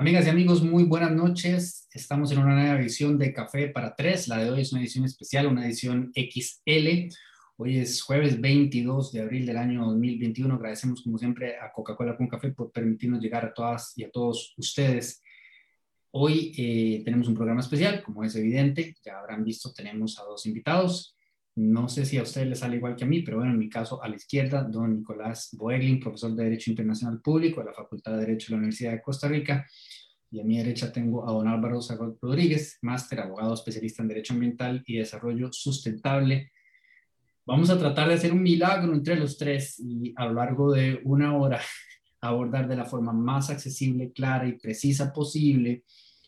Amigas 0.00 0.26
y 0.26 0.30
amigos, 0.30 0.62
muy 0.62 0.84
buenas 0.84 1.10
noches. 1.10 1.88
Estamos 1.92 2.30
en 2.30 2.38
una 2.38 2.54
nueva 2.54 2.80
edición 2.80 3.18
de 3.18 3.32
Café 3.32 3.66
para 3.66 3.96
Tres. 3.96 4.28
La 4.28 4.38
de 4.38 4.48
hoy 4.48 4.60
es 4.60 4.70
una 4.70 4.80
edición 4.80 5.04
especial, 5.04 5.48
una 5.48 5.66
edición 5.66 6.12
XL. 6.14 7.12
Hoy 7.56 7.78
es 7.78 8.00
jueves 8.02 8.40
22 8.40 9.10
de 9.10 9.22
abril 9.22 9.44
del 9.44 9.56
año 9.56 9.84
2021. 9.84 10.54
Agradecemos 10.54 11.02
como 11.02 11.18
siempre 11.18 11.56
a 11.58 11.72
Coca-Cola 11.72 12.16
con 12.16 12.28
Café 12.28 12.52
por 12.52 12.70
permitirnos 12.70 13.20
llegar 13.20 13.44
a 13.44 13.52
todas 13.52 13.92
y 13.98 14.04
a 14.04 14.10
todos 14.12 14.54
ustedes. 14.56 15.20
Hoy 16.12 16.52
eh, 16.56 17.02
tenemos 17.04 17.26
un 17.26 17.34
programa 17.34 17.60
especial, 17.60 18.00
como 18.04 18.22
es 18.22 18.36
evidente. 18.36 18.94
Ya 19.04 19.18
habrán 19.18 19.42
visto, 19.42 19.72
tenemos 19.72 20.16
a 20.20 20.22
dos 20.22 20.46
invitados. 20.46 21.17
No 21.58 21.88
sé 21.88 22.04
si 22.04 22.16
a 22.18 22.22
ustedes 22.22 22.46
les 22.46 22.60
sale 22.60 22.76
igual 22.76 22.94
que 22.94 23.02
a 23.02 23.06
mí, 23.08 23.22
pero 23.22 23.38
bueno, 23.38 23.50
en 23.50 23.58
mi 23.58 23.68
caso, 23.68 24.00
a 24.00 24.08
la 24.08 24.14
izquierda, 24.14 24.62
don 24.62 24.98
Nicolás 24.98 25.48
Boeglin, 25.54 25.98
profesor 25.98 26.32
de 26.36 26.44
Derecho 26.44 26.70
Internacional 26.70 27.20
Público 27.20 27.58
de 27.58 27.66
la 27.66 27.72
Facultad 27.72 28.12
de 28.12 28.18
Derecho 28.18 28.46
de 28.46 28.50
la 28.52 28.58
Universidad 28.58 28.92
de 28.92 29.02
Costa 29.02 29.26
Rica. 29.26 29.66
Y 30.30 30.38
a 30.38 30.44
mi 30.44 30.58
derecha 30.58 30.92
tengo 30.92 31.28
a 31.28 31.32
don 31.32 31.48
Álvaro 31.48 31.82
Zagot 31.82 32.16
Rodríguez, 32.22 32.78
máster, 32.82 33.18
abogado 33.18 33.54
especialista 33.54 34.02
en 34.02 34.08
Derecho 34.08 34.34
Ambiental 34.34 34.84
y 34.86 34.98
Desarrollo 34.98 35.52
Sustentable. 35.52 36.52
Vamos 37.44 37.70
a 37.70 37.78
tratar 37.78 38.06
de 38.06 38.14
hacer 38.14 38.32
un 38.32 38.42
milagro 38.42 38.94
entre 38.94 39.16
los 39.16 39.36
tres 39.36 39.80
y 39.80 40.14
a 40.14 40.26
lo 40.26 40.34
largo 40.34 40.70
de 40.70 41.00
una 41.02 41.36
hora 41.36 41.60
abordar 42.20 42.68
de 42.68 42.76
la 42.76 42.84
forma 42.84 43.12
más 43.12 43.50
accesible, 43.50 44.12
clara 44.12 44.46
y 44.46 44.52
precisa 44.52 45.12
posible 45.12 45.82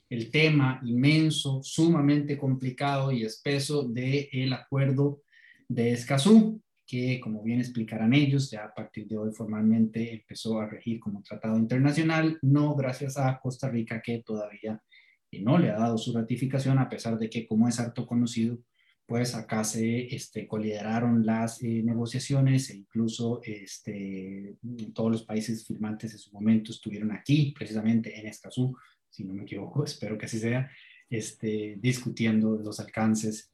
el 0.09 0.28
tema 0.28 0.80
inmenso, 0.82 1.60
sumamente 1.62 2.37
complicado 2.37 3.12
y 3.12 3.23
espeso 3.23 3.84
del 3.84 4.28
el 4.32 4.52
acuerdo 4.52 5.23
de 5.70 5.92
Escazú, 5.92 6.60
que 6.84 7.20
como 7.20 7.45
bien 7.45 7.60
explicarán 7.60 8.13
ellos, 8.13 8.51
ya 8.51 8.65
a 8.65 8.74
partir 8.74 9.07
de 9.07 9.16
hoy 9.16 9.30
formalmente 9.32 10.12
empezó 10.12 10.60
a 10.60 10.68
regir 10.68 10.99
como 10.99 11.23
tratado 11.23 11.57
internacional, 11.57 12.37
no 12.43 12.74
gracias 12.74 13.16
a 13.16 13.38
Costa 13.38 13.71
Rica 13.71 14.02
que 14.02 14.21
todavía 14.24 14.82
no 15.30 15.59
le 15.59 15.71
ha 15.71 15.79
dado 15.79 15.96
su 15.96 16.12
ratificación, 16.12 16.80
a 16.80 16.88
pesar 16.88 17.16
de 17.21 17.30
que 17.30 17.46
como 17.46 17.68
es 17.68 17.79
harto 17.79 18.04
conocido, 18.04 18.59
pues 19.07 19.37
acá 19.37 19.62
se 19.62 20.12
este, 20.12 20.49
colideraron 20.49 21.24
las 21.24 21.62
eh, 21.62 21.82
negociaciones 21.84 22.71
e 22.71 22.79
incluso 22.79 23.40
este, 23.45 24.57
todos 24.93 25.12
los 25.12 25.23
países 25.23 25.65
firmantes 25.65 26.12
en 26.12 26.18
su 26.18 26.32
momento 26.32 26.73
estuvieron 26.73 27.12
aquí, 27.12 27.55
precisamente 27.57 28.18
en 28.18 28.27
Escazú, 28.27 28.77
si 29.09 29.23
no 29.23 29.34
me 29.34 29.45
equivoco, 29.45 29.84
espero 29.84 30.18
que 30.18 30.27
así 30.27 30.40
sea, 30.40 30.68
este, 31.09 31.77
discutiendo 31.80 32.57
los 32.57 32.80
alcances 32.80 33.52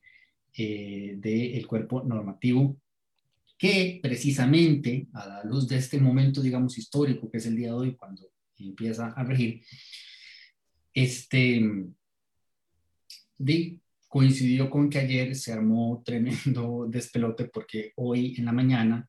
eh, 0.56 1.14
del 1.18 1.66
cuerpo 1.66 2.02
normativo 2.02 2.76
que 3.58 4.00
precisamente 4.02 5.08
a 5.14 5.26
la 5.26 5.44
luz 5.44 5.66
de 5.66 5.76
este 5.76 5.98
momento, 5.98 6.42
digamos, 6.42 6.76
histórico 6.78 7.30
que 7.30 7.38
es 7.38 7.46
el 7.46 7.56
día 7.56 7.68
de 7.68 7.74
hoy, 7.74 7.96
cuando 7.96 8.30
empieza 8.58 9.08
a 9.08 9.24
regir, 9.24 9.62
este, 10.92 11.60
de, 13.38 13.80
coincidió 14.08 14.70
con 14.70 14.88
que 14.88 14.98
ayer 14.98 15.34
se 15.34 15.52
armó 15.52 16.02
tremendo 16.04 16.86
despelote 16.90 17.46
porque 17.46 17.92
hoy 17.96 18.34
en 18.38 18.46
la 18.46 18.52
mañana 18.52 19.08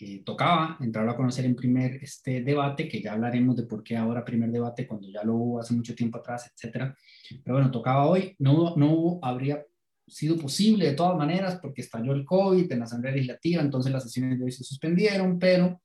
eh, 0.00 0.22
tocaba 0.24 0.76
entrar 0.80 1.08
a 1.08 1.16
conocer 1.16 1.44
en 1.44 1.56
primer 1.56 1.98
este 2.02 2.42
debate, 2.42 2.88
que 2.88 3.00
ya 3.00 3.14
hablaremos 3.14 3.56
de 3.56 3.64
por 3.64 3.82
qué 3.82 3.96
ahora 3.96 4.24
primer 4.24 4.50
debate, 4.50 4.86
cuando 4.86 5.08
ya 5.08 5.24
lo 5.24 5.34
hubo 5.34 5.60
hace 5.60 5.74
mucho 5.74 5.94
tiempo 5.94 6.18
atrás, 6.18 6.52
etcétera. 6.54 6.96
Pero 7.42 7.56
bueno, 7.56 7.70
tocaba 7.70 8.06
hoy, 8.06 8.36
no, 8.38 8.76
no 8.76 9.18
habría 9.22 9.64
sido 10.08 10.36
posible 10.36 10.86
de 10.86 10.94
todas 10.94 11.16
maneras 11.16 11.58
porque 11.60 11.82
estalló 11.82 12.12
el 12.12 12.24
COVID 12.24 12.70
en 12.70 12.78
la 12.78 12.84
Asamblea 12.84 13.12
Legislativa, 13.12 13.62
entonces 13.62 13.92
las 13.92 14.04
sesiones 14.04 14.38
de 14.38 14.44
hoy 14.44 14.52
se 14.52 14.64
suspendieron, 14.64 15.38
pero 15.38 15.80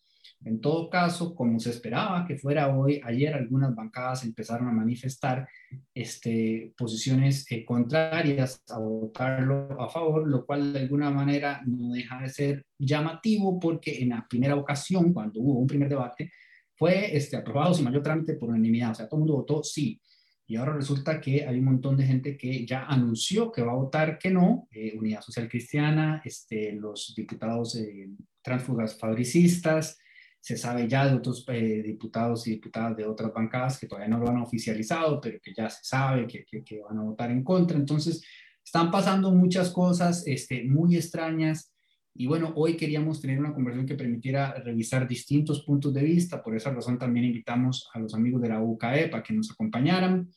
en 0.46 0.60
todo 0.60 0.90
caso, 0.90 1.34
como 1.34 1.60
se 1.60 1.70
esperaba 1.70 2.26
que 2.26 2.38
fuera 2.38 2.76
hoy, 2.76 3.00
ayer 3.04 3.34
algunas 3.34 3.74
bancadas 3.74 4.26
empezaron 4.26 4.68
a 4.68 4.74
manifestar 4.74 5.48
este, 5.94 6.74
posiciones 6.78 7.50
eh, 7.50 7.64
contrarias 7.64 8.62
a 8.70 8.78
votarlo 8.78 9.80
a 9.80 9.88
favor, 9.88 10.28
lo 10.28 10.46
cual 10.46 10.74
de 10.74 10.80
alguna 10.80 11.10
manera 11.12 11.62
no 11.66 11.94
deja 11.94 12.22
de 12.22 12.30
ser 12.30 12.66
llamativo 12.78 13.58
porque 13.58 14.02
en 14.02 14.10
la 14.10 14.28
primera 14.28 14.56
ocasión, 14.56 15.14
cuando 15.14 15.40
hubo 15.40 15.60
un 15.60 15.68
primer 15.68 15.88
debate, 15.88 16.32
fue 16.76 17.16
este, 17.16 17.38
aprobado 17.38 17.74
sin 17.74 17.86
mayor 17.86 18.04
trámite 18.04 18.34
por 18.34 18.50
unanimidad, 18.50 18.92
o 18.92 18.96
sea, 18.96 19.08
todo 19.08 19.18
el 19.18 19.22
mundo 19.22 19.36
votó 19.38 19.64
sí. 19.64 20.02
Y 20.46 20.58
ahora 20.58 20.74
resulta 20.74 21.22
que 21.22 21.46
hay 21.46 21.60
un 21.60 21.66
montón 21.66 21.96
de 21.96 22.06
gente 22.06 22.38
que 22.38 22.66
ya 22.66 22.86
anunció 22.86 23.52
que 23.52 23.62
va 23.62 23.72
a 23.72 23.76
votar 23.76 24.18
que 24.18 24.30
no, 24.30 24.68
eh, 24.72 24.94
Unidad 24.98 25.22
Social 25.22 25.48
Cristiana, 25.48 26.22
este, 26.26 26.74
los 26.74 27.14
diputados 27.16 27.76
eh, 27.76 28.10
transfugas 28.42 28.98
fabricistas, 29.00 29.98
se 30.44 30.58
sabe 30.58 30.90
ya 30.90 31.08
de 31.08 31.16
otros 31.16 31.46
eh, 31.48 31.82
diputados 31.82 32.46
y 32.48 32.52
diputadas 32.52 32.98
de 32.98 33.06
otras 33.06 33.32
bancadas 33.34 33.80
que 33.80 33.88
todavía 33.88 34.10
no 34.10 34.20
lo 34.20 34.28
han 34.28 34.42
oficializado, 34.42 35.22
pero 35.22 35.40
que 35.42 35.54
ya 35.54 35.70
se 35.70 35.86
sabe 35.86 36.28
que, 36.28 36.44
que, 36.46 36.82
van 36.82 36.98
a 36.98 37.04
votar 37.04 37.32
en 37.32 37.46
contra. 37.46 37.78
Entonces, 37.78 38.22
están 38.64 38.92
pasando 38.92 39.32
muchas 39.32 39.70
cosas 39.70 40.28
este, 40.28 40.66
muy 40.66 40.98
extrañas. 40.98 41.73
Y 42.16 42.28
bueno, 42.28 42.54
hoy 42.56 42.78
queríamos 42.78 43.20
tener 43.22 43.40
una 43.40 43.54
conversación 43.54 43.88
que 43.88 43.96
permitiera 43.96 44.54
revisar 44.54 45.08
distintos 45.08 45.64
puntos 45.64 45.94
de 45.94 46.04
vista. 46.04 46.44
Por 46.44 46.56
esa 46.56 46.72
razón 46.72 47.00
también 47.00 47.26
invitamos 47.26 47.90
a 47.94 48.00
los 48.00 48.14
amigos 48.14 48.42
de 48.42 48.50
la 48.50 48.62
UCAE 48.62 49.10
para 49.10 49.24
que 49.24 49.34
nos 49.34 49.52
acompañaran. 49.52 50.30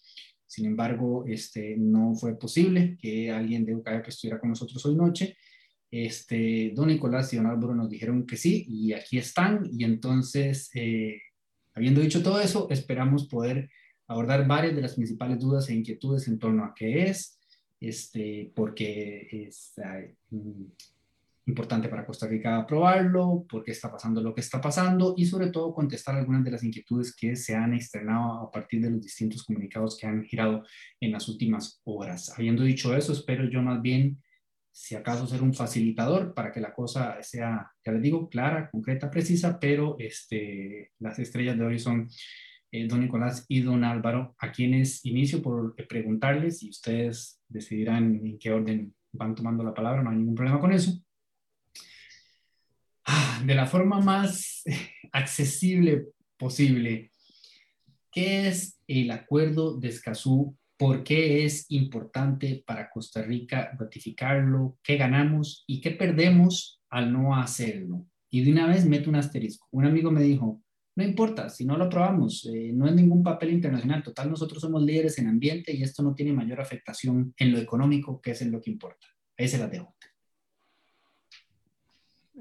Sin 0.47 0.65
embargo, 0.65 1.25
este, 1.27 1.77
no 1.77 2.15
fue 2.15 2.39
posible 2.39 2.97
que 2.99 3.31
alguien 3.31 3.67
de 3.67 3.75
UCAE 3.75 4.03
estuviera 4.07 4.41
con 4.41 4.51
nosotros 4.51 4.85
hoy 4.87 4.95
noche. 4.95 5.37
Este, 5.91 6.73
don 6.75 6.89
Nicolás 6.89 7.33
y 7.33 7.37
don 7.37 7.47
Álvaro 7.47 7.75
nos 7.75 7.91
dijeron 7.91 8.27
que 8.27 8.37
sí 8.37 8.65
y 8.69 8.95
aquí 8.95 9.19
están. 9.19 9.69
Y 9.71 9.85
entonces, 9.85 10.71
eh, 10.75 11.21
habiendo 11.75 12.01
dicho 12.01 12.23
todo 12.23 12.41
eso, 12.41 12.69
esperamos 12.71 13.29
poder 13.29 13.69
abordar 14.09 14.47
varias 14.47 14.75
de 14.75 14.83
las 14.83 14.95
principales 14.95 15.39
dudas 15.39 15.69
e 15.69 15.75
inquietudes 15.75 16.27
en 16.29 16.39
torno 16.39 16.65
a 16.65 16.75
qué 16.75 17.05
es, 17.05 17.39
este, 17.81 18.51
porque 18.55 19.29
es 19.31 19.75
mm, 20.31 20.65
importante 21.47 21.89
para 21.89 22.05
Costa 22.05 22.27
Rica 22.27 22.57
aprobarlo, 22.57 23.47
por 23.49 23.63
qué 23.63 23.71
está 23.71 23.91
pasando 23.91 24.21
lo 24.21 24.35
que 24.35 24.41
está 24.41 24.61
pasando 24.61 25.15
y 25.17 25.27
sobre 25.27 25.51
todo 25.51 25.73
contestar 25.73 26.17
algunas 26.17 26.45
de 26.45 26.51
las 26.51 26.65
inquietudes 26.65 27.15
que 27.15 27.37
se 27.37 27.55
han 27.55 27.73
externado 27.73 28.43
a 28.43 28.51
partir 28.51 28.83
de 28.83 28.91
los 28.91 29.01
distintos 29.01 29.45
comunicados 29.45 29.97
que 29.97 30.07
han 30.07 30.25
girado 30.25 30.65
en 31.01 31.13
las 31.13 31.29
últimas 31.29 31.81
horas. 31.85 32.33
Habiendo 32.37 32.65
dicho 32.65 32.97
eso, 32.97 33.13
espero 33.13 33.49
yo 33.49 33.63
más 33.63 33.81
bien 33.81 34.21
si 34.73 34.95
acaso 34.95 35.27
ser 35.27 35.43
un 35.43 35.55
facilitador 35.55 36.35
para 36.35 36.53
que 36.53 36.61
la 36.61 36.75
cosa 36.75 37.17
sea, 37.23 37.71
ya 37.83 37.93
les 37.93 38.03
digo, 38.03 38.29
clara, 38.29 38.69
concreta, 38.71 39.11
precisa, 39.11 39.59
pero 39.59 39.97
este, 39.99 40.93
las 40.99 41.19
estrellas 41.19 41.57
de 41.57 41.65
hoy 41.65 41.79
son 41.79 42.09
eh, 42.73 42.87
don 42.87 43.01
Nicolás 43.01 43.47
y 43.49 43.61
don 43.61 43.85
Álvaro, 43.85 44.35
a 44.39 44.53
quienes 44.53 45.03
inicio 45.07 45.41
por 45.41 45.75
preguntarles 45.87 46.63
y 46.63 46.69
ustedes 46.69 47.41
decidirán 47.49 48.21
en 48.23 48.39
qué 48.39 48.53
orden 48.53 48.95
van 49.13 49.35
tomando 49.35 49.65
la 49.65 49.73
palabra, 49.73 50.03
no 50.03 50.11
hay 50.11 50.17
ningún 50.17 50.35
problema 50.35 50.61
con 50.61 50.73
eso. 50.73 50.93
De 53.45 53.55
la 53.55 53.67
forma 53.67 54.01
más 54.01 54.63
accesible 55.13 56.07
posible, 56.37 57.11
¿qué 58.11 58.49
es 58.49 58.81
el 58.87 59.11
acuerdo 59.11 59.77
de 59.79 59.89
Escazú 59.89 60.57
por 60.77 61.05
qué 61.05 61.45
es 61.45 61.67
importante 61.71 62.63
para 62.67 62.91
Costa 62.91 63.23
Rica 63.23 63.73
ratificarlo, 63.79 64.79
qué 64.83 64.97
ganamos 64.97 65.65
y 65.67 65.81
qué 65.81 65.93
perdemos 65.93 66.83
al 66.91 67.13
no 67.13 67.35
hacerlo. 67.35 68.07
Y 68.31 68.45
de 68.45 68.53
una 68.53 68.67
vez 68.67 68.85
meto 68.85 69.09
un 69.09 69.17
asterisco. 69.17 69.67
Un 69.71 69.87
amigo 69.87 70.11
me 70.11 70.23
dijo, 70.23 70.63
no 70.97 71.05
importa, 71.05 71.49
si 71.49 71.65
no 71.65 71.77
lo 71.77 71.85
aprobamos, 71.85 72.47
eh, 72.53 72.73
no 72.75 72.87
es 72.87 72.95
ningún 72.95 73.23
papel 73.23 73.53
internacional. 73.53 74.03
Total, 74.03 74.31
nosotros 74.31 74.61
somos 74.61 74.83
líderes 74.83 75.19
en 75.19 75.29
ambiente 75.29 75.73
y 75.75 75.83
esto 75.83 76.03
no 76.03 76.15
tiene 76.15 76.33
mayor 76.33 76.61
afectación 76.61 77.35
en 77.39 77.53
lo 77.53 77.59
económico, 77.59 78.21
que 78.21 78.33
es 78.33 78.43
en 78.43 78.53
lo 78.53 78.61
que 78.61 78.71
importa. 78.71 79.07
Ahí 79.39 79.49
se 79.49 79.59
la 79.59 79.69
dejo. 79.69 79.95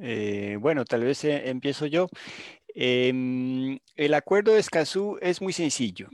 Eh, 0.01 0.57
bueno, 0.59 0.85
tal 0.85 1.03
vez 1.03 1.23
eh, 1.23 1.49
empiezo 1.49 1.85
yo. 1.85 2.07
Em, 2.73 3.79
el 3.95 4.13
acuerdo 4.13 4.53
de 4.53 4.59
Escazú 4.59 5.17
es 5.21 5.41
muy 5.41 5.53
sencillo 5.53 6.09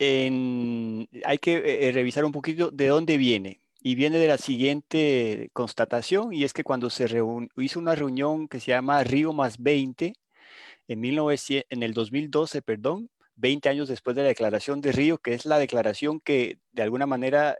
hay 0.00 1.38
que 1.38 1.88
eh, 1.88 1.92
revisar 1.92 2.24
un 2.24 2.32
poquito 2.32 2.70
de 2.70 2.88
dónde 2.88 3.16
viene. 3.16 3.60
Y 3.82 3.94
viene 3.94 4.18
de 4.18 4.28
la 4.28 4.36
siguiente 4.38 5.50
constatación, 5.54 6.34
y 6.34 6.44
es 6.44 6.52
que 6.52 6.64
cuando 6.64 6.90
se 6.90 7.06
hizo 7.56 7.78
una 7.78 7.94
reunión 7.94 8.46
que 8.46 8.60
se 8.60 8.72
llama 8.72 9.02
Río 9.04 9.32
más 9.32 9.58
20, 9.58 10.12
en, 10.88 11.00
1900, 11.00 11.66
en 11.70 11.82
el 11.82 11.94
2012, 11.94 12.62
perdón, 12.62 13.10
20 13.36 13.68
años 13.70 13.88
después 13.88 14.14
de 14.16 14.22
la 14.22 14.28
declaración 14.28 14.82
de 14.82 14.92
Río, 14.92 15.18
que 15.18 15.32
es 15.32 15.46
la 15.46 15.58
declaración 15.58 16.20
que 16.20 16.58
de 16.72 16.82
alguna 16.82 17.06
manera 17.06 17.56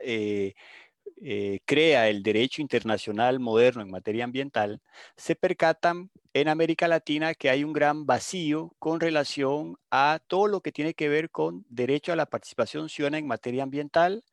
crea 1.64 2.08
el 2.08 2.22
derecho 2.22 2.62
internacional 2.62 3.40
moderno 3.40 3.82
en 3.82 3.90
materia 3.90 4.24
ambiental, 4.24 4.80
se 5.16 5.36
percatan 5.36 6.10
en 6.32 6.48
América 6.48 6.88
Latina 6.88 7.34
que 7.34 7.50
hay 7.50 7.64
un 7.64 7.72
gran 7.72 8.06
vacío 8.06 8.74
con 8.78 9.00
relación 9.00 9.76
a 9.90 10.20
todo 10.26 10.46
lo 10.46 10.60
que 10.60 10.72
tiene 10.72 10.94
que 10.94 11.08
ver 11.08 11.30
con 11.30 11.66
derecho 11.68 12.12
a 12.12 12.16
la 12.16 12.26
participación 12.26 12.88
ciudadana 12.88 13.18
en 13.18 13.26
materia 13.26 13.62
ambiental, 13.62 14.24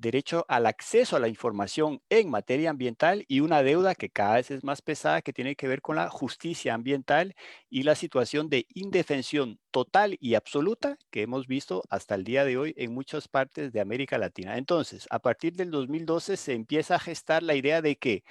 derecho 0.00 0.44
al 0.48 0.66
acceso 0.66 1.16
a 1.16 1.20
la 1.20 1.28
información 1.28 2.02
en 2.08 2.30
materia 2.30 2.70
ambiental 2.70 3.24
y 3.28 3.40
una 3.40 3.62
deuda 3.62 3.94
que 3.94 4.10
cada 4.10 4.36
vez 4.36 4.50
es 4.50 4.64
más 4.64 4.82
pesada 4.82 5.22
que 5.22 5.32
tiene 5.32 5.56
que 5.56 5.68
ver 5.68 5.82
con 5.82 5.96
la 5.96 6.08
justicia 6.08 6.74
ambiental 6.74 7.34
y 7.68 7.82
la 7.82 7.94
situación 7.94 8.48
de 8.48 8.66
indefensión 8.74 9.60
total 9.70 10.16
y 10.20 10.34
absoluta 10.34 10.96
que 11.10 11.22
hemos 11.22 11.46
visto 11.46 11.82
hasta 11.90 12.14
el 12.14 12.24
día 12.24 12.44
de 12.44 12.56
hoy 12.56 12.74
en 12.76 12.92
muchas 12.94 13.28
partes 13.28 13.72
de 13.72 13.80
América 13.80 14.18
Latina. 14.18 14.56
Entonces, 14.56 15.06
a 15.10 15.18
partir 15.20 15.54
del 15.54 15.70
2012 15.70 16.36
se 16.36 16.54
empieza 16.54 16.96
a 16.96 16.98
gestar 16.98 17.42
la 17.42 17.54
idea 17.54 17.82
de 17.82 17.96
que 17.96 18.24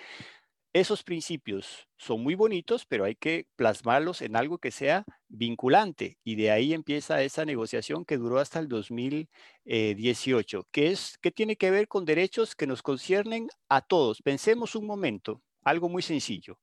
esos 0.74 1.04
principios 1.04 1.88
son 1.98 2.22
muy 2.22 2.36
bonitos, 2.36 2.86
pero 2.86 3.06
hay 3.06 3.16
que 3.16 3.48
plasmarlos 3.56 4.22
en 4.22 4.36
algo 4.36 4.60
que 4.60 4.72
sea 4.72 5.04
vinculante. 5.28 6.18
Y 6.24 6.36
de 6.36 6.52
ahí 6.52 6.74
empieza 6.74 7.24
esa 7.24 7.46
negociación 7.46 8.06
que 8.06 8.18
duró 8.18 8.40
hasta 8.40 8.60
el 8.60 8.68
2018, 8.68 10.68
que, 10.72 10.92
es, 10.92 11.18
que 11.22 11.32
tiene 11.32 11.56
que 11.56 11.72
ver 11.72 11.88
con 11.88 12.06
derechos 12.06 12.56
que 12.56 12.68
nos 12.68 12.84
conciernen 12.84 13.48
a 13.68 13.82
todos. 13.82 14.22
Pensemos 14.22 14.76
un 14.76 14.86
momento, 14.86 15.42
algo 15.64 15.90
muy 15.90 16.04
sencillo. 16.04 16.60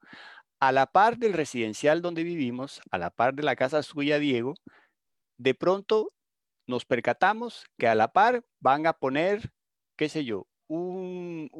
A 0.61 0.73
la 0.73 0.87
par 0.87 1.19
del 1.19 1.33
residencial 1.33 2.01
donde 2.01 2.23
vivimos, 2.23 2.81
a 2.91 2.99
la 2.99 3.11
par 3.11 3.35
de 3.35 3.43
la 3.43 3.57
casa 3.57 3.83
suya, 3.83 4.19
Diego, 4.19 4.55
de 5.37 5.55
pronto 5.55 6.13
nos 6.67 6.85
percatamos 6.85 7.65
que 7.79 7.89
a 7.89 7.95
la 7.95 8.13
par 8.13 8.45
van 8.61 8.87
a 8.87 8.93
poner, 8.93 9.53
qué 9.97 10.09
sé 10.09 10.25
yo, 10.25 10.47
un, 10.69 11.51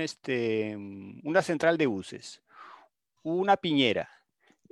este, 0.00 0.76
una 1.22 1.42
central 1.42 1.78
de 1.78 1.86
buses, 1.86 2.42
una 3.22 3.56
piñera. 3.56 4.08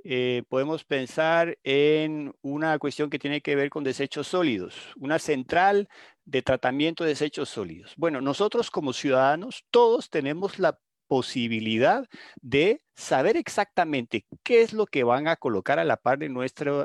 Eh, 0.03 0.41
podemos 0.49 0.83
pensar 0.83 1.59
en 1.63 2.33
una 2.41 2.79
cuestión 2.79 3.11
que 3.11 3.19
tiene 3.19 3.41
que 3.41 3.55
ver 3.55 3.69
con 3.69 3.83
desechos 3.83 4.27
sólidos, 4.27 4.75
una 4.97 5.19
central 5.19 5.87
de 6.25 6.41
tratamiento 6.41 7.03
de 7.03 7.11
desechos 7.11 7.49
sólidos. 7.49 7.93
Bueno, 7.97 8.19
nosotros 8.19 8.71
como 8.71 8.93
ciudadanos, 8.93 9.63
todos 9.69 10.09
tenemos 10.09 10.57
la 10.57 10.79
posibilidad 11.07 12.07
de 12.41 12.81
saber 12.95 13.35
exactamente 13.37 14.25
qué 14.43 14.61
es 14.61 14.73
lo 14.73 14.85
que 14.87 15.03
van 15.03 15.27
a 15.27 15.35
colocar 15.35 15.77
a 15.77 15.83
la 15.83 15.97
par 15.97 16.17
de, 16.17 16.29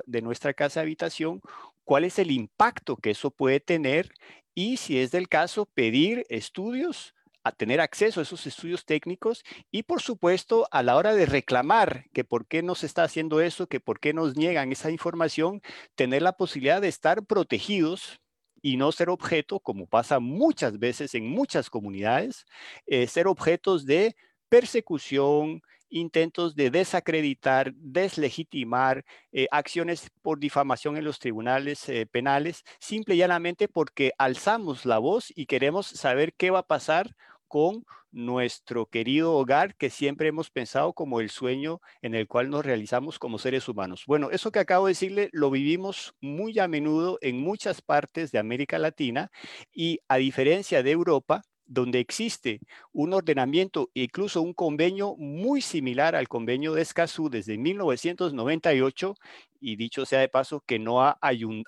de 0.04 0.22
nuestra 0.22 0.52
casa 0.52 0.80
de 0.80 0.84
habitación, 0.84 1.40
cuál 1.84 2.04
es 2.04 2.18
el 2.18 2.32
impacto 2.32 2.96
que 2.96 3.10
eso 3.10 3.30
puede 3.30 3.60
tener 3.60 4.10
y 4.56 4.78
si 4.78 4.98
es 4.98 5.12
del 5.12 5.28
caso, 5.28 5.66
pedir 5.66 6.24
estudios 6.30 7.14
a 7.44 7.52
tener 7.52 7.80
acceso 7.80 8.18
a 8.18 8.24
esos 8.24 8.44
estudios 8.46 8.86
técnicos 8.86 9.44
y 9.70 9.84
por 9.84 10.02
supuesto 10.02 10.66
a 10.72 10.82
la 10.82 10.96
hora 10.96 11.14
de 11.14 11.26
reclamar 11.26 12.06
que 12.12 12.24
por 12.24 12.48
qué 12.48 12.62
no 12.62 12.74
se 12.74 12.86
está 12.86 13.04
haciendo 13.04 13.40
eso, 13.40 13.68
que 13.68 13.78
por 13.78 14.00
qué 14.00 14.14
nos 14.14 14.34
niegan 14.34 14.72
esa 14.72 14.90
información, 14.90 15.60
tener 15.94 16.22
la 16.22 16.32
posibilidad 16.32 16.80
de 16.80 16.88
estar 16.88 17.24
protegidos 17.24 18.20
y 18.62 18.78
no 18.78 18.90
ser 18.90 19.10
objeto, 19.10 19.60
como 19.60 19.86
pasa 19.86 20.18
muchas 20.20 20.78
veces 20.80 21.14
en 21.14 21.28
muchas 21.28 21.70
comunidades, 21.70 22.46
eh, 22.86 23.06
ser 23.06 23.28
objetos 23.28 23.84
de 23.86 24.16
persecución, 24.48 25.62
intentos 25.88 26.54
de 26.54 26.70
desacreditar, 26.70 27.72
deslegitimar, 27.74 29.04
eh, 29.32 29.46
acciones 29.50 30.10
por 30.22 30.38
difamación 30.38 30.96
en 30.96 31.04
los 31.04 31.18
tribunales 31.18 31.88
eh, 31.88 32.06
penales, 32.06 32.62
simple 32.80 33.14
y 33.14 33.18
llanamente 33.18 33.68
porque 33.68 34.12
alzamos 34.18 34.84
la 34.86 34.98
voz 34.98 35.32
y 35.34 35.46
queremos 35.46 35.86
saber 35.86 36.34
qué 36.34 36.50
va 36.50 36.60
a 36.60 36.66
pasar 36.66 37.10
con 37.48 37.84
nuestro 38.10 38.86
querido 38.86 39.34
hogar 39.34 39.76
que 39.76 39.90
siempre 39.90 40.28
hemos 40.28 40.50
pensado 40.50 40.94
como 40.94 41.20
el 41.20 41.30
sueño 41.30 41.80
en 42.02 42.14
el 42.14 42.26
cual 42.26 42.48
nos 42.50 42.64
realizamos 42.64 43.18
como 43.18 43.38
seres 43.38 43.68
humanos. 43.68 44.04
Bueno, 44.06 44.30
eso 44.30 44.50
que 44.50 44.58
acabo 44.58 44.86
de 44.86 44.92
decirle 44.92 45.28
lo 45.32 45.50
vivimos 45.50 46.14
muy 46.20 46.58
a 46.58 46.66
menudo 46.66 47.18
en 47.20 47.40
muchas 47.40 47.82
partes 47.82 48.32
de 48.32 48.38
América 48.38 48.78
Latina 48.78 49.30
y 49.72 50.00
a 50.08 50.16
diferencia 50.16 50.82
de 50.82 50.90
Europa, 50.92 51.42
donde 51.66 52.00
existe 52.00 52.60
un 52.92 53.12
ordenamiento 53.12 53.90
e 53.94 54.04
incluso 54.04 54.42
un 54.42 54.54
convenio 54.54 55.16
muy 55.16 55.60
similar 55.60 56.14
al 56.14 56.28
convenio 56.28 56.72
de 56.72 56.82
Escazú 56.82 57.28
desde 57.28 57.58
1998 57.58 59.14
y 59.60 59.76
dicho 59.76 60.06
sea 60.06 60.20
de 60.20 60.28
paso 60.28 60.62
que 60.66 60.78
no 60.78 61.02
ha 61.02 61.18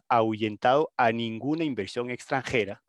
ahuyentado 0.09 0.93
a 0.97 1.13
ninguna 1.13 1.65
inversión 1.65 2.11
extranjera 2.11 2.83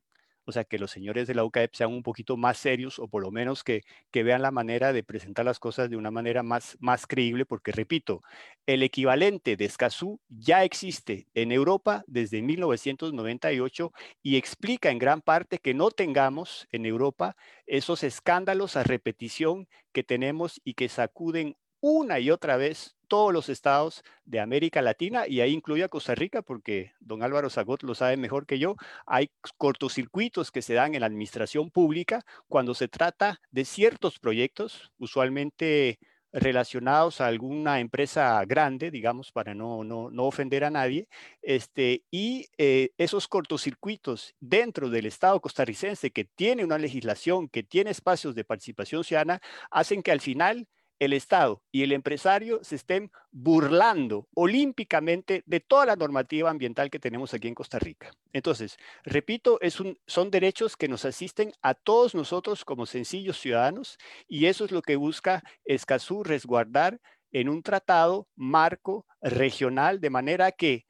o 0.49 0.51
sea, 0.51 0.63
que 0.63 0.79
los 0.79 0.91
señores 0.91 1.27
de 1.27 1.35
la 1.35 1.43
UCAEP 1.43 1.75
sean 1.75 1.93
un 1.93 2.03
poquito 2.03 2.35
más 2.35 2.57
serios 2.57 2.99
o 2.99 3.07
por 3.07 3.21
lo 3.21 3.31
menos 3.31 3.63
que, 3.63 3.83
vean 4.11 4.41
la 4.41 4.51
manera 4.51 4.91
de 4.91 5.03
presentar 5.03 5.45
las 5.45 5.59
cosas 5.59 5.89
de 5.89 5.95
una 5.95 6.11
manera 6.11 6.43
más, 6.43 6.75
más 6.79 7.07
creíble, 7.07 7.45
porque 7.45 7.71
repito, 7.71 8.21
el 8.65 8.83
equivalente 8.83 9.55
de 9.55 9.65
Escazú 9.65 10.19
ya 10.27 10.63
existe 10.63 11.27
en 11.33 11.51
Europa 11.51 12.03
desde 12.07 12.41
1998 12.41 13.93
y 14.21 14.35
explica 14.35 14.89
en 14.89 14.99
gran 14.99 15.21
parte 15.21 15.59
que 15.59 15.73
no 15.73 15.91
tengamos 15.91 16.67
en 16.71 16.85
Europa 16.85 17.35
esos 17.65 18.03
escándalos 18.03 18.75
a 18.75 18.83
repetición 18.83 19.67
que 19.93 20.03
tenemos 20.03 20.59
y 20.63 20.73
que 20.73 20.89
sacuden 20.89 21.55
una 21.81 22.19
y 22.19 22.31
otra 22.31 22.57
vez 22.57 22.95
todos 23.07 23.33
los 23.33 23.49
estados 23.49 24.03
de 24.25 24.39
América 24.39 24.81
Latina 24.81 25.27
y 25.27 25.41
ahí 25.41 25.53
incluye 25.53 25.83
a 25.83 25.89
Costa 25.89 26.15
Rica 26.15 26.41
porque 26.41 26.93
don 26.99 27.23
Álvaro 27.23 27.49
Zagot 27.49 27.83
lo 27.83 27.95
sabe 27.95 28.17
mejor 28.17 28.45
que 28.45 28.59
yo. 28.59 28.75
Hay 29.05 29.31
cortocircuitos 29.57 30.51
que 30.51 30.61
se 30.61 30.75
dan 30.75 30.93
en 30.93 31.01
la 31.01 31.07
administración 31.07 31.71
pública 31.71 32.23
cuando 32.47 32.73
se 32.73 32.87
trata 32.87 33.41
de 33.51 33.65
ciertos 33.65 34.19
proyectos, 34.19 34.91
usualmente 34.99 35.99
relacionados 36.31 37.21
a 37.21 37.27
alguna 37.27 37.79
empresa 37.79 38.43
grande, 38.45 38.91
digamos, 38.91 39.31
para 39.31 39.55
no, 39.55 39.83
no, 39.83 40.11
no 40.11 40.25
ofender 40.25 40.63
a 40.63 40.69
nadie, 40.69 41.07
este, 41.41 42.03
y 42.11 42.45
eh, 42.57 42.91
esos 42.97 43.27
cortocircuitos 43.27 44.35
dentro 44.39 44.89
del 44.89 45.07
Estado 45.07 45.41
costarricense 45.41 46.11
que 46.11 46.25
tiene 46.25 46.63
una 46.63 46.77
legislación, 46.77 47.49
que 47.49 47.63
tiene 47.63 47.91
espacios 47.91 48.35
de 48.35 48.43
participación 48.43 49.03
ciudadana, 49.03 49.41
hacen 49.71 50.03
que 50.03 50.11
al 50.11 50.21
final 50.21 50.67
el 50.99 51.13
Estado 51.13 51.63
y 51.71 51.83
el 51.83 51.93
empresario 51.93 52.63
se 52.63 52.75
estén 52.75 53.11
burlando 53.31 54.27
olímpicamente 54.35 55.43
de 55.45 55.59
toda 55.59 55.85
la 55.85 55.95
normativa 55.95 56.49
ambiental 56.49 56.89
que 56.89 56.99
tenemos 56.99 57.33
aquí 57.33 57.47
en 57.47 57.55
Costa 57.55 57.79
Rica. 57.79 58.11
Entonces, 58.33 58.77
repito, 59.03 59.59
son 60.05 60.31
derechos 60.31 60.75
que 60.75 60.87
nos 60.87 61.05
asisten 61.05 61.53
a 61.61 61.73
todos 61.73 62.15
nosotros 62.15 62.65
como 62.65 62.85
sencillos 62.85 63.39
ciudadanos 63.39 63.97
y 64.27 64.45
eso 64.45 64.65
es 64.65 64.71
lo 64.71 64.81
que 64.81 64.97
busca 64.97 65.43
Escazú 65.65 66.23
resguardar 66.23 66.99
en 67.31 67.49
un 67.49 67.63
tratado 67.63 68.27
marco 68.35 69.05
regional 69.21 70.01
de 70.01 70.09
manera 70.09 70.51
que 70.51 70.85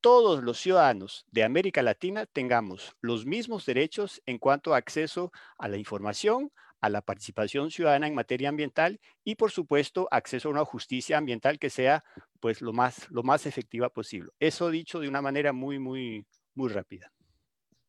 todos 0.00 0.42
los 0.42 0.58
ciudadanos 0.58 1.24
de 1.30 1.44
América 1.44 1.80
Latina 1.80 2.26
tengamos 2.26 2.96
los 3.00 3.24
mismos 3.24 3.64
derechos 3.64 4.20
en 4.26 4.38
cuanto 4.38 4.74
a 4.74 4.76
acceso 4.76 5.30
a 5.58 5.68
la 5.68 5.76
información, 5.76 6.50
a 6.82 6.90
la 6.90 7.00
participación 7.00 7.70
ciudadana 7.70 8.08
en 8.08 8.14
materia 8.14 8.50
ambiental 8.50 9.00
y, 9.24 9.36
por 9.36 9.50
supuesto, 9.50 10.08
acceso 10.10 10.48
a 10.48 10.52
una 10.52 10.64
justicia 10.64 11.16
ambiental 11.16 11.58
que 11.58 11.70
sea 11.70 12.04
pues 12.40 12.60
lo 12.60 12.72
más, 12.72 13.08
lo 13.10 13.22
más 13.22 13.46
efectiva 13.46 13.88
posible. 13.88 14.30
Eso 14.40 14.68
dicho 14.68 15.00
de 15.00 15.08
una 15.08 15.22
manera 15.22 15.52
muy, 15.52 15.78
muy, 15.78 16.26
muy 16.54 16.68
rápida. 16.68 17.10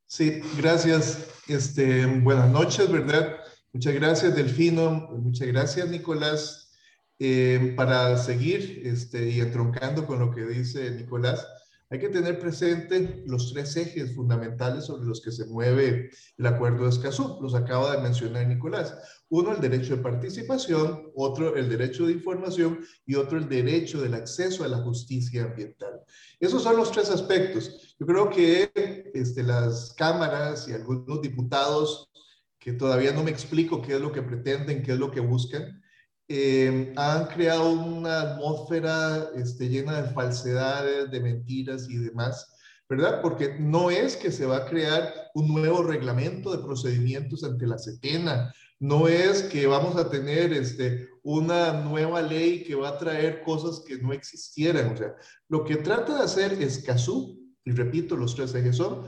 Sí, 0.06 0.42
gracias. 0.58 1.28
Este, 1.48 2.06
buenas 2.06 2.50
noches, 2.52 2.90
¿verdad? 2.92 3.40
Muchas 3.74 3.96
gracias, 3.96 4.36
Delfino. 4.36 5.10
Muchas 5.12 5.48
gracias, 5.48 5.90
Nicolás. 5.90 6.72
Eh, 7.18 7.74
para 7.76 8.18
seguir 8.18 8.82
este, 8.86 9.30
y 9.30 9.40
entroncando 9.40 10.06
con 10.06 10.20
lo 10.20 10.32
que 10.32 10.46
dice 10.46 10.92
Nicolás, 10.92 11.48
hay 11.94 12.00
que 12.00 12.10
tener 12.10 12.40
presente 12.40 13.22
los 13.28 13.54
tres 13.54 13.78
ejes 13.78 14.16
fundamentales 14.16 14.86
sobre 14.86 15.06
los 15.06 15.22
que 15.22 15.32
se 15.32 15.46
mueve 15.46 16.10
el 16.40 16.46
acuerdo 16.48 16.86
de 16.86 16.90
Escazú. 16.90 17.38
Los 17.40 17.54
acaba 17.54 17.96
de 17.96 18.02
mencionar 18.02 18.48
Nicolás. 18.48 18.98
Uno, 19.30 19.54
el 19.54 19.62
derecho 19.62 19.96
de 19.96 20.02
participación, 20.02 21.12
otro, 21.14 21.56
el 21.56 21.70
derecho 21.70 22.08
de 22.08 22.14
información 22.14 22.80
y 23.06 23.14
otro, 23.14 23.38
el 23.38 23.48
derecho 23.48 24.02
del 24.02 24.16
acceso 24.16 24.64
a 24.64 24.70
la 24.70 24.80
justicia 24.80 25.44
ambiental. 25.44 26.02
Esos 26.40 26.64
son 26.64 26.78
los 26.78 26.92
tres 26.92 27.12
aspectos. 27.12 27.96
Yo 28.00 28.08
creo 28.08 28.28
que 28.28 28.72
este, 29.14 29.44
las 29.44 29.94
cámaras 29.96 30.68
y 30.68 30.74
algunos 30.74 31.22
diputados 31.22 32.10
que 32.58 32.74
todavía 32.74 33.14
no 33.14 33.24
me 33.24 33.30
explico 33.30 33.84
qué 33.84 33.94
es 33.94 34.02
lo 34.02 34.12
que 34.12 34.24
pretenden, 34.24 34.82
qué 34.82 34.94
es 34.94 34.98
lo 34.98 35.12
que 35.12 35.20
buscan, 35.20 35.83
eh, 36.28 36.94
han 36.96 37.26
creado 37.28 37.72
una 37.72 38.22
atmósfera 38.22 39.30
este, 39.36 39.70
llena 39.70 40.02
de 40.02 40.10
falsedades, 40.14 41.12
de 41.12 41.20
mentiras 41.20 41.90
y 41.90 41.98
demás, 41.98 42.56
¿verdad? 42.90 43.22
Porque 43.22 43.58
no 43.60 43.92
es 43.92 44.16
que 44.16 44.32
se 44.32 44.46
va 44.46 44.58
a 44.58 44.66
crear 44.66 45.14
un 45.34 45.54
nuevo 45.54 45.84
reglamento 45.84 46.56
de 46.56 46.64
procedimientos 46.64 47.44
ante 47.44 47.68
la 47.68 47.78
CETENA, 47.78 48.54
no 48.80 49.08
es 49.08 49.44
que 49.44 49.66
vamos 49.66 49.96
a 49.96 50.10
tener 50.10 50.52
este, 50.52 51.08
una 51.24 51.72
nueva 51.72 52.22
ley 52.22 52.64
que 52.64 52.76
va 52.76 52.90
a 52.90 52.98
traer 52.98 53.42
cosas 53.42 53.82
que 53.88 53.98
no 53.98 54.12
existieran. 54.12 54.94
O 54.94 54.98
sea, 54.98 55.16
lo 55.48 55.64
que 55.64 55.78
trata 55.78 56.16
de 56.18 56.24
hacer 56.24 56.54
es 56.62 56.84
CASU, 56.84 57.40
y 57.64 57.72
repito, 57.72 58.18
los 58.18 58.36
tres 58.36 58.54
ejes 58.56 58.76
son, 58.76 59.08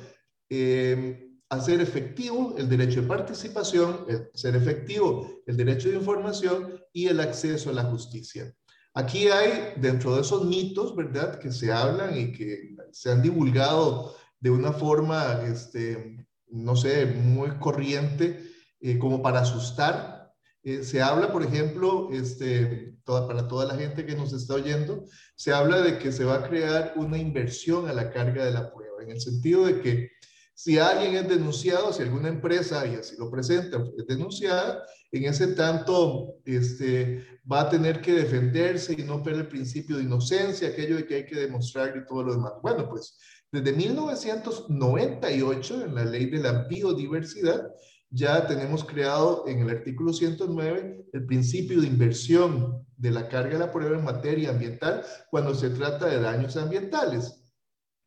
eh, 0.50 1.25
hacer 1.50 1.82
efectivo 1.82 2.56
el 2.58 2.68
derecho 2.68 3.02
de 3.02 3.08
participación, 3.08 4.06
ser 4.34 4.56
efectivo 4.56 5.42
el 5.46 5.58
derecho 5.58 5.90
de 5.90 5.96
información 5.96 6.82
y 6.92 7.08
el 7.08 7.20
acceso 7.20 7.70
a 7.70 7.74
la 7.74 7.84
justicia. 7.84 8.54
Aquí 8.94 9.28
hay, 9.28 9.74
dentro 9.78 10.16
de 10.16 10.22
esos 10.22 10.46
mitos, 10.46 10.96
¿verdad?, 10.96 11.38
que 11.38 11.52
se 11.52 11.72
hablan 11.72 12.18
y 12.18 12.32
que 12.32 12.76
se 12.92 13.12
han 13.12 13.22
divulgado 13.22 14.16
de 14.40 14.50
una 14.50 14.72
forma 14.72 15.42
este, 15.46 16.26
no 16.48 16.76
sé, 16.76 17.06
muy 17.06 17.52
corriente 17.60 18.42
eh, 18.80 18.98
como 18.98 19.22
para 19.22 19.42
asustar. 19.42 20.34
Eh, 20.64 20.84
se 20.84 21.02
habla, 21.02 21.32
por 21.32 21.44
ejemplo, 21.44 22.10
este, 22.12 22.98
para 23.04 23.48
toda 23.48 23.66
la 23.66 23.76
gente 23.76 24.06
que 24.06 24.16
nos 24.16 24.34
está 24.34 24.56
oyendo, 24.56 25.06
se 25.36 25.54
habla 25.54 25.82
de 25.82 26.00
que 26.00 26.12
se 26.12 26.26
va 26.26 26.36
a 26.36 26.48
crear 26.48 26.94
una 26.96 27.18
inversión 27.18 27.88
a 27.88 27.94
la 27.94 28.10
carga 28.10 28.46
de 28.46 28.52
la 28.52 28.74
prueba, 28.74 29.04
en 29.04 29.12
el 29.12 29.22
sentido 29.22 29.66
de 29.66 29.82
que 29.82 30.10
si 30.56 30.80
alguien 30.80 31.16
es 31.16 31.28
denunciado, 31.28 31.92
si 31.92 32.02
alguna 32.02 32.30
empresa, 32.30 32.88
y 32.88 32.96
así 32.96 33.18
lo 33.18 33.30
presenta, 33.30 33.84
es 33.98 34.08
denunciada, 34.08 34.86
en 35.12 35.26
ese 35.26 35.48
tanto 35.48 36.36
este, 36.46 37.26
va 37.50 37.62
a 37.62 37.70
tener 37.70 38.02
que 38.02 38.14
defenderse 38.14 38.96
y 38.98 39.04
no 39.04 39.22
perder 39.22 39.42
el 39.42 39.50
principio 39.50 39.98
de 39.98 40.04
inocencia, 40.04 40.70
aquello 40.70 40.96
de 40.96 41.06
que 41.06 41.16
hay 41.16 41.26
que 41.26 41.36
demostrar 41.36 41.94
y 41.98 42.06
todo 42.06 42.24
lo 42.24 42.36
demás. 42.36 42.54
Bueno, 42.64 42.88
pues 42.90 43.20
desde 43.52 43.74
1998, 43.74 45.86
en 45.86 45.96
la 45.96 46.06
ley 46.06 46.30
de 46.30 46.40
la 46.40 46.66
biodiversidad, 46.70 47.68
ya 48.10 48.48
tenemos 48.48 48.86
creado 48.86 49.44
en 49.48 49.60
el 49.60 49.70
artículo 49.70 50.14
109 50.14 51.08
el 51.12 51.26
principio 51.26 51.82
de 51.82 51.88
inversión 51.88 52.88
de 52.96 53.12
la 53.12 53.28
carga 53.28 53.52
de 53.54 53.60
la 53.60 53.74
prueba 53.74 53.98
en 53.98 54.06
materia 54.06 54.52
ambiental 54.52 55.04
cuando 55.30 55.54
se 55.54 55.72
trata 55.72 56.06
de 56.06 56.22
daños 56.22 56.56
ambientales. 56.56 57.45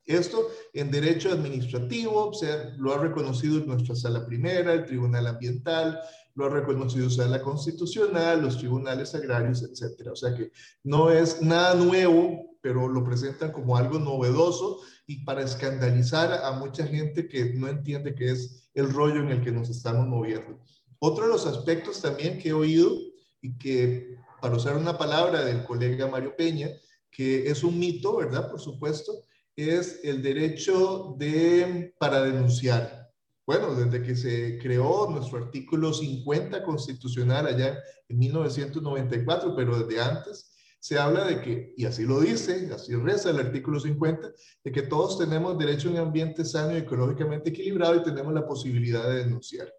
Esto 0.09 0.49
en 0.73 0.91
derecho 0.91 1.31
administrativo, 1.31 2.29
o 2.29 2.33
sea, 2.33 2.75
lo 2.79 2.95
ha 2.95 2.99
reconocido 2.99 3.61
nuestra 3.67 3.95
sala 3.95 4.25
primera, 4.25 4.73
el 4.73 4.87
Tribunal 4.87 5.27
Ambiental, 5.27 6.01
lo 6.35 6.47
ha 6.47 6.49
reconocido 6.49 7.05
la 7.07 7.11
Sala 7.11 7.43
Constitucional, 7.43 8.41
los 8.41 8.57
tribunales 8.57 9.15
agrarios, 9.15 9.63
etcétera. 9.63 10.13
O 10.13 10.17
sea 10.17 10.35
que 10.35 10.51
no 10.83 11.11
es 11.11 11.43
nada 11.43 11.75
nuevo, 11.75 12.57
pero 12.63 12.89
lo 12.89 13.05
presentan 13.05 13.53
como 13.53 13.77
algo 13.77 13.99
novedoso 13.99 14.81
y 15.07 15.25
para 15.25 15.43
escandalizar 15.43 16.33
a 16.43 16.53
mucha 16.53 16.87
gente 16.87 17.29
que 17.29 17.53
no 17.53 17.69
entiende 17.69 18.15
qué 18.15 18.31
es 18.31 18.71
el 18.73 18.91
rollo 18.91 19.21
en 19.21 19.29
el 19.29 19.45
que 19.45 19.53
nos 19.53 19.69
estamos 19.69 20.07
moviendo. 20.07 20.59
Otro 21.01 21.25
de 21.27 21.33
los 21.33 21.47
aspectos 21.47 22.01
también 22.01 22.39
que 22.39 22.49
he 22.49 22.55
oído 22.55 22.97
y 23.43 23.59
que, 23.59 24.17
para 24.41 24.57
usar 24.57 24.75
una 24.77 24.97
palabra 24.97 25.45
del 25.45 25.65
colega 25.65 26.07
Mario 26.07 26.35
Peña, 26.35 26.71
que 27.11 27.51
es 27.51 27.63
un 27.63 27.79
mito, 27.79 28.17
¿verdad? 28.17 28.51
Por 28.51 28.61
supuesto, 28.61 29.13
es 29.59 30.01
el 30.05 30.23
derecho 30.23 31.17
de, 31.19 31.93
para 31.99 32.23
denunciar. 32.23 33.11
Bueno, 33.45 33.75
desde 33.75 34.07
que 34.07 34.15
se 34.15 34.57
creó 34.59 35.11
nuestro 35.11 35.39
artículo 35.39 35.93
50 35.93 36.63
constitucional 36.63 37.47
allá 37.47 37.77
en 38.09 38.19
1994, 38.19 39.57
pero 39.57 39.83
desde 39.83 40.01
antes, 40.01 40.53
se 40.79 40.97
habla 40.97 41.25
de 41.25 41.41
que, 41.41 41.75
y 41.77 41.87
así 41.87 42.05
lo 42.05 42.21
dice, 42.21 42.71
así 42.73 42.95
reza 42.95 43.31
el 43.31 43.41
artículo 43.41 43.81
50, 43.81 44.31
de 44.63 44.71
que 44.71 44.83
todos 44.83 45.19
tenemos 45.19 45.59
derecho 45.59 45.89
a 45.89 45.93
un 45.93 45.99
ambiente 45.99 46.45
sano 46.45 46.77
y 46.77 46.81
ecológicamente 46.81 47.51
equilibrado 47.51 47.97
y 47.97 48.05
tenemos 48.05 48.33
la 48.33 48.47
posibilidad 48.47 49.09
de 49.09 49.25
denunciar. 49.25 49.73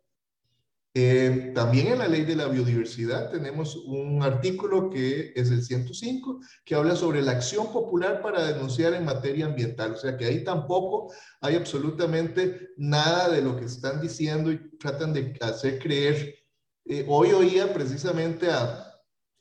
Eh, 1.02 1.52
también 1.56 1.88
en 1.88 2.00
la 2.00 2.08
ley 2.08 2.26
de 2.26 2.36
la 2.36 2.48
biodiversidad 2.48 3.32
tenemos 3.32 3.76
un 3.76 4.22
artículo 4.22 4.90
que 4.90 5.32
es 5.36 5.50
el 5.50 5.64
105, 5.64 6.42
que 6.66 6.76
habla 6.76 6.96
sobre 6.96 7.22
la 7.22 7.32
acción 7.32 7.72
popular 7.72 8.22
para 8.22 8.46
denunciar 8.46 8.94
en 8.94 9.06
materia 9.06 9.46
ambiental. 9.46 9.94
O 9.94 9.98
sea 9.98 10.18
que 10.18 10.26
ahí 10.26 10.44
tampoco 10.44 11.14
hay 11.42 11.56
absolutamente 11.56 12.70
nada 12.78 13.30
de 13.30 13.42
lo 13.42 13.56
que 13.56 13.66
están 13.66 14.02
diciendo 14.02 14.52
y 14.52 14.78
tratan 14.78 15.14
de 15.14 15.38
hacer 15.42 15.80
creer. 15.80 16.36
Eh, 16.86 17.06
hoy 17.08 17.32
oía 17.32 17.74
precisamente 17.74 18.50
a 18.50 18.90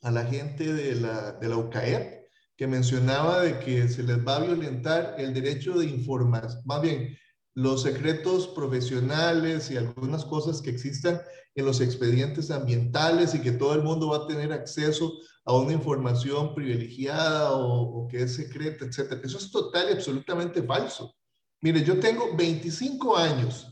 a 0.03 0.11
la 0.11 0.25
gente 0.25 0.73
de 0.73 0.95
la, 0.95 1.33
de 1.33 1.49
la 1.49 1.57
UCAEP, 1.57 2.29
que 2.57 2.67
mencionaba 2.67 3.43
de 3.43 3.59
que 3.59 3.88
se 3.88 4.03
les 4.03 4.19
va 4.27 4.37
a 4.37 4.41
violentar 4.41 5.15
el 5.19 5.33
derecho 5.33 5.79
de 5.79 5.87
informar, 5.87 6.49
más 6.65 6.83
bien 6.83 7.17
los 7.59 7.83
secretos 7.83 8.47
profesionales 8.47 9.69
y 9.73 9.77
algunas 9.77 10.25
cosas 10.25 10.62
que 10.62 10.71
existan 10.71 11.21
en 11.57 11.67
los 11.67 11.81
expedientes 11.81 12.53
ambientales 12.53 13.35
y 13.35 13.41
que 13.41 13.50
todo 13.50 13.75
el 13.75 13.83
mundo 13.83 14.11
va 14.11 14.19
a 14.19 14.27
tener 14.29 14.53
acceso 14.53 15.12
a 15.45 15.57
una 15.57 15.73
información 15.73 16.55
privilegiada 16.55 17.50
o, 17.50 18.07
que 18.07 18.23
es 18.23 18.37
secreta, 18.37 18.85
etc. 18.85 19.21
Eso 19.25 19.38
es 19.38 19.50
total 19.50 19.88
y 19.88 19.95
absolutamente 19.95 20.62
falso. 20.62 21.17
Mire, 21.61 21.83
yo 21.83 21.99
tengo 21.99 22.37
25 22.37 23.17
años 23.17 23.67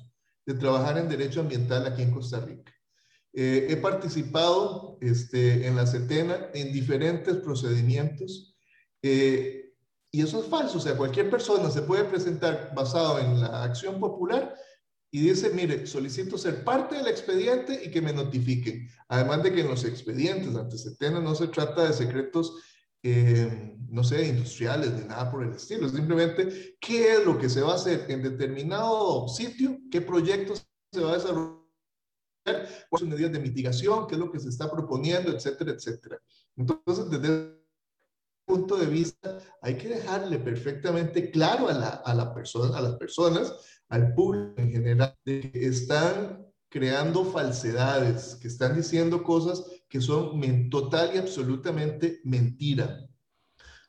de 0.44 0.54
trabajar 0.54 0.98
en 0.98 1.08
derecho 1.08 1.38
ambiental 1.38 1.86
aquí 1.86 2.02
en 2.02 2.10
Costa 2.10 2.40
Rica. 2.40 2.72
Eh, 3.32 3.68
he 3.70 3.76
participado 3.76 4.98
este, 5.00 5.64
en 5.64 5.76
la 5.76 5.86
CETENA 5.86 6.50
en 6.54 6.72
diferentes 6.72 7.36
procedimientos 7.36 8.56
eh, 9.00 9.65
y 10.16 10.22
eso 10.22 10.40
es 10.40 10.48
falso. 10.48 10.78
O 10.78 10.80
sea, 10.80 10.96
cualquier 10.96 11.28
persona 11.28 11.70
se 11.70 11.82
puede 11.82 12.04
presentar 12.04 12.72
basado 12.74 13.18
en 13.18 13.38
la 13.38 13.64
acción 13.64 14.00
popular 14.00 14.56
y 15.10 15.20
dice, 15.20 15.50
mire, 15.50 15.86
solicito 15.86 16.38
ser 16.38 16.64
parte 16.64 16.96
del 16.96 17.08
expediente 17.08 17.82
y 17.84 17.90
que 17.90 18.00
me 18.00 18.14
notifiquen. 18.14 18.88
Además 19.08 19.42
de 19.42 19.52
que 19.52 19.60
en 19.60 19.68
los 19.68 19.84
expedientes 19.84 20.56
ante 20.56 20.78
CETENA 20.78 21.20
no 21.20 21.34
se 21.34 21.48
trata 21.48 21.86
de 21.86 21.92
secretos, 21.92 22.54
eh, 23.02 23.76
no 23.90 24.02
sé, 24.02 24.26
industriales 24.26 24.90
ni 24.94 25.06
nada 25.06 25.30
por 25.30 25.42
el 25.42 25.52
estilo. 25.52 25.86
Simplemente 25.86 26.78
qué 26.80 27.12
es 27.12 27.26
lo 27.26 27.36
que 27.36 27.50
se 27.50 27.60
va 27.60 27.72
a 27.72 27.76
hacer 27.76 28.06
en 28.08 28.22
determinado 28.22 29.28
sitio, 29.28 29.78
qué 29.90 30.00
proyectos 30.00 30.66
se 30.94 31.00
va 31.02 31.10
a 31.10 31.16
desarrollar 31.16 31.60
cuáles 32.88 33.00
son 33.00 33.10
medidas 33.10 33.32
de 33.32 33.40
mitigación, 33.40 34.06
qué 34.06 34.14
es 34.14 34.18
lo 34.18 34.32
que 34.32 34.40
se 34.40 34.48
está 34.48 34.70
proponiendo, 34.70 35.30
etcétera, 35.30 35.72
etcétera. 35.72 36.18
Entonces, 36.56 37.10
desde 37.10 37.55
punto 38.46 38.76
de 38.76 38.86
vista, 38.86 39.38
hay 39.60 39.76
que 39.76 39.88
dejarle 39.88 40.38
perfectamente 40.38 41.30
claro 41.30 41.68
a, 41.68 41.74
la, 41.74 41.88
a, 41.88 42.14
la 42.14 42.32
persona, 42.32 42.78
a 42.78 42.80
las 42.80 42.94
personas, 42.94 43.52
al 43.88 44.14
público 44.14 44.54
en 44.56 44.72
general, 44.72 45.14
que 45.24 45.50
están 45.54 46.46
creando 46.68 47.24
falsedades, 47.24 48.36
que 48.36 48.48
están 48.48 48.76
diciendo 48.76 49.22
cosas 49.22 49.64
que 49.88 50.00
son 50.00 50.40
total 50.70 51.10
y 51.14 51.18
absolutamente 51.18 52.20
mentira. 52.24 53.06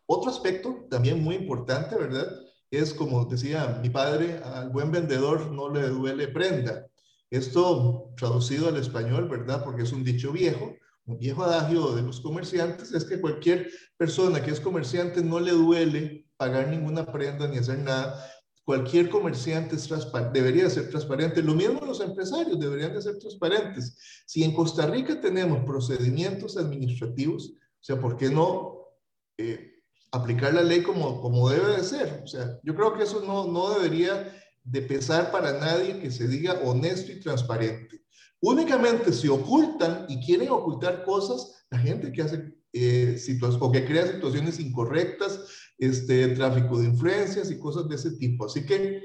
Otro 0.05 0.31
aspecto 0.31 0.87
también 0.89 1.23
muy 1.23 1.35
importante, 1.35 1.95
¿verdad? 1.95 2.27
Es 2.71 2.93
como 2.93 3.25
decía 3.25 3.79
mi 3.81 3.89
padre, 3.89 4.39
al 4.43 4.69
buen 4.69 4.91
vendedor 4.91 5.51
no 5.51 5.69
le 5.69 5.87
duele 5.89 6.27
prenda. 6.27 6.87
Esto 7.29 8.13
traducido 8.15 8.69
al 8.69 8.77
español, 8.77 9.27
¿verdad? 9.27 9.63
Porque 9.63 9.83
es 9.83 9.91
un 9.91 10.03
dicho 10.03 10.31
viejo, 10.31 10.75
un 11.07 11.17
viejo 11.17 11.43
adagio 11.43 11.95
de 11.95 12.01
los 12.01 12.19
comerciantes, 12.19 12.91
es 12.91 13.05
que 13.05 13.19
cualquier 13.19 13.71
persona 13.95 14.43
que 14.43 14.51
es 14.51 14.59
comerciante 14.59 15.23
no 15.23 15.39
le 15.39 15.51
duele 15.51 16.27
pagar 16.35 16.67
ninguna 16.67 17.05
prenda 17.05 17.47
ni 17.47 17.57
hacer 17.57 17.79
nada. 17.79 18.23
Cualquier 18.65 19.09
comerciante 19.09 19.77
es 19.77 19.89
debería 20.33 20.69
ser 20.69 20.89
transparente. 20.89 21.41
Lo 21.41 21.55
mismo 21.55 21.85
los 21.85 22.01
empresarios 22.01 22.59
deberían 22.59 22.93
de 22.93 23.01
ser 23.01 23.17
transparentes. 23.17 23.97
Si 24.25 24.43
en 24.43 24.53
Costa 24.53 24.85
Rica 24.85 25.19
tenemos 25.21 25.63
procedimientos 25.65 26.57
administrativos, 26.57 27.53
o 27.53 27.83
sea, 27.83 27.99
¿por 27.99 28.17
qué 28.17 28.29
no 28.29 28.89
eh, 29.37 29.75
aplicar 30.11 30.53
la 30.53 30.63
ley 30.63 30.83
como, 30.83 31.21
como 31.21 31.49
debe 31.49 31.77
de 31.77 31.83
ser? 31.83 32.21
O 32.21 32.27
sea, 32.27 32.59
yo 32.63 32.75
creo 32.75 32.93
que 32.93 33.03
eso 33.03 33.23
no, 33.25 33.47
no 33.47 33.73
debería 33.75 34.29
de 34.61 34.81
pesar 34.81 35.31
para 35.31 35.53
nadie 35.53 36.01
que 36.01 36.11
se 36.11 36.27
diga 36.27 36.59
honesto 36.65 37.13
y 37.13 37.21
transparente. 37.21 38.01
Únicamente 38.41 39.11
se 39.11 39.29
ocultan 39.29 40.05
y 40.09 40.23
quieren 40.25 40.49
ocultar 40.49 41.03
cosas 41.03 41.65
la 41.69 41.79
gente 41.79 42.11
que 42.11 42.21
hace 42.21 42.53
eh, 42.73 43.17
situaciones 43.17 43.61
o 43.61 43.71
que 43.71 43.85
crea 43.85 44.07
situaciones 44.07 44.59
incorrectas, 44.59 45.45
este, 45.77 46.29
tráfico 46.29 46.79
de 46.79 46.87
influencias 46.87 47.49
y 47.51 47.59
cosas 47.59 47.87
de 47.89 47.95
ese 47.95 48.11
tipo. 48.11 48.45
Así 48.45 48.65
que 48.65 49.03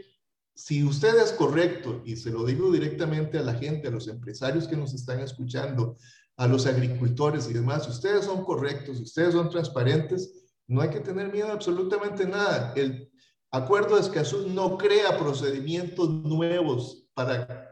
si 0.55 0.85
usted 0.85 1.17
es 1.17 1.33
correcto, 1.33 2.03
y 2.05 2.17
se 2.17 2.31
lo 2.31 2.45
digo 2.45 2.71
directamente 2.71 3.39
a 3.39 3.43
la 3.43 3.55
gente, 3.55 3.89
a 3.89 3.91
los 3.91 4.09
empresarios 4.09 4.69
que 4.69 4.77
nos 4.77 4.93
están 4.95 5.21
escuchando, 5.21 5.97
a 6.37 6.47
los 6.47 6.67
agricultores 6.67 7.49
y 7.49 7.53
demás, 7.53 7.85
si 7.85 7.91
ustedes 7.91 8.27
son 8.27 8.45
correctos, 8.45 8.99
si 8.99 9.05
ustedes 9.05 9.33
son 9.33 9.49
transparentes, 9.49 10.49
no 10.67 10.81
hay 10.81 10.91
que 10.91 11.01
tener 11.01 11.33
miedo 11.33 11.51
absolutamente 11.51 12.27
nada. 12.27 12.73
El 12.77 13.11
Acuerdo 13.55 13.97
de 13.97 14.03
Escazú 14.03 14.49
no 14.49 14.79
crea 14.79 15.19
procedimientos 15.19 16.09
nuevos 16.09 17.07
para 17.13 17.72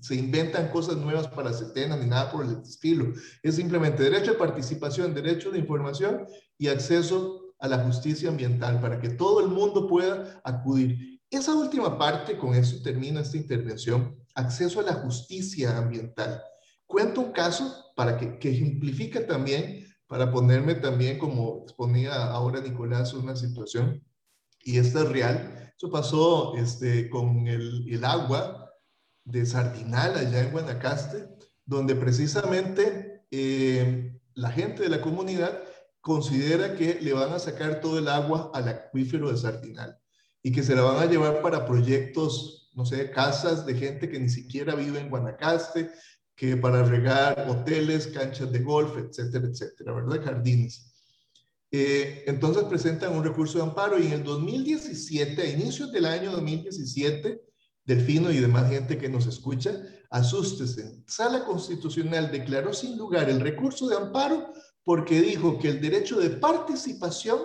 se 0.00 0.14
inventan 0.14 0.68
cosas 0.68 0.96
nuevas 0.96 1.28
para 1.28 1.52
Setena 1.52 1.96
ni 1.96 2.06
nada 2.06 2.30
por 2.30 2.44
el 2.44 2.58
estilo. 2.62 3.12
Es 3.42 3.56
simplemente 3.56 4.02
derecho 4.02 4.32
de 4.32 4.38
participación, 4.38 5.14
derecho 5.14 5.50
de 5.50 5.58
información 5.58 6.26
y 6.58 6.68
acceso 6.68 7.54
a 7.58 7.68
la 7.68 7.78
justicia 7.84 8.28
ambiental 8.28 8.80
para 8.80 9.00
que 9.00 9.10
todo 9.10 9.40
el 9.40 9.48
mundo 9.48 9.86
pueda 9.88 10.40
acudir. 10.44 11.20
Esa 11.30 11.54
última 11.54 11.98
parte, 11.98 12.36
con 12.36 12.54
eso 12.54 12.82
termina 12.82 13.20
esta 13.20 13.36
intervención, 13.36 14.16
acceso 14.34 14.80
a 14.80 14.84
la 14.84 14.94
justicia 14.94 15.76
ambiental. 15.76 16.42
Cuento 16.86 17.20
un 17.20 17.32
caso 17.32 17.92
para 17.96 18.16
que, 18.16 18.38
que 18.38 18.50
ejemplifica 18.50 19.26
también, 19.26 19.86
para 20.06 20.30
ponerme 20.30 20.76
también, 20.76 21.18
como 21.18 21.62
exponía 21.64 22.26
ahora 22.26 22.60
Nicolás, 22.60 23.12
una 23.12 23.34
situación 23.34 24.02
y 24.66 24.78
esto 24.78 25.02
es 25.02 25.08
real. 25.08 25.72
Eso 25.76 25.90
pasó 25.90 26.56
este, 26.56 27.08
con 27.08 27.46
el, 27.46 27.86
el 27.88 28.04
agua 28.04 28.65
de 29.26 29.44
Sardinal 29.44 30.16
allá 30.16 30.40
en 30.40 30.52
Guanacaste, 30.52 31.28
donde 31.66 31.94
precisamente 31.94 33.26
eh, 33.30 34.18
la 34.32 34.50
gente 34.50 34.84
de 34.84 34.88
la 34.88 35.02
comunidad 35.02 35.60
considera 36.00 36.74
que 36.74 36.98
le 37.00 37.12
van 37.12 37.34
a 37.34 37.38
sacar 37.38 37.82
todo 37.82 37.98
el 37.98 38.08
agua 38.08 38.50
al 38.54 38.68
acuífero 38.68 39.30
de 39.30 39.36
Sardinal 39.36 39.98
y 40.42 40.52
que 40.52 40.62
se 40.62 40.74
la 40.74 40.82
van 40.82 41.02
a 41.02 41.10
llevar 41.10 41.42
para 41.42 41.66
proyectos 41.66 42.66
no 42.76 42.84
sé, 42.84 43.10
casas 43.10 43.64
de 43.64 43.74
gente 43.74 44.08
que 44.08 44.20
ni 44.20 44.28
siquiera 44.28 44.74
vive 44.74 45.00
en 45.00 45.08
Guanacaste, 45.08 45.90
que 46.36 46.58
para 46.58 46.84
regar 46.84 47.46
hoteles, 47.48 48.06
canchas 48.08 48.52
de 48.52 48.58
golf, 48.58 48.98
etcétera, 48.98 49.48
etcétera, 49.48 49.94
¿verdad? 49.94 50.22
Jardines. 50.22 50.92
Eh, 51.70 52.24
entonces 52.26 52.64
presentan 52.64 53.16
un 53.16 53.24
recurso 53.24 53.58
de 53.58 53.64
amparo 53.64 53.98
y 53.98 54.06
en 54.06 54.12
el 54.12 54.24
2017, 54.24 55.40
a 55.40 55.46
inicios 55.46 55.90
del 55.90 56.04
año 56.04 56.32
2017, 56.32 57.45
Delfino 57.86 58.32
y 58.32 58.38
demás 58.38 58.68
gente 58.68 58.98
que 58.98 59.08
nos 59.08 59.26
escucha, 59.26 59.70
asústese. 60.10 61.04
Sala 61.06 61.44
Constitucional 61.44 62.30
declaró 62.32 62.74
sin 62.74 62.98
lugar 62.98 63.30
el 63.30 63.40
recurso 63.40 63.88
de 63.88 63.96
amparo 63.96 64.52
porque 64.84 65.20
dijo 65.20 65.58
que 65.58 65.68
el 65.68 65.80
derecho 65.80 66.18
de 66.18 66.30
participación 66.30 67.40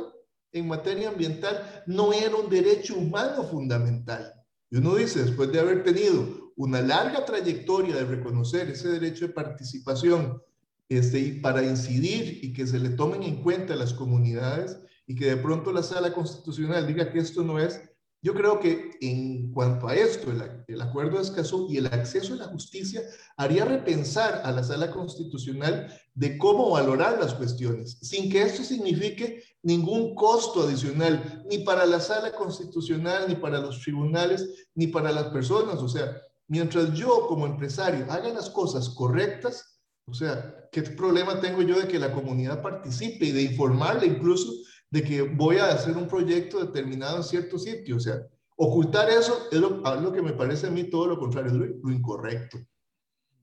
en 0.52 0.68
materia 0.68 1.10
ambiental 1.10 1.84
no 1.86 2.12
era 2.12 2.36
un 2.36 2.50
derecho 2.50 2.96
humano 2.96 3.44
fundamental. 3.44 4.34
Y 4.70 4.78
uno 4.78 4.96
dice, 4.96 5.24
después 5.24 5.52
de 5.52 5.60
haber 5.60 5.84
tenido 5.84 6.52
una 6.56 6.82
larga 6.82 7.26
trayectoria 7.26 7.96
de 7.96 8.06
reconocer 8.06 8.70
ese 8.70 8.90
derecho 8.90 9.28
de 9.28 9.34
participación 9.34 10.42
este, 10.90 11.20
y 11.20 11.40
para 11.40 11.64
incidir 11.64 12.40
y 12.44 12.54
que 12.54 12.68
se 12.68 12.80
le 12.80 12.90
tomen 12.90 13.24
en 13.24 13.42
cuenta 13.44 13.76
las 13.76 13.94
comunidades 13.94 14.78
y 15.08 15.16
que 15.16 15.26
de 15.26 15.38
pronto 15.38 15.72
la 15.72 15.84
sala 15.84 16.14
constitucional 16.14 16.88
diga 16.88 17.12
que 17.12 17.20
esto 17.20 17.44
no 17.44 17.60
es, 17.60 17.82
yo 18.24 18.36
creo 18.36 18.60
que 18.60 18.92
en 19.02 19.52
cuanto 19.52 19.88
a 19.88 19.96
esto, 19.96 20.32
el, 20.68 20.82
acuerdo 20.82 21.18
de 21.18 21.24
Escazú 21.24 21.68
y 21.72 21.78
el 21.78 21.88
acceso 21.88 22.34
a 22.36 22.38
la 22.38 22.48
justicia 22.48 23.02
haría 23.36 23.66
repensar 23.66 24.42
a 24.44 24.52
la 24.52 24.64
sala 24.64 24.92
constitucional 24.92 25.92
de 26.14 26.38
cómo 26.38 26.70
valorar 26.70 27.20
las 27.20 27.34
cuestiones, 27.34 27.98
sin 28.02 28.30
que 28.30 28.44
esto 28.44 28.64
signifique 28.64 29.44
ningún 29.64 30.14
costo 30.14 30.62
adicional, 30.62 31.44
ni 31.50 31.60
para 31.60 31.86
la 31.88 32.00
sala 32.00 32.32
constitucional, 32.32 33.26
ni 33.28 33.36
para 33.36 33.60
los 33.60 33.82
tribunales, 33.82 34.68
ni 34.76 34.88
para 34.88 35.12
las 35.12 35.30
personas. 35.30 35.80
O 35.80 35.90
sea, 35.90 36.16
mientras 36.48 36.94
yo 36.94 37.26
como 37.28 37.48
empresario 37.48 38.06
haga 38.08 38.30
las 38.30 38.52
cosas 38.52 38.90
correctas, 38.90 39.80
o 40.06 40.14
sea, 40.14 40.68
¿qué 40.72 40.84
problema 40.84 41.40
tengo 41.40 41.64
yo 41.64 41.80
de 41.80 41.88
que 41.88 41.98
la 41.98 42.12
comunidad 42.12 42.62
participe 42.62 43.26
y 43.26 43.32
de 43.32 43.44
informarle 43.44 44.06
incluso 44.06 44.52
de 44.92 45.04
que 45.04 45.22
voy 45.22 45.58
a 45.58 45.72
hacer 45.72 45.96
un 45.96 46.08
proyecto 46.08 46.64
determinado 46.64 47.18
en 47.18 47.24
cierto 47.24 47.58
sitio. 47.58 47.96
O 47.96 48.00
sea, 48.00 48.22
ocultar 48.58 49.10
eso 49.10 49.48
es 49.52 49.60
lo, 49.60 50.14
que 50.14 50.22
me 50.22 50.34
parece 50.34 50.68
a 50.68 50.72
mí 50.72 50.84
todo 50.84 51.08
lo 51.08 51.18
contrario, 51.18 51.52
es 51.52 51.58
lo, 51.58 51.92
incorrecto. 51.92 52.60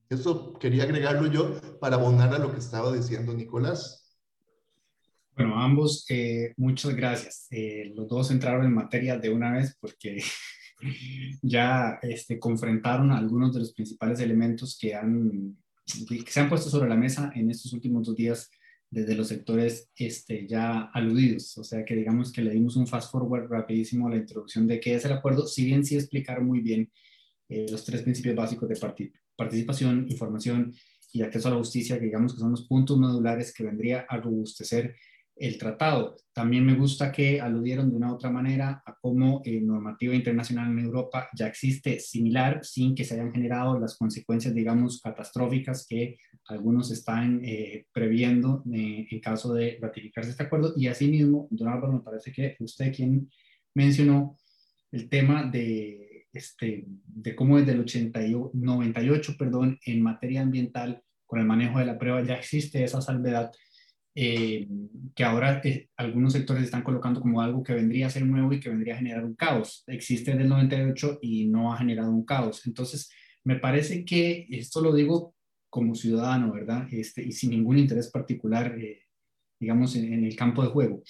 Eso 0.08 0.52
quería 0.58 0.84
agregarlo 0.84 1.26
yo 1.26 1.58
para 1.80 1.96
abonar 1.96 2.32
a 2.34 2.38
lo 2.38 2.52
que 2.52 2.58
estaba 2.58 2.92
diciendo 2.92 3.34
Nicolás. 3.34 4.04
Bueno, 5.36 5.58
ambos, 5.58 6.04
eh, 6.10 6.52
muchas 6.56 6.94
gracias. 6.94 7.46
Eh, 7.50 7.92
los 7.94 8.08
dos 8.08 8.30
entraron 8.30 8.66
en 8.66 8.74
materia 8.74 9.16
de 9.16 9.30
una 9.30 9.52
vez 9.52 9.76
porque 9.80 10.22
ya 11.42 11.98
este, 12.02 12.38
confrontaron 12.38 13.10
algunos 13.10 13.54
de 13.54 13.60
los 13.60 13.72
principales 13.72 14.20
elementos 14.20 14.76
que, 14.78 14.94
han, 14.94 15.56
que 16.08 16.30
se 16.30 16.40
han 16.40 16.48
puesto 16.48 16.68
sobre 16.68 16.88
la 16.88 16.96
mesa 16.96 17.30
en 17.34 17.50
estos 17.50 17.72
últimos 17.72 18.06
dos 18.06 18.16
días 18.16 18.50
desde 18.90 19.14
los 19.14 19.28
sectores 19.28 19.90
este, 19.96 20.46
ya 20.46 20.90
aludidos. 20.92 21.56
O 21.58 21.64
sea 21.64 21.84
que 21.84 21.94
digamos 21.96 22.32
que 22.32 22.42
le 22.42 22.50
dimos 22.50 22.76
un 22.76 22.86
fast 22.86 23.10
forward 23.10 23.48
rapidísimo 23.50 24.06
a 24.06 24.10
la 24.10 24.16
introducción 24.16 24.66
de 24.66 24.80
qué 24.80 24.94
es 24.94 25.04
el 25.04 25.12
acuerdo, 25.12 25.46
si 25.46 25.64
bien 25.64 25.84
sí 25.84 25.96
explicaron 25.96 26.46
muy 26.46 26.60
bien 26.60 26.90
eh, 27.48 27.66
los 27.70 27.84
tres 27.84 28.02
principios 28.02 28.36
básicos 28.36 28.68
de 28.68 28.78
participación, 29.36 30.06
información 30.08 30.74
y 31.12 31.22
acceso 31.22 31.48
a 31.48 31.52
la 31.52 31.58
justicia, 31.58 31.98
que 31.98 32.06
digamos 32.06 32.34
que 32.34 32.40
son 32.40 32.50
los 32.50 32.66
puntos 32.66 32.98
modulares 32.98 33.52
que 33.54 33.64
vendría 33.64 34.06
a 34.08 34.18
robustecer 34.18 34.94
el 35.40 35.58
tratado. 35.58 36.16
También 36.32 36.64
me 36.64 36.74
gusta 36.74 37.12
que 37.12 37.40
aludieron 37.40 37.90
de 37.90 37.96
una 37.96 38.12
u 38.12 38.14
otra 38.14 38.30
manera 38.30 38.82
a 38.84 38.96
cómo 39.00 39.42
eh, 39.44 39.60
normativa 39.60 40.14
internacional 40.14 40.70
en 40.70 40.78
Europa 40.80 41.28
ya 41.34 41.46
existe 41.46 42.00
similar 42.00 42.60
sin 42.64 42.94
que 42.94 43.04
se 43.04 43.14
hayan 43.14 43.32
generado 43.32 43.78
las 43.78 43.96
consecuencias, 43.96 44.54
digamos, 44.54 45.00
catastróficas 45.00 45.86
que 45.88 46.16
algunos 46.46 46.90
están 46.90 47.40
eh, 47.44 47.86
previendo 47.92 48.64
eh, 48.72 49.06
en 49.10 49.20
caso 49.20 49.52
de 49.52 49.78
ratificarse 49.80 50.30
este 50.30 50.44
acuerdo. 50.44 50.72
Y 50.76 50.86
asimismo, 50.86 51.48
don 51.50 51.68
Álvaro, 51.68 51.92
me 51.92 52.00
parece 52.00 52.32
que 52.32 52.56
usted 52.60 52.94
quien 52.94 53.30
mencionó 53.74 54.36
el 54.90 55.08
tema 55.08 55.44
de, 55.44 56.26
este, 56.32 56.84
de 56.86 57.36
cómo 57.36 57.58
desde 57.58 57.72
el 57.72 57.80
80 57.80 58.20
98 58.52 59.34
perdón, 59.38 59.78
en 59.84 60.02
materia 60.02 60.42
ambiental, 60.42 61.02
con 61.26 61.40
el 61.40 61.46
manejo 61.46 61.78
de 61.78 61.84
la 61.84 61.98
prueba, 61.98 62.22
ya 62.24 62.36
existe 62.36 62.82
esa 62.82 63.02
salvedad 63.02 63.50
eh, 64.20 64.66
que 65.14 65.22
ahora 65.22 65.62
algunos 65.96 66.32
sectores 66.32 66.64
están 66.64 66.82
colocando 66.82 67.20
como 67.20 67.40
algo 67.40 67.62
que 67.62 67.72
vendría 67.72 68.08
a 68.08 68.10
ser 68.10 68.26
nuevo 68.26 68.52
y 68.52 68.58
que 68.58 68.68
vendría 68.68 68.94
a 68.94 68.98
generar 68.98 69.24
un 69.24 69.36
caos. 69.36 69.84
Existe 69.86 70.32
desde 70.32 70.42
el 70.42 70.48
98 70.48 71.20
y 71.22 71.46
no 71.46 71.72
ha 71.72 71.78
generado 71.78 72.10
un 72.10 72.24
caos. 72.24 72.66
Entonces, 72.66 73.12
me 73.44 73.60
parece 73.60 74.04
que 74.04 74.48
esto 74.50 74.80
lo 74.80 74.92
digo 74.92 75.36
como 75.70 75.94
ciudadano, 75.94 76.52
¿verdad? 76.52 76.88
Este, 76.90 77.22
y 77.22 77.30
sin 77.30 77.50
ningún 77.50 77.78
interés 77.78 78.10
particular, 78.10 78.76
eh, 78.80 79.02
digamos, 79.60 79.94
en, 79.94 80.24
el 80.24 80.34
campo 80.34 80.64
de 80.64 80.70
juego. 80.70 81.04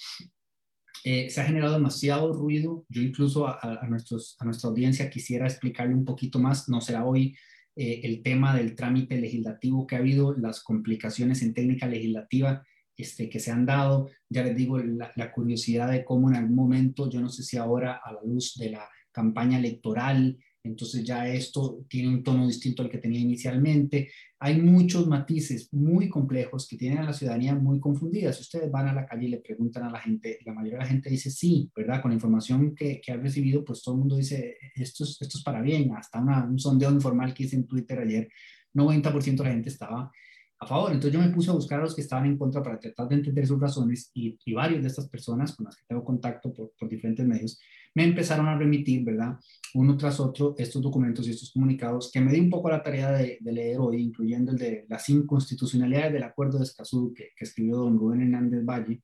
Eh, 1.03 1.31
se 1.31 1.41
ha 1.41 1.45
generado 1.45 1.73
demasiado 1.73 2.31
ruido. 2.31 2.85
Yo 2.89 3.01
incluso 3.01 3.47
a, 3.47 3.87
nuestros, 3.89 4.35
a 4.37 4.45
nuestra 4.45 4.69
audiencia 4.69 5.09
quisiera 5.09 5.47
explicarle 5.47 5.95
un 5.95 6.05
poquito 6.05 6.37
más, 6.37 6.69
no 6.69 6.79
será 6.79 7.05
hoy, 7.05 7.35
eh, 7.75 8.01
el 8.03 8.21
tema 8.21 8.55
del 8.55 8.75
trámite 8.75 9.19
legislativo 9.19 9.87
que 9.87 9.95
ha 9.95 9.99
habido, 9.99 10.37
las 10.37 10.61
complicaciones 10.61 11.41
en 11.41 11.55
técnica 11.55 11.87
legislativa 11.87 12.63
este, 12.99 13.29
que 13.29 13.39
se 13.39 13.51
han 13.51 13.65
dado. 13.65 14.09
Ya 14.29 14.43
les 14.43 14.55
digo, 14.55 14.77
la, 14.77 15.11
la 15.15 15.31
curiosidad 15.31 15.91
de 15.91 16.03
cómo 16.03 16.29
en 16.29 16.35
algún 16.35 16.55
momento, 16.55 17.09
yo 17.09 17.21
no 17.21 17.29
sé 17.29 17.43
si 17.43 17.57
ahora 17.57 18.01
a 18.03 18.13
la 18.13 18.21
luz 18.23 18.55
de 18.57 18.71
la 18.71 18.87
campaña 19.11 19.57
electoral, 19.57 20.37
entonces 20.63 21.05
ya 21.05 21.27
esto 21.27 21.85
tiene 21.87 22.09
un 22.09 22.23
tono 22.23 22.45
distinto 22.45 22.83
al 22.83 22.89
que 22.89 22.97
tenía 22.97 23.19
inicialmente. 23.19 24.11
Hay 24.39 24.61
muchos 24.61 25.07
matices 25.07 25.73
muy 25.73 26.09
complejos 26.09 26.67
que 26.67 26.77
tienen 26.77 26.99
a 26.99 27.05
la 27.05 27.13
ciudadanía 27.13 27.55
muy 27.55 27.79
confundida. 27.79 28.33
Si 28.33 28.41
ustedes 28.41 28.69
van 28.69 28.87
a 28.89 28.93
la 28.93 29.05
calle 29.05 29.27
y 29.27 29.29
le 29.29 29.37
preguntan 29.39 29.83
a 29.83 29.91
la 29.91 29.99
gente, 29.99 30.39
la 30.45 30.53
mayoría 30.53 30.79
de 30.79 30.83
la 30.83 30.89
gente 30.89 31.09
dice 31.09 31.31
sí, 31.31 31.71
¿verdad? 31.73 32.01
Con 32.01 32.11
la 32.11 32.15
información 32.15 32.75
que, 32.75 32.99
que 32.99 33.11
ha 33.13 33.17
recibido, 33.17 33.63
pues 33.63 33.81
todo 33.81 33.95
el 33.95 33.99
mundo 33.99 34.17
dice 34.17 34.57
esto 34.75 35.05
es, 35.05 35.17
esto 35.21 35.37
es 35.37 35.43
para 35.43 35.61
bien. 35.61 35.93
Hasta 35.95 36.19
un 36.19 36.59
sondeo 36.59 36.91
informal 36.91 37.33
que 37.33 37.43
hice 37.43 37.55
en 37.55 37.65
Twitter 37.65 37.99
ayer, 37.99 38.29
90% 38.73 39.37
de 39.37 39.43
la 39.43 39.51
gente 39.51 39.69
estaba 39.69 40.11
a 40.59 40.67
favor. 40.67 40.91
Entonces 40.91 41.13
yo 41.13 41.25
me 41.25 41.33
puse 41.33 41.49
a 41.49 41.53
buscar 41.53 41.79
a 41.79 41.83
los 41.83 41.95
que 41.95 42.01
estaban 42.01 42.25
en 42.25 42.37
contra 42.37 42.61
para 42.61 42.79
tratar 42.79 43.07
de 43.07 43.15
entender 43.15 43.47
sus 43.47 43.59
razones 43.59 44.11
y, 44.13 44.37
y 44.45 44.53
de 44.53 44.87
estas 44.87 45.07
personas 45.09 45.55
con 45.55 45.65
las 45.65 45.75
que 45.75 45.83
tengo 45.87 46.03
contacto 46.03 46.53
por, 46.53 46.71
por 46.77 46.89
diferentes 46.89 47.25
medios 47.25 47.59
me 47.95 48.03
empezaron 48.03 48.47
a 48.47 48.57
remitir, 48.57 49.03
¿verdad? 49.03 49.37
Uno 49.73 49.97
tras 49.97 50.19
otro 50.19 50.55
estos 50.57 50.81
documentos 50.81 51.27
y 51.27 51.31
estos 51.31 51.51
comunicados 51.51 52.11
que 52.11 52.21
me 52.21 52.31
di 52.31 52.39
un 52.39 52.49
poco 52.49 52.69
la 52.69 52.83
tarea 52.83 53.11
de, 53.11 53.39
leer 53.41 53.77
hoy, 53.79 54.01
incluyendo 54.01 54.51
el 54.51 54.57
de 54.57 54.85
las 54.87 55.09
inconstitucionalidades 55.09 56.13
del 56.13 56.23
acuerdo 56.23 56.57
de 56.59 56.65
Escazú 56.65 57.13
que, 57.13 57.31
escribió 57.37 57.77
don 57.77 57.97
Rubén 57.97 58.21
Hernández 58.21 58.63
Valle. 58.63 59.01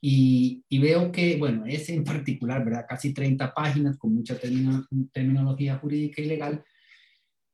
Y, 0.00 0.62
veo 0.78 1.10
que, 1.10 1.36
bueno, 1.36 1.64
ese 1.66 1.94
en 1.94 2.04
particular, 2.04 2.64
¿verdad? 2.64 2.86
Casi 2.88 3.12
30 3.12 3.52
páginas 3.54 3.96
con 3.96 4.14
mucha 4.14 4.38
terminología 4.38 5.78
jurídica 5.78 6.22
y 6.22 6.26
legal, 6.26 6.62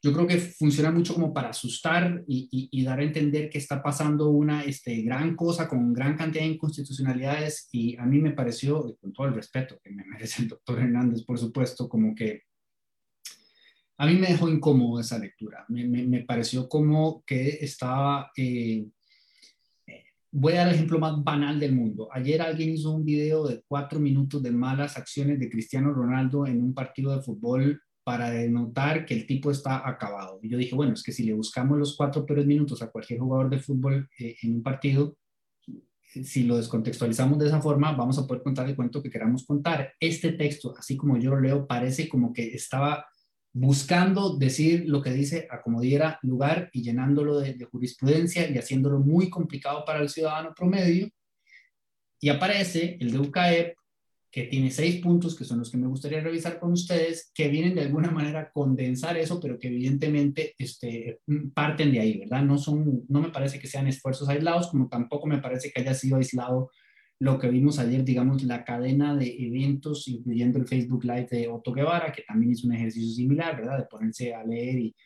yo 0.03 0.13
creo 0.13 0.27
que 0.27 0.39
funciona 0.39 0.91
mucho 0.91 1.15
como 1.15 1.33
para 1.33 1.51
asustar 1.51 2.25
y, 2.27 2.85
dar 2.85 2.99
a 2.99 3.05
entender 3.05 3.49
que 3.49 3.59
está 3.59 3.81
pasando 3.81 4.31
una 4.31 4.65
este, 4.65 5.01
gran 5.03 5.37
cosa 5.37 5.69
con 5.69 5.93
gran 5.93 6.17
cantidad 6.17 6.43
de 6.43 6.51
inconstitucionalidades 6.51 7.69
y 7.71 7.97
a 7.97 8.05
mí 8.05 8.19
me 8.19 8.33
pareció, 8.33 8.97
con 9.01 9.13
todo 9.13 9.29
el 9.29 9.35
respeto 9.35 9.79
que 9.83 9.91
me 9.91 10.05
merece 10.13 10.43
el 10.43 10.49
doctor 10.49 10.81
Hernández, 10.81 11.23
por 11.25 11.39
supuesto, 11.39 11.89
como 11.89 12.17
que 12.17 12.43
a 13.99 14.07
mí 14.07 14.17
me 14.17 14.27
dejó 14.27 14.49
incómodo 14.49 14.99
esa 14.99 15.19
lectura. 15.21 15.65
Me, 15.69 15.87
me, 15.87 16.25
pareció 16.25 16.69
como 16.69 17.23
que 17.25 17.59
estaba... 17.61 18.33
Eh, 18.37 18.85
voy 20.33 20.55
a 20.55 20.57
dar 20.57 20.69
el 20.69 20.75
ejemplo 20.75 20.99
más 20.99 21.23
banal 21.23 21.61
del 21.61 21.73
mundo. 21.73 22.09
Ayer 22.11 22.43
alguien 22.43 22.71
hizo 22.71 22.91
un 22.91 23.05
video 23.05 23.47
de 23.47 23.63
cuatro 23.69 24.01
minutos 24.01 24.43
de 24.43 24.51
malas 24.51 24.97
acciones 24.97 25.39
de 25.39 25.49
Cristiano 25.49 25.93
Ronaldo 25.93 26.45
en 26.47 26.61
un 26.61 26.75
partido 26.75 27.15
de 27.15 27.23
fútbol 27.23 27.81
para 28.05 28.31
denotar 28.31 29.07
que 29.07 29.15
el 29.15 29.27
tipo 29.27 29.51
está 29.51 29.89
acabado. 29.89 30.41
Y 30.43 30.49
yo 30.49 30.59
dije, 30.59 30.75
bueno, 30.75 30.95
es 30.95 31.03
que 31.03 31.13
si 31.13 31.25
le 31.25 31.35
buscamos 31.35 31.79
los 31.79 31.97
cuatro 31.97 32.27
peores 32.27 32.47
minutos 32.47 32.83
a 32.83 32.91
cualquier 32.91 33.21
jugador 33.21 33.51
de 33.51 33.61
fútbol 33.61 34.09
eh, 34.19 34.37
en 34.43 34.57
un 34.57 34.63
partido, 34.63 35.17
si 36.03 36.45
lo 36.45 36.57
descontextualizamos 36.57 37.39
de 37.39 37.47
esa 37.47 37.63
forma, 37.63 37.93
vamos 37.93 38.19
a 38.19 38.27
poder 38.27 38.43
contar 38.43 38.69
el 38.69 38.77
cuento 38.77 39.03
que 39.03 39.11
queramos 39.11 39.47
contar. 39.47 39.95
Este 39.99 40.33
texto, 40.33 40.75
así 40.77 40.97
como 40.97 41.17
yo 41.17 41.31
lo 41.31 41.41
leo, 41.41 41.67
parece 41.67 42.09
como 42.09 42.33
que 42.33 42.55
estaba 42.55 43.07
buscando 43.55 44.37
decir 44.37 44.85
lo 44.87 45.03
que 45.03 45.11
dice 45.13 45.47
a 45.51 45.63
como 45.63 45.81
diera 45.81 46.19
lugar 46.23 46.71
y 46.73 46.83
llenándolo 46.83 47.39
de, 47.39 47.55
de 47.55 47.65
jurisprudencia 47.67 48.49
y 48.51 48.59
haciéndolo 48.59 48.99
muy 48.99 49.31
complicado 49.31 49.85
para 49.85 50.01
el 50.01 50.09
ciudadano 50.09 50.53
promedio. 50.55 51.09
Y 52.21 52.29
aparece 52.29 52.97
el 53.01 53.13
de 53.13 53.19
UCAEP 53.19 53.77
que 54.33 54.45
tiene 54.45 54.71
seis 54.71 55.03
puntos, 55.03 55.37
que 55.37 55.45
son 55.45 55.59
los 55.59 55.71
que 55.71 55.77
me 55.77 55.87
gustaría 55.87 56.23
revisar 56.23 56.59
con 56.59 56.73
ustedes, 56.73 57.31
que 57.35 57.49
vienen 57.49 57.75
de 57.75 57.83
alguna 57.83 58.11
manera 58.11 58.41
a 58.41 58.51
condensar 58.51 59.19
eso, 59.19 59.39
pero 59.39 59.59
que 59.59 59.69
evidentemente 59.69 60.55
este, 60.57 61.21
parten 61.53 61.93
de 61.93 62.01
ahí, 62.01 62.19
¿verdad? 62.21 62.43
No, 62.43 62.57
son, 62.57 63.05
no 63.11 63.21
me 63.21 63.29
parece 63.29 63.59
que 63.59 63.67
sean 63.67 63.89
esfuerzos 63.89 64.31
aislados, 64.31 64.69
como 64.69 64.89
tampoco 64.89 65.27
me 65.27 65.37
parece 65.37 65.71
que 65.71 65.83
haya 65.83 65.93
sido 65.93 66.17
aislado 66.17 66.71
lo 67.19 67.39
que 67.39 67.51
vimos 67.51 67.79
ayer, 67.79 68.05
digamos, 68.05 68.43
la 68.45 68.65
cadena 68.65 69.15
de 69.15 69.37
eventos, 69.39 70.09
incluyendo 70.09 70.59
el 70.59 70.67
Facebook 70.67 71.05
Live 71.05 71.29
de 71.31 71.49
Otto 71.49 71.73
Guevara, 71.75 72.11
que 72.11 72.23
también 72.23 72.53
hizo 72.53 72.67
un 72.67 72.75
ejercicio 72.75 73.15
similar, 73.15 73.55
¿verdad? 73.59 73.81
De 73.81 73.85
ponerse 73.85 74.35
a 74.35 74.43
leer 74.45 74.79
y, 74.79 74.97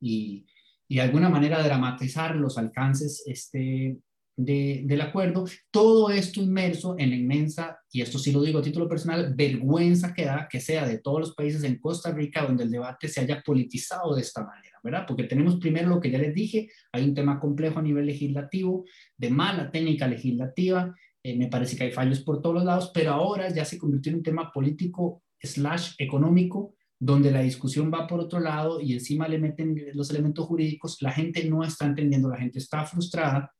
y, 0.00 0.46
y 0.86 0.94
de 0.94 1.02
alguna 1.02 1.28
manera 1.28 1.64
dramatizar 1.64 2.36
los 2.36 2.56
alcances 2.56 3.24
este, 3.26 3.98
del 4.38 5.00
acuerdo, 5.00 5.46
todo 5.68 6.10
esto 6.10 6.40
inmerso 6.40 6.94
en 6.96 7.10
la 7.10 7.16
inmensa, 7.16 7.80
y 7.90 8.02
esto 8.02 8.20
sí 8.20 8.30
lo 8.30 8.40
digo 8.40 8.60
a 8.60 8.62
título 8.62 8.88
personal, 8.88 9.34
vergüenza 9.34 10.14
que 10.14 10.26
da 10.26 10.46
que 10.48 10.60
sea 10.60 10.86
de 10.86 10.98
todos 10.98 11.18
los 11.18 11.34
países 11.34 11.64
en 11.64 11.80
Costa 11.80 12.12
Rica 12.12 12.44
donde 12.44 12.62
el 12.62 12.70
debate 12.70 13.08
se 13.08 13.20
haya 13.20 13.42
politizado 13.44 14.14
de 14.14 14.20
esta 14.20 14.44
manera, 14.44 14.78
¿verdad? 14.84 15.06
Porque 15.08 15.24
tenemos 15.24 15.56
primero 15.56 15.88
lo 15.88 16.00
que 16.00 16.12
ya 16.12 16.18
les 16.18 16.32
dije, 16.32 16.68
hay 16.92 17.02
un 17.02 17.14
tema 17.14 17.40
complejo 17.40 17.80
a 17.80 17.82
nivel 17.82 18.06
legislativo, 18.06 18.84
de 19.16 19.28
mala 19.28 19.72
técnica 19.72 20.06
legislativa, 20.06 20.94
eh, 21.24 21.36
me 21.36 21.48
parece 21.48 21.76
que 21.76 21.84
hay 21.84 21.90
fallos 21.90 22.20
por 22.20 22.40
todos 22.40 22.54
los 22.54 22.64
lados, 22.64 22.92
pero 22.94 23.14
ahora 23.14 23.52
ya 23.52 23.64
se 23.64 23.76
convirtió 23.76 24.10
en 24.10 24.18
un 24.18 24.22
tema 24.22 24.52
político 24.52 25.24
slash 25.42 25.94
económico, 25.98 26.76
donde 27.00 27.32
la 27.32 27.40
discusión 27.40 27.90
va 27.92 28.06
por 28.06 28.20
otro 28.20 28.38
lado 28.38 28.80
y 28.80 28.92
encima 28.92 29.26
le 29.26 29.38
meten 29.38 29.76
los 29.94 30.10
elementos 30.10 30.46
jurídicos, 30.46 31.02
la 31.02 31.10
gente 31.10 31.44
no 31.48 31.64
está 31.64 31.86
entendiendo, 31.86 32.28
la 32.28 32.38
gente 32.38 32.60
está 32.60 32.84
frustrada 32.84 33.52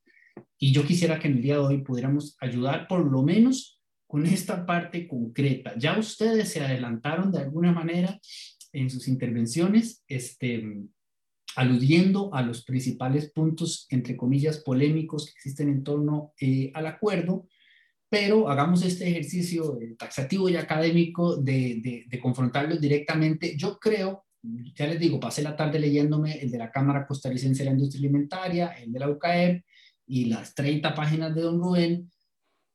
y 0.58 0.72
yo 0.72 0.84
quisiera 0.84 1.18
que 1.18 1.28
en 1.28 1.36
el 1.36 1.42
día 1.42 1.54
de 1.54 1.60
hoy 1.60 1.82
pudiéramos 1.82 2.36
ayudar 2.40 2.86
por 2.88 3.04
lo 3.04 3.22
menos 3.22 3.80
con 4.06 4.26
esta 4.26 4.64
parte 4.64 5.06
concreta. 5.06 5.74
Ya 5.76 5.98
ustedes 5.98 6.50
se 6.50 6.60
adelantaron 6.60 7.30
de 7.30 7.40
alguna 7.40 7.72
manera 7.72 8.18
en 8.72 8.90
sus 8.90 9.08
intervenciones, 9.08 10.02
este, 10.08 10.64
aludiendo 11.56 12.34
a 12.34 12.42
los 12.42 12.64
principales 12.64 13.30
puntos, 13.30 13.86
entre 13.90 14.16
comillas, 14.16 14.58
polémicos 14.58 15.26
que 15.26 15.32
existen 15.32 15.68
en 15.68 15.84
torno 15.84 16.32
eh, 16.40 16.70
al 16.74 16.86
acuerdo, 16.86 17.46
pero 18.10 18.48
hagamos 18.48 18.82
este 18.84 19.08
ejercicio 19.08 19.78
eh, 19.80 19.94
taxativo 19.98 20.48
y 20.48 20.56
académico 20.56 21.36
de, 21.36 21.80
de, 21.82 22.04
de 22.08 22.20
confrontarlos 22.20 22.80
directamente. 22.80 23.56
Yo 23.56 23.78
creo 23.78 24.24
ya 24.42 24.86
les 24.86 25.00
digo, 25.00 25.18
pasé 25.18 25.42
la 25.42 25.56
tarde 25.56 25.78
leyéndome 25.78 26.38
el 26.40 26.50
de 26.50 26.58
la 26.58 26.70
Cámara 26.70 27.06
Costarricense 27.06 27.62
de 27.62 27.70
la 27.70 27.72
Industria 27.72 28.00
Alimentaria, 28.00 28.68
el 28.68 28.92
de 28.92 28.98
la 28.98 29.10
UCAEP, 29.10 29.64
y 30.08 30.24
las 30.24 30.54
30 30.54 30.94
páginas 30.94 31.34
de 31.34 31.42
Don 31.42 31.60
Rubén, 31.60 32.10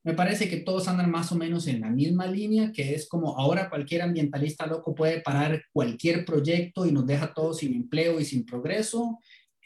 me 0.04 0.14
parece 0.14 0.50
que 0.50 0.58
todos 0.58 0.88
andan 0.88 1.10
más 1.10 1.32
o 1.32 1.36
menos 1.36 1.66
en 1.68 1.80
la 1.80 1.90
misma 1.90 2.28
línea, 2.28 2.72
que 2.74 2.94
es 2.94 3.08
como 3.08 3.38
ahora 3.38 3.70
cualquier 3.70 4.02
ambientalista 4.02 4.68
loco 4.68 4.94
puede 4.94 5.22
parar 5.22 5.64
cualquier 5.72 6.26
proyecto 6.26 6.86
y 6.86 6.92
nos 6.92 7.08
deja 7.08 7.34
todos 7.34 7.60
sin 7.60 7.74
empleo 7.74 8.20
y 8.20 8.26
sin 8.26 8.46
progreso. 8.46 9.20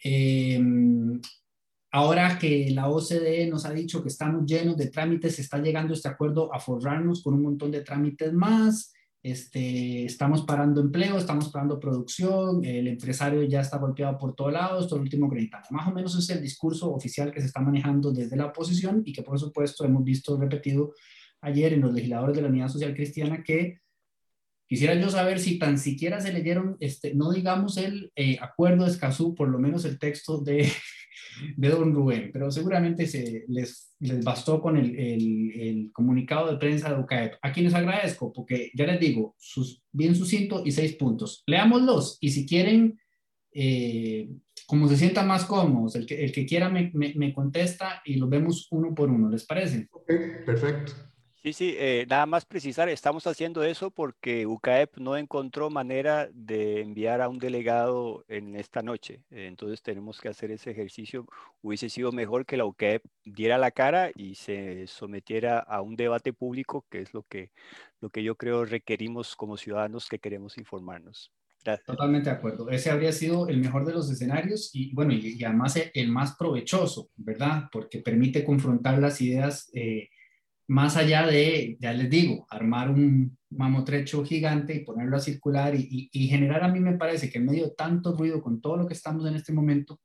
Eh, 0.03 0.62
ahora 1.91 2.38
que 2.38 2.69
la 2.69 2.88
OCDE 2.88 3.47
nos 3.47 3.65
ha 3.65 3.73
dicho 3.73 4.03
que 4.03 4.10
estamos 4.10 4.45
llenos 4.45 4.77
de 4.77 4.91
trámites, 4.91 5.39
está 5.39 5.58
llegando 5.58 5.95
este 5.95 6.08
acuerdo 6.08 6.53
a 6.53 6.60
forrarnos 6.60 7.23
con 7.23 7.34
un 7.34 7.41
montón 7.41 7.71
de 7.71 7.82
trámites 7.82 8.32
más. 8.32 8.93
Este, 9.23 10.06
estamos 10.06 10.43
parando 10.43 10.80
empleo, 10.80 11.17
estamos 11.17 11.49
parando 11.49 11.80
producción, 11.80 12.63
el 12.63 12.88
empresario 12.88 13.43
ya 13.43 13.62
está 13.62 13.77
golpeado 13.77 14.17
por 14.17 14.36
todos 14.36 14.53
lados, 14.53 14.88
todo 14.88 14.97
el 14.97 15.03
último 15.03 15.27
gritando. 15.27 15.67
Más 15.71 15.88
o 15.88 15.91
menos 15.91 16.15
es 16.17 16.30
el 16.30 16.41
discurso 16.41 16.93
oficial 16.93 17.32
que 17.32 17.41
se 17.41 17.47
está 17.47 17.60
manejando 17.60 18.12
desde 18.12 18.38
la 18.38 18.45
oposición 18.45 19.01
y 19.06 19.13
que 19.13 19.23
por 19.23 19.39
supuesto 19.39 19.84
hemos 19.86 20.03
visto 20.03 20.38
repetido 20.38 20.93
ayer 21.41 21.73
en 21.73 21.82
los 21.82 21.93
legisladores 21.93 22.36
de 22.36 22.41
la 22.41 22.49
Unidad 22.49 22.69
Social 22.69 22.93
Cristiana 22.93 23.43
que 23.43 23.80
quisiera 24.67 24.93
yo 24.95 25.10
saber 25.10 25.39
si 25.39 25.58
tan 25.58 25.77
siquiera 25.77 26.19
se 26.19 26.34
leyeron, 26.34 26.77
este, 26.80 27.15
no 27.15 27.32
digamos 27.32 27.77
el 27.77 28.12
eh, 28.15 28.38
acuerdo 28.41 28.86
de 28.86 28.91
Escazú, 28.91 29.34
por 29.34 29.49
lo 29.49 29.60
menos 29.60 29.86
el 29.86 29.97
texto 29.97 30.39
de, 30.41 30.69
de 31.58 31.69
don 31.69 31.93
Rubén, 31.93 32.30
pero 32.34 32.51
seguramente 32.51 33.08
se 33.08 33.45
les, 33.47 33.95
les 33.99 34.23
bastó 34.23 34.62
con 34.62 34.77
el, 34.77 34.95
el, 34.99 35.89
comunicado 35.93 36.51
de 36.51 36.58
prensa 36.58 36.93
de 36.93 37.01
UCAEP, 37.01 37.36
a 37.41 37.51
quienes 37.51 37.73
agradezco, 37.73 38.32
porque 38.34 38.69
ya 38.75 38.86
les 38.86 38.99
digo, 38.99 39.36
sus, 39.38 39.82
bien 39.91 40.15
sucinto 40.15 40.63
y 40.65 40.71
seis 40.71 40.93
puntos. 40.93 41.43
Leámoslos 41.47 42.17
y 42.19 42.30
si 42.30 42.45
quieren, 42.45 42.99
eh, 43.53 44.30
como 44.67 44.88
se 44.88 44.97
sientan 44.97 45.27
más 45.27 45.45
cómodos, 45.45 45.95
el 45.95 46.06
que, 46.06 46.23
el 46.23 46.32
que 46.32 46.45
quiera 46.45 46.69
me, 46.69 46.91
me, 46.93 47.13
me, 47.15 47.34
contesta 47.34 48.01
y 48.06 48.15
los 48.15 48.30
vemos 48.30 48.67
uno 48.71 48.93
por 48.93 49.10
uno, 49.10 49.30
¿les 49.30 49.45
parece? 49.45 49.88
Ok, 49.91 50.12
perfecto. 50.45 50.93
Sí, 51.47 51.53
sí, 51.53 51.75
eh, 51.77 52.05
nada 52.10 52.25
más 52.25 52.43
precisar, 52.43 52.89
estamos 52.89 53.25
haciendo 53.25 53.63
eso 53.63 53.89
porque 53.89 54.45
UCAEP 54.45 54.97
no 54.97 55.15
encontró 55.15 55.69
manera 55.69 56.27
de 56.33 56.81
enviar 56.81 57.21
a 57.21 57.29
un 57.29 57.39
delegado 57.39 58.25
en 58.27 58.57
esta 58.57 58.81
noche. 58.81 59.23
Entonces 59.31 59.81
tenemos 59.81 60.19
que 60.19 60.27
hacer 60.27 60.51
ese 60.51 60.71
ejercicio. 60.71 61.25
Hubiese 61.62 61.88
sido 61.88 62.12
mejor 62.12 62.45
que 62.45 62.57
la 62.57 62.65
UCAEP 62.65 63.01
diera 63.23 63.57
la 63.57 63.71
cara 63.71 64.12
y 64.13 64.36
se 64.36 64.88
sometiera 64.88 65.60
a 65.60 65.81
un 65.81 65.95
debate 65.95 66.33
público, 66.33 66.86
que 66.89 66.99
es 66.99 67.13
lo 67.13 67.23
que, 67.23 67.51
lo 68.01 68.10
que 68.10 68.23
yo 68.23 68.36
creo 68.36 68.65
requerimos 68.65 69.38
como 69.38 69.55
ciudadanos 69.55 70.10
que 70.10 70.19
queremos 70.19 70.57
informarnos. 70.57 71.31
Totalmente 71.86 72.29
de 72.29 72.36
acuerdo. 72.36 72.69
Ese 72.69 72.91
habría 72.91 73.13
sido 73.13 73.47
el 73.47 73.60
mejor 73.60 73.86
de 73.86 73.93
los 73.93 74.12
escenarios 74.12 74.69
y 74.73 74.93
bueno, 74.93 75.13
y, 75.13 75.38
y 75.39 75.43
además 75.45 75.79
el 75.93 76.12
más 76.12 76.36
provechoso, 76.36 77.12
¿verdad? 77.15 77.69
Porque 77.71 77.99
permite 77.99 78.43
confrontar 78.43 78.99
las 78.99 79.21
ideas. 79.21 79.69
Eh, 79.73 80.10
más 80.67 80.97
allá 80.97 81.25
de, 81.25 81.77
ya 81.80 81.93
les 81.93 82.10
digo, 82.10 82.45
armar 82.49 82.89
un 82.89 83.38
mamotrecho 83.49 84.25
gigante 84.25 84.75
y 84.75 84.84
ponerlo 84.84 85.15
a 85.15 85.21
circular 85.21 85.73
y, 85.75 86.10
y, 86.12 86.27
generar, 86.27 86.63
a 86.63 86.67
mí 86.67 86.80
me 86.80 86.97
parece 86.97 87.30
que 87.30 87.38
en 87.38 87.45
medio 87.45 87.65
de 87.65 87.75
tanto 87.75 88.15
ruido 88.15 88.41
con 88.41 88.60
todo 88.60 88.75
lo 88.75 88.86
que 88.86 88.93
estamos 88.93 89.25
en 89.25 89.36
este 89.36 89.53
momento, 89.53 90.01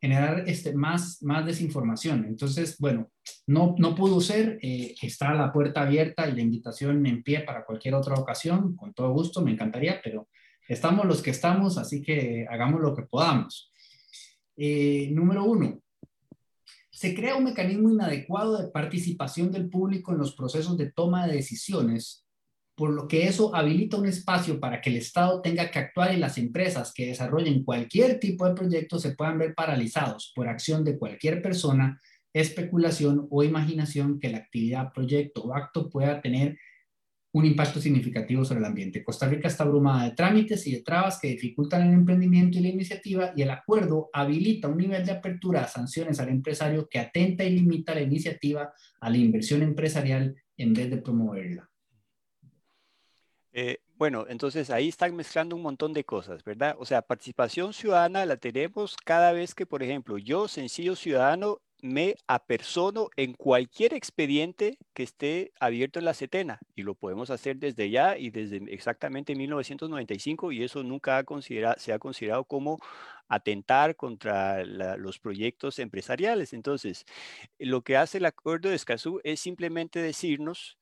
generar 0.00 0.44
este, 0.46 0.74
más, 0.74 1.22
más 1.22 1.46
desinformación. 1.46 2.26
Entonces, 2.26 2.76
bueno, 2.78 3.10
no, 3.46 3.74
no 3.78 3.94
pudo 3.94 4.20
ser, 4.20 4.58
eh, 4.60 4.94
está 5.00 5.34
la 5.34 5.52
puerta 5.52 5.82
abierta 5.82 6.28
y 6.28 6.32
la 6.32 6.42
invitación 6.42 7.06
en 7.06 7.22
pie 7.22 7.40
para 7.40 7.64
cualquier 7.64 7.94
otra 7.94 8.14
ocasión, 8.14 8.76
con 8.76 8.92
todo 8.92 9.10
gusto, 9.12 9.42
me 9.42 9.52
encantaría, 9.52 10.00
pero 10.04 10.28
estamos 10.68 11.06
los 11.06 11.22
que 11.22 11.30
estamos, 11.30 11.78
así 11.78 12.02
que 12.02 12.46
hagamos 12.50 12.82
lo 12.82 12.94
que 12.94 13.02
podamos. 13.02 13.72
Eh, 14.56 15.08
número 15.12 15.44
uno, 15.44 15.80
se 16.96 17.14
crea 17.14 17.36
un 17.36 17.44
mecanismo 17.44 17.90
inadecuado 17.90 18.56
de 18.56 18.70
participación 18.70 19.52
del 19.52 19.68
público 19.68 20.12
en 20.12 20.18
los 20.18 20.34
procesos 20.34 20.78
de 20.78 20.90
toma 20.90 21.26
de 21.26 21.34
decisiones, 21.34 22.24
por 22.74 22.88
lo 22.88 23.06
que 23.06 23.26
eso 23.26 23.54
habilita 23.54 23.98
un 23.98 24.06
espacio 24.06 24.58
para 24.58 24.80
que 24.80 24.88
el 24.88 24.96
Estado 24.96 25.42
tenga 25.42 25.70
que 25.70 25.78
actuar 25.78 26.14
y 26.14 26.16
las 26.16 26.38
empresas 26.38 26.94
que 26.94 27.08
desarrollen 27.08 27.64
cualquier 27.64 28.18
tipo 28.18 28.46
de 28.46 28.54
proyecto 28.54 28.98
se 28.98 29.14
puedan 29.14 29.36
ver 29.36 29.54
paralizados 29.54 30.32
por 30.34 30.48
acción 30.48 30.84
de 30.84 30.98
cualquier 30.98 31.42
persona, 31.42 32.00
especulación 32.32 33.26
o 33.30 33.44
imaginación 33.44 34.18
que 34.18 34.30
la 34.30 34.38
actividad, 34.38 34.90
proyecto 34.94 35.44
o 35.44 35.54
acto 35.54 35.90
pueda 35.90 36.22
tener 36.22 36.56
un 37.36 37.44
impacto 37.44 37.82
significativo 37.82 38.46
sobre 38.46 38.60
el 38.60 38.64
ambiente. 38.64 39.04
Costa 39.04 39.28
Rica 39.28 39.48
está 39.48 39.64
abrumada 39.64 40.04
de 40.04 40.12
trámites 40.12 40.66
y 40.66 40.72
de 40.72 40.80
trabas 40.80 41.20
que 41.20 41.28
dificultan 41.28 41.86
el 41.86 41.92
emprendimiento 41.92 42.56
y 42.56 42.62
la 42.62 42.68
iniciativa 42.68 43.32
y 43.36 43.42
el 43.42 43.50
acuerdo 43.50 44.08
habilita 44.14 44.68
un 44.68 44.78
nivel 44.78 45.04
de 45.04 45.12
apertura 45.12 45.60
a 45.60 45.68
sanciones 45.68 46.18
al 46.18 46.30
empresario 46.30 46.88
que 46.88 46.98
atenta 46.98 47.44
y 47.44 47.50
limita 47.50 47.94
la 47.94 48.00
iniciativa 48.00 48.72
a 49.00 49.10
la 49.10 49.18
inversión 49.18 49.62
empresarial 49.62 50.34
en 50.56 50.72
vez 50.72 50.88
de 50.88 50.96
promoverla. 50.96 51.70
Eh, 53.52 53.80
bueno, 53.96 54.24
entonces 54.30 54.70
ahí 54.70 54.88
están 54.88 55.14
mezclando 55.14 55.56
un 55.56 55.62
montón 55.62 55.92
de 55.92 56.04
cosas, 56.04 56.42
¿verdad? 56.42 56.74
O 56.78 56.86
sea, 56.86 57.02
participación 57.02 57.74
ciudadana 57.74 58.24
la 58.24 58.38
tenemos 58.38 58.96
cada 59.04 59.32
vez 59.32 59.54
que, 59.54 59.66
por 59.66 59.82
ejemplo, 59.82 60.16
yo, 60.16 60.48
sencillo 60.48 60.96
ciudadano, 60.96 61.60
me 61.82 62.16
apersono 62.26 63.08
en 63.16 63.34
cualquier 63.34 63.94
expediente 63.94 64.78
que 64.94 65.02
esté 65.02 65.52
abierto 65.60 65.98
en 65.98 66.06
la 66.06 66.14
CETENA 66.14 66.58
y 66.74 66.82
lo 66.82 66.94
podemos 66.94 67.30
hacer 67.30 67.58
desde 67.58 67.90
ya 67.90 68.16
y 68.16 68.30
desde 68.30 68.56
exactamente 68.72 69.34
1995 69.34 70.52
y 70.52 70.64
eso 70.64 70.82
nunca 70.82 71.18
ha 71.18 71.24
se 71.76 71.92
ha 71.92 71.98
considerado 71.98 72.44
como 72.44 72.78
atentar 73.28 73.96
contra 73.96 74.64
los 74.64 75.18
proyectos 75.18 75.78
empresariales. 75.78 76.52
Entonces, 76.52 77.04
lo 77.58 77.82
que 77.82 77.96
hace 77.96 78.18
el 78.18 78.26
acuerdo 78.26 78.70
de 78.70 78.76
Escazú 78.76 79.20
es 79.24 79.40
simplemente 79.40 80.00
decirnos 80.00 80.78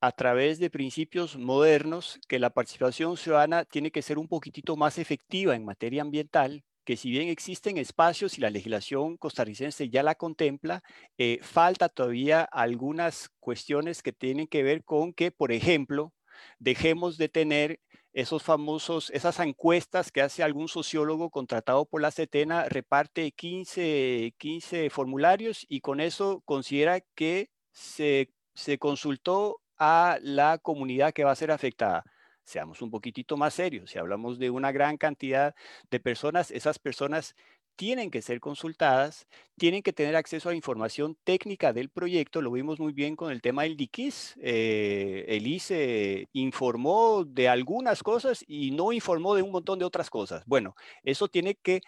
a 0.00 0.12
través 0.12 0.58
de 0.60 0.70
principios 0.70 1.36
modernos 1.36 2.20
que 2.28 2.38
la 2.38 2.50
participación 2.50 3.16
ciudadana 3.16 3.64
tiene 3.64 3.90
que 3.90 4.02
ser 4.02 4.18
un 4.18 4.28
poquitito 4.28 4.76
más 4.76 4.98
efectiva 4.98 5.56
en 5.56 5.64
materia 5.64 6.02
ambiental 6.02 6.62
que 6.88 6.96
si 6.96 7.10
bien 7.10 7.28
existen 7.28 7.76
espacios 7.76 8.38
y 8.38 8.40
la 8.40 8.48
legislación 8.48 9.18
costarricense 9.18 9.90
ya 9.90 10.02
la 10.02 10.14
contempla, 10.14 10.82
eh, 11.18 11.38
falta 11.42 11.90
todavía 11.90 12.40
algunas 12.44 13.28
cuestiones 13.40 14.02
que 14.02 14.14
tienen 14.14 14.46
que 14.46 14.62
ver 14.62 14.84
con 14.84 15.12
que, 15.12 15.30
por 15.30 15.52
ejemplo, 15.52 16.14
dejemos 16.58 17.18
de 17.18 17.28
tener 17.28 17.80
esos 18.14 18.42
famosos, 18.42 19.10
esas 19.10 19.38
encuestas 19.40 20.10
que 20.10 20.22
hace 20.22 20.42
algún 20.42 20.66
sociólogo 20.66 21.28
contratado 21.28 21.84
por 21.84 22.00
la 22.00 22.10
CETENA, 22.10 22.70
reparte 22.70 23.32
15, 23.32 24.32
15 24.38 24.88
formularios 24.88 25.66
y 25.68 25.82
con 25.82 26.00
eso 26.00 26.40
considera 26.46 27.02
que 27.14 27.50
se, 27.70 28.30
se 28.54 28.78
consultó 28.78 29.60
a 29.76 30.18
la 30.22 30.56
comunidad 30.56 31.12
que 31.12 31.24
va 31.24 31.32
a 31.32 31.36
ser 31.36 31.50
afectada 31.50 32.02
seamos 32.48 32.82
un 32.82 32.90
poquitito 32.90 33.36
más 33.36 33.54
serios. 33.54 33.90
Si 33.90 33.98
hablamos 33.98 34.38
de 34.38 34.50
una 34.50 34.72
gran 34.72 34.96
cantidad 34.96 35.54
de 35.90 36.00
personas, 36.00 36.50
esas 36.50 36.78
personas 36.78 37.34
tienen 37.76 38.10
que 38.10 38.22
ser 38.22 38.40
consultadas, 38.40 39.28
tienen 39.56 39.82
que 39.82 39.92
tener 39.92 40.16
acceso 40.16 40.48
a 40.48 40.54
información 40.54 41.16
técnica 41.22 41.72
del 41.72 41.90
proyecto. 41.90 42.42
Lo 42.42 42.50
vimos 42.50 42.80
muy 42.80 42.92
bien 42.92 43.14
con 43.14 43.30
el 43.30 43.40
tema 43.40 43.62
del 43.62 43.76
DIKIS. 43.76 44.34
Eh, 44.42 45.26
el 45.28 45.46
ICE 45.46 46.28
informó 46.32 47.24
de 47.24 47.48
algunas 47.48 48.02
cosas 48.02 48.44
y 48.48 48.72
no 48.72 48.90
informó 48.92 49.36
de 49.36 49.42
un 49.42 49.52
montón 49.52 49.78
de 49.78 49.84
otras 49.84 50.10
cosas. 50.10 50.42
Bueno, 50.46 50.74
eso 51.04 51.28
tiene 51.28 51.54
que 51.54 51.82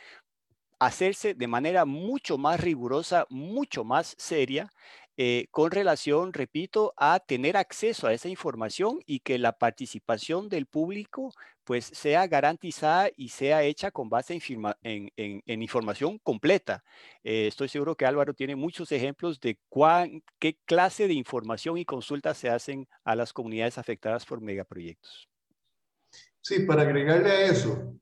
hacerse 0.79 1.35
de 1.35 1.47
manera 1.47 1.85
mucho 1.85 2.39
más 2.39 2.61
rigurosa, 2.61 3.27
mucho 3.29 3.85
más 3.85 4.15
seria, 4.17 4.71
eh, 5.23 5.49
con 5.51 5.71
relación, 5.71 6.33
repito, 6.33 6.95
a 6.97 7.21
tener 7.21 7.59
acceso 7.59 8.07
a 8.07 8.15
esa 8.15 8.31
información 8.31 9.01
y 9.05 9.21
que 9.21 9.37
la 9.37 9.53
participación 9.53 10.49
del 10.49 10.65
público 10.65 11.35
pues 11.63 11.85
sea 11.93 12.27
garantizada 12.27 13.11
y 13.15 13.29
sea 13.29 13.63
hecha 13.63 13.91
con 13.91 14.09
base 14.09 14.41
en, 14.83 15.43
información 15.47 16.19
completa. 16.21 16.83
Eh, 17.23 17.49
estoy 17.49 17.69
seguro 17.69 17.97
que 17.97 18.07
Álvaro 18.07 18.33
tiene 18.33 18.57
muchos 18.57 18.93
ejemplos 18.93 19.39
de 19.41 19.59
qué 20.39 20.57
clase 20.65 21.07
de 21.07 21.13
información 21.13 21.77
y 21.77 21.85
consultas 21.85 22.39
se 22.39 22.49
hacen 22.49 22.89
a 23.05 23.15
las 23.15 23.35
comunidades 23.35 23.77
afectadas 23.77 24.25
por 24.25 24.41
megaproyectos. 24.41 25.29
Sí, 26.41 26.61
para 26.61 26.81
agregarle 26.81 27.31
a 27.31 27.45
eso, 27.45 27.95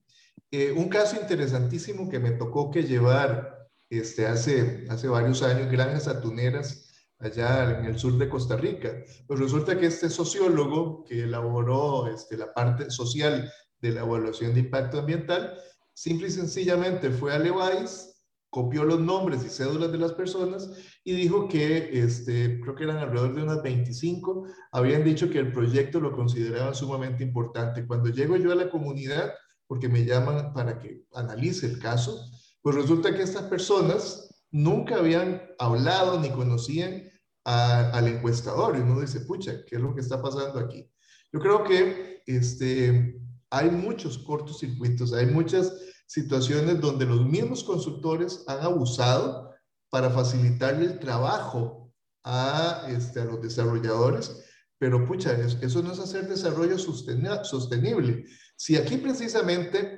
eh, 0.53 0.71
un 0.71 0.89
caso 0.89 1.21
interesantísimo 1.21 2.09
que 2.09 2.21
me 2.21 2.31
tocó 2.31 2.71
que 2.71 2.85
llevar 2.85 3.69
este, 3.91 4.25
hace, 4.25 4.87
hace 4.89 5.09
varios 5.09 5.43
años, 5.43 5.69
granjas 5.69 6.07
atuneras, 6.07 6.88
allá 7.19 7.79
en 7.79 7.87
el 7.87 7.99
sur 7.99 8.17
de 8.17 8.29
Costa 8.29 8.57
Rica. 8.57 8.93
Pues 9.27 9.41
resulta 9.41 9.79
que 9.79 9.87
este 9.87 10.09
sociólogo 10.09 11.05
que 11.05 11.25
elaboró 11.25 12.07
este, 12.07 12.37
la 12.37 12.53
parte 12.53 12.91
social 12.91 13.51
de 13.81 13.93
la 13.93 14.01
evaluación 14.01 14.55
de 14.55 14.61
impacto 14.61 14.99
ambiental, 15.01 15.55
simple 15.93 16.29
y 16.29 16.31
sencillamente 16.31 17.11
fue 17.11 17.33
a 17.33 17.39
Levi's, 17.39 18.15
copió 18.51 18.85
los 18.85 19.01
nombres 19.01 19.45
y 19.45 19.49
cédulas 19.51 19.93
de 19.93 19.99
las 19.99 20.13
personas 20.13 20.71
y 21.05 21.13
dijo 21.15 21.49
que, 21.49 21.91
este, 21.93 22.61
creo 22.61 22.75
que 22.75 22.85
eran 22.85 22.99
alrededor 22.99 23.35
de 23.35 23.43
unas 23.43 23.63
25, 23.63 24.47
habían 24.73 25.05
dicho 25.05 25.29
que 25.29 25.39
el 25.39 25.53
proyecto 25.53 26.01
lo 26.01 26.13
consideraban 26.13 26.75
sumamente 26.75 27.23
importante. 27.23 27.87
Cuando 27.87 28.09
llego 28.09 28.37
yo 28.37 28.53
a 28.53 28.57
la 28.57 28.71
comunidad, 28.71 29.35
porque 29.67 29.89
me 29.89 30.05
llaman 30.05 30.55
para 30.55 30.79
que 30.79 31.05
analice 31.13 31.67
el 31.67 31.79
caso, 31.79 32.19
pues 32.63 32.75
resulta 32.75 33.15
que 33.15 33.23
estas 33.23 33.45
personas 33.45 34.29
nunca 34.51 34.97
habían 34.97 35.43
hablado 35.59 36.19
ni 36.19 36.31
conocían 36.31 37.08
al 37.49 38.09
encuestador 38.09 38.77
y 38.77 38.81
uno 38.81 39.01
dice, 39.01 39.21
pucha, 39.21 39.65
¿qué 39.65 39.77
es 39.77 39.81
lo 39.81 39.95
que 39.95 40.01
está 40.01 40.21
pasando 40.21 40.59
aquí? 40.59 40.91
Yo 41.33 41.41
creo 41.41 41.65
que 41.65 42.23
este, 42.27 43.21
hay 43.51 43.71
muchos 43.71 44.19
cortocircuitos, 44.19 45.13
hay 45.13 45.27
muchas 45.27 45.73
situaciones 46.07 46.81
donde 46.81 47.07
los 47.07 47.25
mismos 47.25 47.65
consultores 47.65 48.45
han 48.47 48.61
abusado 48.61 49.55
para 49.91 50.11
facilitarle 50.11 50.85
el 50.85 50.99
trabajo 50.99 51.93
a, 52.25 52.87
este, 52.89 53.21
a 53.21 53.25
los 53.25 53.41
desarrolladores, 53.41 54.45
pero 54.79 55.07
pucha, 55.07 55.33
eso 55.33 55.83
no 55.83 55.93
es 55.93 55.99
hacer 55.99 56.29
desarrollo 56.29 56.79
sostenible. 56.79 58.25
Si 58.57 58.77
aquí 58.77 58.99
precisamente, 58.99 59.98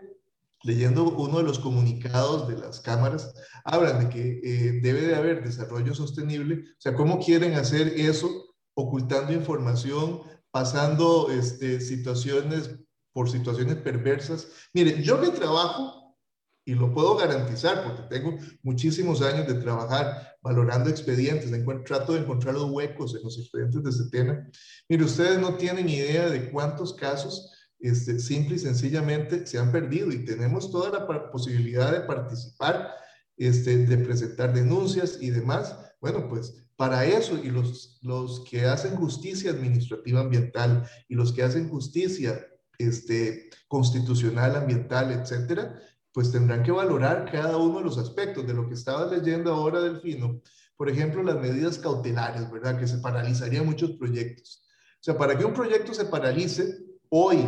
leyendo 0.63 1.05
uno 1.05 1.39
de 1.39 1.45
los 1.45 1.59
comunicados 1.59 2.49
de 2.49 2.59
las 2.59 2.81
cámaras, 2.81 3.35
hablan 3.65 4.01
de 4.01 4.09
que 4.09 4.41
eh, 4.43 4.81
debe 4.83 5.03
de 5.03 5.17
haber 5.17 5.43
desarrollo 5.43 5.95
sostenible, 5.95 6.65
o 6.65 6.81
sea, 6.81 6.95
¿cómo 6.95 7.19
quieren 7.19 7.55
hacer 7.55 7.89
eso 7.97 8.29
ocultando 8.75 9.33
información, 9.33 10.21
pasando 10.51 11.31
este, 11.31 11.81
situaciones 11.81 12.71
por 13.13 13.31
situaciones 13.31 13.77
perversas? 13.77 14.49
Mire, 14.75 15.03
yo 15.03 15.19
me 15.19 15.31
trabajo 15.31 16.17
y 16.65 16.75
lo 16.75 16.93
puedo 16.93 17.17
garantizar 17.17 17.83
porque 17.83 18.03
tengo 18.15 18.37
muchísimos 18.63 19.23
años 19.23 19.47
de 19.47 19.55
trabajar 19.55 20.37
valorando 20.43 20.91
expedientes, 20.91 21.51
trato 21.85 22.13
de 22.13 22.21
encontrar 22.21 22.55
los 22.55 22.71
huecos 22.71 23.15
en 23.15 23.23
los 23.23 23.39
expedientes 23.39 23.83
de 23.83 23.93
Setena. 23.93 24.51
Mire, 24.89 25.05
ustedes 25.05 25.39
no 25.39 25.55
tienen 25.55 25.89
idea 25.89 26.29
de 26.29 26.51
cuántos 26.51 26.95
casos 26.95 27.51
este, 27.81 28.19
simple 28.19 28.57
y 28.57 28.59
sencillamente 28.59 29.47
se 29.47 29.59
han 29.59 29.73
perdido 29.73 30.13
y 30.13 30.25
tenemos 30.25 30.71
toda 30.71 30.91
la 30.91 31.31
posibilidad 31.31 31.93
de 31.93 32.01
participar, 32.01 32.95
este, 33.37 33.87
de 33.87 33.99
presentar 33.99 34.53
denuncias 34.53 35.19
y 35.21 35.31
demás. 35.31 35.77
Bueno, 36.01 36.29
pues 36.29 36.61
para 36.77 37.05
eso 37.05 37.39
y 37.43 37.51
los, 37.51 38.01
que 38.49 38.65
hacen 38.65 38.97
justicia 38.97 39.51
administrativa 39.51 40.21
ambiental 40.21 40.89
y 41.09 41.15
los 41.15 41.33
que 41.33 41.43
hacen 41.43 41.69
justicia 41.69 42.47
este, 42.79 43.51
constitucional, 43.69 44.57
ambiental, 44.57 45.13
etcétera, 45.13 45.79
pues 46.13 46.33
tendrán 46.33 46.63
que 46.63 46.73
valorar 46.73 47.31
cada 47.31 47.57
uno 47.59 47.79
de 47.79 47.85
los 47.85 47.99
aspectos 47.99 48.47
de 48.47 48.55
lo 48.55 48.67
que 48.67 48.75
estaba 48.75 49.15
leyendo 49.15 49.53
ahora, 49.53 49.81
Delfino. 49.81 50.41
Por 50.77 50.89
ejemplo, 50.89 51.23
las 51.23 51.39
medidas 51.39 51.79
cautelares, 51.79 52.51
¿verdad? 52.51 52.79
Que 52.79 52.87
se 52.87 52.97
paralizarían 52.97 53.67
muchos 53.67 53.93
proyectos. 53.93 54.63
O 54.95 55.03
sea, 55.03 55.19
para 55.19 55.37
que 55.37 55.45
un 55.45 55.53
proyecto 55.53 55.93
se 55.93 56.07
paralice 56.07 56.79
hoy 57.11 57.47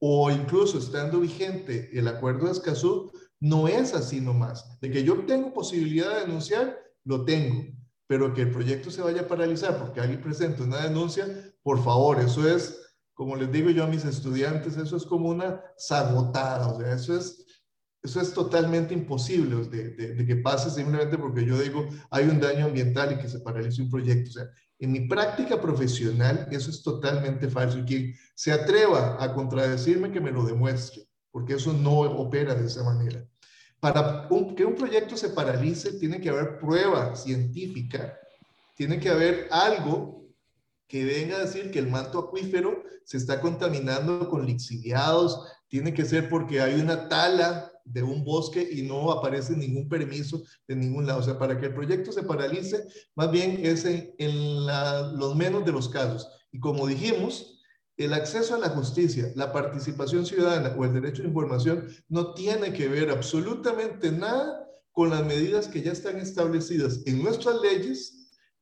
o 0.00 0.30
incluso 0.30 0.78
estando 0.78 1.20
vigente 1.20 1.90
el 1.92 2.08
acuerdo 2.08 2.46
de 2.46 2.52
Escazú, 2.52 3.10
no 3.40 3.68
es 3.68 3.94
así 3.94 4.20
nomás. 4.20 4.78
De 4.80 4.90
que 4.90 5.04
yo 5.04 5.24
tengo 5.26 5.52
posibilidad 5.52 6.14
de 6.14 6.20
denunciar, 6.20 6.78
lo 7.04 7.24
tengo. 7.24 7.64
Pero 8.06 8.32
que 8.32 8.42
el 8.42 8.50
proyecto 8.50 8.90
se 8.90 9.02
vaya 9.02 9.22
a 9.22 9.28
paralizar 9.28 9.78
porque 9.78 10.00
alguien 10.00 10.22
presenta 10.22 10.62
una 10.62 10.82
denuncia, 10.82 11.26
por 11.62 11.82
favor, 11.82 12.18
eso 12.20 12.48
es, 12.48 12.80
como 13.12 13.36
les 13.36 13.52
digo 13.52 13.70
yo 13.70 13.84
a 13.84 13.88
mis 13.88 14.04
estudiantes, 14.04 14.76
eso 14.76 14.96
es 14.96 15.04
como 15.04 15.28
una 15.28 15.62
sabotada. 15.76 16.68
O 16.68 16.80
sea, 16.80 16.94
eso 16.94 17.16
es 17.16 17.44
eso 18.02 18.20
es 18.20 18.32
totalmente 18.32 18.94
imposible 18.94 19.56
de, 19.66 20.24
que 20.24 20.36
pase 20.36 20.70
simplemente 20.70 21.18
porque 21.18 21.44
yo 21.44 21.58
digo 21.58 21.86
hay 22.10 22.28
un 22.28 22.40
daño 22.40 22.66
ambiental 22.66 23.12
y 23.12 23.18
que 23.18 23.28
se 23.28 23.40
paralice 23.40 23.82
un 23.82 23.90
proyecto. 23.90 24.30
O 24.30 24.32
sea, 24.32 24.48
en 24.78 24.92
mi 24.92 25.00
práctica 25.08 25.60
profesional 25.60 26.48
eso 26.50 26.70
es 26.70 26.82
totalmente 26.82 27.48
falso 27.48 27.78
y 27.78 27.84
quien 27.84 28.14
se 28.34 28.52
atreva 28.52 29.16
a 29.22 29.34
contradecirme 29.34 30.12
que 30.12 30.20
me 30.20 30.30
lo 30.30 30.44
demuestre, 30.44 31.02
porque 31.30 31.54
eso 31.54 31.72
no 31.72 32.00
opera 32.00 32.54
de 32.54 32.66
esa 32.66 32.84
manera. 32.84 33.26
Para 33.80 34.28
que 34.56 34.64
un 34.64 34.74
proyecto 34.74 35.16
se 35.16 35.30
paralice 35.30 35.92
tiene 35.94 36.20
que 36.20 36.30
haber 36.30 36.58
prueba 36.58 37.14
científica, 37.16 38.18
tiene 38.76 39.00
que 39.00 39.08
haber 39.08 39.48
algo 39.50 40.26
que 40.86 41.04
venga 41.04 41.36
a 41.36 41.44
decir 41.44 41.70
que 41.70 41.78
el 41.78 41.88
manto 41.88 42.18
acuífero 42.18 42.82
se 43.04 43.18
está 43.18 43.40
contaminando 43.40 44.28
con 44.28 44.46
lixiviados, 44.46 45.46
tiene 45.68 45.92
que 45.92 46.04
ser 46.04 46.28
porque 46.28 46.60
hay 46.60 46.80
una 46.80 47.08
tala 47.08 47.70
de 47.92 48.02
un 48.02 48.24
bosque 48.24 48.66
y 48.70 48.82
no 48.82 49.10
aparece 49.10 49.56
ningún 49.56 49.88
permiso 49.88 50.42
de 50.66 50.76
ningún 50.76 51.06
lado. 51.06 51.20
O 51.20 51.22
sea, 51.22 51.38
para 51.38 51.58
que 51.58 51.66
el 51.66 51.74
proyecto 51.74 52.12
se 52.12 52.22
paralice, 52.22 52.84
más 53.14 53.30
bien 53.30 53.60
es 53.62 53.84
en, 53.84 54.66
los 55.18 55.36
menos 55.36 55.64
de 55.64 55.72
los 55.72 55.88
casos. 55.88 56.28
Y 56.52 56.60
como 56.60 56.86
dijimos, 56.86 57.60
el 57.96 58.14
acceso 58.14 58.54
a 58.54 58.58
la 58.58 58.70
justicia, 58.70 59.32
la 59.34 59.52
participación 59.52 60.24
ciudadana 60.24 60.74
o 60.78 60.84
el 60.84 60.92
derecho 60.92 61.22
a 61.22 61.26
información 61.26 61.88
no 62.08 62.34
tiene 62.34 62.72
que 62.72 62.88
ver 62.88 63.10
absolutamente 63.10 64.12
nada 64.12 64.64
con 64.92 65.10
las 65.10 65.24
medidas 65.24 65.68
que 65.68 65.82
ya 65.82 65.92
están 65.92 66.18
establecidas 66.18 67.00
en 67.06 67.22
nuestras 67.22 67.60
leyes 67.60 68.18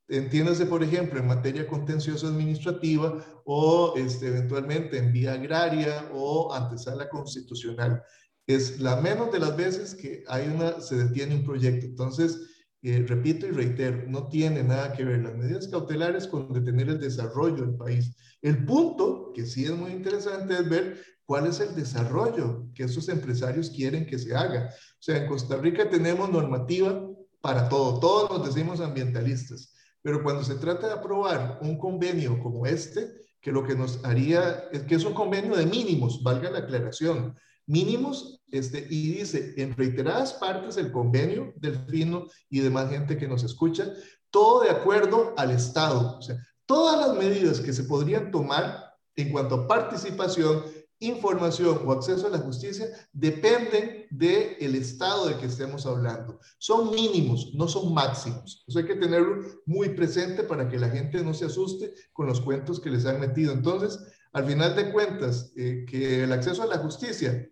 entiéndase, 0.09 0.65
por 0.65 0.83
ejemplo, 0.83 1.19
en 1.19 1.27
materia 1.27 1.67
contenciosa 1.67 2.27
administrativa 2.27 3.23
o 3.45 3.93
este, 3.97 4.27
eventualmente 4.27 4.97
en 4.97 5.11
vía 5.11 5.33
agraria 5.33 6.09
o 6.13 6.53
antesala 6.53 7.09
constitucional 7.09 8.01
es 8.47 8.79
la 8.79 9.01
menos 9.01 9.31
de 9.31 9.39
las 9.39 9.55
veces 9.55 9.93
que 9.93 10.23
hay 10.27 10.47
una, 10.47 10.79
se 10.79 10.95
detiene 10.95 11.35
un 11.35 11.43
proyecto. 11.43 11.85
Entonces, 11.85 12.39
eh, 12.81 13.03
repito 13.07 13.45
y 13.45 13.51
reitero, 13.51 14.03
no 14.07 14.29
tiene 14.29 14.63
nada 14.63 14.93
que 14.93 15.03
ver 15.03 15.21
las 15.21 15.35
medidas 15.35 15.67
cautelares 15.67 16.27
con 16.27 16.53
detener 16.53 16.87
el 16.89 16.99
desarrollo 16.99 17.65
del 17.65 17.75
país. 17.75 18.15
El 18.41 18.65
punto, 18.65 19.31
que 19.33 19.45
sí 19.45 19.65
es 19.65 19.71
muy 19.71 19.91
interesante, 19.91 20.53
es 20.53 20.69
ver 20.69 21.03
cuál 21.25 21.47
es 21.47 21.59
el 21.59 21.75
desarrollo 21.75 22.69
que 22.73 22.83
esos 22.83 23.09
empresarios 23.09 23.69
quieren 23.69 24.05
que 24.05 24.17
se 24.17 24.33
haga. 24.33 24.69
O 24.69 25.01
sea, 25.01 25.17
en 25.17 25.27
Costa 25.27 25.57
Rica 25.57 25.89
tenemos 25.89 26.29
normativa 26.29 27.05
para 27.41 27.67
todo, 27.67 27.99
todos 27.99 28.29
nos 28.29 28.47
decimos 28.47 28.79
ambientalistas, 28.79 29.73
pero 30.01 30.23
cuando 30.23 30.43
se 30.43 30.55
trata 30.55 30.87
de 30.87 30.93
aprobar 30.93 31.59
un 31.61 31.77
convenio 31.77 32.39
como 32.39 32.65
este, 32.65 33.11
que 33.41 33.51
lo 33.51 33.63
que 33.63 33.75
nos 33.75 34.03
haría 34.05 34.65
es 34.71 34.83
que 34.83 34.95
es 34.95 35.03
un 35.03 35.13
convenio 35.13 35.55
de 35.55 35.65
mínimos, 35.65 36.23
valga 36.23 36.49
la 36.49 36.59
aclaración, 36.59 37.35
mínimos, 37.65 38.36
este, 38.51 38.87
y 38.89 39.11
dice 39.11 39.53
en 39.57 39.75
reiteradas 39.75 40.33
partes 40.33 40.77
el 40.77 40.91
convenio 40.91 41.53
del 41.57 41.77
FINO 41.85 42.27
y 42.49 42.59
demás 42.59 42.89
gente 42.89 43.17
que 43.17 43.27
nos 43.27 43.43
escucha, 43.43 43.91
todo 44.29 44.61
de 44.61 44.69
acuerdo 44.69 45.33
al 45.37 45.51
Estado. 45.51 46.17
O 46.17 46.21
sea, 46.21 46.37
todas 46.65 47.07
las 47.07 47.17
medidas 47.17 47.59
que 47.59 47.73
se 47.73 47.83
podrían 47.83 48.31
tomar 48.31 48.93
en 49.15 49.31
cuanto 49.31 49.55
a 49.55 49.67
participación, 49.67 50.63
información 50.99 51.81
o 51.85 51.91
acceso 51.91 52.27
a 52.27 52.29
la 52.29 52.39
justicia 52.39 52.87
dependen 53.11 54.05
del 54.09 54.55
el 54.59 54.75
estado 54.75 55.27
de 55.27 55.37
que 55.37 55.45
estemos 55.45 55.85
hablando. 55.85 56.39
Son 56.57 56.91
mínimos, 56.91 57.53
no 57.53 57.67
son 57.67 57.93
máximos. 57.93 58.65
Hay 58.75 58.85
que 58.85 58.95
tenerlo 58.95 59.43
muy 59.65 59.89
presente 59.89 60.43
para 60.43 60.67
que 60.67 60.79
la 60.79 60.89
gente 60.89 61.23
no 61.23 61.33
se 61.33 61.45
asuste 61.45 61.93
con 62.13 62.27
los 62.27 62.41
cuentos 62.41 62.79
que 62.79 62.89
les 62.89 63.05
han 63.05 63.19
metido. 63.19 63.53
Entonces, 63.53 63.99
al 64.33 64.45
final 64.45 64.75
de 64.75 64.91
cuentas, 64.91 65.51
eh, 65.55 65.85
que 65.87 66.23
el 66.23 66.31
acceso 66.31 66.63
a 66.63 66.67
la 66.67 66.77
justicia 66.77 67.47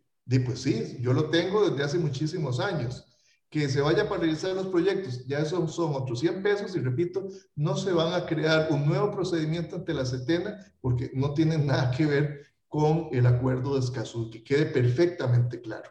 pues 0.45 0.59
sí, 0.61 0.97
yo 1.01 1.13
lo 1.13 1.29
tengo 1.29 1.69
desde 1.69 1.83
hace 1.83 1.99
muchísimos 1.99 2.59
años. 2.59 3.05
que 3.47 3.69
se 3.69 3.79
vaya 3.79 4.09
para 4.09 4.21
realizar 4.21 4.53
los 4.53 4.67
proyectos, 4.67 5.25
ya 5.27 5.39
esos 5.39 5.73
son 5.73 5.93
otros 5.93 6.19
100 6.19 6.43
pesos 6.43 6.75
y 6.75 6.79
repito, 6.79 7.29
no 7.55 7.77
se 7.77 7.93
van 7.93 8.13
a 8.13 8.25
crear 8.25 8.67
un 8.71 8.85
nuevo 8.85 9.11
procedimiento 9.11 9.77
ante 9.77 9.93
la 9.93 10.03
CETENA 10.03 10.57
porque 10.81 11.11
no 11.13 11.33
tienen 11.33 11.65
nada 11.65 11.91
que 11.91 12.05
ver 12.05 12.41
con 12.67 13.07
el 13.13 13.25
acuerdo 13.25 13.75
de 13.75 13.79
Escazú, 13.79 14.29
que 14.29 14.43
quede 14.43 14.65
perfectamente 14.65 15.61
claro. 15.61 15.89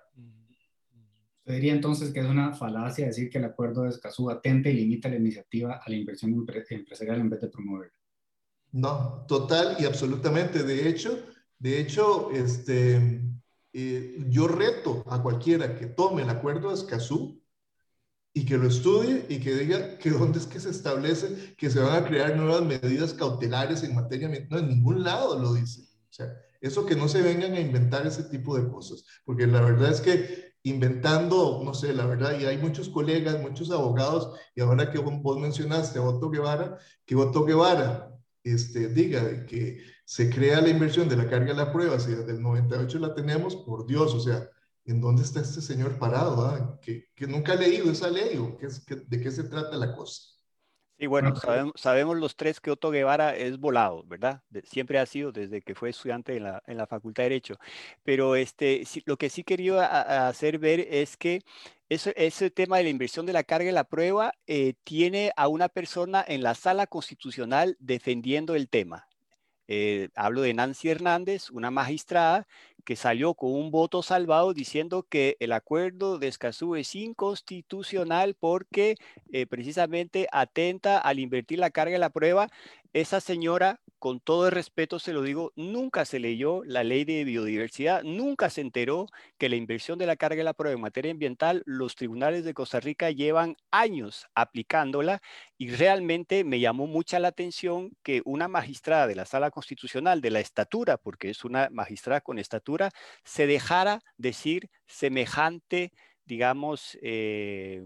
Usted 1.38 1.54
diría 1.54 1.72
entonces 1.72 2.12
que 2.12 2.20
es 2.20 2.26
una 2.26 2.54
falacia 2.54 3.06
decir 3.06 3.30
que 3.30 3.38
el 3.38 3.44
acuerdo 3.44 3.82
de 3.82 3.90
Escazú 3.90 4.30
atente 4.30 4.70
y 4.70 4.74
limita 4.74 5.08
la 5.08 5.16
iniciativa 5.16 5.80
a 5.82 5.88
la 5.88 5.96
inversión 5.96 6.34
empresarial 6.70 7.20
en 7.20 7.30
vez 7.30 7.40
de 7.40 7.48
promoverla. 7.48 7.98
No, 8.72 9.24
total 9.28 9.76
y 9.78 9.84
absolutamente. 9.84 10.62
De 10.62 10.88
hecho, 10.88 11.22
de 11.58 11.80
hecho, 11.80 12.30
este, 12.32 13.22
eh, 13.76 14.24
yo 14.28 14.46
reto 14.46 15.02
a 15.08 15.20
cualquiera 15.20 15.76
que 15.76 15.86
tome 15.86 16.22
el 16.22 16.30
acuerdo 16.30 16.68
de 16.68 16.76
Escazú 16.76 17.42
y 18.32 18.46
que 18.46 18.56
lo 18.56 18.68
estudie 18.68 19.26
y 19.28 19.40
que 19.40 19.52
diga 19.52 19.98
que 19.98 20.10
dónde 20.10 20.38
es 20.38 20.46
que 20.46 20.60
se 20.60 20.70
establece 20.70 21.56
que 21.56 21.68
se 21.68 21.80
van 21.80 22.04
a 22.04 22.06
crear 22.06 22.36
nuevas 22.36 22.62
medidas 22.62 23.14
cautelares 23.14 23.82
en 23.82 23.96
materia, 23.96 24.28
no, 24.48 24.58
en 24.58 24.68
ningún 24.68 25.02
lado 25.02 25.38
lo 25.40 25.54
dice. 25.54 25.82
O 25.82 26.12
sea, 26.12 26.32
eso 26.60 26.86
que 26.86 26.94
no 26.94 27.08
se 27.08 27.20
vengan 27.20 27.54
a 27.54 27.60
inventar 27.60 28.06
ese 28.06 28.22
tipo 28.22 28.56
de 28.56 28.68
cosas, 28.68 29.04
porque 29.24 29.46
la 29.48 29.60
verdad 29.60 29.90
es 29.90 30.00
que 30.00 30.54
inventando, 30.62 31.60
no 31.64 31.74
sé, 31.74 31.92
la 31.92 32.06
verdad, 32.06 32.38
y 32.38 32.46
hay 32.46 32.58
muchos 32.58 32.88
colegas, 32.88 33.40
muchos 33.40 33.72
abogados, 33.72 34.38
y 34.54 34.60
ahora 34.60 34.90
que 34.90 34.98
vos 34.98 35.38
mencionaste 35.38 35.98
a 35.98 36.02
Otto 36.02 36.30
Guevara, 36.30 36.78
que 37.04 37.16
Otto 37.16 37.44
Guevara 37.44 38.14
este, 38.44 38.88
diga 38.88 39.46
que 39.46 39.93
se 40.04 40.30
crea 40.30 40.60
la 40.60 40.68
inversión 40.68 41.08
de 41.08 41.16
la 41.16 41.28
carga 41.28 41.52
de 41.52 41.64
la 41.64 41.72
prueba, 41.72 41.98
si 41.98 42.10
desde 42.10 42.32
el 42.32 42.42
98 42.42 42.98
la 42.98 43.14
tenemos, 43.14 43.56
por 43.56 43.86
Dios, 43.86 44.14
o 44.14 44.20
sea, 44.20 44.48
¿en 44.84 45.00
dónde 45.00 45.22
está 45.22 45.40
este 45.40 45.60
señor 45.60 45.98
parado? 45.98 46.46
Ah? 46.46 46.78
Que, 46.82 47.08
nunca 47.26 47.52
ha 47.52 47.56
leído 47.56 47.90
esa 47.90 48.10
ley 48.10 48.36
o 48.36 48.56
qué 48.56 48.66
es, 48.66 48.84
de 48.86 49.20
qué 49.20 49.30
se 49.30 49.44
trata 49.44 49.76
la 49.76 49.94
cosa. 49.94 50.34
Sí, 50.96 51.08
bueno, 51.08 51.34
sabemos, 51.74 52.16
los 52.16 52.36
tres 52.36 52.60
que 52.60 52.70
Otto 52.70 52.90
Guevara 52.90 53.34
es 53.34 53.58
volado, 53.58 54.04
¿verdad? 54.04 54.42
siempre 54.62 55.00
ha 55.00 55.06
sido 55.06 55.32
desde 55.32 55.60
que 55.60 55.74
fue 55.74 55.90
estudiante 55.90 56.36
en 56.36 56.44
la, 56.44 56.62
en 56.68 56.76
la 56.76 56.86
Facultad 56.86 57.24
de 57.24 57.30
Derecho. 57.30 57.56
Pero 58.04 58.36
este, 58.36 58.84
lo 59.04 59.16
que 59.16 59.28
sí 59.28 59.42
quería 59.42 60.28
hacer 60.28 60.60
ver 60.60 60.80
es 60.88 61.16
que 61.16 61.40
ese, 61.88 62.14
ese, 62.16 62.50
tema 62.50 62.76
de 62.76 62.84
la 62.84 62.90
inversión 62.90 63.26
de 63.26 63.32
la 63.32 63.42
carga 63.42 63.66
de 63.66 63.72
la 63.72 63.84
prueba 63.88 64.34
eh, 64.46 64.74
tiene 64.84 65.32
a 65.36 65.48
una 65.48 65.68
persona 65.68 66.24
en 66.26 66.44
la 66.44 66.54
sala 66.54 66.86
constitucional 66.86 67.76
defendiendo 67.80 68.54
el 68.54 68.68
tema. 68.68 69.08
Eh, 69.68 70.08
hablo 70.14 70.42
de 70.42 70.54
Nancy 70.54 70.90
Hernández, 70.90 71.50
una 71.50 71.70
magistrada 71.70 72.46
que 72.84 72.96
salió 72.96 73.34
con 73.34 73.52
un 73.52 73.70
voto 73.70 74.02
salvado 74.02 74.54
diciendo 74.54 75.06
que 75.08 75.36
el 75.40 75.52
acuerdo 75.52 76.18
de 76.18 76.28
Escazú 76.28 76.76
es 76.76 76.94
inconstitucional 76.94 78.34
porque 78.38 78.96
eh, 79.32 79.46
precisamente 79.46 80.28
atenta 80.32 80.98
al 80.98 81.18
invertir 81.18 81.58
la 81.58 81.70
carga 81.70 81.94
de 81.94 81.98
la 81.98 82.10
prueba. 82.10 82.48
Esa 82.92 83.20
señora 83.20 83.80
con 84.04 84.20
todo 84.20 84.44
el 84.48 84.52
respeto 84.52 84.98
se 84.98 85.14
lo 85.14 85.22
digo, 85.22 85.54
nunca 85.56 86.04
se 86.04 86.18
leyó 86.18 86.62
la 86.64 86.84
ley 86.84 87.06
de 87.06 87.24
biodiversidad, 87.24 88.02
nunca 88.02 88.50
se 88.50 88.60
enteró 88.60 89.06
que 89.38 89.48
la 89.48 89.56
inversión 89.56 89.98
de 89.98 90.04
la 90.04 90.16
carga 90.16 90.36
de 90.36 90.44
la 90.44 90.52
prueba 90.52 90.74
en 90.74 90.82
materia 90.82 91.10
ambiental, 91.10 91.62
los 91.64 91.94
tribunales 91.94 92.44
de 92.44 92.52
Costa 92.52 92.80
Rica 92.80 93.10
llevan 93.10 93.56
años 93.70 94.26
aplicándola 94.34 95.22
y 95.56 95.70
realmente 95.70 96.44
me 96.44 96.60
llamó 96.60 96.86
mucha 96.86 97.18
la 97.18 97.28
atención 97.28 97.96
que 98.02 98.20
una 98.26 98.46
magistrada 98.46 99.06
de 99.06 99.14
la 99.14 99.24
sala 99.24 99.50
constitucional 99.50 100.20
de 100.20 100.30
la 100.30 100.40
estatura, 100.40 100.98
porque 100.98 101.30
es 101.30 101.42
una 101.42 101.70
magistrada 101.70 102.20
con 102.20 102.38
estatura, 102.38 102.64
se 103.24 103.46
dejara 103.46 104.00
decir 104.16 104.70
semejante, 104.86 105.92
digamos, 106.24 106.98
eh, 107.02 107.84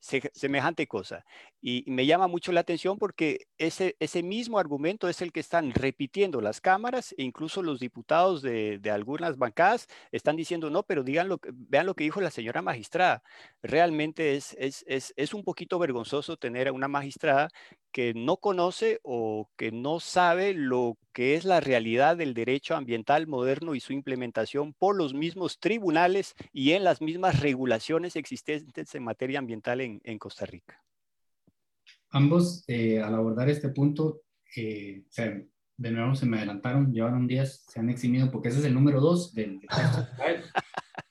semejante 0.00 0.86
cosa. 0.86 1.24
Y, 1.60 1.84
me 1.88 2.06
llama 2.06 2.28
mucho 2.28 2.52
la 2.52 2.60
atención 2.60 2.98
porque 2.98 3.46
ese, 3.58 3.96
ese 3.98 4.22
mismo 4.22 4.58
argumento 4.58 5.08
es 5.08 5.22
el 5.22 5.32
que 5.32 5.40
están 5.40 5.72
repitiendo 5.72 6.40
las 6.40 6.60
cámaras 6.60 7.14
e 7.18 7.22
incluso 7.24 7.62
los 7.62 7.80
diputados 7.80 8.42
de, 8.42 8.80
algunas 8.92 9.36
bancadas 9.36 9.86
están 10.12 10.36
diciendo, 10.36 10.70
no, 10.70 10.82
pero 10.84 11.02
digan 11.02 11.28
lo, 11.28 11.40
vean 11.52 11.86
lo 11.86 11.94
que 11.94 12.04
dijo 12.04 12.20
la 12.20 12.30
señora 12.30 12.62
magistrada. 12.62 13.22
Realmente 13.62 14.36
es, 14.36 14.56
es, 14.58 14.84
es, 14.86 15.12
es 15.16 15.34
un 15.34 15.44
poquito 15.44 15.78
vergonzoso 15.78 16.36
tener 16.36 16.68
a 16.68 16.72
una 16.72 16.88
magistrada 16.88 17.48
que 17.92 18.14
no 18.14 18.36
conoce 18.36 19.00
o 19.02 19.50
que 19.56 19.72
no 19.72 20.00
sabe 20.00 20.54
lo 20.54 20.96
que 21.12 21.34
es 21.34 21.44
la 21.44 21.60
realidad 21.60 22.16
del 22.16 22.34
derecho 22.34 22.76
ambiental 22.76 23.26
moderno 23.26 23.74
y 23.74 23.80
su 23.80 23.92
implementación 23.92 24.74
por 24.74 24.96
los 24.96 25.14
mismos 25.14 25.58
tribunales 25.58 26.34
y 26.52 26.72
en 26.72 26.84
las 26.84 27.00
mismas 27.00 27.40
regulaciones 27.40 28.16
existentes 28.16 28.94
en 28.94 29.04
materia 29.04 29.38
ambiental 29.38 29.80
en, 29.80 30.00
en 30.04 30.18
Costa 30.18 30.46
Rica. 30.46 30.87
Ambos, 32.10 32.64
eh, 32.66 33.00
al 33.00 33.14
abordar 33.14 33.48
este 33.48 33.68
punto, 33.68 34.22
eh, 34.56 35.04
de 35.76 35.90
nuevo 35.90 36.14
se 36.14 36.26
me 36.26 36.38
adelantaron, 36.38 36.92
llevaron 36.92 37.26
días, 37.26 37.64
se 37.68 37.80
han 37.80 37.90
eximido, 37.90 38.30
porque 38.30 38.48
ese 38.48 38.58
es 38.60 38.64
el 38.64 38.74
número 38.74 39.00
dos 39.00 39.32
del, 39.32 39.60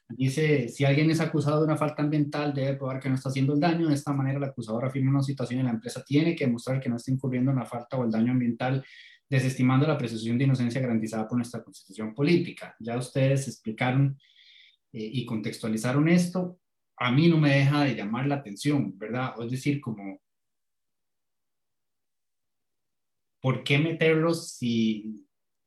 Dice, 0.09 0.69
si 0.69 0.85
alguien 0.85 1.11
es 1.11 1.19
acusado 1.19 1.59
de 1.59 1.65
una 1.65 1.75
falta 1.75 2.01
ambiental, 2.01 2.53
debe 2.53 2.75
probar 2.75 2.99
que 2.99 3.09
no 3.09 3.15
está 3.15 3.29
haciendo 3.29 3.53
el 3.53 3.59
daño. 3.59 3.87
De 3.87 3.93
esta 3.93 4.13
manera, 4.13 4.37
el 4.37 4.43
acusador 4.45 4.85
afirma 4.85 5.11
una 5.11 5.21
situación 5.21 5.59
y 5.59 5.63
la 5.63 5.69
empresa 5.69 6.03
tiene 6.03 6.33
que 6.33 6.45
demostrar 6.45 6.79
que 6.79 6.89
no 6.89 6.95
está 6.95 7.11
incurriendo 7.11 7.51
en 7.51 7.57
la 7.57 7.65
falta 7.65 7.97
o 7.97 8.05
el 8.05 8.11
daño 8.11 8.31
ambiental, 8.31 8.85
desestimando 9.29 9.85
la 9.85 9.97
presunción 9.97 10.37
de 10.37 10.45
inocencia 10.45 10.79
garantizada 10.79 11.27
por 11.27 11.37
nuestra 11.37 11.61
constitución 11.61 12.15
política. 12.15 12.75
Ya 12.79 12.97
ustedes 12.97 13.47
explicaron 13.49 14.17
eh, 14.93 15.09
y 15.11 15.25
contextualizaron 15.25 16.07
esto. 16.07 16.57
A 16.97 17.11
mí 17.11 17.27
no 17.27 17.37
me 17.37 17.55
deja 17.55 17.83
de 17.83 17.93
llamar 17.93 18.27
la 18.27 18.35
atención, 18.35 18.97
¿verdad? 18.97 19.33
Es 19.43 19.51
decir, 19.51 19.81
como 19.81 20.21
¿por 23.41 23.63
qué 23.63 23.77
meterlos 23.77 24.51
si, 24.51 25.25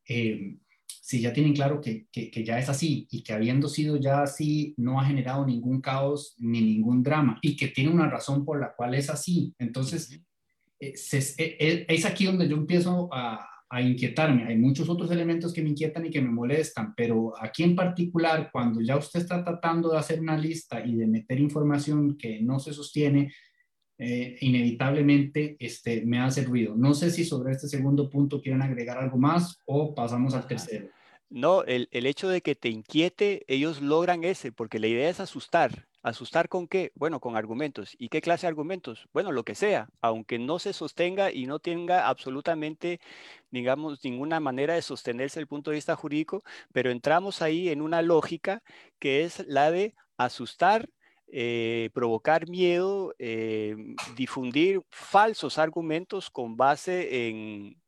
eh, 0.08 0.56
si 0.86 1.20
ya 1.20 1.32
tienen 1.32 1.54
claro 1.54 1.80
que, 1.80 2.06
que, 2.10 2.44
ya 2.44 2.58
es 2.58 2.68
así 2.68 3.06
y 3.10 3.22
que 3.22 3.32
habiendo 3.32 3.68
sido 3.68 3.96
ya 3.96 4.22
así 4.22 4.74
no 4.76 5.00
ha 5.00 5.04
generado 5.04 5.46
ningún 5.46 5.80
caos 5.80 6.34
ni 6.38 6.60
ningún 6.60 7.02
drama 7.02 7.38
y 7.42 7.56
que 7.56 7.68
tiene 7.68 7.90
una 7.90 8.08
razón 8.08 8.44
por 8.44 8.60
la 8.60 8.74
cual 8.74 8.94
es 8.94 9.10
así? 9.10 9.54
Entonces, 9.58 10.20
eh, 10.78 10.94
eh, 11.08 11.86
es, 11.88 12.04
aquí 12.04 12.24
donde 12.24 12.48
yo 12.48 12.56
empiezo 12.56 13.08
a, 13.12 13.46
a 13.70 13.80
inquietarme. 13.80 14.44
Hay 14.44 14.56
muchos 14.56 14.88
otros 14.88 15.10
elementos 15.12 15.52
que 15.52 15.62
me 15.62 15.70
inquietan 15.70 16.04
y 16.04 16.10
que 16.10 16.20
me 16.20 16.30
molestan, 16.30 16.92
pero 16.96 17.32
aquí 17.40 17.62
en 17.62 17.76
particular, 17.76 18.50
cuando 18.52 18.80
ya 18.80 18.96
usted 18.96 19.20
está 19.20 19.44
tratando 19.44 19.92
de 19.92 19.98
hacer 19.98 20.20
una 20.20 20.36
lista 20.36 20.84
y 20.84 20.96
de 20.96 21.06
meter 21.06 21.38
información 21.38 22.18
que 22.18 22.40
no 22.42 22.58
se 22.58 22.72
sostiene, 22.72 23.32
eh, 24.02 24.38
inevitablemente 24.40 25.56
este, 25.60 26.06
me 26.06 26.18
hace 26.18 26.42
ruido. 26.42 26.74
No 26.74 26.94
sé 26.94 27.10
si 27.10 27.22
sobre 27.22 27.52
este 27.52 27.68
segundo 27.68 28.08
punto 28.08 28.40
quieren 28.40 28.62
agregar 28.62 28.96
algo 28.96 29.18
más 29.18 29.60
o 29.66 29.94
pasamos 29.94 30.32
al 30.32 30.46
tercero. 30.46 30.88
No, 31.28 31.64
el, 31.64 31.86
el, 31.92 32.06
hecho 32.06 32.28
de 32.30 32.40
que 32.40 32.54
te 32.54 32.70
inquiete, 32.70 33.44
ellos 33.46 33.82
logran 33.82 34.24
ese, 34.24 34.52
porque 34.52 34.78
la 34.78 34.86
idea 34.86 35.10
es 35.10 35.20
asustar. 35.20 35.86
¿Asustar 36.02 36.48
con 36.48 36.66
qué? 36.66 36.92
Bueno, 36.94 37.20
con 37.20 37.36
argumentos. 37.36 37.94
¿Y 37.98 38.08
qué 38.08 38.22
clase 38.22 38.46
de 38.46 38.48
argumentos? 38.48 39.06
Bueno, 39.12 39.32
lo 39.32 39.44
que 39.44 39.54
sea, 39.54 39.90
aunque 40.00 40.38
no 40.38 40.58
se 40.58 40.72
sostenga 40.72 41.30
y 41.30 41.44
no 41.44 41.58
tenga 41.58 42.08
absolutamente, 42.08 43.00
digamos, 43.50 44.02
ninguna 44.02 44.40
manera 44.40 44.72
de 44.72 44.82
sostenerse 44.82 45.40
el 45.40 45.46
punto 45.46 45.70
de 45.70 45.74
vista 45.76 45.94
jurídico, 45.94 46.42
pero 46.72 46.90
entramos 46.90 47.42
ahí 47.42 47.68
en 47.68 47.82
una 47.82 48.00
lógica 48.00 48.62
que 48.98 49.24
es 49.24 49.44
la 49.46 49.70
de 49.70 49.94
asustar 50.16 50.88
eh, 51.32 51.90
provocar 51.92 52.48
miedo, 52.48 53.14
eh, 53.18 53.76
difundir 54.16 54.82
falsos 54.90 55.58
argumentos 55.58 56.30
con 56.30 56.56
base 56.56 57.28
en 57.28 57.80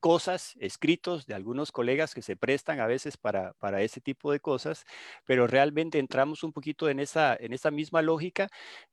cosas, 0.00 0.54
escritos 0.60 1.26
de 1.26 1.34
algunos 1.34 1.72
colegas 1.72 2.14
que 2.14 2.22
se 2.22 2.36
prestan 2.36 2.80
a 2.80 2.86
veces 2.86 3.16
para, 3.16 3.52
para 3.54 3.82
ese 3.82 4.00
tipo 4.00 4.32
de 4.32 4.40
cosas, 4.40 4.84
pero 5.24 5.46
realmente 5.46 5.98
entramos 5.98 6.42
un 6.42 6.52
poquito 6.52 6.88
en 6.88 7.00
esa, 7.00 7.36
en 7.38 7.52
esa 7.52 7.70
misma 7.70 8.02
lógica. 8.02 8.48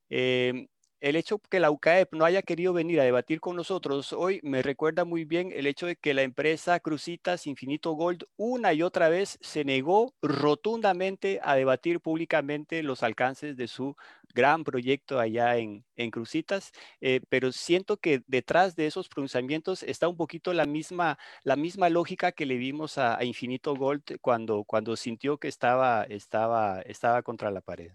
Eh, 0.09 0.67
el 1.05 1.15
hecho 1.15 1.37
que 1.37 1.59
la 1.59 1.69
UCAEP 1.69 2.15
no 2.15 2.25
haya 2.25 2.41
querido 2.41 2.73
venir 2.73 2.99
a 2.99 3.03
debatir 3.03 3.39
con 3.39 3.55
nosotros 3.55 4.11
hoy 4.11 4.39
me 4.41 4.63
recuerda 4.63 5.05
muy 5.05 5.23
bien 5.23 5.51
el 5.53 5.67
hecho 5.67 5.85
de 5.85 5.95
que 5.95 6.15
la 6.15 6.23
empresa 6.23 6.79
Crucitas 6.79 7.45
Infinito 7.45 7.91
Gold 7.91 8.23
una 8.37 8.73
y 8.73 8.81
otra 8.81 9.07
vez 9.07 9.37
se 9.39 9.63
negó 9.63 10.15
rotundamente 10.23 11.39
a 11.43 11.53
debatir 11.53 11.99
públicamente 11.99 12.81
los 12.81 13.03
alcances 13.03 13.55
de 13.55 13.67
su 13.67 13.95
gran 14.33 14.63
proyecto 14.63 15.19
allá 15.19 15.57
en, 15.57 15.85
Crucitas, 16.11 16.71
eh, 17.01 17.21
pero 17.29 17.51
siento 17.51 17.97
que 17.97 18.23
detrás 18.25 18.75
de 18.75 18.87
esos 18.87 19.07
pronunciamientos 19.07 19.83
está 19.83 20.07
un 20.07 20.17
poquito 20.17 20.53
la 20.53 20.65
misma, 20.65 21.19
la 21.43 21.55
misma 21.55 21.89
lógica 21.89 22.31
que 22.31 22.47
le 22.47 22.57
vimos 22.57 22.97
a, 22.97 23.23
Infinito 23.23 23.75
Gold 23.75 24.19
cuando, 24.21 24.63
cuando 24.63 24.95
sintió 24.95 25.37
que 25.37 25.49
estaba, 25.49 26.03
estaba, 26.05 26.81
estaba 26.81 27.21
contra 27.21 27.51
la 27.51 27.61
pared. 27.61 27.91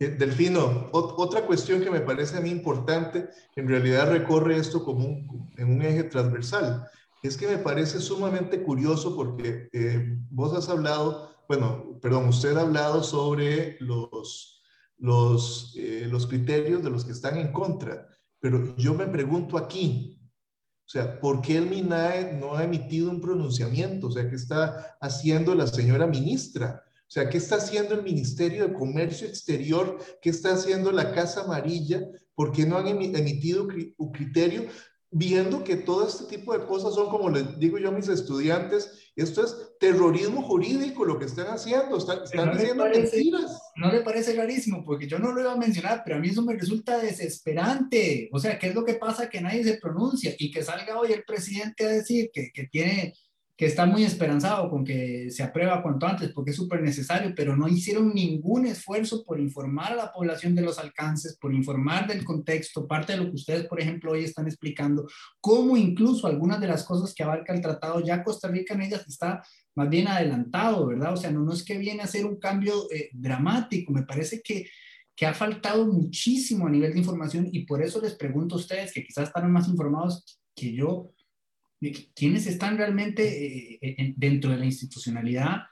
Eh, 0.00 0.08
Delfino, 0.08 0.88
otra 0.92 1.46
cuestión 1.46 1.80
que 1.80 1.90
me 1.90 2.00
parece 2.00 2.36
a 2.36 2.40
mí 2.40 2.50
importante, 2.50 3.28
en 3.54 3.68
realidad 3.68 4.10
recorre 4.10 4.56
esto 4.56 4.84
como 4.84 5.04
un, 5.04 5.52
en 5.56 5.70
un 5.70 5.82
eje 5.82 6.04
transversal, 6.04 6.88
es 7.22 7.36
que 7.36 7.46
me 7.46 7.58
parece 7.58 8.00
sumamente 8.00 8.62
curioso 8.62 9.16
porque 9.16 9.68
eh, 9.72 10.18
vos 10.30 10.52
has 10.54 10.68
hablado, 10.68 11.34
bueno, 11.48 11.98
perdón, 12.02 12.28
usted 12.28 12.56
ha 12.56 12.62
hablado 12.62 13.02
sobre 13.02 13.78
los, 13.80 14.62
los, 14.98 15.74
eh, 15.76 16.06
los 16.10 16.26
criterios 16.26 16.82
de 16.82 16.90
los 16.90 17.04
que 17.04 17.12
están 17.12 17.38
en 17.38 17.52
contra. 17.52 18.08
Pero 18.40 18.76
yo 18.76 18.92
me 18.92 19.06
pregunto 19.06 19.56
aquí, 19.56 20.20
o 20.84 20.88
sea, 20.88 21.18
¿por 21.18 21.40
qué 21.40 21.56
el 21.56 21.70
MINAE 21.70 22.34
no 22.38 22.56
ha 22.56 22.64
emitido 22.64 23.10
un 23.10 23.22
pronunciamiento? 23.22 24.08
O 24.08 24.10
sea, 24.10 24.28
¿qué 24.28 24.36
está 24.36 24.98
haciendo 25.00 25.54
la 25.54 25.66
señora 25.66 26.06
ministra? 26.06 26.84
O 27.06 27.10
sea, 27.14 27.28
¿qué 27.28 27.38
está 27.38 27.56
haciendo 27.56 27.94
el 27.94 28.02
Ministerio 28.02 28.66
de 28.66 28.74
Comercio 28.74 29.28
Exterior? 29.28 29.98
¿Qué 30.20 30.30
está 30.30 30.54
haciendo 30.54 30.90
la 30.90 31.12
Casa 31.12 31.42
Amarilla? 31.42 32.00
¿Por 32.34 32.50
qué 32.50 32.66
no 32.66 32.78
han 32.78 32.88
emitido 32.88 33.68
un 33.96 34.12
criterio? 34.12 34.66
Viendo 35.10 35.62
que 35.62 35.76
todo 35.76 36.08
este 36.08 36.24
tipo 36.24 36.58
de 36.58 36.66
cosas 36.66 36.94
son, 36.94 37.08
como 37.08 37.30
les 37.30 37.56
digo 37.58 37.78
yo 37.78 37.90
a 37.90 37.92
mis 37.92 38.08
estudiantes, 38.08 39.12
esto 39.14 39.44
es 39.44 39.54
terrorismo 39.78 40.42
jurídico 40.42 41.04
lo 41.04 41.16
que 41.16 41.26
están 41.26 41.46
haciendo, 41.46 41.98
están, 41.98 42.24
diciendo 42.24 42.84
mentiras. 42.84 43.60
No 43.76 43.92
le 43.92 44.00
parece 44.00 44.34
rarísimo, 44.34 44.84
porque 44.84 45.06
yo 45.06 45.20
no 45.20 45.32
lo 45.32 45.40
iba 45.40 45.52
a 45.52 45.56
mencionar, 45.56 46.02
pero 46.04 46.16
a 46.16 46.18
mí 46.18 46.30
eso 46.30 46.42
me 46.42 46.54
resulta 46.54 46.98
desesperante. 46.98 48.28
O 48.32 48.40
sea, 48.40 48.58
¿qué 48.58 48.68
es 48.68 48.74
lo 48.74 48.84
que 48.84 48.94
pasa 48.94 49.30
que 49.30 49.40
nadie 49.40 49.62
se 49.62 49.78
pronuncia 49.78 50.34
y 50.36 50.50
que 50.50 50.64
salga 50.64 50.98
hoy 50.98 51.12
el 51.12 51.22
presidente 51.22 51.84
a 51.84 51.90
decir 51.90 52.30
que, 52.32 52.50
que 52.52 52.64
tiene 52.64 53.14
que 53.56 53.66
está 53.66 53.86
muy 53.86 54.02
esperanzado 54.02 54.68
con 54.68 54.84
que 54.84 55.30
se 55.30 55.44
aprueba 55.44 55.80
cuanto 55.80 56.06
antes 56.06 56.32
porque 56.32 56.50
es 56.50 56.56
súper 56.56 56.82
necesario, 56.82 57.32
pero 57.36 57.56
no 57.56 57.68
hicieron 57.68 58.12
ningún 58.12 58.66
esfuerzo 58.66 59.24
por 59.24 59.38
informar 59.38 59.92
a 59.92 59.96
la 59.96 60.12
población 60.12 60.56
de 60.56 60.62
los 60.62 60.78
alcances, 60.78 61.36
por 61.40 61.54
informar 61.54 62.08
del 62.08 62.24
contexto, 62.24 62.88
parte 62.88 63.12
de 63.12 63.18
lo 63.18 63.26
que 63.26 63.36
ustedes, 63.36 63.66
por 63.66 63.80
ejemplo, 63.80 64.10
hoy 64.10 64.24
están 64.24 64.48
explicando, 64.48 65.06
cómo 65.40 65.76
incluso 65.76 66.26
algunas 66.26 66.60
de 66.60 66.66
las 66.66 66.82
cosas 66.82 67.14
que 67.14 67.22
abarca 67.22 67.54
el 67.54 67.60
tratado, 67.60 68.00
ya 68.00 68.24
Costa 68.24 68.48
Rica 68.48 68.74
en 68.74 68.82
ellas 68.82 69.04
está 69.06 69.40
más 69.76 69.88
bien 69.88 70.08
adelantado, 70.08 70.86
¿verdad? 70.86 71.12
O 71.12 71.16
sea, 71.16 71.30
no, 71.30 71.40
no 71.40 71.52
es 71.52 71.64
que 71.64 71.78
viene 71.78 72.02
a 72.02 72.08
ser 72.08 72.26
un 72.26 72.40
cambio 72.40 72.90
eh, 72.90 73.10
dramático, 73.12 73.92
me 73.92 74.02
parece 74.02 74.42
que, 74.42 74.66
que 75.14 75.26
ha 75.26 75.34
faltado 75.34 75.86
muchísimo 75.86 76.66
a 76.66 76.70
nivel 76.70 76.92
de 76.92 76.98
información 76.98 77.48
y 77.52 77.66
por 77.66 77.82
eso 77.82 78.00
les 78.00 78.16
pregunto 78.16 78.56
a 78.56 78.58
ustedes, 78.58 78.92
que 78.92 79.04
quizás 79.04 79.28
están 79.28 79.50
más 79.52 79.68
informados 79.68 80.40
que 80.56 80.72
yo, 80.72 81.12
quiénes 82.14 82.46
están 82.46 82.76
realmente 82.76 83.22
eh, 83.24 83.78
eh, 83.80 84.14
dentro 84.16 84.50
de 84.50 84.58
la 84.58 84.64
institucionalidad 84.64 85.62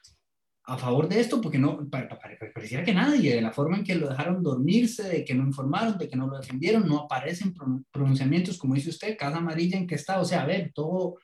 a 0.65 0.79
favor 0.79 1.09
de 1.09 1.21
esto, 1.21 1.41
porque 1.41 1.59
no, 1.59 1.89
pareciera 1.91 2.85
que 2.85 2.95
nadie, 2.95 3.35
de 3.35 3.43
la 3.43 3.53
forma 3.53 3.79
en 3.79 3.85
que 3.85 3.97
lo 3.97 4.09
dejaron 4.09 4.43
dormirse, 4.43 5.03
de 5.09 5.25
que 5.25 5.35
no 5.35 5.45
informaron, 5.45 5.99
de 5.99 6.09
que 6.09 6.17
no 6.17 6.29
lo 6.29 6.39
defendieron, 6.39 6.87
no 6.87 7.01
aparecen 7.01 7.53
pronunciamientos, 7.91 8.59
como 8.59 8.75
dice 8.75 8.91
usted, 8.91 9.17
casa 9.17 9.39
amarilla 9.39 9.77
en 9.77 9.89
que 9.89 9.97
está, 9.97 10.21
o 10.21 10.25
sea, 10.25 10.43
a 10.43 10.47
ver, 10.47 10.71
todo, 10.73 11.17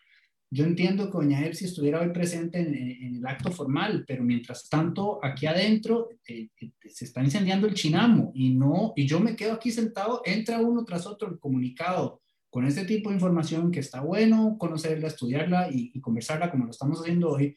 yo 0.50 0.64
entiendo 0.64 1.06
que 1.06 1.18
doña 1.18 1.52
si 1.52 1.66
estuviera 1.66 2.00
hoy 2.00 2.10
presente 2.10 2.58
en, 2.58 3.16
el 3.16 3.26
acto 3.26 3.52
formal, 3.52 4.04
pero 4.08 4.24
mientras 4.24 4.68
tanto, 4.68 5.20
aquí 5.22 5.46
adentro 5.46 6.08
eh, 6.26 6.48
se 6.88 7.04
está 7.04 7.22
incendiando 7.22 7.68
el 7.68 7.74
chinamo 7.74 8.32
y 8.34 8.54
no, 8.54 8.92
y 8.96 9.06
yo 9.06 9.20
me 9.20 9.36
quedo 9.36 9.52
aquí 9.52 9.70
sentado, 9.70 10.20
entra 10.24 10.58
uno 10.60 10.84
tras 10.84 11.06
otro 11.06 11.28
el 11.28 11.38
comunicado, 11.38 12.22
con 12.50 12.66
este 12.66 12.84
tipo 12.84 13.10
de 13.10 13.16
información 13.16 13.70
que 13.70 13.80
está 13.80 14.00
bueno 14.00 14.56
conocerla, 14.58 15.08
estudiarla 15.08 15.68
y, 15.70 16.00
conversarla 16.00 16.50
como 16.50 16.64
lo 16.64 16.70
estamos 16.70 17.00
haciendo 17.00 17.30
hoy, 17.30 17.56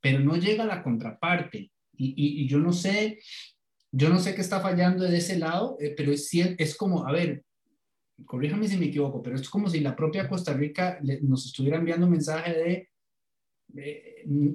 pero 0.00 0.20
no 0.20 0.36
llega 0.36 0.64
a 0.64 0.66
la 0.66 0.82
contraparte. 0.82 1.70
Y, 1.94 2.46
yo 2.48 2.58
no 2.58 2.72
sé, 2.72 3.20
yo 3.92 4.08
no 4.08 4.18
sé 4.18 4.34
qué 4.34 4.40
está 4.40 4.60
fallando 4.60 5.04
de 5.04 5.16
ese 5.16 5.38
lado, 5.38 5.76
eh, 5.80 5.94
pero 5.96 6.10
es, 6.10 6.28
es 6.34 6.76
como, 6.76 7.06
a 7.06 7.12
ver, 7.12 7.44
corríjame 8.24 8.66
si 8.66 8.76
me 8.76 8.86
equivoco, 8.86 9.22
pero 9.22 9.36
es 9.36 9.48
como 9.48 9.68
si 9.68 9.80
la 9.80 9.94
propia 9.94 10.28
Costa 10.28 10.52
Rica 10.52 10.98
nos 11.22 11.46
estuviera 11.46 11.78
enviando 11.78 12.06
un 12.06 12.12
mensaje 12.12 12.52
de, 12.52 12.88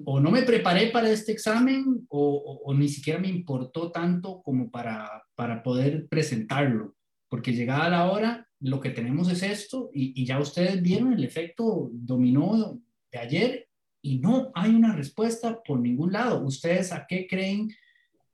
o 0.05 0.19
no 0.19 0.31
me 0.31 0.43
preparé 0.43 0.87
para 0.87 1.09
este 1.09 1.31
examen 1.31 2.05
o, 2.09 2.61
o, 2.65 2.73
ni 2.73 2.87
siquiera 2.87 3.19
me 3.19 3.29
importó 3.29 3.91
tanto 3.91 4.41
como 4.43 4.69
para, 4.69 5.23
para 5.35 5.63
poder 5.63 6.07
presentarlo, 6.07 6.95
porque 7.29 7.53
llegada 7.53 7.89
la 7.89 8.11
hora 8.11 8.47
lo 8.59 8.79
que 8.79 8.89
tenemos 8.89 9.29
es 9.31 9.43
esto 9.43 9.89
y, 9.93 10.25
ya 10.25 10.39
ustedes 10.39 10.81
vieron 10.81 11.13
el 11.13 11.23
efecto 11.23 11.89
dominó 11.91 12.79
de 13.11 13.19
ayer 13.19 13.69
y 14.01 14.19
no 14.19 14.51
hay 14.55 14.73
una 14.73 14.95
respuesta 14.95 15.61
por 15.63 15.79
ningún 15.79 16.11
lado. 16.13 16.43
¿Ustedes 16.43 16.91
a 16.91 17.05
qué 17.07 17.27
creen 17.27 17.69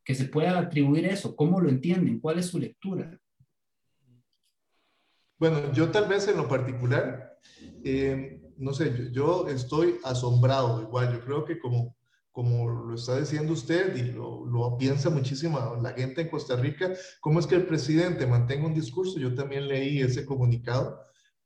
que 0.04 0.16
se 0.16 0.26
pueda 0.26 0.58
atribuir 0.58 1.06
eso? 1.06 1.36
¿Cómo 1.36 1.60
lo 1.60 1.70
entienden? 1.70 2.20
¿Cuál 2.20 2.40
es 2.40 2.48
su 2.48 2.60
lectura? 2.60 3.20
Bueno, 5.38 5.74
yo 5.74 5.90
tal 5.90 6.08
vez 6.08 6.28
en 6.28 6.38
lo 6.38 6.48
particular, 6.48 7.38
eh, 7.84 8.42
no 8.58 8.74
sé, 8.74 8.94
yo, 8.96 9.10
yo, 9.12 9.48
estoy 9.50 9.96
asombrado 10.04 10.82
igual, 10.82 11.12
yo 11.12 11.26
creo 11.26 11.44
que 11.44 11.60
como 11.60 11.96
como 12.34 12.68
lo 12.68 12.96
está 12.96 13.20
diciendo 13.20 13.54
usted 13.54 13.96
y 13.96 14.12
lo, 14.12 14.76
piensa 14.78 15.12
muchísimo 15.12 15.78
la 15.82 15.92
gente 15.92 16.22
en 16.22 16.30
Costa 16.30 16.56
Rica, 16.56 16.92
cómo 17.22 17.40
es 17.40 17.46
que 17.46 17.56
el 17.56 17.68
presidente 17.68 18.26
mantenga 18.26 18.66
un 18.66 18.74
discurso. 18.74 19.20
Yo 19.20 19.36
también 19.36 19.68
leí 19.68 20.02
ese 20.02 20.26
comunicado, 20.26 21.00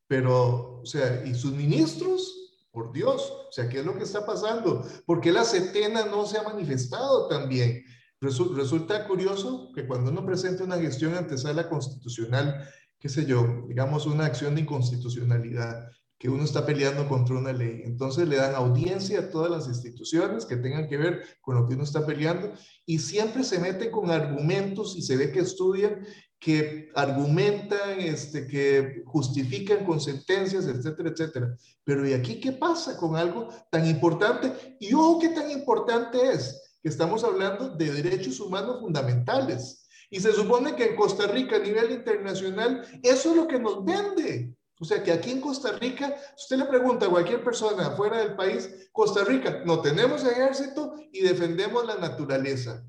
pero, 0.08 0.80
o 0.80 0.86
sea, 0.86 1.24
¿y 1.26 1.36
sus 1.36 1.54
ministros? 1.54 2.34
Por 2.72 2.94
Dios, 2.94 3.32
o 3.32 3.52
sea, 3.52 3.68
¿qué 3.68 3.80
es 3.80 3.86
lo 3.86 3.98
que 3.98 4.04
está 4.04 4.24
pasando? 4.24 4.86
¿Por 5.06 5.20
qué 5.20 5.32
la 5.32 5.44
setena 5.44 6.06
no 6.06 6.28
se 6.28 6.38
ha 6.38 6.44
manifestado 6.44 7.28
también? 7.28 7.84
Resulta 8.22 9.08
curioso 9.08 9.72
que 9.74 9.88
cuando 9.88 10.12
uno 10.12 10.24
presenta 10.24 10.64
una 10.64 10.78
gestión 10.78 11.16
ante 11.16 11.40
sala 11.40 11.70
constitucional, 11.70 12.70
qué 13.00 13.10
sé 13.10 13.26
yo, 13.26 13.66
digamos 13.68 14.06
una 14.06 14.26
acción 14.26 14.54
de 14.54 14.62
inconstitucionalidad, 14.62 15.90
que 16.18 16.30
uno 16.30 16.44
está 16.44 16.66
peleando 16.66 17.08
contra 17.08 17.38
una 17.38 17.54
ley. 17.54 17.82
Entonces 17.86 18.28
le 18.28 18.38
dan 18.38 18.56
audiencia 18.56 19.20
a 19.20 19.30
todas 19.30 19.52
las 19.52 19.68
instituciones 19.68 20.46
que 20.46 20.58
tengan 20.58 20.88
que 20.88 20.98
ver 20.98 21.24
con 21.42 21.56
lo 21.56 21.68
que 21.68 21.76
uno 21.76 21.84
está 21.84 22.06
peleando 22.06 22.52
y 22.86 23.00
siempre 23.00 23.44
se 23.44 23.60
meten 23.60 23.92
con 23.92 24.10
argumentos 24.10 24.96
y 24.96 25.04
se 25.04 25.16
ve 25.16 25.32
que 25.32 25.42
estudian, 25.42 26.06
que 26.40 26.90
argumentan, 26.96 28.00
este, 28.00 28.48
que 28.48 29.04
justifican 29.06 29.86
con 29.86 30.00
sentencias, 30.00 30.66
etcétera, 30.66 31.10
etcétera. 31.10 31.58
Pero 31.84 32.08
¿y 32.08 32.14
aquí 32.14 32.40
qué 32.40 32.52
pasa 32.52 32.98
con 32.98 33.16
algo 33.16 33.50
tan 33.72 33.86
importante? 33.86 34.78
Y 34.80 34.94
ojo, 34.94 35.20
qué 35.20 35.30
tan 35.30 35.50
importante 35.52 36.18
es 36.32 36.78
que 36.82 36.90
estamos 36.90 37.24
hablando 37.24 37.70
de 37.70 37.92
derechos 37.92 38.40
humanos 38.40 38.80
fundamentales. 38.80 39.88
Y 40.10 40.20
se 40.20 40.32
supone 40.32 40.76
que 40.76 40.86
en 40.86 40.96
Costa 40.96 41.28
Rica 41.28 41.58
a 41.58 41.60
nivel 41.60 41.92
internacional 41.92 42.82
eso 43.04 43.32
es 43.32 43.36
lo 43.36 43.48
que 43.48 43.60
nos 43.60 43.84
vende. 43.84 44.56
O 44.80 44.86
sea 44.86 45.02
que 45.04 45.12
aquí 45.12 45.32
en 45.32 45.42
Costa 45.42 45.72
Rica, 45.74 46.16
usted 46.36 46.58
le 46.58 46.66
pregunta 46.66 47.08
a 47.08 47.10
cualquier 47.10 47.44
persona 47.44 47.92
fuera 47.92 48.20
del 48.20 48.36
país, 48.36 48.90
Costa 48.92 49.24
Rica, 49.24 49.64
no 49.66 49.82
tenemos 49.82 50.24
ejército 50.24 50.96
y 51.12 51.22
defendemos 51.22 51.86
la 51.86 51.96
naturaleza. 51.96 52.86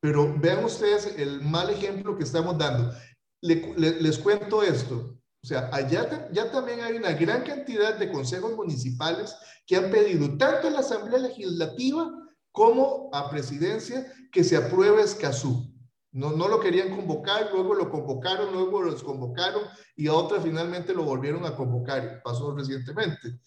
Pero 0.00 0.34
vean 0.38 0.64
ustedes 0.64 1.14
el 1.18 1.40
mal 1.42 1.70
ejemplo 1.70 2.16
que 2.16 2.24
estamos 2.24 2.56
dando. 2.58 2.92
les 3.40 4.18
cuento 4.18 4.62
esto. 4.62 5.20
O 5.42 5.46
sea, 5.46 5.70
allá 5.72 6.28
ya 6.32 6.50
también 6.50 6.82
hay 6.82 6.96
una 6.96 7.12
gran 7.12 7.42
cantidad 7.44 7.98
de 7.98 8.12
consejos 8.12 8.54
municipales 8.54 9.34
que 9.66 9.76
han 9.76 9.90
pedido 9.90 10.36
tanto 10.36 10.68
a 10.68 10.70
la 10.70 10.80
Asamblea 10.80 11.18
Legislativa 11.18 12.10
como 12.52 13.08
a 13.12 13.30
Presidencia 13.30 14.12
que 14.32 14.44
se 14.44 14.56
apruebe 14.56 15.02
Escazú. 15.02 15.72
No, 16.12 16.32
no 16.32 16.48
lo 16.48 16.58
querían 16.58 16.94
convocar, 16.94 17.50
luego 17.52 17.74
lo 17.74 17.90
convocaron, 17.90 18.52
luego 18.52 18.82
lo 18.82 18.92
desconvocaron 18.92 19.62
y 19.94 20.08
a 20.08 20.14
otra 20.14 20.40
finalmente 20.40 20.92
lo 20.92 21.04
volvieron 21.04 21.46
a 21.46 21.54
convocar. 21.54 22.20
Pasó 22.24 22.54
recientemente. 22.54 23.38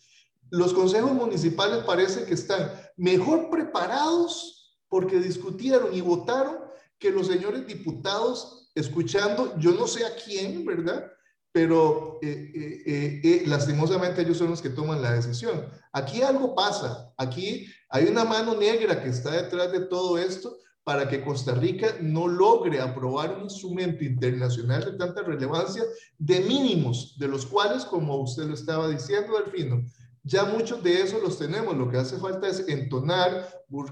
Los 0.50 0.74
consejos 0.74 1.12
municipales 1.12 1.84
parece 1.84 2.26
que 2.26 2.36
están 2.36 2.72
mejor 2.96 3.50
preparados 3.50 4.78
porque 4.88 5.20
discutieron 5.20 5.94
y 5.94 6.02
votaron 6.02 6.60
que 7.00 7.12
los 7.12 7.28
señores 7.28 7.68
diputados 7.68 8.72
escuchando, 8.76 9.58
yo 9.58 9.72
no 9.72 9.88
sé 9.88 10.06
a 10.06 10.16
quién, 10.16 10.64
¿verdad? 10.66 11.12
Pero 11.52 12.20
eh, 12.22 12.52
eh, 12.86 13.22
eh, 13.24 13.44
lastimosamente 13.46 14.22
ellos 14.22 14.38
son 14.38 14.52
los 14.52 14.62
que 14.62 14.70
toman 14.70 15.02
la 15.02 15.14
decisión. 15.14 15.68
Aquí 15.92 16.22
algo 16.22 16.56
pasa, 16.56 17.14
aquí 17.18 17.68
hay 17.90 18.06
una 18.06 18.24
mano 18.24 18.56
negra 18.56 19.04
que 19.04 19.10
está 19.10 19.32
detrás 19.32 19.72
de 19.72 19.82
todo 19.82 20.18
esto 20.18 20.58
para 20.84 21.08
que 21.08 21.24
Costa 21.24 21.54
Rica 21.54 21.96
no 22.02 22.28
logre 22.28 22.82
aprobar 22.82 23.38
un 23.38 23.44
instrumento 23.44 24.04
internacional 24.04 24.84
de 24.84 24.98
tanta 24.98 25.22
relevancia 25.22 25.84
de 26.18 26.42
mínimos, 26.42 27.18
de 27.18 27.28
los 27.28 27.46
cuales, 27.46 27.86
como 27.86 28.18
usted 28.18 28.44
lo 28.44 28.54
estaba 28.54 28.90
diciendo, 28.90 29.34
Delfino, 29.40 29.86
ya 30.24 30.46
muchos 30.46 30.84
de 30.84 31.02
esos 31.02 31.22
los 31.22 31.38
tenemos. 31.38 31.76
Lo 31.76 31.90
que 31.90 31.98
hace 31.98 32.18
falta 32.18 32.48
es 32.48 32.68
entonar, 32.68 33.50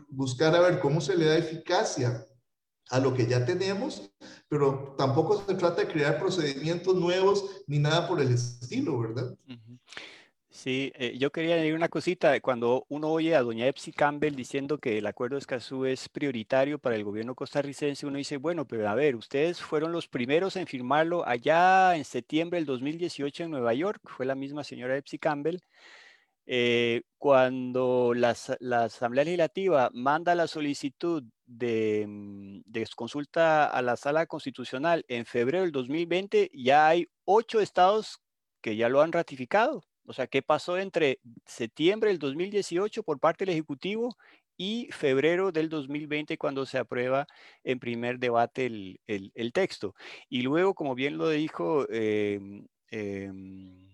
buscar 0.09 0.55
a 0.55 0.61
ver 0.61 0.79
cómo 0.79 0.99
se 1.01 1.17
le 1.17 1.25
da 1.25 1.37
eficacia 1.37 2.25
a 2.89 2.99
lo 2.99 3.13
que 3.13 3.25
ya 3.25 3.45
tenemos, 3.45 4.11
pero 4.49 4.95
tampoco 4.97 5.43
se 5.47 5.55
trata 5.55 5.81
de 5.81 5.87
crear 5.87 6.19
procedimientos 6.19 6.93
nuevos 6.95 7.63
ni 7.67 7.79
nada 7.79 8.07
por 8.07 8.19
el 8.19 8.33
estilo, 8.33 8.99
¿verdad? 8.99 9.33
Sí, 10.61 10.91
eh, 10.93 11.17
yo 11.17 11.31
quería 11.31 11.55
añadir 11.55 11.73
una 11.73 11.89
cosita. 11.89 12.39
Cuando 12.39 12.85
uno 12.87 13.07
oye 13.09 13.35
a 13.35 13.41
doña 13.41 13.65
Epsi 13.65 13.91
Campbell 13.91 14.35
diciendo 14.35 14.77
que 14.77 14.99
el 14.99 15.07
acuerdo 15.07 15.35
de 15.35 15.39
Escazú 15.39 15.85
es 15.85 16.07
prioritario 16.07 16.77
para 16.77 16.95
el 16.95 17.03
gobierno 17.03 17.33
costarricense, 17.33 18.05
uno 18.05 18.19
dice, 18.19 18.37
bueno, 18.37 18.67
pero 18.67 18.87
a 18.87 18.93
ver, 18.93 19.15
ustedes 19.15 19.59
fueron 19.59 19.91
los 19.91 20.07
primeros 20.07 20.55
en 20.57 20.67
firmarlo 20.67 21.27
allá 21.27 21.95
en 21.95 22.05
septiembre 22.05 22.59
del 22.59 22.67
2018 22.67 23.45
en 23.45 23.49
Nueva 23.49 23.73
York, 23.73 24.01
fue 24.05 24.27
la 24.27 24.35
misma 24.35 24.63
señora 24.63 24.97
Epsi 24.97 25.17
Campbell, 25.17 25.57
eh, 26.45 27.01
cuando 27.17 28.13
la, 28.15 28.35
Asamblea 28.83 29.25
Legislativa 29.25 29.89
manda 29.93 30.35
la 30.35 30.45
solicitud 30.45 31.23
mm, 31.47 32.61
de, 32.65 32.87
consulta 32.95 33.65
a 33.65 33.81
la 33.81 33.95
Sala 33.95 34.27
Constitucional 34.27 35.05
en 35.07 35.25
febrero 35.25 35.63
del 35.63 35.71
2020, 35.71 36.51
ya 36.53 36.87
hay 36.87 37.07
ocho 37.25 37.61
estados 37.61 38.21
que 38.61 38.75
ya 38.75 38.89
lo 38.89 39.01
han 39.01 39.11
ratificado. 39.11 39.81
O 40.05 40.13
sea, 40.13 40.27
¿qué 40.27 40.41
pasó 40.41 40.77
entre 40.77 41.19
septiembre 41.45 42.09
del 42.09 42.19
2018 42.19 43.03
por 43.03 43.19
parte 43.19 43.45
del 43.45 43.53
Ejecutivo 43.53 44.17
y 44.57 44.87
febrero 44.91 45.51
del 45.51 45.69
2020 45.69 46.37
cuando 46.37 46.65
se 46.65 46.77
aprueba 46.77 47.27
en 47.63 47.79
primer 47.79 48.19
debate 48.19 48.65
el, 48.65 49.53
texto? 49.53 49.95
Y 50.29 50.41
luego, 50.41 50.73
como 50.73 50.95
bien 50.95 51.17
lo 51.17 51.29
dijo 51.29 51.87
em, 51.89 52.67
em, 52.89 53.89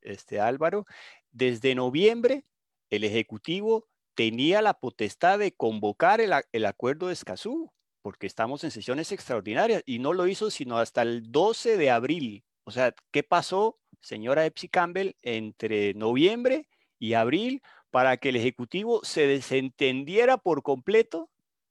este 0.00 0.40
Álvaro, 0.40 0.86
desde 1.30 1.74
noviembre 1.74 2.44
el 2.90 3.04
Ejecutivo 3.04 3.88
tenía 4.14 4.62
la 4.62 4.74
potestad 4.74 5.38
de 5.38 5.52
convocar 5.52 6.20
el, 6.20 6.32
el 6.52 6.66
acuerdo 6.66 7.06
de 7.06 7.14
Escazú, 7.14 7.72
porque 8.02 8.26
estamos 8.26 8.64
en 8.64 8.70
sesiones 8.70 9.12
extraordinarias, 9.12 9.82
y 9.86 10.00
no 10.00 10.12
lo 10.12 10.26
hizo 10.26 10.50
sino 10.50 10.78
hasta 10.78 11.02
el 11.02 11.30
12 11.30 11.76
de 11.76 11.90
abril. 11.90 12.44
O 12.64 12.70
sea, 12.72 12.94
¿qué 13.12 13.22
pasó 13.22 13.78
señora 14.02 14.44
Epsi 14.44 14.68
Campbell 14.68 15.16
entre 15.22 15.94
noviembre 15.94 16.68
y 16.98 17.14
abril 17.14 17.62
para 17.90 18.16
que 18.16 18.30
el 18.30 18.36
Ejecutivo 18.36 19.00
se 19.04 19.26
desentendiera 19.26 20.36
por 20.36 20.62
completo 20.62 21.30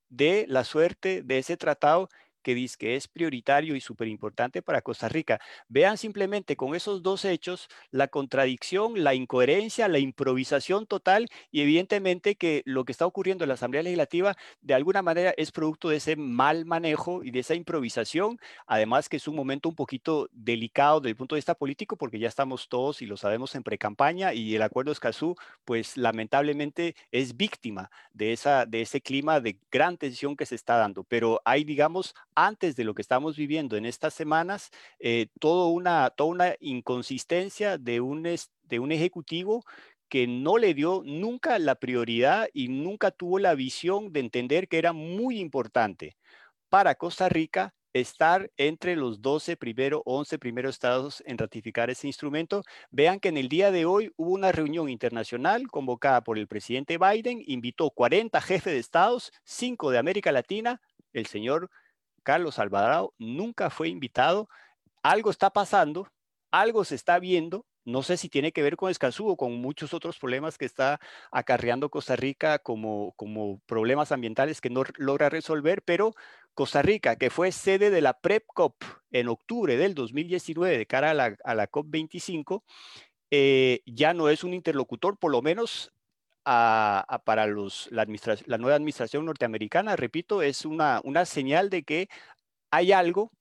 de 0.09 0.45
la 0.47 0.63
suerte 0.63 1.21
de 1.23 1.37
ese 1.37 1.57
tratado 1.57 2.09
que 2.41 2.55
dice 2.55 2.77
que 2.77 2.95
es 2.95 3.07
prioritario 3.07 3.75
y 3.75 3.81
súper 3.81 4.07
importante 4.07 4.61
para 4.61 4.81
Costa 4.81 5.09
Rica. 5.09 5.39
Vean 5.67 5.97
simplemente 5.97 6.55
con 6.55 6.75
esos 6.75 7.03
dos 7.03 7.25
hechos 7.25 7.67
la 7.91 8.07
contradicción, 8.07 9.03
la 9.03 9.13
incoherencia, 9.13 9.87
la 9.87 9.99
improvisación 9.99 10.85
total 10.85 11.27
y 11.51 11.61
evidentemente 11.61 12.35
que 12.35 12.61
lo 12.65 12.85
que 12.85 12.91
está 12.91 13.05
ocurriendo 13.05 13.43
en 13.43 13.49
la 13.49 13.55
Asamblea 13.55 13.83
Legislativa 13.83 14.35
de 14.61 14.73
alguna 14.73 15.01
manera 15.01 15.33
es 15.37 15.51
producto 15.51 15.89
de 15.89 15.97
ese 15.97 16.15
mal 16.15 16.65
manejo 16.65 17.23
y 17.23 17.31
de 17.31 17.39
esa 17.39 17.55
improvisación, 17.55 18.39
además 18.67 19.09
que 19.09 19.17
es 19.17 19.27
un 19.27 19.35
momento 19.35 19.69
un 19.69 19.75
poquito 19.75 20.29
delicado 20.31 20.99
desde 20.99 21.11
el 21.11 21.15
punto 21.15 21.35
de 21.35 21.39
vista 21.39 21.55
político 21.55 21.95
porque 21.95 22.19
ya 22.19 22.27
estamos 22.27 22.69
todos 22.69 23.01
y 23.01 23.05
lo 23.05 23.17
sabemos 23.17 23.55
en 23.55 23.63
precampaña 23.63 24.33
y 24.33 24.55
el 24.55 24.61
acuerdo 24.61 24.91
Escazú 24.91 25.35
pues 25.65 25.97
lamentablemente 25.97 26.95
es 27.11 27.37
víctima 27.37 27.89
de, 28.13 28.33
esa, 28.33 28.65
de 28.65 28.81
ese 28.81 29.01
clima 29.01 29.39
de 29.39 29.57
gran 29.71 29.97
tensión 29.97 30.35
que 30.35 30.45
se 30.45 30.55
está 30.55 30.77
dando, 30.77 31.03
pero 31.03 31.41
hay 31.45 31.63
digamos 31.63 32.15
antes 32.35 32.75
de 32.75 32.83
lo 32.83 32.93
que 32.93 33.01
estamos 33.01 33.35
viviendo 33.35 33.77
en 33.77 33.85
estas 33.85 34.13
semanas, 34.13 34.69
eh, 34.99 35.27
una, 35.41 36.09
toda 36.11 36.29
una 36.29 36.55
inconsistencia 36.59 37.77
de 37.77 38.01
un, 38.01 38.23
de 38.23 38.79
un 38.79 38.91
ejecutivo 38.91 39.63
que 40.09 40.27
no 40.27 40.57
le 40.57 40.73
dio 40.73 41.03
nunca 41.05 41.57
la 41.59 41.75
prioridad 41.75 42.49
y 42.53 42.67
nunca 42.67 43.11
tuvo 43.11 43.39
la 43.39 43.55
visión 43.55 44.11
de 44.11 44.19
entender 44.19 44.67
que 44.67 44.77
era 44.77 44.93
muy 44.93 45.39
importante 45.39 46.17
para 46.69 46.95
Costa 46.95 47.29
Rica 47.29 47.73
estar 47.93 48.51
entre 48.57 48.95
los 48.95 49.21
12 49.21 49.57
primeros, 49.57 50.01
11 50.05 50.39
primeros 50.39 50.75
estados 50.75 51.23
en 51.25 51.37
ratificar 51.37 51.89
ese 51.89 52.07
instrumento. 52.07 52.63
Vean 52.89 53.19
que 53.19 53.29
en 53.29 53.37
el 53.37 53.49
día 53.49 53.71
de 53.71 53.85
hoy 53.85 54.11
hubo 54.17 54.31
una 54.31 54.51
reunión 54.51 54.89
internacional 54.89 55.67
convocada 55.67 56.21
por 56.21 56.37
el 56.37 56.47
presidente 56.47 56.97
Biden, 56.97 57.43
invitó 57.45 57.89
40 57.89 58.39
jefes 58.41 58.73
de 58.73 58.79
estados, 58.79 59.31
5 59.43 59.91
de 59.91 59.97
América 59.97 60.31
Latina, 60.31 60.81
el 61.13 61.25
señor 61.25 61.69
Carlos 62.23 62.59
Alvarado 62.59 63.13
nunca 63.17 63.69
fue 63.69 63.89
invitado. 63.89 64.49
Algo 65.03 65.31
está 65.31 65.49
pasando, 65.49 66.07
algo 66.51 66.83
se 66.85 66.95
está 66.95 67.19
viendo. 67.19 67.65
No 67.83 68.03
sé 68.03 68.17
si 68.17 68.29
tiene 68.29 68.51
que 68.51 68.61
ver 68.61 68.75
con 68.75 68.91
Escazú 68.91 69.27
o 69.27 69.37
con 69.37 69.53
muchos 69.53 69.93
otros 69.93 70.19
problemas 70.19 70.57
que 70.59 70.65
está 70.65 70.99
acarreando 71.31 71.89
Costa 71.89 72.15
Rica 72.15 72.59
como, 72.59 73.13
como 73.15 73.59
problemas 73.65 74.11
ambientales 74.11 74.61
que 74.61 74.69
no 74.69 74.83
logra 74.97 75.29
resolver, 75.29 75.81
pero 75.81 76.13
Costa 76.53 76.83
Rica, 76.83 77.15
que 77.15 77.31
fue 77.31 77.51
sede 77.51 77.89
de 77.89 78.01
la 78.01 78.19
PrepCop 78.19 78.75
en 79.11 79.29
octubre 79.29 79.77
del 79.77 79.95
2019 79.95 80.77
de 80.77 80.85
cara 80.85 81.11
a 81.11 81.13
la, 81.15 81.37
a 81.43 81.71
COP25, 81.71 82.63
eh, 83.31 83.81
ya 83.85 84.13
no 84.13 84.29
es 84.29 84.43
un 84.43 84.53
interlocutor, 84.53 85.17
por 85.17 85.31
lo 85.31 85.41
menos 85.41 85.91
para 86.43 87.47
los, 87.47 87.89
la, 87.91 88.05
nueva 88.05 88.75
administración 88.75 89.25
norteamericana, 89.25 89.95
repito, 89.95 90.41
es 90.41 90.65
una, 90.65 91.01
señal 91.25 91.69
de 91.69 91.83
que 91.83 92.07
hay 92.71 92.91
algo, 92.91 93.31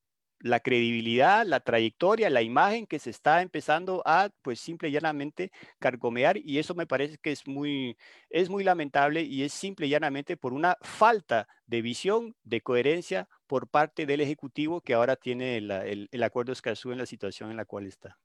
la 0.42 0.61
credibilidad, 0.61 1.44
la 1.44 1.61
trayectoria, 1.61 2.30
la 2.30 2.40
imagen 2.40 2.86
que 2.86 2.98
se 2.98 3.11
está 3.11 3.42
empezando 3.42 4.03
a, 4.07 4.30
pues 4.42 4.59
simple 4.59 4.88
y 4.88 4.92
llanamente, 4.92 5.51
cargomear 5.78 6.38
y 6.38 6.59
eso 6.59 6.74
me 6.74 6.86
parece 6.86 7.18
que 7.18 7.32
es 7.32 7.46
muy, 7.46 7.96
es 8.30 8.48
muy 8.48 8.64
lamentable 8.64 9.22
y 9.22 9.42
es 9.42 9.53
simple 9.53 9.86
y 9.86 9.90
llanamente 9.90 10.38
por 10.38 10.55
una 10.55 10.78
falta 10.80 11.46
de 11.66 11.82
visión, 11.82 12.34
de 12.42 12.62
coherencia 12.62 13.28
por 13.46 13.68
parte 13.68 14.07
del 14.07 14.22
Ejecutivo 14.22 14.80
que 14.80 14.94
ahora 14.94 15.16
tiene 15.16 15.59
el, 15.59 16.09
el, 16.11 16.22
acuerdo 16.22 16.53
Escazú 16.53 16.90
en 16.92 16.98
la 16.98 17.07
situación 17.07 17.51
en 17.51 17.59
la 17.59 17.66
cual 17.66 17.86
está. 17.86 18.18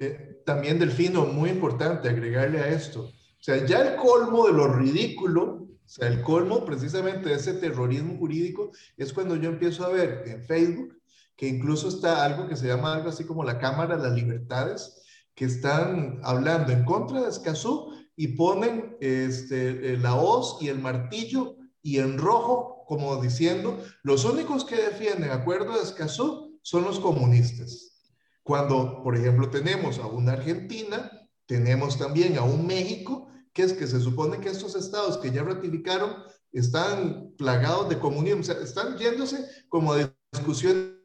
Eh, 0.00 0.42
también, 0.44 0.80
Delfino, 0.80 1.26
muy 1.26 1.50
importante 1.50 2.08
agregarle 2.08 2.58
a 2.58 2.68
esto 2.68 3.12
o 3.42 3.44
sea, 3.44 3.66
ya 3.66 3.80
el 3.80 3.96
colmo 3.96 4.46
de 4.46 4.52
lo 4.52 4.68
ridículo, 4.68 5.66
o 5.74 5.88
sea, 5.88 6.06
el 6.06 6.22
colmo 6.22 6.64
precisamente 6.64 7.28
de 7.28 7.34
ese 7.34 7.54
terrorismo 7.54 8.16
jurídico 8.16 8.70
es 8.96 9.12
cuando 9.12 9.34
yo 9.34 9.48
empiezo 9.48 9.84
a 9.84 9.88
ver 9.88 10.22
en 10.26 10.44
Facebook 10.44 10.96
que 11.34 11.48
incluso 11.48 11.88
está 11.88 12.24
algo 12.24 12.46
que 12.46 12.54
se 12.54 12.68
llama 12.68 12.94
algo 12.94 13.08
así 13.08 13.24
como 13.24 13.42
la 13.42 13.58
Cámara 13.58 13.96
de 13.96 14.04
las 14.04 14.12
Libertades, 14.12 15.02
que 15.34 15.46
están 15.46 16.20
hablando 16.22 16.70
en 16.70 16.84
contra 16.84 17.20
de 17.20 17.30
Escazú 17.30 17.92
y 18.14 18.28
ponen 18.28 18.96
este, 19.00 19.96
la 19.96 20.14
hoz 20.14 20.58
y 20.60 20.68
el 20.68 20.78
martillo 20.78 21.56
y 21.82 21.98
en 21.98 22.18
rojo 22.18 22.84
como 22.86 23.20
diciendo, 23.20 23.82
los 24.04 24.24
únicos 24.24 24.64
que 24.64 24.76
defienden 24.76 25.32
acuerdo 25.32 25.72
de 25.72 25.82
Escazú 25.82 26.60
son 26.62 26.84
los 26.84 27.00
comunistas. 27.00 28.04
Cuando, 28.44 29.02
por 29.02 29.16
ejemplo, 29.16 29.50
tenemos 29.50 29.98
a 29.98 30.06
una 30.06 30.34
Argentina, 30.34 31.10
tenemos 31.46 31.98
también 31.98 32.38
a 32.38 32.42
un 32.42 32.68
México 32.68 33.31
que 33.52 33.62
es 33.62 33.72
que 33.72 33.86
se 33.86 34.00
supone 34.00 34.40
que 34.40 34.48
estos 34.48 34.74
estados 34.76 35.18
que 35.18 35.30
ya 35.30 35.42
ratificaron 35.42 36.16
están 36.52 37.32
plagados 37.36 37.88
de 37.88 37.98
comunismo, 37.98 38.40
o 38.40 38.44
sea, 38.44 38.56
están 38.56 38.96
yéndose 38.98 39.46
como 39.68 39.94
de 39.94 40.14
discusiones 40.32 41.02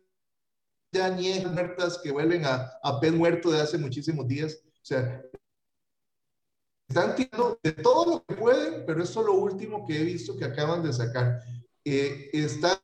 ya 0.91 1.09
muertas 1.49 1.99
que 2.01 2.11
vuelven 2.11 2.45
a, 2.45 2.71
a 2.81 2.99
pez 2.99 3.13
muerto 3.13 3.51
de 3.51 3.61
hace 3.61 3.77
muchísimos 3.77 4.27
días. 4.27 4.59
O 4.65 4.85
sea, 4.85 5.21
están 6.87 7.15
tirando 7.15 7.59
de 7.61 7.73
todo 7.73 8.05
lo 8.05 8.25
que 8.25 8.35
pueden, 8.35 8.85
pero 8.85 9.03
esto 9.03 9.19
es 9.19 9.25
lo 9.25 9.33
último 9.33 9.85
que 9.85 9.99
he 9.99 10.03
visto 10.03 10.37
que 10.37 10.45
acaban 10.45 10.83
de 10.83 10.93
sacar. 10.93 11.41
Eh, 11.83 12.29
están 12.33 12.79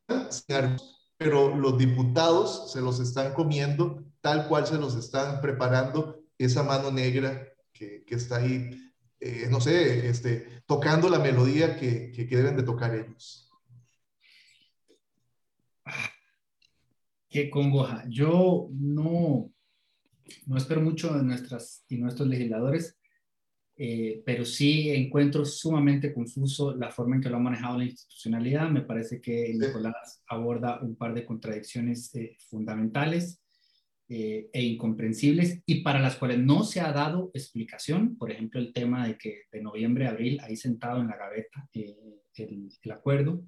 pero 1.17 1.55
los 1.55 1.77
diputados 1.77 2.71
se 2.71 2.81
los 2.81 2.99
están 2.99 3.33
comiendo 3.33 4.03
tal 4.19 4.47
cual 4.47 4.67
se 4.67 4.77
los 4.77 4.95
están 4.95 5.39
preparando 5.41 6.21
esa 6.37 6.63
mano 6.63 6.91
negra 6.91 7.47
que, 7.71 8.03
que 8.05 8.15
está 8.15 8.37
ahí 8.37 8.82
eh, 9.25 9.47
no 9.49 9.61
sé, 9.61 10.09
este, 10.09 10.61
tocando 10.65 11.09
la 11.09 11.19
melodía 11.19 11.77
que, 11.77 12.11
que, 12.11 12.25
deben 12.25 12.57
de 12.57 12.63
tocar 12.63 12.93
ellos. 12.93 13.49
Qué 17.29 17.49
congoja. 17.49 18.03
Yo 18.09 18.67
no, 18.71 19.49
no 20.45 20.57
espero 20.57 20.81
mucho 20.81 21.13
de 21.13 21.23
nuestras 21.23 21.85
y 21.87 21.97
nuestros 21.97 22.27
legisladores, 22.27 22.97
eh, 23.77 24.21
pero 24.25 24.43
sí 24.43 24.89
encuentro 24.89 25.45
sumamente 25.45 26.13
confuso 26.13 26.75
la 26.75 26.91
forma 26.91 27.15
en 27.15 27.21
que 27.21 27.29
lo 27.29 27.37
ha 27.37 27.39
manejado 27.39 27.77
la 27.77 27.85
institucionalidad. 27.85 28.69
Me 28.69 28.81
parece 28.81 29.21
que 29.21 29.53
Nicolás 29.53 30.21
aborda 30.27 30.81
un 30.81 30.97
par 30.97 31.13
de 31.13 31.25
contradicciones 31.25 32.13
eh, 32.15 32.35
fundamentales. 32.49 33.42
Eh, 34.15 34.47
e 34.53 34.61
incomprensibles 34.61 35.63
y 35.65 35.81
para 35.81 35.99
las 35.99 36.17
cuales 36.17 36.37
no 36.37 36.63
se 36.63 36.79
ha 36.81 36.91
dado 36.91 37.31
explicación. 37.33 38.15
Por 38.15 38.29
ejemplo, 38.31 38.59
el 38.59 38.71
tema 38.71 39.07
de 39.07 39.17
que 39.17 39.45
de 39.51 39.59
noviembre 39.59 40.05
a 40.05 40.11
abril, 40.11 40.39
ahí 40.43 40.55
sentado 40.55 41.01
en 41.01 41.07
la 41.07 41.17
gaveta, 41.17 41.67
eh, 41.73 42.21
el, 42.35 42.91
acuerdo. 42.91 43.43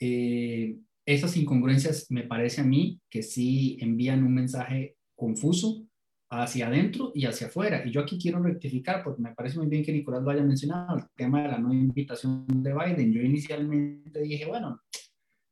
Eh, 0.00 0.76
esas 1.06 1.36
incongruencias 1.36 2.10
me 2.10 2.24
parece 2.24 2.62
a 2.62 2.64
mí 2.64 3.00
que 3.08 3.22
sí 3.22 3.78
envían 3.80 4.24
un 4.24 4.34
mensaje 4.34 4.96
confuso 5.14 5.86
hacia 6.30 6.66
adentro 6.66 7.12
y 7.14 7.26
hacia 7.26 7.46
afuera. 7.46 7.86
Y 7.86 7.92
yo 7.92 8.00
aquí 8.00 8.18
quiero 8.18 8.42
rectificar, 8.42 9.04
porque 9.04 9.22
me 9.22 9.36
parece 9.36 9.58
muy 9.58 9.68
bien 9.68 9.84
que 9.84 9.92
Nicolás 9.92 10.24
lo 10.24 10.30
haya 10.30 10.42
mencionado, 10.42 10.98
el 10.98 11.04
tema 11.14 11.42
de 11.44 11.48
la 11.48 11.58
no 11.58 11.72
invitación 11.72 12.44
de 12.48 12.74
Biden. 12.74 13.12
Yo 13.12 13.22
inicialmente 13.22 14.20
dije, 14.20 14.46
bueno, 14.46 14.80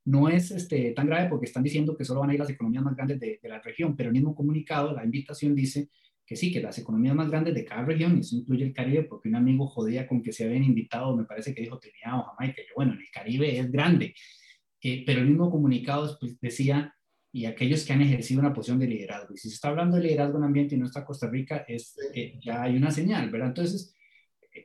no 0.09 0.29
es 0.29 0.51
este, 0.51 0.93
tan 0.93 1.07
grave 1.07 1.29
porque 1.29 1.45
están 1.45 1.63
diciendo 1.63 1.95
que 1.95 2.05
solo 2.05 2.21
van 2.21 2.31
a 2.31 2.33
ir 2.33 2.41
las 2.41 2.49
economías 2.49 2.83
más 2.83 2.97
grandes 2.97 3.21
de, 3.21 3.39
la 3.43 3.61
región, 3.61 3.95
pero 3.95 4.09
el 4.09 4.15
mismo 4.15 4.35
comunicado, 4.35 4.95
la 4.95 5.05
invitación 5.05 5.55
dice 5.55 5.91
que 6.25 6.35
sí, 6.35 6.51
que 6.51 6.61
las 6.61 6.79
economías 6.79 7.15
más 7.15 7.31
grandes 7.31 7.55
de 7.55 7.65
cada 7.65 7.85
región, 7.85 8.17
y 8.17 8.21
eso 8.21 8.37
incluye 8.37 8.65
el 8.65 8.73
Caribe, 8.73 9.05
porque 9.05 9.29
un 9.29 9.35
amigo 9.35 9.67
jodía 9.67 10.07
con 10.07 10.23
que 10.23 10.33
se 10.33 10.45
habían 10.45 10.65
invitado, 10.65 11.15
me 11.15 11.25
parece 11.25 11.55
que 11.55 11.61
dijo 11.61 11.79
Trinidad 11.79 12.21
o 12.21 12.23
Jamaica, 12.23 12.63
yo, 12.63 12.75
bueno, 12.77 12.93
el 12.95 13.11
Caribe 13.13 13.59
es 13.59 13.71
grande, 13.71 14.15
eh, 14.83 15.03
pero 15.07 15.21
el 15.21 15.29
mismo 15.29 15.51
comunicado 15.51 16.17
pues, 16.19 16.41
decía, 16.41 16.95
y 17.31 17.45
aquellos 17.45 17.85
que 17.85 17.93
han 17.93 18.01
ejercido 18.01 18.41
una 18.41 18.55
posición 18.55 18.79
de 18.79 18.87
liderazgo, 18.87 19.35
y 19.35 19.39
si 19.39 19.49
se 19.51 19.57
está 19.57 19.69
hablando 19.69 19.99
de 19.99 20.05
liderazgo 20.05 20.39
en 20.39 20.45
ambiente 20.45 20.75
y 20.75 20.79
no 20.79 20.87
está 20.87 21.05
Costa 21.05 21.29
Rica, 21.29 21.65
es 21.69 21.95
que 22.15 22.39
ya 22.43 22.63
hay 22.63 22.77
una 22.77 22.91
señal, 22.91 23.31
¿verdad? 23.31 23.49
Entonces, 23.49 23.95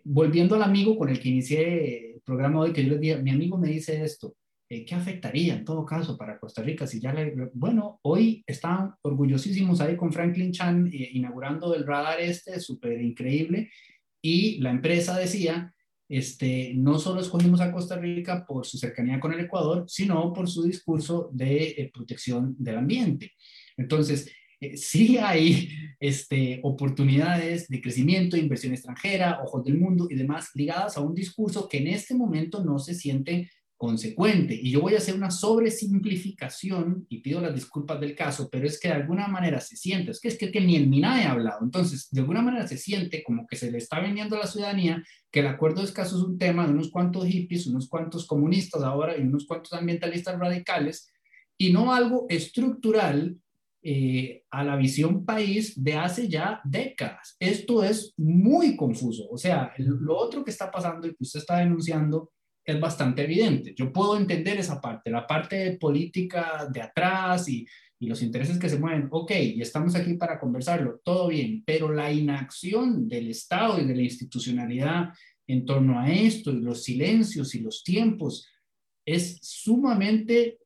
volviendo 0.06 0.56
al 0.56 0.64
amigo 0.64 0.98
con 0.98 1.10
el 1.10 1.20
que 1.20 1.30
inicié 1.30 2.14
el 2.16 2.22
programa 2.22 2.62
hoy, 2.62 2.72
que 2.72 2.84
yo 2.84 2.92
les 2.92 3.02
dije, 3.02 3.22
mi 3.22 3.32
amigo 3.32 3.58
me 3.58 3.70
dice 3.70 4.04
esto, 4.04 4.36
eh, 4.74 4.86
¿qué 4.86 4.96
afectaría 4.96 5.56
en 5.56 5.66
todo 5.66 5.86
caso 5.86 6.18
para 6.18 6.40
Costa 6.40 6.62
Rica 6.62 6.88
si 6.88 7.00
ya 7.00 7.14
le... 7.14 7.34
Bueno, 7.54 8.00
hoy 8.04 8.44
están 8.48 8.94
orgullosísimos 9.02 9.82
ahí 9.82 9.96
con 9.96 10.12
Franklin 10.12 10.52
Chan 10.52 10.88
eh, 10.88 11.10
inaugurando 11.14 11.76
el 11.76 11.86
radar 11.86 12.20
este, 12.20 12.60
súper 12.60 13.02
increíble, 13.02 13.70
y 14.26 14.60
la 14.60 14.72
empresa 14.72 15.18
decía, 15.18 15.74
este, 16.10 16.74
no 16.76 16.98
solo 16.98 17.20
escogimos 17.20 17.60
a 17.60 17.72
Costa 17.72 17.98
Rica 17.98 18.46
por 18.46 18.66
su 18.66 18.78
cercanía 18.78 19.20
con 19.20 19.34
el 19.34 19.42
Ecuador, 19.42 19.84
sino 19.88 20.32
por 20.32 20.50
su 20.50 20.64
discurso 20.64 21.30
de 21.34 21.68
eh, 21.68 21.92
protección 21.94 22.56
del 22.58 22.78
ambiente. 22.78 23.34
Entonces, 23.76 24.32
eh, 24.62 24.78
sí 24.78 25.18
hay 25.18 25.68
este, 26.00 26.62
oportunidades 26.64 27.68
de 27.68 27.82
crecimiento, 27.82 28.38
inversión 28.38 28.74
extranjera, 28.74 29.42
ojos 29.44 29.66
del 29.66 29.78
mundo 29.78 30.08
y 30.10 30.16
demás 30.16 30.52
ligadas 30.54 30.96
a 30.96 31.02
un 31.02 31.14
discurso 31.14 31.68
que 31.68 31.80
en 31.80 31.88
este 31.88 32.16
momento 32.16 32.64
no 32.64 32.80
se 32.80 32.94
siente 32.94 33.50
consecuente. 33.78 34.54
Y 34.54 34.72
yo 34.72 34.82
voy 34.82 34.96
a 34.96 34.98
hacer 34.98 35.16
una 35.16 35.32
sobresimplificación 35.32 37.06
y 37.10 37.20
pido 37.20 37.42
las 37.42 37.54
disculpas 37.54 38.00
del 38.00 38.16
caso, 38.16 38.50
pero 38.52 38.66
es 38.66 38.80
que 38.80 38.88
de 38.88 38.94
alguna 38.94 39.28
manera 39.28 39.60
se 39.60 39.76
siente, 39.76 40.12
es 40.12 40.20
que 40.20 40.30
es 40.30 40.38
que, 40.38 40.52
que 40.52 40.62
ni 40.62 40.76
el 40.76 40.88
MINAE 40.88 41.26
ha 41.26 41.32
hablado, 41.32 41.60
entonces 41.64 42.10
de 42.12 42.22
alguna 42.22 42.42
manera 42.42 42.68
se 42.68 42.78
siente 42.78 43.24
como 43.24 43.46
que 43.46 43.56
se 43.56 43.72
le 43.72 43.78
está 43.78 44.00
vendiendo 44.00 44.36
a 44.36 44.40
la 44.40 44.48
ciudadanía 44.48 45.04
que 45.32 45.42
el 45.42 45.48
acuerdo 45.48 45.82
de 45.82 45.88
escaso 45.88 46.18
es 46.18 46.24
un 46.24 46.38
tema 46.38 46.66
de 46.66 46.74
unos 46.74 46.92
cuantos 46.92 47.26
hippies, 47.26 47.68
unos 47.68 47.90
cuantos 47.90 48.26
comunistas 48.26 48.84
ahora 48.84 49.18
y 49.18 49.22
unos 49.22 49.46
cuantos 49.46 49.74
ambientalistas 49.74 50.40
radicales 50.40 51.12
y 51.58 51.72
no 51.72 51.94
algo 51.94 52.26
estructural 52.30 53.38
eh, 53.86 54.44
a 54.50 54.64
la 54.64 54.78
visión 54.78 55.26
país 55.26 55.84
de 55.84 55.96
hace 55.96 56.30
ya 56.30 56.62
décadas. 56.64 57.36
Esto 57.38 57.84
es 57.84 58.14
muy 58.16 58.78
confuso. 58.78 59.28
O 59.30 59.38
sea, 59.38 59.74
lo 59.78 60.16
otro 60.16 60.42
que 60.44 60.52
está 60.52 60.72
pasando 60.72 61.06
y 61.06 61.10
que 61.10 61.24
usted 61.24 61.42
está 61.42 61.58
denunciando 61.58 62.32
es 62.66 62.80
bastante 62.80 63.24
evidente. 63.24 63.74
Yo 63.76 63.92
puedo 63.92 64.18
entender 64.18 64.58
esa 64.58 64.80
parte, 64.80 65.10
la 65.10 65.28
parte 65.28 65.78
política 65.78 66.68
de 66.72 66.82
atrás 66.82 67.50
y, 67.50 67.68
y 68.00 68.08
los 68.08 68.22
intereses 68.22 68.58
que 68.58 68.70
se 68.70 68.80
mueven. 68.80 69.08
Ok, 69.12 69.32
y 69.32 69.62
estamos 69.62 69.96
aquí 69.96 70.14
para 70.14 70.40
conversarlo, 70.40 71.02
todo 71.04 71.28
bien, 71.28 71.64
pero 71.66 71.92
la 71.92 72.12
inacción 72.12 73.08
del 73.08 73.30
Estado 73.30 73.80
y 73.80 73.86
de 73.86 73.96
la 73.96 74.02
institucionalidad 74.04 75.10
en 75.48 75.66
torno 75.66 76.00
a 76.00 76.12
esto 76.12 76.52
y 76.52 76.62
los 76.62 76.84
silencios 76.84 77.54
y 77.56 77.60
los 77.60 77.84
tiempos 77.84 78.48
es 79.06 79.40
sumamente 79.42 80.60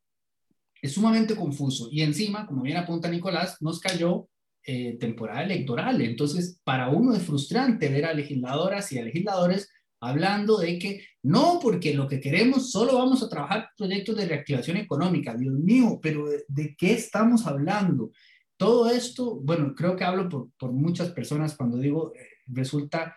es 0.82 0.93
sumamente 0.93 1.36
confuso. 1.36 1.89
Y 1.91 2.02
encima, 2.02 2.45
como 2.45 2.62
bien 2.62 2.78
apunta 2.78 3.10
Nicolás, 3.10 3.58
nos 3.62 3.80
cayó 3.80 4.30
eh, 4.64 4.98
temporada 5.00 5.43
electoral. 5.43 6.02
Entonces, 6.02 6.60
para 6.64 6.89
uno 6.89 7.16
es 7.16 7.24
frustrante 7.24 7.89
ver 7.89 8.06
a 8.06 8.14
legisladoras 8.14 8.91
y 8.91 9.00
a 9.00 9.04
legisladores 9.04 9.70
hablando 10.00 10.58
de 10.58 10.78
que 10.80 11.04
no, 11.24 11.60
porque 11.62 11.93
lo 11.93 12.08
que 12.08 12.20
queremos 12.20 12.72
solo 12.72 12.98
vamos 12.98 13.24
a 13.24 13.30
trabajar 13.30 13.70
proyectos 13.78 14.16
de 14.16 14.28
reactivación 14.28 14.78
económica. 14.78 15.36
Dios 15.36 15.56
mío, 15.56 16.00
pero 16.02 16.26
¿de, 16.48 16.76
qué 16.78 16.93
estamos 16.93 17.45
hablando? 17.48 18.12
Todo 18.58 18.89
esto, 18.89 19.39
bueno, 19.39 19.74
creo 19.76 19.95
que 19.95 20.04
hablo 20.04 20.30
por, 20.30 20.50
por 20.58 20.72
muchas 20.72 21.10
personas 21.12 21.56
cuando 21.56 21.78
digo, 21.78 22.14
eh, 22.16 22.28
resulta 22.48 23.16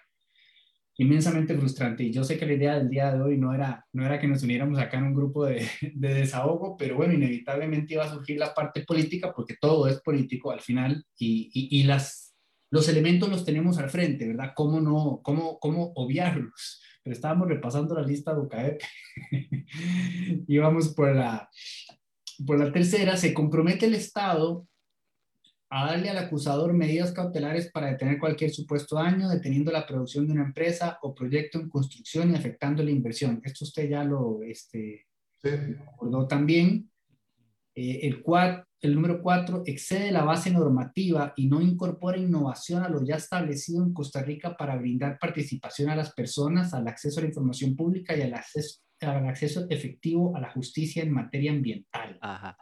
inmensamente 1.00 1.56
frustrante. 1.56 2.02
Y 2.02 2.12
yo 2.12 2.24
sé 2.24 2.38
que 2.38 2.44
la 2.44 2.52
idea 2.52 2.78
del 2.78 2.90
día 2.90 3.14
de 3.14 3.22
hoy 3.22 3.38
no 3.38 3.54
era, 3.54 3.86
no 3.92 4.04
era 4.04 4.18
que 4.18 4.28
nos 4.28 4.42
uniéramos 4.42 4.78
acá 4.78 4.98
en 4.98 5.04
un 5.04 5.14
grupo 5.14 5.46
de, 5.46 5.66
de, 5.94 6.14
desahogo, 6.14 6.76
pero 6.76 6.96
bueno, 6.96 7.14
inevitablemente 7.14 7.94
iba 7.94 8.04
a 8.04 8.10
surgir 8.10 8.38
la 8.38 8.52
parte 8.52 8.84
política 8.84 9.32
porque 9.34 9.56
todo 9.58 9.88
es 9.88 10.00
político 10.02 10.50
al 10.50 10.60
final 10.60 11.02
y, 11.16 11.50
y, 11.54 11.80
y 11.80 11.84
las, 11.84 12.29
los 12.70 12.88
elementos 12.88 13.28
los 13.28 13.44
tenemos 13.44 13.78
al 13.78 13.90
frente, 13.90 14.28
¿verdad? 14.28 14.52
¿Cómo 14.54 14.80
no, 14.80 15.20
cómo, 15.22 15.58
cómo 15.58 15.92
obviarlos? 15.96 16.80
Pero 17.02 17.14
estábamos 17.14 17.48
repasando 17.48 17.94
la 17.94 18.02
lista 18.02 18.34
de 18.34 18.40
UCAEP. 18.40 18.80
Íbamos 20.46 20.88
por 20.94 21.14
la, 21.14 21.50
por 22.46 22.58
la 22.58 22.72
tercera, 22.72 23.16
se 23.16 23.34
compromete 23.34 23.86
el 23.86 23.94
Estado 23.94 24.66
a 25.72 25.86
darle 25.86 26.10
al 26.10 26.18
acusador 26.18 26.72
medidas 26.72 27.12
cautelares 27.12 27.70
para 27.70 27.88
detener 27.88 28.18
cualquier 28.18 28.50
supuesto 28.50 28.96
daño, 28.96 29.28
deteniendo 29.28 29.70
la 29.70 29.86
producción 29.86 30.26
de 30.26 30.32
una 30.32 30.44
empresa 30.44 30.98
o 31.02 31.14
proyecto 31.14 31.60
en 31.60 31.68
construcción 31.68 32.32
y 32.32 32.34
afectando 32.34 32.82
la 32.82 32.90
inversión. 32.90 33.40
Esto 33.44 33.64
usted 33.64 33.88
ya 33.88 34.02
lo 34.02 34.42
este, 34.42 35.06
acordó 35.92 36.26
también. 36.26 36.90
Eh, 37.74 38.00
el, 38.02 38.20
el 38.80 38.94
número 38.94 39.22
cuatro, 39.22 39.62
excede 39.66 40.10
la 40.10 40.24
base 40.24 40.50
normativa 40.50 41.32
y 41.36 41.48
no 41.48 41.60
incorpora 41.60 42.16
innovación 42.16 42.82
a 42.82 42.88
lo 42.88 43.04
ya 43.04 43.16
establecido 43.16 43.82
en 43.82 43.92
Costa 43.92 44.22
Rica 44.22 44.56
para 44.56 44.76
brindar 44.76 45.18
participación 45.18 45.90
a 45.90 45.96
las 45.96 46.12
personas, 46.12 46.72
al 46.72 46.88
acceso 46.88 47.20
a 47.20 47.22
la 47.22 47.28
información 47.28 47.76
pública 47.76 48.16
y 48.16 48.22
al 48.22 48.34
acceso, 48.34 49.66
efectivo 49.70 50.36
a 50.36 50.40
la 50.40 50.50
justicia 50.50 51.02
en 51.02 51.12
materia 51.12 51.52
ambiental. 51.52 52.18
Ajá 52.20 52.56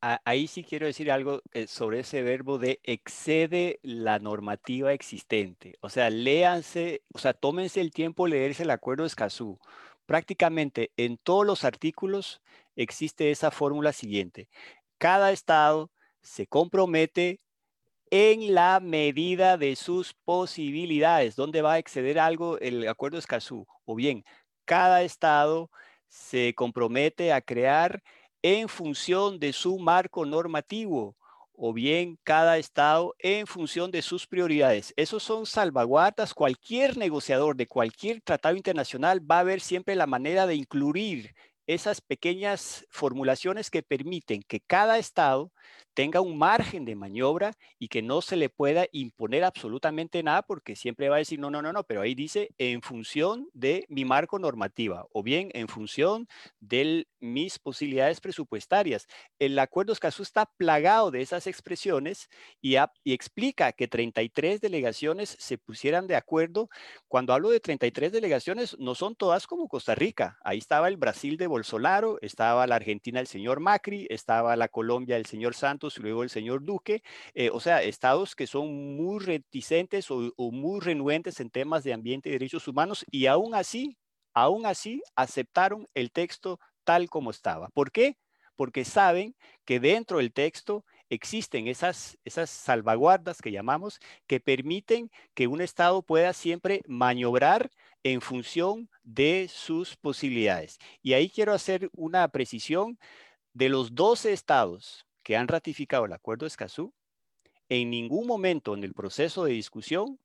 ahí 0.00 0.46
sí 0.46 0.62
quiero 0.62 0.86
decir 0.86 1.10
algo 1.10 1.42
eh, 1.52 1.66
sobre 1.66 2.00
ese 2.00 2.22
verbo 2.22 2.58
de 2.58 2.80
excede 2.84 3.80
la 3.82 4.18
normativa 4.18 4.92
existente. 4.92 5.74
O 5.80 5.88
sea, 5.88 6.10
léanse, 6.10 7.02
o 7.12 7.18
sea, 7.18 7.32
tómense 7.32 7.80
el 7.80 7.90
tiempo 7.90 8.24
de 8.24 8.30
leerse 8.30 8.62
el 8.62 8.70
acuerdo 8.70 9.02
de 9.04 9.08
Escazú. 9.08 9.58
Prácticamente 10.06 10.92
en 10.96 11.16
todos 11.16 11.44
los 11.44 11.64
artículos 11.64 12.40
existe 12.76 13.30
esa 13.30 13.50
fórmula 13.50 13.92
siguiente. 13.92 14.48
Cada 14.98 15.32
estado 15.32 15.90
se 16.22 16.46
compromete 16.46 17.40
en 18.10 18.54
la 18.54 18.80
medida 18.80 19.56
de 19.58 19.76
sus 19.76 20.14
posibilidades. 20.24 21.36
¿Dónde 21.36 21.62
va 21.62 21.74
a 21.74 21.78
exceder 21.78 22.18
algo 22.18 22.58
el 22.58 22.88
acuerdo 22.88 23.16
de 23.16 23.20
Escazú? 23.20 23.66
O 23.84 23.94
bien, 23.94 24.24
cada 24.64 25.02
estado 25.02 25.70
se 26.08 26.54
compromete 26.54 27.32
a 27.32 27.40
crear 27.42 28.02
en 28.42 28.68
función 28.68 29.38
de 29.38 29.52
su 29.52 29.78
marco 29.78 30.24
normativo 30.24 31.16
o 31.52 31.72
bien 31.72 32.18
cada 32.22 32.58
estado 32.58 33.14
en 33.18 33.46
función 33.46 33.90
de 33.90 34.02
sus 34.02 34.26
prioridades. 34.26 34.92
Esos 34.96 35.22
son 35.22 35.46
salvaguardas. 35.46 36.34
Cualquier 36.34 36.96
negociador 36.96 37.56
de 37.56 37.66
cualquier 37.66 38.20
tratado 38.22 38.56
internacional 38.56 39.28
va 39.28 39.40
a 39.40 39.44
ver 39.44 39.60
siempre 39.60 39.96
la 39.96 40.06
manera 40.06 40.46
de 40.46 40.54
incluir 40.54 41.34
esas 41.66 42.00
pequeñas 42.00 42.86
formulaciones 42.90 43.70
que 43.70 43.82
permiten 43.82 44.42
que 44.42 44.60
cada 44.60 44.98
estado 44.98 45.52
tenga 45.96 46.20
un 46.20 46.36
margen 46.36 46.84
de 46.84 46.94
maniobra 46.94 47.54
y 47.78 47.88
que 47.88 48.02
no 48.02 48.20
se 48.20 48.36
le 48.36 48.50
pueda 48.50 48.86
imponer 48.92 49.44
absolutamente 49.44 50.22
nada 50.22 50.42
porque 50.42 50.76
siempre 50.76 51.08
va 51.08 51.16
a 51.16 51.20
decir, 51.20 51.38
no, 51.40 51.50
no, 51.50 51.62
no, 51.62 51.72
no, 51.72 51.84
pero 51.84 52.02
ahí 52.02 52.14
dice 52.14 52.50
en 52.58 52.82
función 52.82 53.48
de 53.54 53.86
mi 53.88 54.04
marco 54.04 54.38
normativa 54.38 55.06
o 55.10 55.22
bien 55.22 55.48
en 55.54 55.68
función 55.68 56.28
de 56.60 57.08
mis 57.18 57.58
posibilidades 57.58 58.20
presupuestarias. 58.20 59.06
El 59.38 59.58
acuerdo 59.58 59.94
Escazú 59.94 60.22
está 60.22 60.44
plagado 60.44 61.10
de 61.10 61.22
esas 61.22 61.46
expresiones 61.46 62.28
y, 62.60 62.76
y 63.02 63.14
explica 63.14 63.72
que 63.72 63.88
33 63.88 64.60
delegaciones 64.60 65.34
se 65.38 65.56
pusieran 65.56 66.06
de 66.06 66.16
acuerdo. 66.16 66.68
Cuando 67.08 67.32
hablo 67.32 67.48
de 67.48 67.60
33 67.60 68.12
delegaciones, 68.12 68.78
no 68.78 68.94
son 68.94 69.16
todas 69.16 69.46
como 69.46 69.66
Costa 69.66 69.94
Rica. 69.94 70.38
Ahí 70.44 70.58
estaba 70.58 70.88
el 70.88 70.98
Brasil 70.98 71.38
de 71.38 71.46
Bolsonaro, 71.46 72.18
estaba 72.20 72.66
la 72.66 72.76
Argentina 72.76 73.18
del 73.18 73.28
señor 73.28 73.60
Macri, 73.60 74.06
estaba 74.10 74.56
la 74.56 74.68
Colombia 74.68 75.16
del 75.16 75.24
señor 75.24 75.54
Santos, 75.54 75.85
y 75.96 76.00
luego 76.00 76.22
el 76.22 76.30
señor 76.30 76.64
Duque, 76.64 77.02
eh, 77.34 77.50
o 77.52 77.60
sea, 77.60 77.82
estados 77.82 78.34
que 78.34 78.46
son 78.46 78.96
muy 78.96 79.24
reticentes 79.24 80.10
o, 80.10 80.32
muy 80.36 80.80
renuentes 80.80 81.40
en 81.40 81.50
temas 81.50 81.84
de 81.84 81.92
ambiente 81.92 82.28
y 82.28 82.32
derechos 82.32 82.66
humanos 82.68 83.04
y 83.10 83.26
aún 83.26 83.54
así, 83.54 83.96
aún 84.34 84.66
así 84.66 85.02
aceptaron 85.14 85.86
el 85.94 86.10
texto 86.10 86.58
tal 86.84 87.08
como 87.08 87.30
estaba. 87.30 87.68
¿Por 87.68 87.92
qué? 87.92 88.16
Porque 88.56 88.84
saben 88.84 89.36
que 89.64 89.80
dentro 89.80 90.18
del 90.18 90.32
texto 90.32 90.84
existen 91.08 91.68
esas, 91.68 92.18
esas 92.24 92.50
salvaguardas 92.50 93.40
que 93.40 93.52
llamamos 93.52 94.00
que 94.26 94.40
permiten 94.40 95.10
que 95.34 95.46
un 95.46 95.60
Estado 95.60 96.02
pueda 96.02 96.32
siempre 96.32 96.82
maniobrar 96.86 97.70
en 98.02 98.20
función 98.20 98.88
de 99.02 99.48
sus 99.52 99.96
posibilidades. 99.96 100.78
Y 101.02 101.14
ahí 101.14 101.28
quiero 101.28 101.52
hacer 101.52 101.90
una 101.92 102.28
precisión 102.28 102.98
de 103.52 103.68
los 103.68 103.94
12 103.94 104.32
estados 104.32 105.05
que 105.26 105.36
han 105.36 105.48
ratificado 105.48 106.04
el 106.04 106.12
acuerdo 106.12 106.44
de 106.44 106.50
Escazú, 106.50 106.94
en 107.68 107.90
ningún 107.90 108.28
momento 108.28 108.74
en 108.74 108.84
el 108.84 108.94
proceso 108.94 109.44
de 109.44 109.54
discusión 109.54 110.20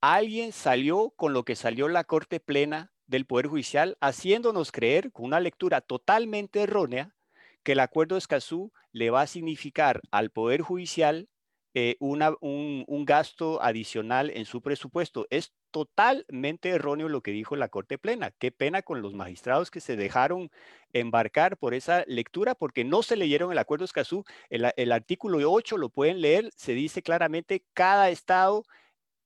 alguien 0.00 0.52
salió 0.52 1.10
con 1.10 1.34
lo 1.34 1.44
que 1.44 1.56
salió 1.56 1.88
la 1.88 2.04
Corte 2.04 2.40
Plena 2.40 2.90
del 3.06 3.26
Poder 3.26 3.48
Judicial, 3.48 3.98
haciéndonos 4.00 4.72
creer 4.72 5.12
con 5.12 5.26
una 5.26 5.40
lectura 5.40 5.82
totalmente 5.82 6.62
errónea 6.62 7.14
que 7.62 7.72
el 7.72 7.80
acuerdo 7.80 8.14
de 8.14 8.20
Escazú 8.20 8.72
le 8.92 9.10
va 9.10 9.20
a 9.20 9.26
significar 9.26 10.00
al 10.10 10.30
Poder 10.30 10.62
Judicial 10.62 11.28
eh, 11.74 11.98
un, 12.00 12.24
un, 12.40 13.04
gasto 13.04 13.62
adicional 13.62 14.30
en 14.30 14.46
su 14.46 14.62
presupuesto. 14.62 15.26
Es 15.28 15.52
totalmente 15.70 16.70
erróneo 16.70 17.08
lo 17.08 17.22
que 17.22 17.30
dijo 17.32 17.56
la 17.56 17.68
Corte 17.68 17.98
Plena. 17.98 18.30
Qué 18.32 18.50
pena 18.52 18.82
con 18.82 19.02
los 19.02 19.14
magistrados 19.14 19.70
que 19.70 19.80
se 19.80 19.96
dejaron 19.96 20.50
embarcar 20.92 21.56
por 21.56 21.74
esa 21.74 22.04
lectura 22.06 22.54
porque 22.54 22.84
no 22.84 23.02
se 23.02 23.16
leyeron 23.16 23.52
el 23.52 23.58
acuerdo 23.58 23.84
Escazú. 23.84 24.24
El, 24.48 24.72
el 24.76 24.92
artículo 24.92 25.38
8 25.50 25.76
lo 25.76 25.88
pueden 25.88 26.20
leer, 26.20 26.50
se 26.56 26.72
dice 26.72 27.02
claramente 27.02 27.64
cada 27.74 28.10
estado 28.10 28.64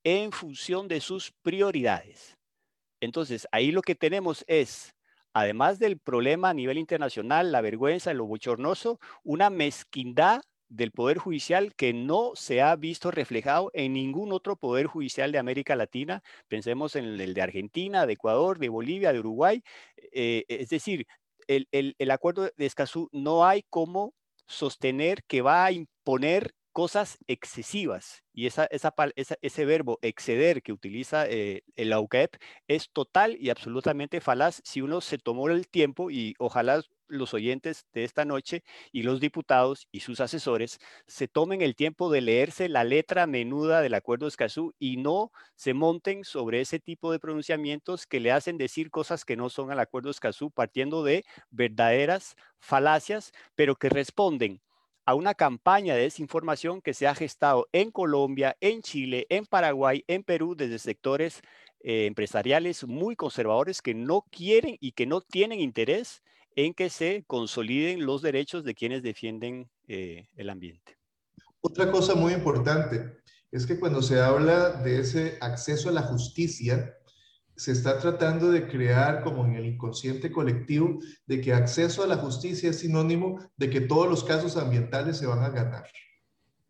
en 0.04 0.32
función 0.32 0.88
de 0.88 1.00
sus 1.00 1.32
prioridades. 1.42 2.36
Entonces, 3.00 3.48
ahí 3.52 3.72
lo 3.72 3.82
que 3.82 3.94
tenemos 3.94 4.44
es, 4.46 4.94
además 5.32 5.78
del 5.78 5.98
problema 5.98 6.50
a 6.50 6.54
nivel 6.54 6.78
internacional, 6.78 7.52
la 7.52 7.60
vergüenza, 7.60 8.14
lo 8.14 8.26
bochornoso, 8.26 9.00
una 9.22 9.50
mezquindad 9.50 10.42
del 10.68 10.92
Poder 10.92 11.18
Judicial 11.18 11.74
que 11.74 11.92
no 11.92 12.32
se 12.34 12.62
ha 12.62 12.74
visto 12.76 13.10
reflejado 13.10 13.70
en 13.74 13.92
ningún 13.92 14.32
otro 14.32 14.56
Poder 14.56 14.86
Judicial 14.86 15.32
de 15.32 15.38
América 15.38 15.76
Latina. 15.76 16.22
Pensemos 16.48 16.96
en 16.96 17.04
el 17.20 17.34
de 17.34 17.42
Argentina, 17.42 18.06
de 18.06 18.14
Ecuador, 18.14 18.58
de 18.58 18.68
Bolivia, 18.68 19.12
de 19.12 19.20
Uruguay. 19.20 19.62
Eh, 20.12 20.44
es 20.48 20.68
decir, 20.68 21.06
el, 21.46 21.68
el 21.72 22.10
acuerdo 22.10 22.50
de 22.56 22.66
Escazú 22.66 23.08
no 23.12 23.44
hay 23.46 23.62
como 23.70 24.14
sostener 24.46 25.24
que 25.24 25.42
va 25.42 25.64
a 25.64 25.72
imponer 25.72 26.54
cosas 26.74 27.18
excesivas. 27.28 28.24
Y 28.34 28.46
esa, 28.46 28.64
esa, 28.66 28.92
ese 29.40 29.64
verbo 29.64 29.98
exceder 30.02 30.60
que 30.60 30.72
utiliza 30.72 31.24
eh, 31.28 31.62
el 31.76 31.92
AUCAEP 31.92 32.34
es 32.66 32.90
total 32.90 33.36
y 33.38 33.50
absolutamente 33.50 34.20
falaz 34.20 34.60
si 34.64 34.80
uno 34.82 35.00
se 35.00 35.18
tomó 35.18 35.48
el 35.48 35.68
tiempo 35.68 36.10
y 36.10 36.34
ojalá 36.38 36.82
los 37.08 37.34
oyentes 37.34 37.86
de 37.92 38.04
esta 38.04 38.24
noche 38.24 38.62
y 38.92 39.02
los 39.02 39.20
diputados 39.20 39.86
y 39.92 40.00
sus 40.00 40.20
asesores 40.20 40.78
se 41.06 41.28
tomen 41.28 41.62
el 41.62 41.76
tiempo 41.76 42.10
de 42.10 42.20
leerse 42.20 42.68
la 42.68 42.84
letra 42.84 43.26
menuda 43.26 43.80
del 43.80 43.94
acuerdo 43.94 44.26
Escazú 44.26 44.74
y 44.78 44.96
no 44.96 45.30
se 45.54 45.74
monten 45.74 46.24
sobre 46.24 46.60
ese 46.60 46.80
tipo 46.80 47.12
de 47.12 47.18
pronunciamientos 47.18 48.06
que 48.06 48.20
le 48.20 48.32
hacen 48.32 48.58
decir 48.58 48.90
cosas 48.90 49.24
que 49.24 49.36
no 49.36 49.50
son 49.50 49.70
al 49.70 49.80
acuerdo 49.80 50.10
Escazú 50.10 50.50
partiendo 50.50 51.04
de 51.04 51.24
verdaderas 51.50 52.36
falacias, 52.58 53.32
pero 53.54 53.76
que 53.76 53.88
responden 53.88 54.60
a 55.06 55.14
una 55.14 55.34
campaña 55.34 55.94
de 55.94 56.02
desinformación 56.02 56.80
que 56.80 56.94
se 56.94 57.06
ha 57.06 57.14
gestado 57.14 57.68
en 57.72 57.90
Colombia, 57.90 58.56
en 58.60 58.80
Chile, 58.82 59.26
en 59.28 59.44
Paraguay, 59.44 60.02
en 60.06 60.24
Perú, 60.24 60.54
desde 60.56 60.78
sectores 60.78 61.42
eh, 61.80 62.06
empresariales 62.06 62.86
muy 62.86 63.14
conservadores 63.14 63.82
que 63.82 63.92
no 63.92 64.22
quieren 64.30 64.78
y 64.80 64.92
que 64.92 65.06
no 65.06 65.20
tienen 65.20 65.60
interés 65.60 66.22
en 66.56 66.74
que 66.74 66.90
se 66.90 67.24
consoliden 67.26 68.06
los 68.06 68.22
derechos 68.22 68.64
de 68.64 68.74
quienes 68.74 69.02
defienden 69.02 69.68
eh, 69.88 70.28
el 70.36 70.50
ambiente. 70.50 70.96
Otra 71.60 71.90
cosa 71.90 72.14
muy 72.14 72.32
importante 72.32 73.16
es 73.50 73.66
que 73.66 73.78
cuando 73.78 74.02
se 74.02 74.20
habla 74.20 74.70
de 74.70 75.00
ese 75.00 75.38
acceso 75.40 75.88
a 75.88 75.92
la 75.92 76.02
justicia, 76.02 76.94
se 77.56 77.72
está 77.72 77.98
tratando 77.98 78.50
de 78.50 78.66
crear 78.66 79.22
como 79.22 79.44
en 79.44 79.54
el 79.54 79.66
inconsciente 79.66 80.32
colectivo 80.32 80.98
de 81.26 81.40
que 81.40 81.52
acceso 81.52 82.02
a 82.02 82.06
la 82.06 82.16
justicia 82.16 82.70
es 82.70 82.80
sinónimo 82.80 83.38
de 83.56 83.70
que 83.70 83.80
todos 83.80 84.08
los 84.08 84.24
casos 84.24 84.56
ambientales 84.56 85.18
se 85.18 85.26
van 85.26 85.42
a 85.44 85.50
ganar. 85.50 85.84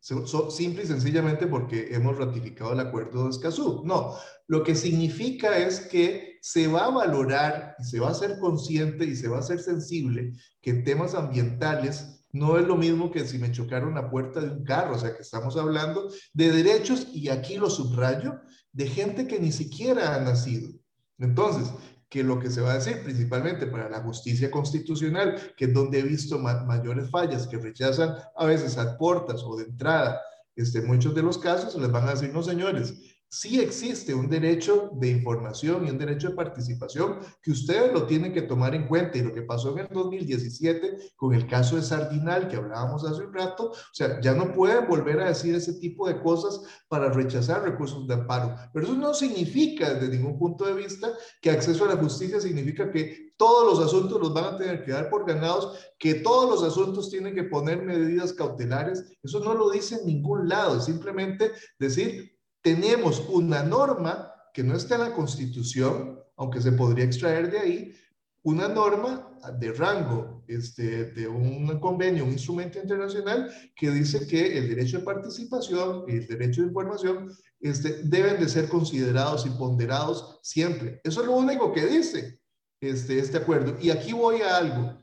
simple 0.00 0.82
y 0.82 0.86
sencillamente 0.86 1.46
porque 1.46 1.88
hemos 1.94 2.18
ratificado 2.18 2.74
el 2.74 2.80
acuerdo 2.80 3.24
de 3.24 3.30
Escazú. 3.30 3.82
No, 3.86 4.14
lo 4.46 4.62
que 4.62 4.74
significa 4.74 5.56
es 5.56 5.80
que 5.80 6.33
se 6.44 6.68
va 6.68 6.84
a 6.84 6.90
valorar 6.90 7.74
y 7.78 7.84
se 7.84 7.98
va 7.98 8.10
a 8.10 8.14
ser 8.14 8.38
consciente 8.38 9.06
y 9.06 9.16
se 9.16 9.28
va 9.28 9.38
a 9.38 9.42
ser 9.42 9.60
sensible 9.60 10.34
que 10.60 10.74
temas 10.74 11.14
ambientales 11.14 12.22
no 12.32 12.58
es 12.58 12.66
lo 12.66 12.76
mismo 12.76 13.10
que 13.10 13.26
si 13.26 13.38
me 13.38 13.50
chocaron 13.50 13.94
la 13.94 14.10
puerta 14.10 14.40
de 14.40 14.50
un 14.50 14.62
carro, 14.62 14.94
o 14.94 14.98
sea 14.98 15.16
que 15.16 15.22
estamos 15.22 15.56
hablando 15.56 16.10
de 16.34 16.52
derechos, 16.52 17.08
y 17.14 17.30
aquí 17.30 17.56
lo 17.56 17.70
subrayo, 17.70 18.42
de 18.72 18.86
gente 18.88 19.26
que 19.26 19.40
ni 19.40 19.52
siquiera 19.52 20.14
ha 20.14 20.20
nacido. 20.20 20.68
Entonces, 21.16 21.72
que 22.10 22.22
lo 22.22 22.38
que 22.38 22.50
se 22.50 22.60
va 22.60 22.72
a 22.72 22.78
decir 22.78 23.02
principalmente 23.02 23.66
para 23.66 23.88
la 23.88 24.02
justicia 24.02 24.50
constitucional, 24.50 25.54
que 25.56 25.64
es 25.64 25.72
donde 25.72 26.00
he 26.00 26.02
visto 26.02 26.38
mayores 26.38 27.08
fallas, 27.08 27.46
que 27.46 27.56
rechazan 27.56 28.16
a 28.36 28.44
veces 28.44 28.76
a 28.76 28.98
puertas 28.98 29.42
o 29.42 29.56
de 29.56 29.64
entrada, 29.64 30.20
este, 30.56 30.82
muchos 30.82 31.14
de 31.14 31.22
los 31.22 31.38
casos 31.38 31.74
les 31.76 31.90
van 31.90 32.06
a 32.06 32.10
decir, 32.10 32.34
no 32.34 32.42
señores, 32.42 33.13
sí 33.34 33.60
existe 33.60 34.14
un 34.14 34.28
derecho 34.28 34.90
de 34.92 35.10
información 35.10 35.84
y 35.84 35.90
un 35.90 35.98
derecho 35.98 36.28
de 36.28 36.36
participación 36.36 37.18
que 37.42 37.50
ustedes 37.50 37.92
lo 37.92 38.06
tienen 38.06 38.32
que 38.32 38.42
tomar 38.42 38.76
en 38.76 38.86
cuenta. 38.86 39.18
Y 39.18 39.22
lo 39.22 39.32
que 39.32 39.42
pasó 39.42 39.72
en 39.72 39.80
el 39.80 39.88
2017 39.88 41.14
con 41.16 41.34
el 41.34 41.46
caso 41.48 41.74
de 41.74 41.82
Sardinal, 41.82 42.46
que 42.46 42.56
hablábamos 42.56 43.04
hace 43.04 43.24
un 43.24 43.34
rato, 43.34 43.70
o 43.70 43.74
sea, 43.92 44.20
ya 44.20 44.34
no 44.34 44.52
pueden 44.52 44.86
volver 44.86 45.20
a 45.20 45.28
decir 45.28 45.52
ese 45.54 45.74
tipo 45.74 46.06
de 46.06 46.20
cosas 46.22 46.60
para 46.86 47.10
rechazar 47.10 47.64
recursos 47.64 48.06
de 48.06 48.14
amparo. 48.14 48.54
Pero 48.72 48.86
eso 48.86 48.94
no 48.94 49.12
significa 49.12 49.94
desde 49.94 50.16
ningún 50.16 50.38
punto 50.38 50.64
de 50.64 50.74
vista 50.74 51.12
que 51.42 51.50
acceso 51.50 51.84
a 51.84 51.94
la 51.94 52.00
justicia 52.00 52.40
significa 52.40 52.92
que 52.92 53.32
todos 53.36 53.66
los 53.66 53.84
asuntos 53.84 54.20
los 54.20 54.32
van 54.32 54.44
a 54.44 54.56
tener 54.56 54.84
que 54.84 54.92
dar 54.92 55.10
por 55.10 55.26
ganados, 55.26 55.76
que 55.98 56.14
todos 56.14 56.48
los 56.48 56.62
asuntos 56.62 57.10
tienen 57.10 57.34
que 57.34 57.42
poner 57.42 57.82
medidas 57.82 58.32
cautelares. 58.32 59.04
Eso 59.24 59.40
no 59.40 59.54
lo 59.54 59.70
dice 59.70 59.96
en 59.96 60.06
ningún 60.06 60.48
lado, 60.48 60.80
simplemente 60.80 61.50
decir, 61.80 62.33
tenemos 62.64 63.22
una 63.28 63.62
norma 63.62 64.32
que 64.54 64.64
no 64.64 64.74
está 64.74 64.94
en 64.94 65.02
la 65.02 65.12
Constitución, 65.12 66.18
aunque 66.36 66.62
se 66.62 66.72
podría 66.72 67.04
extraer 67.04 67.50
de 67.50 67.58
ahí, 67.58 67.94
una 68.42 68.68
norma 68.68 69.38
de 69.58 69.72
rango 69.72 70.42
este, 70.48 71.12
de 71.12 71.28
un 71.28 71.78
convenio, 71.78 72.24
un 72.24 72.32
instrumento 72.32 72.78
internacional 72.78 73.50
que 73.76 73.90
dice 73.90 74.26
que 74.26 74.56
el 74.58 74.68
derecho 74.68 74.98
de 74.98 75.04
participación 75.04 76.04
y 76.08 76.12
el 76.12 76.26
derecho 76.26 76.62
de 76.62 76.68
información 76.68 77.30
este, 77.60 78.02
deben 78.04 78.40
de 78.40 78.48
ser 78.48 78.68
considerados 78.68 79.44
y 79.44 79.50
ponderados 79.50 80.40
siempre. 80.42 81.02
Eso 81.04 81.20
es 81.20 81.26
lo 81.26 81.36
único 81.36 81.70
que 81.72 81.86
dice 81.86 82.40
este, 82.80 83.18
este 83.18 83.36
acuerdo. 83.36 83.76
Y 83.80 83.90
aquí 83.90 84.14
voy 84.14 84.40
a 84.40 84.56
algo. 84.56 84.98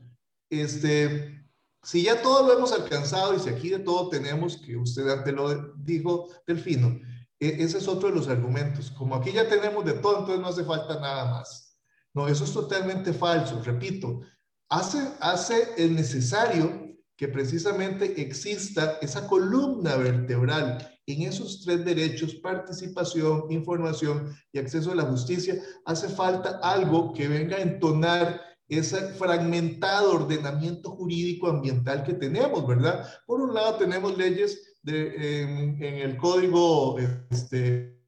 Este, 0.50 1.46
si 1.84 2.02
ya 2.02 2.20
todo 2.22 2.44
lo 2.46 2.58
hemos 2.58 2.72
alcanzado 2.72 3.36
y 3.36 3.38
si 3.38 3.48
aquí 3.48 3.70
de 3.70 3.80
todo 3.80 4.08
tenemos, 4.08 4.56
que 4.56 4.76
usted 4.76 5.08
antes 5.08 5.32
lo 5.32 5.74
dijo, 5.76 6.28
Delfino, 6.46 7.00
ese 7.46 7.78
es 7.78 7.88
otro 7.88 8.08
de 8.08 8.14
los 8.14 8.28
argumentos. 8.28 8.90
Como 8.90 9.14
aquí 9.14 9.32
ya 9.32 9.48
tenemos 9.48 9.84
de 9.84 9.94
todo, 9.94 10.20
entonces 10.20 10.40
no 10.40 10.48
hace 10.48 10.64
falta 10.64 11.00
nada 11.00 11.24
más. 11.32 11.76
No, 12.14 12.28
eso 12.28 12.44
es 12.44 12.52
totalmente 12.52 13.12
falso. 13.12 13.60
Repito, 13.62 14.20
hace, 14.68 14.98
hace 15.20 15.74
el 15.76 15.94
necesario 15.94 16.82
que 17.16 17.28
precisamente 17.28 18.20
exista 18.20 18.98
esa 19.00 19.26
columna 19.26 19.96
vertebral 19.96 20.88
en 21.06 21.22
esos 21.22 21.62
tres 21.64 21.84
derechos, 21.84 22.34
participación, 22.36 23.50
información 23.50 24.34
y 24.52 24.58
acceso 24.58 24.92
a 24.92 24.96
la 24.96 25.04
justicia, 25.04 25.60
hace 25.84 26.08
falta 26.08 26.60
algo 26.62 27.12
que 27.12 27.28
venga 27.28 27.56
a 27.56 27.62
entonar 27.62 28.40
ese 28.68 28.98
fragmentado 29.14 30.12
ordenamiento 30.14 30.90
jurídico 30.92 31.48
ambiental 31.48 32.04
que 32.04 32.14
tenemos, 32.14 32.66
¿verdad? 32.66 33.06
Por 33.26 33.40
un 33.40 33.52
lado 33.52 33.76
tenemos 33.76 34.16
leyes 34.16 34.71
en, 34.84 35.82
el 35.82 36.16
código, 36.16 36.98
este, 37.30 38.02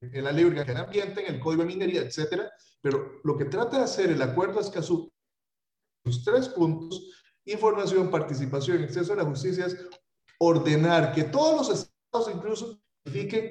en 0.00 0.24
la 0.24 0.32
ley 0.32 0.44
orgánica 0.44 0.72
del 0.72 0.84
ambiente, 0.84 1.26
en 1.26 1.34
el 1.34 1.40
código 1.40 1.62
de 1.62 1.68
minería, 1.68 2.02
etcétera. 2.02 2.50
Pero 2.80 3.20
lo 3.24 3.36
que 3.36 3.46
trata 3.46 3.78
de 3.78 3.84
hacer 3.84 4.10
el 4.10 4.22
acuerdo 4.22 4.60
es 4.60 4.68
que 4.68 4.82
sus 4.82 5.10
tres 6.24 6.48
puntos, 6.48 7.10
información, 7.44 8.10
participación 8.10 8.82
acceso 8.82 9.12
a 9.12 9.16
la 9.16 9.24
justicia, 9.24 9.66
es 9.66 9.76
ordenar 10.38 11.12
que 11.12 11.24
todos 11.24 11.56
los 11.68 11.80
estados, 11.80 12.34
incluso 12.34 12.78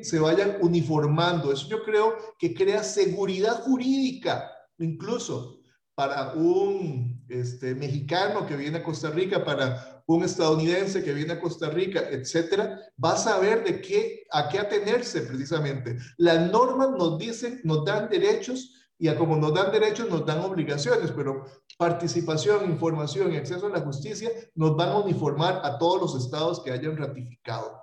se 0.02 0.20
vayan 0.20 0.58
uniformando. 0.62 1.52
Eso 1.52 1.68
yo 1.68 1.84
creo 1.84 2.16
que 2.38 2.54
crea 2.54 2.84
seguridad 2.84 3.64
jurídica, 3.64 4.52
incluso 4.80 5.62
para 5.96 6.34
un 6.34 7.13
este, 7.30 7.76
mexicano 7.76 8.46
que 8.46 8.56
viene 8.56 8.78
a 8.78 8.84
Costa 8.84 9.10
Rica, 9.10 9.44
para 9.44 10.04
un 10.06 10.24
estadounidense 10.24 11.04
que 11.04 11.14
viene 11.14 11.34
a 11.34 11.40
Costa 11.40 11.70
Rica, 11.70 12.02
etcétera, 12.10 12.80
va 13.04 13.14
a 13.14 13.18
saber 13.18 13.64
de 13.64 13.82
qué, 13.82 14.26
a 14.32 14.50
qué 14.50 14.60
atenerse 14.60 15.22
precisamente. 15.22 15.98
Las 16.18 16.52
normas 16.52 16.92
nos 16.92 17.18
dicen, 17.18 17.62
nos 17.64 17.86
dan 17.86 18.10
derechos 18.10 18.74
y 18.98 19.08
a 19.08 19.18
como 19.18 19.36
nos 19.36 19.54
dan 19.54 19.72
derechos 19.72 20.10
nos 20.10 20.26
dan 20.26 20.40
obligaciones, 20.40 21.12
pero 21.12 21.46
participación, 21.78 22.70
información 22.70 23.34
y 23.34 23.38
acceso 23.38 23.68
a 23.68 23.72
la 23.72 23.82
justicia 23.82 24.30
nos 24.56 24.76
van 24.76 24.90
a 24.90 25.00
uniformar 25.00 25.62
a 25.64 25.78
todos 25.78 26.02
los 26.02 26.24
estados 26.24 26.62
que 26.62 26.72
hayan 26.72 26.98
ratificado. 26.98 27.82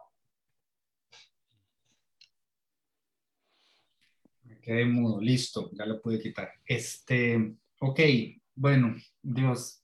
mudo, 4.86 5.20
listo, 5.20 5.68
ya 5.72 5.84
lo 5.84 6.00
pude 6.00 6.20
quitar. 6.20 6.48
Este, 6.64 7.56
Ok, 7.82 7.98
bueno, 8.54 8.94
Dios. 9.22 9.82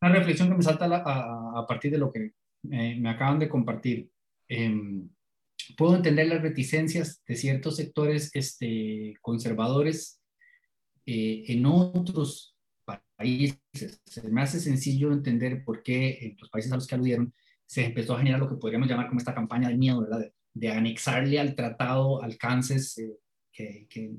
Una 0.00 0.12
reflexión 0.12 0.48
que 0.48 0.56
me 0.56 0.62
salta 0.62 0.86
a, 0.86 1.66
partir 1.66 1.90
de 1.90 1.98
lo 1.98 2.12
que 2.12 2.32
me 2.62 3.08
acaban 3.08 3.38
de 3.38 3.48
compartir. 3.48 4.10
Em, 4.48 5.08
puedo 5.76 5.96
entender 5.96 6.28
las 6.28 6.42
reticencias 6.42 7.22
de 7.26 7.36
ciertos 7.36 7.76
sectores 7.76 8.30
este, 8.34 9.14
conservadores 9.20 10.20
eh, 11.04 11.44
en 11.48 11.66
otros 11.66 12.56
países. 13.16 13.58
Se 14.04 14.28
me 14.30 14.42
hace 14.42 14.60
sencillo 14.60 15.12
entender 15.12 15.64
por 15.64 15.82
qué 15.82 16.18
en 16.20 16.36
los 16.38 16.48
países 16.50 16.72
a 16.72 16.76
los 16.76 16.86
que 16.86 16.94
aludieron 16.94 17.34
se 17.66 17.84
empezó 17.84 18.14
a 18.14 18.18
generar 18.18 18.40
lo 18.40 18.48
que 18.48 18.56
podríamos 18.56 18.88
llamar 18.88 19.08
como 19.08 19.18
esta 19.18 19.34
campaña 19.34 19.68
de 19.68 19.76
miedo, 19.76 20.00
¿verdad? 20.00 20.30
De, 20.54 20.70
anexarle 20.70 21.38
al 21.38 21.54
tratado 21.54 22.22
alcances 22.22 22.98
eh, 22.98 23.16
que, 23.52 23.86
que, 23.88 24.10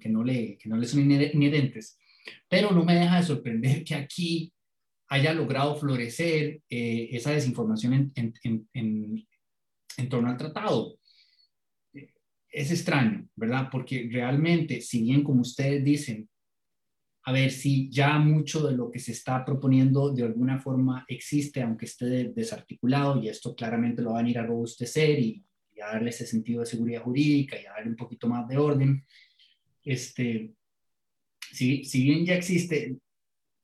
que, 0.00 0.08
no 0.08 0.22
le, 0.22 0.56
que 0.56 0.68
no 0.68 0.76
le 0.76 0.86
son 0.86 1.00
inherentes. 1.00 1.98
Pero 2.48 2.70
no 2.70 2.84
me 2.84 2.94
deja 2.94 3.16
de 3.16 3.26
sorprender 3.26 3.84
que 3.84 3.94
aquí 3.94 4.52
haya 5.08 5.34
logrado 5.34 5.76
florecer 5.76 6.62
eh, 6.70 7.08
esa 7.12 7.32
desinformación 7.32 8.12
en, 8.14 8.34
en, 8.42 9.26
en, 9.96 10.08
torno 10.08 10.30
al 10.30 10.38
tratado. 10.38 10.96
es 12.48 12.70
extraño, 12.70 13.28
¿verdad? 13.36 13.68
Porque 13.70 14.08
realmente, 14.10 14.80
si 14.80 15.02
bien 15.02 15.22
como 15.22 15.42
ustedes 15.42 15.84
dicen, 15.84 16.28
a 17.24 17.32
ver 17.32 17.50
si 17.50 17.88
ya 17.90 18.18
mucho 18.18 18.66
de 18.66 18.76
lo 18.76 18.90
que 18.90 18.98
se 18.98 19.12
está 19.12 19.44
proponiendo 19.44 20.10
de 20.10 20.24
alguna 20.24 20.58
forma 20.58 21.04
existe, 21.06 21.62
aunque 21.62 21.84
esté 21.84 22.06
desarticulado, 22.34 23.22
y 23.22 23.28
esto 23.28 23.54
claramente 23.54 24.02
lo 24.02 24.14
van 24.14 24.26
a 24.26 24.30
ir 24.30 24.38
a 24.38 24.46
robustecer 24.46 25.18
y, 25.18 25.44
a 25.82 25.94
darle 25.94 26.10
ese 26.10 26.26
sentido 26.26 26.60
de 26.60 26.66
seguridad 26.66 27.02
jurídica 27.02 27.60
y 27.60 27.66
a 27.66 27.72
darle 27.72 27.90
un 27.90 27.96
poquito 27.96 28.28
más 28.28 28.46
de 28.46 28.56
orden. 28.56 29.04
Este, 29.84 30.52
si, 31.52 31.84
si 31.84 32.02
bien 32.02 32.26
ya 32.26 32.34
existe, 32.34 32.96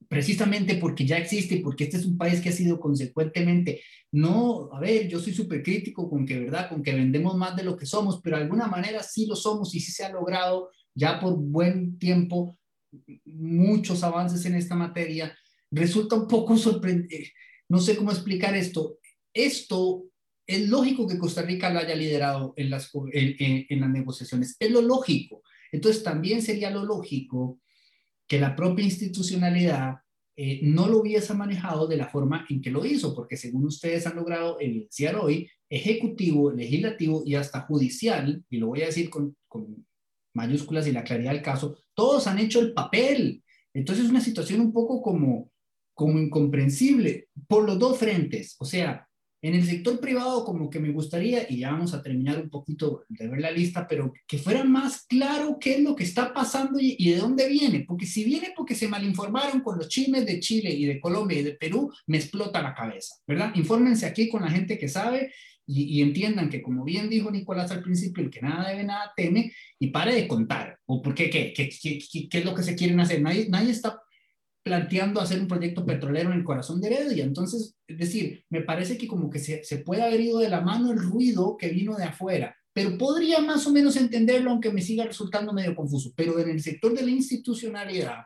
precisamente 0.09 0.76
porque 0.76 1.05
ya 1.05 1.18
existe 1.18 1.61
porque 1.62 1.84
este 1.84 1.97
es 1.99 2.07
un 2.07 2.16
país 2.16 2.41
que 2.41 2.49
ha 2.49 2.53
sido 2.53 2.78
consecuentemente, 2.78 3.82
no, 4.12 4.70
a 4.72 4.80
ver, 4.80 5.09
yo 5.09 5.18
soy 5.20 5.34
súper 5.34 5.62
crítico 5.62 6.09
con 6.09 6.24
que, 6.24 6.39
¿verdad? 6.39 6.68
Con 6.68 6.82
que 6.82 6.95
vendemos 6.95 7.36
más 7.36 7.57
de 7.57 7.64
lo 7.64 7.76
que 7.76 7.86
somos, 7.86 8.20
pero 8.22 8.36
de 8.36 8.45
alguna 8.45 8.66
manera 8.66 9.03
sí 9.03 9.26
lo 9.26 9.36
somos 9.36 9.74
y 9.74 9.80
sí 9.80 9.93
se 9.93 10.05
ha 10.05 10.12
logrado 10.12 10.70
ya 10.95 11.20
por 11.20 11.36
buen 11.36 11.99
tiempo 11.99 12.59
muchos 13.24 14.03
avances 14.03 14.45
en 14.47 14.55
esta 14.55 14.74
materia, 14.74 15.36
resulta 15.70 16.16
un 16.16 16.26
poco 16.26 16.57
sorprendente. 16.57 17.32
No 17.68 17.80
sé 17.80 17.97
cómo 17.97 18.11
explicar 18.11 18.57
esto. 18.57 18.99
Esto 19.32 20.05
es 20.47 20.68
lógico 20.68 21.07
que 21.07 21.18
Costa 21.18 21.43
Rica 21.43 21.70
lo 21.70 21.78
haya 21.78 21.95
liderado 21.95 22.55
en 22.57 22.70
las, 22.70 22.91
en, 23.12 23.80
las 23.80 23.91
negociaciones. 23.91 24.57
Es 24.59 24.70
lo 24.70 24.80
lógico. 24.80 25.43
Entonces 25.70 26.03
también 26.03 26.41
sería 26.41 26.70
lo 26.70 26.84
lógico 26.84 27.61
que 28.29 28.39
la 28.39 28.55
propia 28.55 28.85
institucionalidad 28.85 29.97
eh, 30.37 30.61
no 30.62 30.87
lo 30.87 31.01
hubiese 31.01 31.35
manejado 31.35 31.89
de 31.89 31.97
la 31.97 32.07
forma 32.07 32.47
en 32.49 32.61
que 32.61 32.70
lo 32.70 32.85
hizo, 32.85 33.14
porque 33.14 33.37
según 33.37 33.64
ustedes 33.64 34.07
han 34.07 34.14
logrado 34.14 34.61
evidenciar 34.61 35.16
hoy, 35.16 35.51
ejecutivo, 35.68 36.53
legislativo 36.53 37.22
y 37.26 37.35
hasta 37.35 37.62
judicial, 37.62 38.45
y 38.49 38.59
lo 38.59 38.68
voy 38.68 38.83
a 38.83 38.87
decir 38.87 39.11
con, 39.11 39.37
con 39.49 39.85
mayúsculas 40.35 40.87
y 40.87 40.93
la 40.93 41.03
claridad 41.03 41.33
del 41.33 41.43
caso, 41.43 41.79
todos 41.95 42.26
han 42.26 42.39
hecho 42.39 42.61
el 42.61 42.72
papel. 42.72 43.43
Entonces 43.74 44.05
es 44.05 44.11
una 44.11 44.20
situación 44.20 44.61
un 44.61 44.72
poco 44.72 45.03
como, 45.03 45.51
como 45.95 46.18
incomprensible 46.18 47.29
por 47.49 47.64
los 47.64 47.79
dos 47.79 47.99
frentes. 47.99 48.55
O 48.61 48.64
sea, 48.64 49.07
en 49.41 49.55
el 49.55 49.64
sector 49.64 50.01
privado 50.01 50.45
como 50.45 50.68
que 50.68 50.80
me 50.80 50.91
gustaría, 50.91 51.47
y 51.49 51.59
ya 51.59 51.70
vamos 51.70 51.95
a 51.95 52.03
terminar 52.03 52.41
un 52.41 52.51
poquito 52.51 53.05
de 53.09 53.28
ver 53.28 53.41
la 53.41 53.51
lista, 53.51 53.86
pero 53.86 54.12
que 54.26 54.39
fuera 54.39 54.64
más 54.64 55.07
claro 55.07 55.59
qué 55.61 55.76
es 55.76 55.80
lo 55.80 55.95
que 55.95 56.05
está 56.05 56.32
pasando 56.32 56.80
y, 56.80 56.97
y 56.99 57.11
de 57.11 57.18
dónde 57.18 57.49
viene. 57.49 57.84
Porque 57.86 58.07
si 58.07 58.24
viene 58.24 58.53
porque 58.57 58.74
se 58.74 58.89
malinformaron 58.89 59.61
con 59.61 59.78
los 59.78 59.89
chismes 59.89 60.26
de 60.26 60.41
Chile 60.41 60.70
y 60.70 60.86
de 60.86 61.01
Colombia 61.01 61.39
y 61.39 61.45
de 61.45 61.55
Perú, 61.55 61.93
me 62.07 62.18
explota 62.18 62.62
la 62.62 62.74
cabeza, 62.74 63.14
¿verdad? 63.26 63.53
Infórmense 63.55 64.07
aquí 64.07 64.28
con 64.28 64.43
la 64.43 64.51
gente 64.51 64.78
que 64.78 64.89
sabe 64.89 65.32
y, 65.70 66.01
entiendan 66.01 66.49
que, 66.49 66.62
como 66.62 66.82
bien 66.82 67.11
dijo 67.11 67.30
Nicolás 67.30 67.70
al 67.70 67.82
principio, 67.82 68.24
el 68.24 68.30
que 68.30 68.41
nada 68.41 68.70
debe, 68.70 68.84
nada 68.84 69.12
teme, 69.14 69.53
y 69.78 69.89
pare 69.89 70.14
de 70.14 70.26
contar. 70.26 70.78
¿O 70.86 71.03
por 71.03 71.14
qué? 71.14 71.28
¿Qué, 71.28 71.53
qué, 71.53 71.68
qué, 72.30 72.39
es 72.39 72.45
lo 72.45 72.55
que 72.55 72.62
se 72.62 72.74
quieren 72.74 72.99
hacer? 73.01 73.20
Nadie, 73.20 73.49
nadie 73.51 73.72
está 73.72 74.01
planteando 74.68 75.20
hacer 75.20 75.40
un 75.40 75.48
proyecto 75.48 75.84
petrolero 75.84 76.30
en 76.30 76.38
el 76.38 76.44
corazón 76.44 76.80
de 76.80 76.88
Heredia. 76.88 77.24
Entonces, 77.24 77.74
es 77.86 77.98
decir, 77.98 78.44
me 78.50 78.60
parece 78.60 78.98
que 78.98 79.08
como 79.08 79.30
que 79.30 79.38
se, 79.38 79.64
se 79.64 79.78
puede 79.78 80.02
haber 80.02 80.20
ido 80.20 80.38
de 80.38 80.50
la 80.50 80.60
mano 80.60 80.92
el 80.92 80.98
ruido 80.98 81.56
que 81.56 81.70
vino 81.70 81.96
de 81.96 82.04
afuera, 82.04 82.54
pero 82.74 82.98
podría 82.98 83.40
más 83.40 83.66
o 83.66 83.72
menos 83.72 83.96
entenderlo, 83.96 84.50
aunque 84.50 84.70
me 84.70 84.82
siga 84.82 85.04
resultando 85.04 85.54
medio 85.54 85.74
confuso. 85.74 86.12
Pero 86.14 86.38
en 86.38 86.50
el 86.50 86.62
sector 86.62 86.94
de 86.94 87.02
la 87.02 87.10
institucionalidad, 87.10 88.24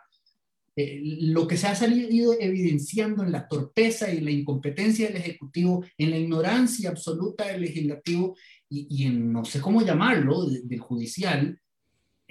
eh, 0.74 1.00
lo 1.02 1.46
que 1.46 1.56
se 1.56 1.68
ha 1.68 1.76
salido 1.76 2.34
evidenciando 2.38 3.22
en 3.22 3.30
la 3.30 3.46
torpeza 3.46 4.12
y 4.12 4.20
la 4.20 4.32
incompetencia 4.32 5.06
del 5.06 5.18
Ejecutivo, 5.18 5.84
en 5.96 6.10
la 6.10 6.18
ignorancia 6.18 6.90
absoluta 6.90 7.46
del 7.46 7.60
Legislativo 7.60 8.36
y, 8.68 9.04
en 9.04 9.32
no 9.32 9.44
sé 9.44 9.60
cómo 9.60 9.82
llamarlo, 9.82 10.46
del 10.46 10.80
judicial, 10.80 11.60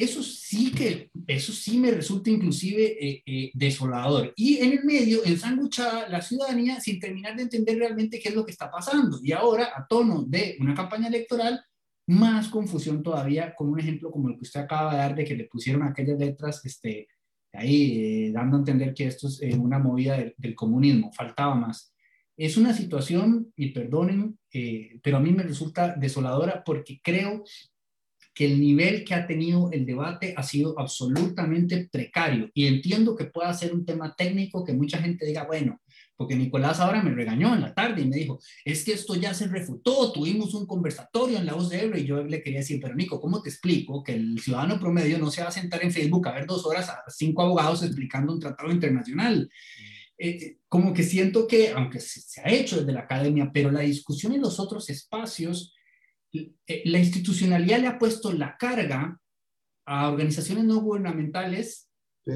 eso 0.03 0.23
sí 0.23 0.71
que, 0.71 1.09
eso 1.27 1.51
sí 1.51 1.77
me 1.77 1.91
resulta 1.91 2.29
inclusive 2.29 2.97
eh, 2.99 3.23
eh, 3.25 3.51
desolador. 3.53 4.33
Y 4.35 4.57
en 4.57 4.73
el 4.73 4.83
medio, 4.83 5.23
ensanguchada 5.25 6.09
la 6.09 6.21
ciudadanía 6.21 6.79
sin 6.79 6.99
terminar 6.99 7.35
de 7.35 7.43
entender 7.43 7.77
realmente 7.77 8.19
qué 8.19 8.29
es 8.29 8.35
lo 8.35 8.45
que 8.45 8.51
está 8.51 8.69
pasando. 8.69 9.19
Y 9.23 9.31
ahora, 9.31 9.69
a 9.75 9.85
tono 9.87 10.23
de 10.27 10.57
una 10.59 10.73
campaña 10.73 11.07
electoral, 11.07 11.61
más 12.07 12.49
confusión 12.49 13.01
todavía 13.03 13.53
con 13.55 13.69
un 13.69 13.79
ejemplo 13.79 14.11
como 14.11 14.29
el 14.29 14.35
que 14.35 14.41
usted 14.41 14.59
acaba 14.59 14.91
de 14.91 14.97
dar 14.97 15.15
de 15.15 15.23
que 15.23 15.35
le 15.35 15.45
pusieron 15.45 15.83
aquellas 15.83 16.19
letras 16.19 16.61
este, 16.65 17.07
ahí 17.53 18.27
eh, 18.27 18.31
dando 18.31 18.57
a 18.57 18.59
entender 18.59 18.93
que 18.93 19.07
esto 19.07 19.27
es 19.27 19.41
eh, 19.41 19.55
una 19.55 19.79
movida 19.79 20.17
del, 20.37 20.55
comunismo, 20.55 21.11
faltaba 21.13 21.55
más. 21.55 21.93
Es 22.37 22.57
una 22.57 22.73
situación, 22.73 23.51
y 23.55 23.69
perdonen, 23.69 24.37
eh, 24.53 24.99
pero 25.03 25.17
a 25.17 25.19
mí 25.19 25.31
me 25.31 25.43
resulta 25.43 25.95
desoladora 25.95 26.63
porque 26.63 26.99
creo 27.03 27.43
que 28.33 28.45
el 28.45 28.59
nivel 28.59 29.03
que 29.03 29.13
ha 29.13 29.27
tenido 29.27 29.69
el 29.71 29.85
debate 29.85 30.33
ha 30.37 30.43
sido 30.43 30.79
absolutamente 30.79 31.89
precario. 31.91 32.49
Y 32.53 32.67
entiendo 32.67 33.15
que 33.15 33.25
pueda 33.25 33.53
ser 33.53 33.73
un 33.73 33.85
tema 33.85 34.15
técnico 34.15 34.63
que 34.63 34.73
mucha 34.73 34.99
gente 34.99 35.25
diga, 35.25 35.45
bueno, 35.45 35.81
porque 36.15 36.35
Nicolás 36.35 36.79
ahora 36.79 37.01
me 37.01 37.11
regañó 37.11 37.53
en 37.53 37.61
la 37.61 37.73
tarde 37.73 38.03
y 38.03 38.07
me 38.07 38.15
dijo, 38.15 38.39
es 38.63 38.85
que 38.85 38.93
esto 38.93 39.15
ya 39.15 39.33
se 39.33 39.47
refutó, 39.47 40.11
tuvimos 40.11 40.53
un 40.53 40.67
conversatorio 40.67 41.39
en 41.39 41.45
la 41.45 41.53
Ebro 41.71 41.97
y 41.97 42.05
yo 42.05 42.23
le 42.23 42.43
quería 42.43 42.59
decir, 42.59 42.79
pero 42.81 42.93
Nico, 42.95 43.19
¿cómo 43.19 43.41
te 43.41 43.49
explico 43.49 44.03
que 44.03 44.13
el 44.13 44.39
ciudadano 44.39 44.79
promedio 44.79 45.17
no 45.17 45.31
se 45.31 45.41
va 45.41 45.47
a 45.47 45.51
sentar 45.51 45.83
en 45.83 45.91
Facebook 45.91 46.27
a 46.27 46.33
ver 46.33 46.45
dos 46.45 46.65
horas 46.65 46.89
a 46.89 47.03
cinco 47.09 47.41
abogados 47.41 47.83
explicando 47.83 48.31
un 48.33 48.39
tratado 48.39 48.71
internacional? 48.71 49.49
Eh, 50.17 50.29
eh, 50.29 50.57
como 50.67 50.93
que 50.93 51.01
siento 51.01 51.47
que, 51.47 51.69
aunque 51.69 51.99
se, 51.99 52.39
ha 52.41 52.51
hecho 52.51 52.77
desde 52.77 52.93
la 52.93 53.01
academia, 53.01 53.49
pero 53.51 53.71
la 53.71 53.79
discusión 53.79 54.33
en 54.33 54.41
los 54.41 54.59
otros 54.59 54.91
espacios, 54.91 55.73
la 56.31 56.99
institucionalidad 56.99 57.79
le 57.79 57.87
ha 57.87 57.99
puesto 57.99 58.31
la 58.31 58.57
carga 58.57 59.19
a 59.85 60.09
organizaciones 60.09 60.63
no 60.65 60.79
gubernamentales 60.81 61.89
sí. 62.23 62.33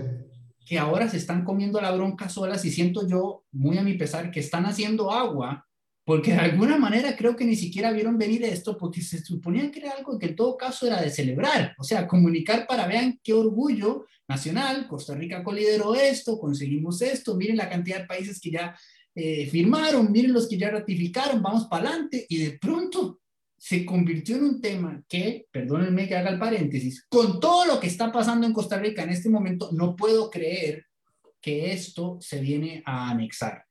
que 0.66 0.80
ahora 0.80 1.10
se 1.10 1.18
están 1.18 1.44
comiendo 1.44 1.80
la 1.80 1.92
bronca 1.92 2.28
solas 2.28 2.66
y 2.66 2.72
siento 2.72 3.08
yo, 3.08 3.46
muy 3.52 3.78
a 3.78 3.84
mi 3.84 3.94
pesar, 3.94 4.32
que 4.32 4.40
están 4.40 4.66
haciendo 4.66 5.12
agua, 5.12 5.66
porque 6.06 6.34
de 6.34 6.40
alguna 6.40 6.78
manera 6.78 7.16
creo 7.16 7.36
que 7.36 7.46
ni 7.46 7.56
siquiera 7.56 7.92
vieron 7.92 8.18
venir 8.18 8.44
esto, 8.44 8.78
porque 8.78 9.02
se 9.02 9.24
suponía 9.24 9.72
que 9.72 9.80
era 9.80 9.92
algo 9.92 10.20
que 10.20 10.28
en 10.28 10.36
todo 10.36 10.56
caso 10.56 10.86
era 10.86 11.02
de 11.02 11.10
celebrar, 11.10 11.74
o 11.80 11.84
sea, 11.84 12.08
comunicar 12.08 12.68
para 12.68 12.88
vean 12.88 13.20
qué 13.24 13.34
orgullo 13.34 14.06
nacional, 14.28 14.88
Costa 14.88 15.16
Rica 15.16 15.44
colideró 15.44 15.96
esto, 15.96 16.38
conseguimos 16.38 17.02
esto, 17.02 17.36
miren 17.36 17.58
la 17.58 17.70
cantidad 17.70 18.02
de 18.02 18.06
países 18.06 18.40
que 18.40 18.52
ya 18.52 18.78
eh, 19.16 19.48
firmaron, 19.48 20.12
miren 20.12 20.34
los 20.34 20.48
que 20.48 20.58
ya 20.58 20.70
ratificaron, 20.70 21.42
vamos 21.42 21.66
para 21.66 21.90
adelante, 21.90 22.26
y 22.30 22.38
de 22.38 22.58
pronto 22.60 23.22
se 23.66 23.84
convirtió 23.84 24.36
en 24.36 24.44
un 24.44 24.62
tema 24.62 25.02
que, 25.10 25.48
perdónenme 25.52 26.08
que 26.08 26.16
haga 26.16 26.30
el 26.30 26.38
paréntesis, 26.38 27.04
con 27.10 27.40
todo 27.40 27.66
lo 27.66 27.80
que 27.80 27.88
está 27.88 28.12
pasando 28.12 28.46
en 28.46 28.54
Costa 28.54 28.78
Rica 28.78 29.02
en 29.02 29.10
este 29.10 29.28
momento, 29.28 29.72
no 29.72 29.96
puedo 29.96 30.30
creer 30.30 30.86
que 31.42 31.72
esto 31.72 32.20
se 32.22 32.40
viene 32.40 32.84
a 32.86 33.10
anexar. 33.10 33.66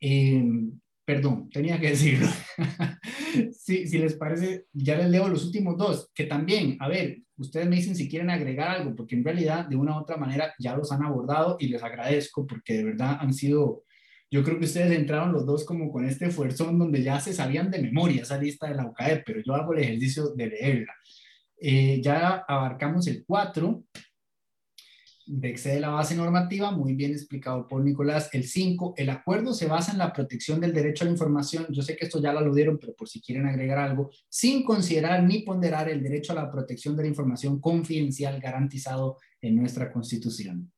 Em, 0.00 0.72
perdón, 1.04 1.48
tenía 1.48 1.78
que 1.78 1.90
decirlo. 1.90 2.26
si, 3.52 3.86
si 3.86 3.98
les 3.98 4.14
parece, 4.14 4.64
ya 4.72 4.96
les 4.96 5.08
leo 5.08 5.28
los 5.28 5.44
últimos 5.44 5.78
dos, 5.78 6.10
que 6.12 6.24
también, 6.24 6.76
a 6.80 6.88
ver, 6.88 7.22
ustedes 7.36 7.68
me 7.68 7.76
dicen 7.76 7.94
si 7.94 8.08
quieren 8.08 8.30
agregar 8.30 8.68
algo, 8.68 8.96
porque 8.96 9.14
en 9.14 9.22
realidad 9.22 9.64
de 9.64 9.76
una 9.76 9.96
u 9.96 10.00
otra 10.00 10.16
manera 10.16 10.52
ya 10.58 10.74
los 10.74 10.90
han 10.90 11.04
abordado 11.04 11.56
y 11.60 11.68
les 11.68 11.84
agradezco 11.84 12.48
porque 12.48 12.72
de 12.72 12.84
verdad 12.84 13.18
han 13.20 13.32
sido 13.32 13.84
yo 14.30 14.44
creo 14.44 14.58
que 14.58 14.66
ustedes 14.66 14.92
entraron 14.92 15.32
los 15.32 15.44
dos 15.44 15.64
como 15.64 15.90
con 15.90 16.04
este 16.04 16.26
esfuerzo 16.26 16.64
donde 16.64 17.02
ya 17.02 17.18
se 17.20 17.32
sabían 17.32 17.70
de 17.70 17.82
memoria 17.82 18.22
esa 18.22 18.38
lista 18.38 18.68
de 18.68 18.76
la 18.76 18.86
UCAE, 18.86 19.22
pero 19.26 19.40
yo 19.44 19.54
hago 19.54 19.72
el 19.72 19.80
ejercicio 19.80 20.28
de 20.34 20.46
leerla. 20.46 20.94
Eh, 21.60 22.00
ya 22.00 22.44
abarcamos 22.48 23.06
el 23.08 23.24
4, 23.26 23.84
de 25.26 25.48
excede 25.48 25.78
la 25.78 25.90
base 25.90 26.16
normativa, 26.16 26.72
muy 26.72 26.94
bien 26.94 27.12
explicado 27.12 27.68
por 27.68 27.84
Nicolás. 27.84 28.30
El 28.32 28.44
5, 28.44 28.94
el 28.96 29.10
acuerdo 29.10 29.52
se 29.52 29.66
basa 29.66 29.92
en 29.92 29.98
la 29.98 30.12
protección 30.12 30.60
del 30.60 30.72
derecho 30.72 31.04
a 31.04 31.06
la 31.06 31.12
información. 31.12 31.66
Yo 31.70 31.82
sé 31.82 31.96
que 31.96 32.06
esto 32.06 32.20
ya 32.20 32.32
lo 32.32 32.40
aludieron, 32.40 32.78
pero 32.78 32.94
por 32.94 33.08
si 33.08 33.20
quieren 33.20 33.46
agregar 33.46 33.78
algo, 33.78 34.10
sin 34.28 34.64
considerar 34.64 35.22
ni 35.22 35.42
ponderar 35.42 35.88
el 35.88 36.02
derecho 36.02 36.32
a 36.32 36.36
la 36.36 36.50
protección 36.50 36.96
de 36.96 37.04
la 37.04 37.08
información 37.08 37.60
confidencial 37.60 38.40
garantizado 38.40 39.18
en 39.40 39.54
nuestra 39.56 39.92
Constitución. 39.92 40.72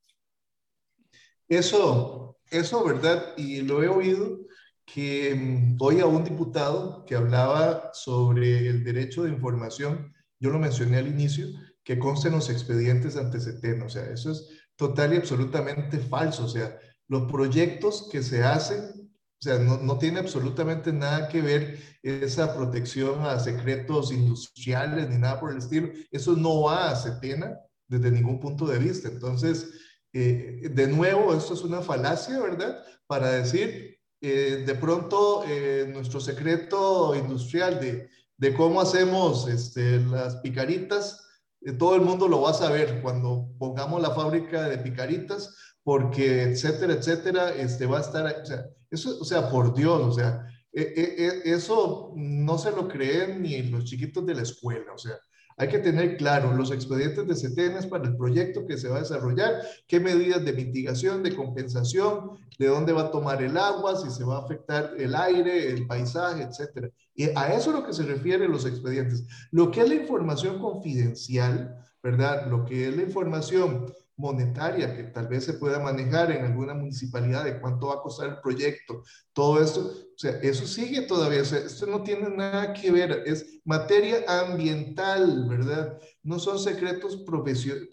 Eso, 1.52 2.38
eso, 2.50 2.82
¿verdad? 2.82 3.34
Y 3.36 3.60
lo 3.60 3.82
he 3.82 3.88
oído 3.88 4.38
que 4.86 5.34
mm, 5.34 5.76
hoy 5.80 6.00
a 6.00 6.06
un 6.06 6.24
diputado 6.24 7.04
que 7.04 7.14
hablaba 7.14 7.90
sobre 7.92 8.68
el 8.68 8.82
derecho 8.82 9.24
de 9.24 9.32
información, 9.32 10.14
yo 10.40 10.48
lo 10.48 10.58
mencioné 10.58 10.96
al 10.96 11.08
inicio, 11.08 11.48
que 11.84 11.98
consten 11.98 12.32
los 12.32 12.48
expedientes 12.48 13.18
ante 13.18 13.38
CETEN, 13.38 13.82
o 13.82 13.90
sea, 13.90 14.04
eso 14.10 14.30
es 14.32 14.48
total 14.76 15.12
y 15.12 15.18
absolutamente 15.18 15.98
falso, 15.98 16.46
o 16.46 16.48
sea, 16.48 16.78
los 17.06 17.30
proyectos 17.30 18.08
que 18.10 18.22
se 18.22 18.42
hacen, 18.42 18.80
o 18.80 19.42
sea, 19.42 19.58
no, 19.58 19.76
no 19.76 19.98
tiene 19.98 20.20
absolutamente 20.20 20.90
nada 20.90 21.28
que 21.28 21.42
ver 21.42 21.78
esa 22.02 22.56
protección 22.56 23.26
a 23.26 23.38
secretos 23.38 24.10
industriales 24.10 25.06
ni 25.10 25.18
nada 25.18 25.38
por 25.38 25.50
el 25.52 25.58
estilo, 25.58 25.90
eso 26.10 26.34
no 26.34 26.62
va 26.62 26.90
a 26.90 26.96
CETENA 26.96 27.58
desde 27.88 28.10
ningún 28.10 28.40
punto 28.40 28.66
de 28.66 28.78
vista, 28.78 29.08
entonces, 29.08 29.68
eh, 30.12 30.68
de 30.70 30.86
nuevo, 30.86 31.34
esto 31.34 31.54
es 31.54 31.62
una 31.62 31.82
falacia, 31.82 32.40
¿verdad? 32.40 32.84
Para 33.06 33.30
decir, 33.32 33.98
eh, 34.20 34.62
de 34.64 34.74
pronto, 34.76 35.44
eh, 35.48 35.88
nuestro 35.92 36.20
secreto 36.20 37.14
industrial 37.16 37.80
de, 37.80 38.08
de 38.36 38.54
cómo 38.54 38.80
hacemos 38.80 39.48
este, 39.48 39.98
las 39.98 40.36
picaritas, 40.36 41.26
eh, 41.60 41.72
todo 41.72 41.96
el 41.96 42.02
mundo 42.02 42.28
lo 42.28 42.42
va 42.42 42.50
a 42.50 42.54
saber 42.54 43.00
cuando 43.02 43.52
pongamos 43.58 44.00
la 44.00 44.12
fábrica 44.12 44.68
de 44.68 44.78
picaritas, 44.78 45.56
porque 45.82 46.42
etcétera, 46.44 46.94
etcétera, 46.94 47.54
este, 47.54 47.86
va 47.86 47.98
a 47.98 48.02
estar, 48.02 48.42
o 48.42 48.46
sea, 48.46 48.64
eso, 48.90 49.18
o 49.20 49.24
sea, 49.24 49.50
por 49.50 49.74
Dios, 49.74 50.00
o 50.00 50.12
sea, 50.12 50.46
e, 50.72 50.82
e, 50.82 51.50
e, 51.50 51.54
eso 51.54 52.12
no 52.16 52.58
se 52.58 52.70
lo 52.70 52.88
creen 52.88 53.42
ni 53.42 53.62
los 53.62 53.84
chiquitos 53.84 54.24
de 54.24 54.34
la 54.34 54.42
escuela, 54.42 54.92
o 54.92 54.98
sea, 54.98 55.18
hay 55.56 55.68
que 55.68 55.78
tener 55.78 56.16
claro 56.16 56.54
los 56.54 56.70
expedientes 56.70 57.26
de 57.26 57.36
CETENES 57.36 57.86
para 57.86 58.04
el 58.04 58.16
proyecto 58.16 58.66
que 58.66 58.78
se 58.78 58.88
va 58.88 58.96
a 58.96 59.00
desarrollar, 59.00 59.62
qué 59.86 60.00
medidas 60.00 60.44
de 60.44 60.52
mitigación, 60.52 61.22
de 61.22 61.34
compensación, 61.34 62.38
de 62.58 62.66
dónde 62.66 62.92
va 62.92 63.02
a 63.02 63.10
tomar 63.10 63.42
el 63.42 63.56
agua, 63.56 63.96
si 63.96 64.10
se 64.10 64.24
va 64.24 64.36
a 64.36 64.42
afectar 64.42 64.94
el 64.98 65.14
aire, 65.14 65.70
el 65.70 65.86
paisaje, 65.86 66.42
etcétera. 66.42 66.90
Y 67.14 67.24
a 67.36 67.54
eso 67.54 67.70
es 67.70 67.76
lo 67.76 67.86
que 67.86 67.92
se 67.92 68.04
refieren 68.04 68.50
los 68.50 68.66
expedientes. 68.66 69.24
Lo 69.50 69.70
que 69.70 69.82
es 69.82 69.88
la 69.88 69.94
información 69.96 70.58
confidencial, 70.58 71.76
¿verdad? 72.02 72.46
Lo 72.48 72.64
que 72.64 72.88
es 72.88 72.96
la 72.96 73.02
información 73.02 73.92
monetaria 74.22 74.96
que 74.96 75.02
tal 75.02 75.26
vez 75.26 75.44
se 75.44 75.54
pueda 75.54 75.80
manejar 75.80 76.30
en 76.30 76.44
alguna 76.44 76.74
municipalidad 76.74 77.44
de 77.44 77.60
cuánto 77.60 77.88
va 77.88 77.94
a 77.94 78.02
costar 78.02 78.28
el 78.28 78.40
proyecto, 78.40 79.02
todo 79.32 79.60
esto, 79.60 79.80
o 79.80 80.16
sea, 80.18 80.38
eso 80.42 80.64
sigue 80.64 81.02
todavía, 81.02 81.42
o 81.42 81.44
sea, 81.44 81.58
esto 81.58 81.86
no 81.86 82.04
tiene 82.04 82.30
nada 82.30 82.72
que 82.72 82.92
ver, 82.92 83.24
es 83.26 83.60
materia 83.64 84.24
ambiental, 84.28 85.46
¿verdad? 85.48 85.98
No 86.22 86.38
son 86.38 86.60
secretos 86.60 87.24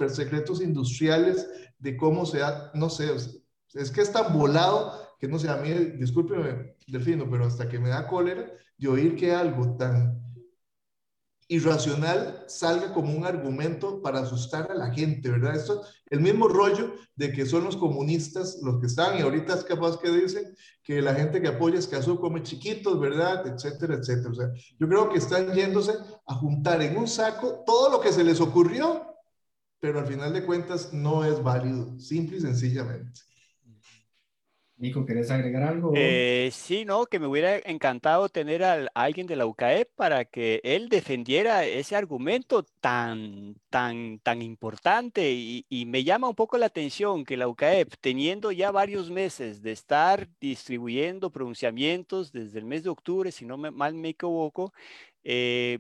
secretos 0.10 0.62
industriales 0.62 1.48
de 1.80 1.98
cómo 1.98 2.28
se 2.28 2.44
ha, 2.44 2.72
no 2.76 2.92
sé, 2.92 3.08
es 3.74 3.92
que 3.92 4.02
es 4.02 4.12
tan 4.12 4.32
volado 4.32 5.10
que 5.20 5.28
no 5.28 5.40
sé, 5.40 5.50
a 5.50 5.58
mí, 5.58 5.74
discúlpeme, 5.74 6.76
Delfino, 6.88 7.30
pero 7.30 7.46
hasta 7.46 7.68
que 7.68 7.80
me 7.80 7.90
da 7.90 8.08
cólera 8.08 8.50
de 8.78 8.88
oír 8.88 9.16
que 9.16 9.34
algo 9.34 9.76
tan 9.76 10.29
irracional 11.50 12.46
salga 12.48 12.94
como 12.94 13.12
un 13.12 13.26
argumento 13.26 14.02
para 14.04 14.20
asustar 14.20 14.72
a 14.72 14.76
la 14.76 14.94
gente, 14.94 15.32
¿verdad? 15.32 15.56
Esto 15.56 15.82
el 16.12 16.22
mismo 16.22 16.48
rollo 16.48 16.94
de 17.16 17.34
que 17.34 17.46
son 17.48 17.64
los 17.64 17.76
comunistas 17.76 18.60
los 18.62 18.80
que 18.80 18.86
están 18.86 19.18
y 19.18 19.22
ahorita 19.22 19.56
es 19.56 19.64
capaz 19.64 20.00
que 20.00 20.12
dicen 20.12 20.56
que 20.84 21.02
la 21.02 21.16
gente 21.16 21.42
que 21.42 21.48
apoya 21.48 21.80
Escazú 21.80 22.20
come 22.20 22.44
chiquitos, 22.44 23.00
¿verdad? 23.00 23.46
Etcétera, 23.48 23.96
etcétera. 23.96 24.30
O 24.30 24.36
sea, 24.36 24.50
yo 24.80 24.88
creo 24.88 25.10
que 25.10 25.18
están 25.18 25.52
yéndose 25.54 25.94
a 26.28 26.36
juntar 26.36 26.84
en 26.84 26.98
un 26.98 27.08
saco 27.08 27.64
todo 27.66 27.90
lo 27.90 28.00
que 28.00 28.14
se 28.14 28.24
les 28.24 28.40
ocurrió, 28.40 29.08
pero 29.80 30.00
al 30.00 30.06
final 30.06 30.32
de 30.34 30.46
cuentas 30.46 30.94
no 30.94 31.26
es 31.26 31.42
válido, 31.42 32.00
simple 32.00 32.38
y 32.38 32.42
sencillamente. 32.42 33.22
Nico, 34.80 35.06
¿querés 35.06 35.30
agregar 35.30 35.64
algo? 35.64 35.92
Eh, 35.94 36.50
sí, 36.54 36.86
no, 36.86 37.06
que 37.06 37.20
me 37.20 37.28
hubiera 37.28 37.58
encantado 37.58 38.30
tener 38.30 38.64
a, 38.64 38.88
alguien 38.94 39.28
de 39.28 39.36
la 39.36 39.46
UCAEP 39.46 39.90
para 39.94 40.24
que 40.24 40.62
él 40.64 40.88
defendiera 40.88 41.66
ese 41.66 41.98
argumento 41.98 42.64
tan, 42.80 43.56
tan, 43.70 44.20
tan 44.20 44.42
importante 44.42 45.32
y, 45.34 45.66
me 45.86 46.06
llama 46.06 46.30
un 46.30 46.36
poco 46.36 46.58
la 46.58 46.68
atención 46.68 47.26
que 47.26 47.36
la 47.36 47.50
UCAEP, 47.50 47.96
teniendo 48.00 48.54
ya 48.54 48.72
varios 48.72 49.12
meses 49.12 49.62
de 49.62 49.74
estar 49.74 50.30
distribuyendo 50.40 51.30
pronunciamientos 51.30 52.32
desde 52.32 52.60
el 52.60 52.66
mes 52.66 52.84
de 52.84 52.90
octubre, 52.90 53.34
si 53.34 53.46
no 53.46 53.58
mal 53.58 53.94
me 53.96 54.10
equivoco, 54.10 54.72
eh, 55.26 55.80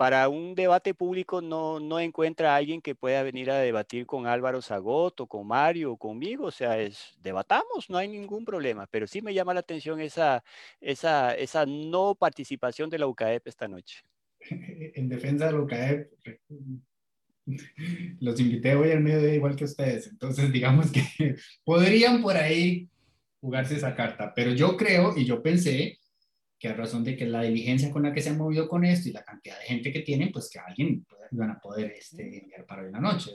para 0.00 0.30
un 0.30 0.54
debate 0.54 0.94
público 0.94 1.42
no, 1.42 1.78
no 1.78 2.00
encuentra 2.00 2.54
a 2.54 2.56
alguien 2.56 2.80
que 2.80 2.94
pueda 2.94 3.22
venir 3.22 3.50
a 3.50 3.58
debatir 3.58 4.06
con 4.06 4.26
Álvaro 4.26 4.62
Zagot 4.62 5.20
o 5.20 5.26
con 5.26 5.46
Mario 5.46 5.94
conmigo, 5.98 6.46
o 6.46 6.50
sea, 6.50 6.80
es, 6.80 7.12
debatamos, 7.22 7.90
no 7.90 7.98
hay 7.98 8.08
ningún 8.08 8.46
problema, 8.46 8.86
pero 8.86 9.06
sí 9.06 9.20
me 9.20 9.34
llama 9.34 9.52
la 9.52 9.60
atención 9.60 10.00
esa, 10.00 10.42
esa, 10.80 11.34
esa 11.34 11.66
no 11.66 12.14
participación 12.14 12.88
de 12.88 12.98
la 12.98 13.08
UCAEP 13.08 13.46
esta 13.46 13.68
noche. 13.68 13.98
En 14.94 15.10
defensa 15.10 15.48
de 15.48 15.52
la 15.52 15.60
UCAEP, 15.60 16.12
los 18.20 18.40
invité 18.40 18.76
hoy 18.76 18.92
al 18.92 19.00
mediodía 19.00 19.34
igual 19.34 19.54
que 19.54 19.64
ustedes, 19.64 20.06
entonces 20.06 20.50
digamos 20.56 20.90
que 20.90 21.34
podrían 21.62 22.22
por 22.22 22.38
ahí 22.38 22.88
jugarse 23.38 23.76
esa 23.76 23.94
carta, 23.94 24.32
pero 24.34 24.54
yo 24.54 24.78
creo 24.78 25.14
y 25.14 25.26
yo 25.26 25.42
pensé 25.42 25.98
que 26.60 26.68
a 26.68 26.74
razón 26.74 27.02
de 27.02 27.16
que 27.16 27.24
la 27.24 27.40
diligencia 27.40 27.90
con 27.90 28.02
la 28.02 28.12
que 28.12 28.20
se 28.20 28.28
han 28.28 28.36
movido 28.36 28.68
con 28.68 28.84
esto 28.84 29.08
y 29.08 29.12
la 29.12 29.24
cantidad 29.24 29.58
de 29.58 29.64
gente 29.64 29.90
que 29.90 30.00
tienen, 30.00 30.30
pues 30.30 30.50
que 30.50 30.58
alguien 30.58 31.06
van 31.30 31.52
a 31.52 31.58
poder 31.58 31.92
este, 31.92 32.40
enviar 32.42 32.66
para 32.66 32.82
hoy 32.82 32.88
en 32.88 32.92
la 32.92 33.00
noche. 33.00 33.34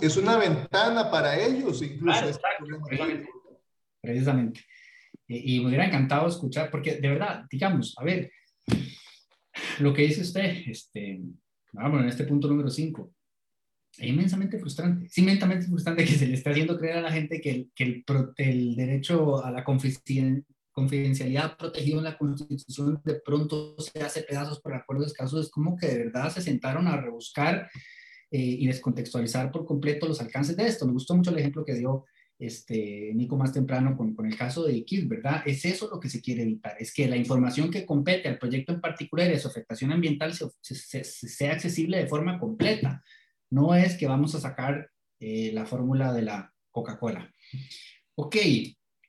es 0.00 0.16
una 0.16 0.38
ventana 0.38 1.10
para 1.10 1.38
ellos, 1.38 1.82
incluso. 1.82 2.40
precisamente. 4.00 4.62
Y, 5.28 5.60
me 5.60 5.68
hubiera 5.68 5.84
encantado 5.84 6.26
escuchar, 6.26 6.70
porque 6.70 6.96
de 6.96 7.08
verdad, 7.08 7.44
digamos, 7.50 7.94
a 7.98 8.04
ver, 8.04 8.32
lo 9.80 9.92
que 9.92 10.02
dice 10.02 10.22
usted, 10.22 10.62
este, 10.66 11.20
vamos, 11.72 12.00
en 12.00 12.08
este 12.08 12.24
punto 12.24 12.48
número 12.48 12.70
5, 12.70 13.12
es 13.98 14.08
inmensamente 14.08 14.58
frustrante, 14.58 15.06
es 15.06 15.18
inmensamente 15.18 15.66
frustrante 15.66 16.06
que 16.06 16.14
se 16.14 16.26
le 16.26 16.34
esté 16.34 16.50
haciendo 16.50 16.78
creer 16.78 16.96
a 16.98 17.02
la 17.02 17.12
gente 17.12 17.38
que 17.38 17.50
el, 17.50 17.70
que 17.74 17.84
el, 17.84 18.04
el 18.38 18.76
derecho 18.76 19.44
a 19.44 19.50
la 19.50 19.62
confidencialidad 19.62 20.42
protegido 21.56 21.98
en 21.98 22.04
la 22.04 22.18
Constitución 22.18 23.00
de 23.04 23.14
pronto 23.24 23.76
se 23.78 24.02
hace 24.02 24.22
pedazos 24.22 24.60
por 24.60 24.74
acuerdos 24.74 25.08
escasos, 25.08 25.46
es 25.46 25.50
como 25.50 25.76
que 25.76 25.86
de 25.86 25.98
verdad 26.04 26.30
se 26.30 26.42
sentaron 26.42 26.88
a 26.88 27.00
rebuscar 27.00 27.70
eh, 28.30 28.38
y 28.38 28.66
descontextualizar 28.66 29.50
por 29.52 29.64
completo 29.64 30.06
los 30.06 30.20
alcances 30.20 30.56
de 30.56 30.66
esto. 30.66 30.86
Me 30.86 30.92
gustó 30.92 31.14
mucho 31.14 31.30
el 31.30 31.38
ejemplo 31.38 31.64
que 31.64 31.74
dio 31.74 32.04
este, 32.38 33.12
Nico 33.14 33.36
más 33.36 33.52
temprano 33.52 33.96
con, 33.96 34.14
con 34.14 34.26
el 34.26 34.36
caso 34.36 34.64
de 34.64 34.76
X, 34.78 35.08
¿verdad? 35.08 35.42
Es 35.46 35.64
eso 35.64 35.88
lo 35.90 36.00
que 36.00 36.08
se 36.08 36.20
quiere 36.20 36.42
evitar, 36.42 36.76
es 36.78 36.92
que 36.92 37.08
la 37.08 37.16
información 37.16 37.70
que 37.70 37.86
compete 37.86 38.28
al 38.28 38.38
proyecto 38.38 38.72
en 38.72 38.80
particular 38.80 39.30
y 39.30 39.38
su 39.38 39.48
afectación 39.48 39.92
ambiental 39.92 40.34
sea 40.34 41.52
accesible 41.52 41.98
de 41.98 42.08
forma 42.08 42.38
completa. 42.38 43.02
No 43.50 43.74
es 43.74 43.96
que 43.96 44.08
vamos 44.08 44.34
a 44.34 44.40
sacar 44.40 44.90
eh, 45.20 45.52
la 45.54 45.64
fórmula 45.64 46.12
de 46.12 46.22
la 46.22 46.52
Coca-Cola. 46.70 47.32
Ok, 48.16 48.36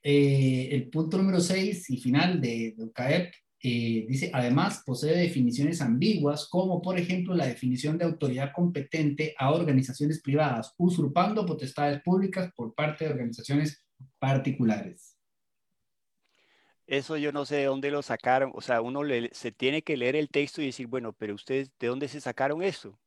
eh, 0.07 0.69
el 0.71 0.87
punto 0.91 1.17
número 1.17 1.39
6 1.39 1.89
y 1.89 1.97
final 1.97 2.39
de, 2.39 2.75
de 2.77 2.83
UCAEP 2.83 3.33
eh, 3.63 4.05
dice, 4.07 4.29
además 4.31 4.83
posee 4.85 5.17
definiciones 5.17 5.81
ambiguas, 5.81 6.47
como 6.47 6.79
por 6.79 6.99
ejemplo 6.99 7.33
la 7.33 7.47
definición 7.47 7.97
de 7.97 8.05
autoridad 8.05 8.51
competente 8.53 9.33
a 9.39 9.51
organizaciones 9.51 10.21
privadas, 10.21 10.75
usurpando 10.77 11.43
potestades 11.43 12.03
públicas 12.03 12.51
por 12.55 12.75
parte 12.75 13.05
de 13.05 13.13
organizaciones 13.13 13.83
particulares. 14.19 15.17
Eso 16.85 17.17
yo 17.17 17.31
no 17.31 17.43
sé 17.45 17.55
de 17.55 17.65
dónde 17.65 17.89
lo 17.89 18.03
sacaron, 18.03 18.51
o 18.53 18.61
sea, 18.61 18.81
uno 18.81 19.01
se 19.31 19.51
tiene 19.51 19.81
que 19.81 19.97
leer 19.97 20.15
el 20.15 20.29
texto 20.29 20.61
y 20.61 20.67
decir, 20.67 20.85
bueno, 20.85 21.13
pero 21.13 21.33
ustedes, 21.33 21.71
¿de 21.79 21.87
dónde 21.87 22.07
se 22.07 22.21
sacaron 22.21 22.61
eso? 22.61 22.99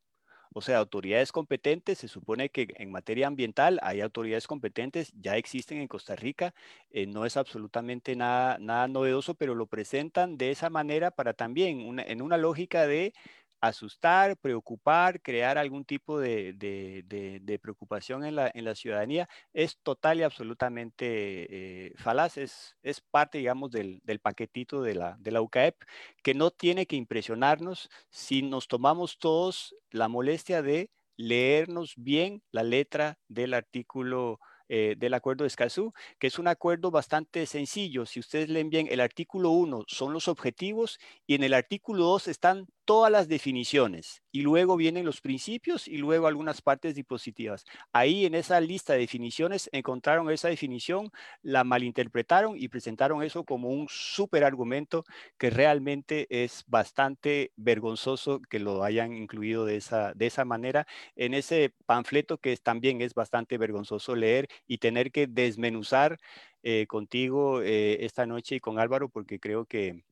O 0.53 0.61
sea, 0.61 0.79
autoridades 0.79 1.31
competentes, 1.31 1.99
se 1.99 2.07
supone 2.07 2.49
que 2.49 2.67
en 2.77 2.91
materia 2.91 3.27
ambiental 3.27 3.79
hay 3.83 4.01
autoridades 4.01 4.47
competentes, 4.47 5.13
ya 5.19 5.37
existen 5.37 5.77
en 5.79 5.87
Costa 5.87 6.15
Rica, 6.15 6.53
eh, 6.91 7.05
no 7.05 7.25
es 7.25 7.37
absolutamente 7.37 8.15
nada, 8.15 8.57
nada 8.59 8.87
novedoso, 8.87 9.35
pero 9.35 9.53
lo 9.53 9.67
presentan 9.67 10.37
de 10.37 10.51
esa 10.51 10.69
manera 10.69 11.11
para 11.11 11.33
también, 11.33 11.99
en 11.99 12.21
una 12.21 12.37
lógica 12.37 12.87
de 12.87 13.13
asustar, 13.61 14.37
preocupar, 14.37 15.21
crear 15.21 15.57
algún 15.57 15.85
tipo 15.85 16.19
de, 16.19 17.59
preocupación 17.61 18.25
en 18.25 18.35
la, 18.35 18.51
la, 18.53 18.75
ciudadanía, 18.75 19.27
es 19.53 19.77
total 19.83 20.19
y 20.19 20.23
absolutamente 20.23 21.87
eh, 21.87 21.93
falaz, 21.97 22.37
es, 22.37 22.75
parte, 23.11 23.39
digamos, 23.39 23.71
del, 23.71 24.01
paquetito 24.21 24.81
de 24.81 24.95
la, 24.95 25.17
de 25.19 25.31
la 25.31 25.41
UCAEP, 25.41 25.75
que 26.23 26.33
no 26.33 26.51
tiene 26.51 26.85
que 26.85 26.95
impresionarnos 26.95 27.89
si 28.09 28.41
nos 28.41 28.67
tomamos 28.67 29.17
todos 29.19 29.75
la 29.91 30.07
molestia 30.07 30.61
de 30.61 30.91
leernos 31.17 31.95
bien 31.97 32.41
la 32.51 32.63
letra 32.63 33.19
del 33.27 33.53
artículo 33.53 34.39
eh, 34.69 34.95
del 34.97 35.13
acuerdo 35.13 35.43
de 35.43 35.47
Escazú, 35.47 35.93
que 36.19 36.27
es 36.27 36.39
un 36.39 36.47
acuerdo 36.47 36.91
bastante 36.91 37.45
sencillo. 37.45 38.05
Si 38.05 38.19
ustedes 38.19 38.49
leen 38.49 38.69
bien, 38.69 38.87
el 38.89 39.01
artículo 39.01 39.49
1 39.49 39.83
son 39.87 40.13
los 40.13 40.27
objetivos 40.27 40.99
y 41.27 41.35
en 41.35 41.43
el 41.43 41.53
artículo 41.53 42.05
2 42.05 42.27
están 42.27 42.67
todas 42.85 43.11
las 43.11 43.27
definiciones 43.27 44.23
y 44.31 44.41
luego 44.41 44.75
vienen 44.75 45.05
los 45.05 45.21
principios 45.21 45.87
y 45.87 45.97
luego 45.97 46.25
algunas 46.25 46.61
partes 46.61 46.95
dispositivas. 46.95 47.65
Ahí 47.93 48.25
en 48.25 48.33
esa 48.33 48.59
lista 48.61 48.93
de 48.93 48.99
definiciones 48.99 49.69
encontraron 49.71 50.31
esa 50.31 50.47
definición, 50.49 51.11
la 51.43 51.63
malinterpretaron 51.63 52.55
y 52.57 52.67
presentaron 52.67 53.21
eso 53.21 53.43
como 53.43 53.69
un 53.69 53.87
súper 53.89 54.43
argumento 54.43 55.03
que 55.37 55.51
realmente 55.51 56.25
es 56.29 56.63
bastante 56.67 57.51
vergonzoso 57.57 58.41
que 58.49 58.57
lo 58.57 58.83
hayan 58.83 59.13
incluido 59.13 59.65
de 59.65 59.77
esa, 59.77 60.13
de 60.13 60.25
esa 60.25 60.43
manera 60.45 60.87
en 61.15 61.33
ese 61.35 61.73
panfleto 61.85 62.39
que 62.39 62.57
también 62.57 63.01
es 63.01 63.13
bastante 63.13 63.57
vergonzoso 63.59 64.15
leer 64.15 64.47
y 64.67 64.79
tener 64.79 65.11
que 65.11 65.27
desmenuzar 65.27 66.19
eh, 66.63 66.85
contigo 66.87 67.61
eh, 67.61 68.05
esta 68.05 68.25
noche 68.25 68.55
y 68.55 68.59
con 68.59 68.79
Álvaro 68.79 69.09
porque 69.09 69.39
creo 69.39 69.65
que 69.65 70.03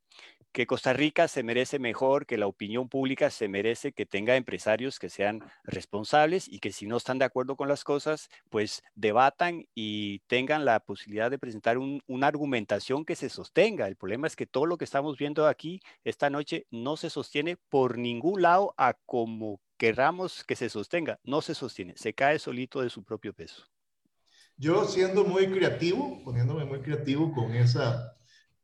que 0.57 0.65
Costa 0.65 0.91
Rica 0.91 1.27
se 1.27 1.43
merece 1.43 1.77
mejor, 1.77 2.25
que 2.25 2.35
la 2.35 2.47
opinión 2.47 2.89
pública 2.89 3.29
se 3.29 3.47
merece 3.47 3.91
que 3.91 4.07
tenga 4.07 4.35
empresarios 4.35 4.97
que 4.97 5.07
sean 5.07 5.43
responsables 5.63 6.47
y 6.47 6.57
que 6.57 6.71
si 6.71 6.87
no 6.87 6.97
están 6.97 7.19
de 7.19 7.25
acuerdo 7.25 7.55
con 7.55 7.67
las 7.67 7.83
cosas, 7.83 8.29
pues 8.49 8.81
debatan 8.95 9.67
y 9.75 10.19
tengan 10.25 10.65
la 10.65 10.79
posibilidad 10.79 11.29
de 11.29 11.37
presentar 11.37 11.77
una 11.77 12.27
argumentación 12.27 13.05
que 13.05 13.15
se 13.15 13.29
sostenga. 13.29 13.87
El 13.87 13.97
problema 13.97 14.25
es 14.25 14.35
que 14.35 14.47
todo 14.47 14.65
lo 14.65 14.77
que 14.77 14.85
estamos 14.85 15.17
viendo 15.19 15.45
aquí 15.45 15.79
esta 16.03 16.31
noche 16.31 16.65
no 16.71 16.97
se 16.97 17.11
sostiene 17.11 17.57
por 17.69 17.99
ningún 17.99 18.41
lado 18.41 18.73
a 18.77 18.95
como 19.05 19.61
querramos 19.77 20.43
que 20.43 20.55
se 20.55 20.69
sostenga. 20.69 21.19
No 21.23 21.41
se 21.43 21.53
sostiene, 21.53 21.93
se 21.97 22.15
cae 22.15 22.39
solito 22.39 22.81
de 22.81 22.89
su 22.89 23.03
propio 23.03 23.31
peso. 23.31 23.76
Yo 24.57 24.85
siendo 24.85 25.23
muy 25.23 25.47
creativo, 25.47 26.21
poniéndome 26.23 26.65
muy 26.65 26.79
creativo 26.79 27.31
con 27.33 27.53
esa 27.53 28.17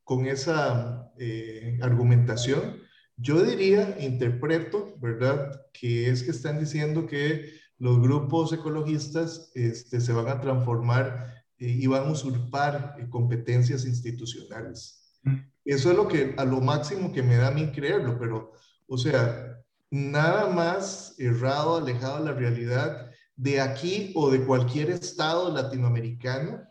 con 0.04 0.26
esa 0.26 1.10
eh, 1.18 1.78
argumentación, 1.82 2.78
yo 3.16 3.42
diría, 3.42 3.96
interpreto, 4.00 4.94
¿verdad? 5.00 5.62
Que 5.72 6.10
es 6.10 6.22
que 6.22 6.30
están 6.30 6.60
diciendo 6.60 7.06
que 7.06 7.52
los 7.78 8.00
grupos 8.00 8.52
ecologistas 8.52 9.50
este, 9.54 10.00
se 10.00 10.12
van 10.12 10.28
a 10.28 10.40
transformar 10.40 11.44
eh, 11.58 11.68
y 11.68 11.86
van 11.86 12.06
a 12.06 12.10
usurpar 12.10 12.96
eh, 12.98 13.08
competencias 13.08 13.84
institucionales. 13.86 15.18
Mm. 15.22 15.36
Eso 15.64 15.90
es 15.90 15.96
lo 15.96 16.06
que, 16.06 16.34
a 16.36 16.44
lo 16.44 16.60
máximo 16.60 17.12
que 17.12 17.22
me 17.22 17.36
da 17.36 17.48
a 17.48 17.52
mí 17.52 17.70
creerlo, 17.72 18.18
pero, 18.18 18.52
o 18.86 18.98
sea, 18.98 19.56
nada 19.90 20.50
más 20.50 21.14
errado, 21.18 21.78
alejado 21.78 22.18
de 22.18 22.24
la 22.30 22.38
realidad 22.38 23.10
de 23.36 23.60
aquí 23.60 24.12
o 24.14 24.30
de 24.30 24.44
cualquier 24.44 24.90
estado 24.90 25.52
latinoamericano 25.52 26.62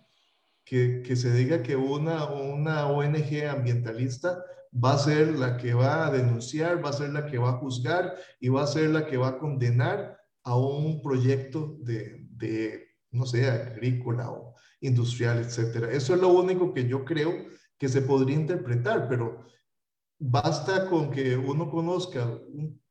que, 0.65 1.15
se 1.15 1.33
diga 1.33 1.61
que 1.61 1.75
una, 1.75 2.25
una 2.25 2.87
ONG 2.87 3.45
ambientalista 3.49 4.43
va 4.73 4.93
a 4.93 4.97
ser 4.97 5.37
la 5.37 5.57
que 5.57 5.73
va 5.73 6.07
a 6.07 6.11
denunciar, 6.11 6.83
va 6.83 6.89
a 6.89 6.93
ser 6.93 7.09
la 7.09 7.25
que 7.25 7.37
va 7.37 7.49
a 7.49 7.57
juzgar 7.57 8.15
y 8.39 8.49
va 8.49 8.63
a 8.63 8.67
ser 8.67 8.89
la 8.89 9.05
que 9.05 9.17
va 9.17 9.29
a 9.29 9.37
condenar 9.37 10.17
a 10.43 10.57
un 10.57 11.01
proyecto 11.01 11.77
de, 11.81 12.25
de 12.31 12.87
no 13.11 13.25
sé, 13.25 13.49
agrícola 13.49 14.31
o 14.31 14.55
industrial, 14.81 15.39
etcétera. 15.39 15.91
Eso 15.91 16.15
es 16.15 16.21
lo 16.21 16.29
único 16.29 16.73
que 16.73 16.87
yo 16.87 17.05
creo 17.05 17.31
que 17.77 17.87
se 17.87 18.01
podría 18.01 18.35
interpretar, 18.35 19.07
pero 19.07 19.45
basta 20.19 20.89
con 20.89 21.11
que 21.11 21.37
uno 21.37 21.69
conozca 21.69 22.25
un 22.25 22.81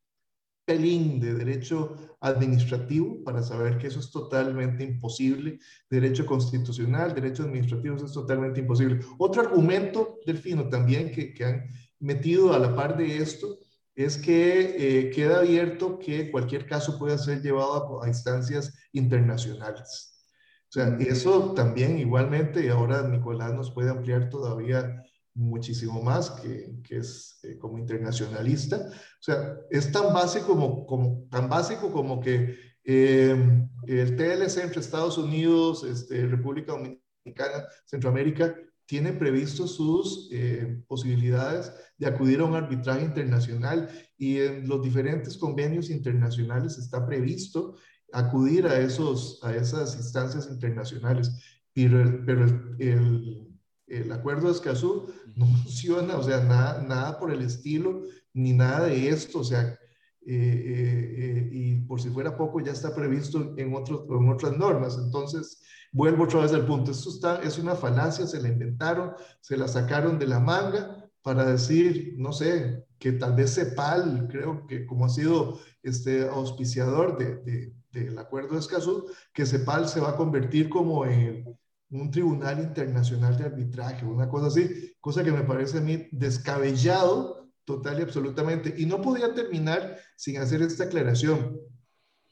pelín 0.64 1.18
de 1.20 1.34
derecho 1.34 2.11
administrativo 2.22 3.22
para 3.24 3.42
saber 3.42 3.78
que 3.78 3.88
eso 3.88 3.98
es 3.98 4.10
totalmente 4.10 4.84
imposible, 4.84 5.58
derecho 5.90 6.24
constitucional, 6.24 7.14
derecho 7.14 7.42
administrativo, 7.42 7.96
eso 7.96 8.06
es 8.06 8.12
totalmente 8.12 8.60
imposible. 8.60 9.00
Otro 9.18 9.42
argumento, 9.42 10.20
Delfino, 10.24 10.68
también 10.68 11.10
que, 11.10 11.34
que 11.34 11.44
han 11.44 11.66
metido 11.98 12.54
a 12.54 12.58
la 12.58 12.74
par 12.74 12.96
de 12.96 13.18
esto, 13.18 13.58
es 13.94 14.16
que 14.16 14.76
eh, 14.78 15.10
queda 15.10 15.40
abierto 15.40 15.98
que 15.98 16.30
cualquier 16.30 16.64
caso 16.66 16.98
pueda 16.98 17.18
ser 17.18 17.42
llevado 17.42 18.00
a, 18.00 18.06
a 18.06 18.08
instancias 18.08 18.72
internacionales. 18.92 20.24
O 20.68 20.72
sea, 20.72 20.96
eso 21.00 21.52
también 21.52 21.98
igualmente, 21.98 22.64
y 22.64 22.68
ahora 22.68 23.06
Nicolás 23.06 23.52
nos 23.52 23.70
puede 23.72 23.90
ampliar 23.90 24.30
todavía 24.30 25.04
muchísimo 25.34 26.02
más, 26.02 26.30
que, 26.30 26.70
que 26.82 26.98
es 26.98 27.38
eh, 27.42 27.56
como 27.58 27.78
internacionalista. 27.78 28.76
O 28.76 29.22
sea, 29.22 29.56
es 29.70 29.90
tan 29.90 30.12
básico 30.12 30.86
como, 30.86 31.26
tan 31.30 31.48
básico 31.48 31.90
como 31.92 32.20
que 32.20 32.56
eh, 32.84 33.68
el 33.86 34.16
TLC 34.16 34.58
entre 34.58 34.80
Estados 34.80 35.18
Unidos, 35.18 35.84
este, 35.84 36.26
República 36.26 36.72
Dominicana, 36.72 37.66
Centroamérica, 37.86 38.54
tiene 38.84 39.12
previsto 39.12 39.66
sus 39.66 40.28
eh, 40.32 40.82
posibilidades 40.86 41.72
de 41.96 42.06
acudir 42.06 42.40
a 42.40 42.44
un 42.44 42.54
arbitraje 42.54 43.04
internacional 43.04 43.88
y 44.18 44.38
en 44.38 44.68
los 44.68 44.82
diferentes 44.82 45.38
convenios 45.38 45.88
internacionales 45.88 46.76
está 46.76 47.06
previsto 47.06 47.76
acudir 48.12 48.66
a, 48.66 48.78
esos, 48.78 49.40
a 49.42 49.54
esas 49.54 49.96
instancias 49.96 50.48
internacionales. 50.50 51.30
Pero, 51.72 52.22
pero 52.26 52.44
el 52.78 53.52
el 53.92 54.10
acuerdo 54.10 54.46
de 54.46 54.54
Escazú 54.54 55.12
no 55.36 55.46
funciona, 55.46 56.16
o 56.16 56.22
sea, 56.22 56.42
nada, 56.42 56.82
nada 56.82 57.18
por 57.18 57.30
el 57.32 57.42
estilo, 57.42 58.02
ni 58.34 58.52
nada 58.52 58.86
de 58.86 59.08
esto, 59.08 59.40
o 59.40 59.44
sea, 59.44 59.78
eh, 60.24 60.34
eh, 60.34 61.14
eh, 61.16 61.48
y 61.50 61.74
por 61.80 62.00
si 62.00 62.08
fuera 62.08 62.36
poco 62.36 62.60
ya 62.60 62.72
está 62.72 62.94
previsto 62.94 63.54
en, 63.56 63.74
otros, 63.74 64.04
en 64.08 64.28
otras 64.28 64.56
normas. 64.56 64.96
Entonces, 64.96 65.62
vuelvo 65.90 66.24
otra 66.24 66.42
vez 66.42 66.52
al 66.52 66.66
punto, 66.66 66.92
esto 66.92 67.10
está, 67.10 67.42
es 67.42 67.58
una 67.58 67.74
falacia, 67.74 68.26
se 68.26 68.40
la 68.40 68.48
inventaron, 68.48 69.12
se 69.40 69.56
la 69.56 69.66
sacaron 69.66 70.18
de 70.18 70.26
la 70.26 70.38
manga 70.38 71.10
para 71.22 71.44
decir, 71.44 72.14
no 72.18 72.32
sé, 72.32 72.84
que 72.98 73.12
tal 73.12 73.34
vez 73.34 73.54
CEPAL, 73.54 74.28
creo 74.30 74.66
que 74.66 74.86
como 74.86 75.06
ha 75.06 75.08
sido 75.08 75.58
este 75.82 76.28
auspiciador 76.28 77.18
de, 77.18 77.36
de, 77.38 77.74
del 77.90 78.18
acuerdo 78.18 78.54
de 78.54 78.60
Escazú, 78.60 79.06
que 79.32 79.46
CEPAL 79.46 79.88
se 79.88 80.00
va 80.00 80.10
a 80.10 80.16
convertir 80.16 80.68
como 80.68 81.04
en 81.04 81.44
un 81.90 82.10
tribunal 82.10 82.60
internacional 82.60 83.36
de 83.36 83.44
arbitraje, 83.44 84.06
una 84.06 84.28
cosa 84.28 84.46
así, 84.46 84.91
cosa 85.02 85.24
que 85.24 85.32
me 85.32 85.42
parece 85.42 85.78
a 85.78 85.82
mí 85.82 86.08
descabellado 86.12 87.50
total 87.64 87.98
y 87.98 88.02
absolutamente. 88.02 88.72
Y 88.78 88.86
no 88.86 89.02
podía 89.02 89.34
terminar 89.34 89.98
sin 90.16 90.38
hacer 90.38 90.62
esta 90.62 90.84
aclaración, 90.84 91.60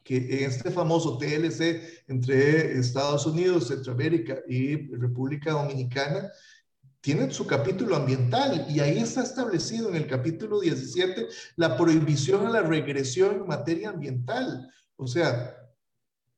que 0.04 0.44
este 0.44 0.70
famoso 0.70 1.18
TLC 1.18 2.04
entre 2.08 2.78
Estados 2.78 3.26
Unidos, 3.26 3.68
Centroamérica 3.68 4.38
y 4.48 4.76
República 4.96 5.52
Dominicana, 5.52 6.30
tienen 7.00 7.32
su 7.32 7.46
capítulo 7.46 7.96
ambiental 7.96 8.66
y 8.68 8.78
ahí 8.78 8.98
está 8.98 9.22
establecido 9.22 9.88
en 9.88 9.96
el 9.96 10.06
capítulo 10.06 10.60
17 10.60 11.26
la 11.56 11.76
prohibición 11.76 12.46
a 12.46 12.50
la 12.50 12.62
regresión 12.62 13.36
en 13.36 13.46
materia 13.48 13.90
ambiental. 13.90 14.70
O 14.96 15.08
sea, 15.08 15.56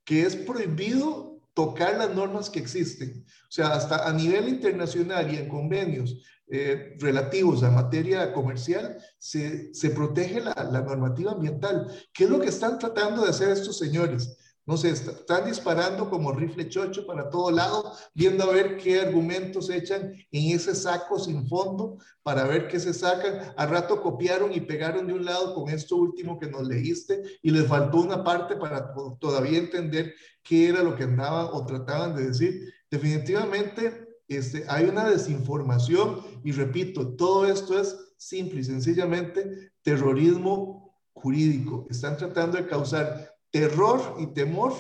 que 0.05 0.23
es 0.23 0.35
prohibido 0.35 1.32
tocar 1.55 1.99
las 1.99 2.15
normas 2.15 2.51
que 2.51 2.59
existen. 2.59 3.25
O 3.27 3.51
sea, 3.51 3.75
hasta 3.75 4.09
a 4.09 4.13
nivel 4.13 4.49
internacional 4.49 5.33
y 5.33 5.37
en 5.37 5.49
convenios 5.49 6.17
eh, 6.49 6.97
relativos 6.99 7.63
a 7.63 7.71
materia 7.71 8.33
comercial, 8.33 8.99
se, 9.19 9.73
se 9.73 9.91
protege 9.91 10.41
la, 10.41 10.55
la, 10.71 10.83
normativa 10.83 11.33
ambiental. 11.33 11.87
¿Qué 12.13 12.25
es 12.25 12.31
lo 12.31 12.41
que 12.41 12.49
están 12.49 12.79
tratando 12.79 13.23
de 13.23 13.31
hacer 13.31 13.51
estos 13.51 13.79
señores? 13.79 14.37
No 14.65 14.77
sé, 14.77 14.91
están 14.91 15.45
disparando 15.45 16.09
como 16.09 16.31
rifle 16.31 16.69
chocho 16.69 17.05
para 17.05 17.31
todo 17.31 17.51
lado, 17.51 17.93
viendo 18.15 18.45
a 18.45 18.53
ver 18.53 18.77
qué 18.77 19.01
argumentos 19.01 19.69
echan 19.71 20.13
en 20.31 20.55
ese 20.55 20.75
saco 20.77 21.19
sin 21.19 21.49
fondo 21.49 21.99
para 22.23 22.45
ver 22.45 22.69
qué 22.69 22.79
se 22.79 22.95
sacan. 22.95 23.53
Al 23.57 23.71
rato 23.71 24.01
copiaron 24.01 24.53
y 24.53 24.61
pegaron 24.61 25.09
de 25.09 25.15
un 25.15 25.25
lado 25.25 25.55
con 25.55 25.69
esto 25.69 25.97
último 25.97 26.39
que 26.39 26.49
nos 26.49 26.69
leíste 26.69 27.23
y 27.43 27.51
les 27.51 27.67
faltó 27.67 27.99
una 27.99 28.23
parte 28.23 28.55
para 28.55 28.95
todavía 29.19 29.59
entender 29.59 30.15
qué 30.45 30.69
era 30.69 30.85
lo 30.85 30.95
que 30.95 31.05
andaban 31.05 31.49
o 31.53 31.67
trataban 31.67 32.15
de 32.15 32.29
decir. 32.29 32.73
Definitivamente 32.89 34.07
este, 34.29 34.65
hay 34.69 34.85
una 34.85 35.11
desinformación 35.11 36.21
y 36.45 36.53
repito, 36.53 37.17
todo 37.17 37.47
esto 37.47 37.81
es 37.81 37.97
simple 38.17 38.61
y 38.61 38.65
sencillamente 38.65 39.73
terrorismo 39.83 40.97
jurídico. 41.13 41.87
Están 41.91 42.17
tratando 42.17 42.59
de 42.59 42.67
causar 42.67 43.32
terror 43.53 44.17
y 44.19 44.27
temor 44.35 44.73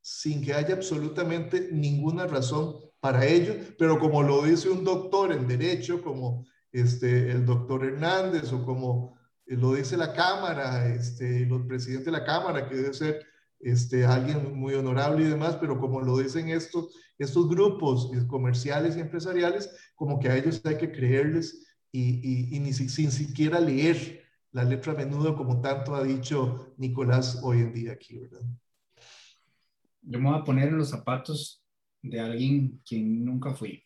sin 0.00 0.40
que 0.40 0.54
haya 0.54 0.74
absolutamente 0.74 1.70
ninguna 1.72 2.28
razón 2.28 2.76
para 3.00 3.26
ello, 3.26 3.54
pero 3.78 3.98
como 3.98 4.22
lo 4.22 4.42
dice 4.42 4.70
un 4.70 4.84
doctor 4.84 5.32
en 5.32 5.48
derecho, 5.48 6.02
como 6.02 6.46
este, 6.70 7.32
el 7.32 7.44
doctor 7.44 7.84
Hernández 7.84 8.52
o 8.52 8.64
como 8.64 9.18
lo 9.46 9.74
dice 9.74 9.96
la 9.96 10.12
Cámara, 10.12 10.86
este, 10.88 11.42
el 11.42 11.66
presidente 11.66 12.06
de 12.06 12.12
la 12.12 12.24
Cámara, 12.24 12.68
que 12.68 12.76
debe 12.76 12.94
ser 12.94 13.24
este, 13.60 14.04
alguien 14.04 14.54
muy 14.56 14.74
honorable 14.74 15.24
y 15.24 15.28
demás, 15.28 15.56
pero 15.56 15.78
como 15.78 16.00
lo 16.00 16.18
dicen 16.18 16.48
estos, 16.50 16.94
estos 17.18 17.48
grupos 17.48 18.10
comerciales 18.28 18.96
y 18.96 19.00
empresariales, 19.00 19.70
como 19.94 20.20
que 20.20 20.28
a 20.28 20.36
ellos 20.36 20.60
hay 20.64 20.76
que 20.76 20.92
creerles 20.92 21.66
y, 21.90 22.54
y, 22.54 22.60
ni 22.60 22.72
sin 22.72 23.10
siquiera 23.10 23.58
leer 23.58 24.25
la 24.56 24.64
letra 24.64 24.94
a 24.94 24.96
menudo, 24.96 25.36
como 25.36 25.60
tanto 25.60 25.94
ha 25.94 26.02
dicho 26.02 26.72
Nicolás 26.78 27.40
hoy 27.42 27.58
en 27.58 27.74
día 27.74 27.92
aquí, 27.92 28.16
¿verdad? 28.16 28.40
Yo 30.00 30.18
me 30.18 30.30
voy 30.30 30.40
a 30.40 30.44
poner 30.44 30.68
en 30.68 30.78
los 30.78 30.88
zapatos 30.88 31.62
de 32.00 32.20
alguien 32.20 32.80
quien 32.88 33.22
nunca 33.22 33.52
fui. 33.52 33.84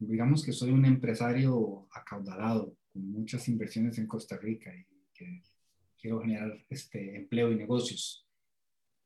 Digamos 0.00 0.44
que 0.44 0.50
soy 0.50 0.72
un 0.72 0.84
empresario 0.86 1.86
acaudalado, 1.92 2.76
con 2.92 3.12
muchas 3.12 3.48
inversiones 3.48 3.96
en 3.98 4.08
Costa 4.08 4.36
Rica 4.38 4.74
y 4.74 4.84
que 5.14 5.40
quiero 5.96 6.20
generar 6.20 6.52
este 6.68 7.14
empleo 7.14 7.52
y 7.52 7.54
negocios. 7.54 8.26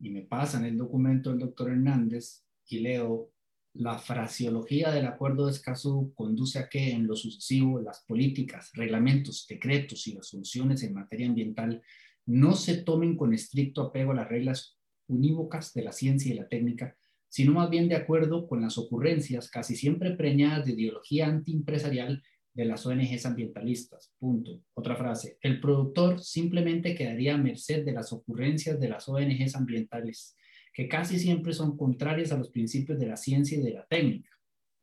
Y 0.00 0.08
me 0.08 0.22
pasan 0.22 0.64
el 0.64 0.78
documento 0.78 1.28
del 1.28 1.40
doctor 1.40 1.72
Hernández 1.72 2.42
y 2.68 2.78
leo 2.78 3.32
la 3.78 3.98
fraseología 3.98 4.90
del 4.90 5.06
acuerdo 5.06 5.46
de 5.46 5.52
Escazú 5.52 6.12
conduce 6.14 6.58
a 6.58 6.68
que 6.68 6.90
en 6.90 7.06
lo 7.06 7.16
sucesivo 7.16 7.80
las 7.80 8.04
políticas, 8.06 8.70
reglamentos, 8.74 9.46
decretos 9.48 10.06
y 10.06 10.16
resoluciones 10.16 10.82
en 10.82 10.94
materia 10.94 11.26
ambiental 11.26 11.82
no 12.26 12.54
se 12.54 12.78
tomen 12.78 13.16
con 13.16 13.32
estricto 13.32 13.82
apego 13.82 14.12
a 14.12 14.16
las 14.16 14.28
reglas 14.28 14.76
unívocas 15.08 15.72
de 15.74 15.82
la 15.82 15.92
ciencia 15.92 16.32
y 16.32 16.36
la 16.36 16.48
técnica, 16.48 16.96
sino 17.28 17.52
más 17.52 17.70
bien 17.70 17.88
de 17.88 17.96
acuerdo 17.96 18.48
con 18.48 18.62
las 18.62 18.78
ocurrencias 18.78 19.50
casi 19.50 19.76
siempre 19.76 20.16
preñadas 20.16 20.66
de 20.66 20.72
ideología 20.72 21.26
antiempresarial 21.26 22.22
de 22.54 22.64
las 22.64 22.86
ONGs 22.86 23.26
ambientalistas. 23.26 24.12
Punto. 24.18 24.62
Otra 24.74 24.96
frase. 24.96 25.38
El 25.42 25.60
productor 25.60 26.20
simplemente 26.20 26.94
quedaría 26.94 27.34
a 27.34 27.38
merced 27.38 27.84
de 27.84 27.92
las 27.92 28.12
ocurrencias 28.12 28.80
de 28.80 28.88
las 28.88 29.08
ONGs 29.08 29.54
ambientales, 29.54 30.34
que 30.76 30.88
casi 30.88 31.18
siempre 31.18 31.54
son 31.54 31.74
contrarias 31.74 32.32
a 32.32 32.36
los 32.36 32.50
principios 32.50 32.98
de 32.98 33.06
la 33.06 33.16
ciencia 33.16 33.56
y 33.56 33.62
de 33.62 33.72
la 33.72 33.86
técnica, 33.86 34.28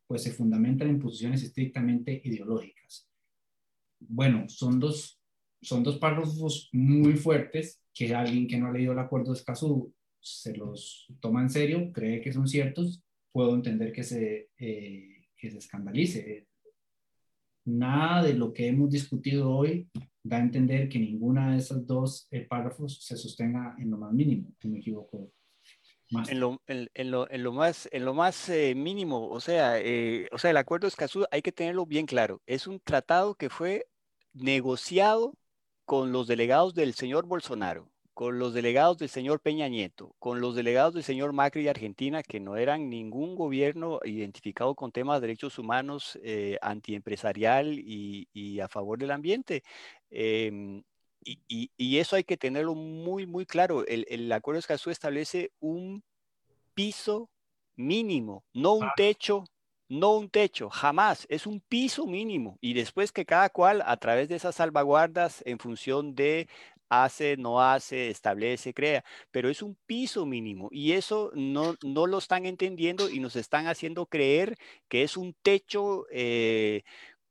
pues 0.08 0.24
se 0.24 0.32
fundamentan 0.32 0.88
en 0.88 0.98
posiciones 0.98 1.44
estrictamente 1.44 2.20
ideológicas. 2.24 3.08
Bueno, 4.00 4.48
son 4.48 4.80
dos, 4.80 5.20
son 5.62 5.84
dos 5.84 5.98
párrafos 5.98 6.68
muy 6.72 7.14
fuertes 7.14 7.80
que 7.94 8.12
alguien 8.12 8.48
que 8.48 8.58
no 8.58 8.66
ha 8.66 8.72
leído 8.72 8.92
el 8.92 8.98
acuerdo 8.98 9.32
de 9.32 9.38
Escazú 9.38 9.94
se 10.18 10.56
los 10.56 11.06
toma 11.20 11.42
en 11.42 11.50
serio, 11.50 11.92
cree 11.92 12.20
que 12.20 12.32
son 12.32 12.48
ciertos, 12.48 13.00
puedo 13.30 13.54
entender 13.54 13.92
que 13.92 14.02
se, 14.02 14.48
eh, 14.58 15.28
que 15.36 15.48
se 15.52 15.58
escandalice 15.58 16.48
nada 17.66 18.24
de 18.24 18.34
lo 18.34 18.52
que 18.52 18.66
hemos 18.66 18.90
discutido 18.90 19.48
hoy 19.48 19.88
da 20.24 20.38
a 20.38 20.40
entender 20.40 20.88
que 20.88 20.98
ninguna 20.98 21.52
de 21.52 21.58
esas 21.58 21.86
dos 21.86 22.26
eh, 22.32 22.40
párrafos 22.40 23.00
se 23.00 23.16
sostenga 23.16 23.76
en 23.78 23.92
lo 23.92 23.98
más 23.98 24.12
mínimo, 24.12 24.52
si 24.58 24.68
me 24.68 24.78
equivoco. 24.78 25.30
En 26.10 26.38
lo, 26.38 26.60
en, 26.66 27.10
lo, 27.10 27.30
en, 27.30 27.42
lo, 27.42 27.52
más, 27.52 27.88
en 27.90 28.04
lo 28.04 28.14
más 28.14 28.48
eh, 28.48 28.74
mínimo, 28.74 29.28
o 29.28 29.40
sea, 29.40 29.80
eh, 29.80 30.28
o 30.32 30.38
sea, 30.38 30.50
el 30.50 30.56
acuerdo 30.56 30.86
de 30.86 30.90
Escazú 30.90 31.24
hay 31.30 31.42
que 31.42 31.50
tenerlo 31.50 31.86
bien 31.86 32.06
claro. 32.06 32.40
Es 32.46 32.66
un 32.66 32.78
tratado 32.80 33.34
que 33.34 33.50
fue 33.50 33.86
negociado 34.32 35.34
con 35.84 36.12
los 36.12 36.26
delegados 36.26 36.74
del 36.74 36.94
señor 36.94 37.26
Bolsonaro 37.26 37.90
con 38.14 38.38
los 38.38 38.54
delegados 38.54 38.96
del 38.98 39.08
señor 39.08 39.40
Peña 39.40 39.68
Nieto, 39.68 40.14
con 40.20 40.40
los 40.40 40.54
delegados 40.54 40.94
del 40.94 41.02
señor 41.02 41.32
Macri 41.32 41.64
de 41.64 41.70
Argentina, 41.70 42.22
que 42.22 42.38
no 42.38 42.56
eran 42.56 42.88
ningún 42.88 43.34
gobierno 43.34 43.98
identificado 44.04 44.76
con 44.76 44.92
temas 44.92 45.20
de 45.20 45.26
derechos 45.26 45.58
humanos, 45.58 46.18
eh, 46.22 46.56
antiempresarial 46.62 47.76
y, 47.76 48.60
a 48.60 48.68
favor 48.68 48.98
del 48.98 49.10
ambiente. 49.10 49.64
Y, 51.24 51.98
eso 51.98 52.16
hay 52.16 52.24
que 52.24 52.36
tenerlo 52.36 52.74
muy, 52.74 53.26
muy 53.26 53.46
claro. 53.46 53.86
El, 53.86 54.06
el 54.08 54.30
acuerdo 54.32 54.56
de 54.56 54.60
Escazú 54.60 54.90
establece 54.90 55.52
un 55.60 56.02
piso 56.74 57.30
mínimo, 57.76 58.44
no 58.52 58.74
un 58.74 58.88
techo, 58.96 59.44
no 59.88 60.16
un 60.16 60.28
techo, 60.28 60.70
jamás, 60.70 61.26
es 61.28 61.46
un 61.46 61.60
piso 61.60 62.06
mínimo. 62.06 62.58
Y 62.60 62.74
después 62.74 63.12
que 63.12 63.24
cada 63.24 63.48
cual, 63.50 63.82
a 63.86 63.96
través 63.96 64.28
de 64.28 64.36
esas 64.36 64.56
salvaguardas, 64.56 65.42
en 65.46 65.58
función 65.58 66.14
de 66.14 66.48
hace, 66.88 67.36
no 67.36 67.60
hace, 67.60 68.10
establece, 68.10 68.74
crea, 68.74 69.04
pero 69.30 69.48
es 69.48 69.62
un 69.62 69.76
piso 69.86 70.26
mínimo 70.26 70.68
y 70.70 70.92
eso 70.92 71.30
no, 71.34 71.76
no 71.82 72.06
lo 72.06 72.18
están 72.18 72.46
entendiendo 72.46 73.08
y 73.08 73.20
nos 73.20 73.36
están 73.36 73.66
haciendo 73.66 74.06
creer 74.06 74.56
que 74.88 75.02
es 75.02 75.16
un 75.16 75.34
techo 75.42 76.06
eh, 76.10 76.84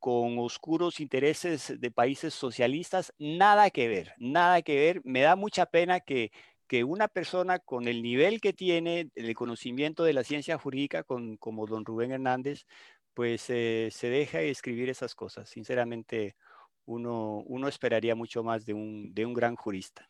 con 0.04 0.38
oscuros 0.38 1.00
intereses 1.00 1.80
de 1.80 1.90
países 1.90 2.34
socialistas, 2.34 3.14
nada 3.20 3.70
que 3.70 3.88
ver, 3.88 4.14
nada 4.18 4.62
que 4.62 4.76
ver. 4.76 5.02
Me 5.06 5.22
da 5.22 5.38
mucha 5.38 5.66
pena 5.66 6.02
que, 6.02 6.34
que 6.68 6.84
una 6.84 7.08
persona 7.08 7.60
con 7.60 7.88
el 7.88 8.04
nivel 8.04 8.42
que 8.42 8.52
tiene, 8.52 9.10
el 9.16 9.34
conocimiento 9.34 10.04
de 10.04 10.12
la 10.12 10.26
ciencia 10.26 10.58
jurídica, 10.58 11.04
con, 11.04 11.38
como 11.38 11.68
don 11.68 11.86
Rubén 11.86 12.12
Hernández, 12.12 12.66
pues 13.14 13.46
eh, 13.48 13.88
se 13.94 14.10
deja 14.10 14.40
de 14.40 14.50
escribir 14.50 14.90
esas 14.90 15.16
cosas. 15.16 15.48
Sinceramente, 15.48 16.36
uno, 16.84 17.42
uno 17.46 17.70
esperaría 17.70 18.14
mucho 18.14 18.44
más 18.44 18.66
de 18.66 18.74
un, 18.74 19.14
de 19.14 19.26
un 19.26 19.34
gran 19.34 19.56
jurista. 19.56 20.10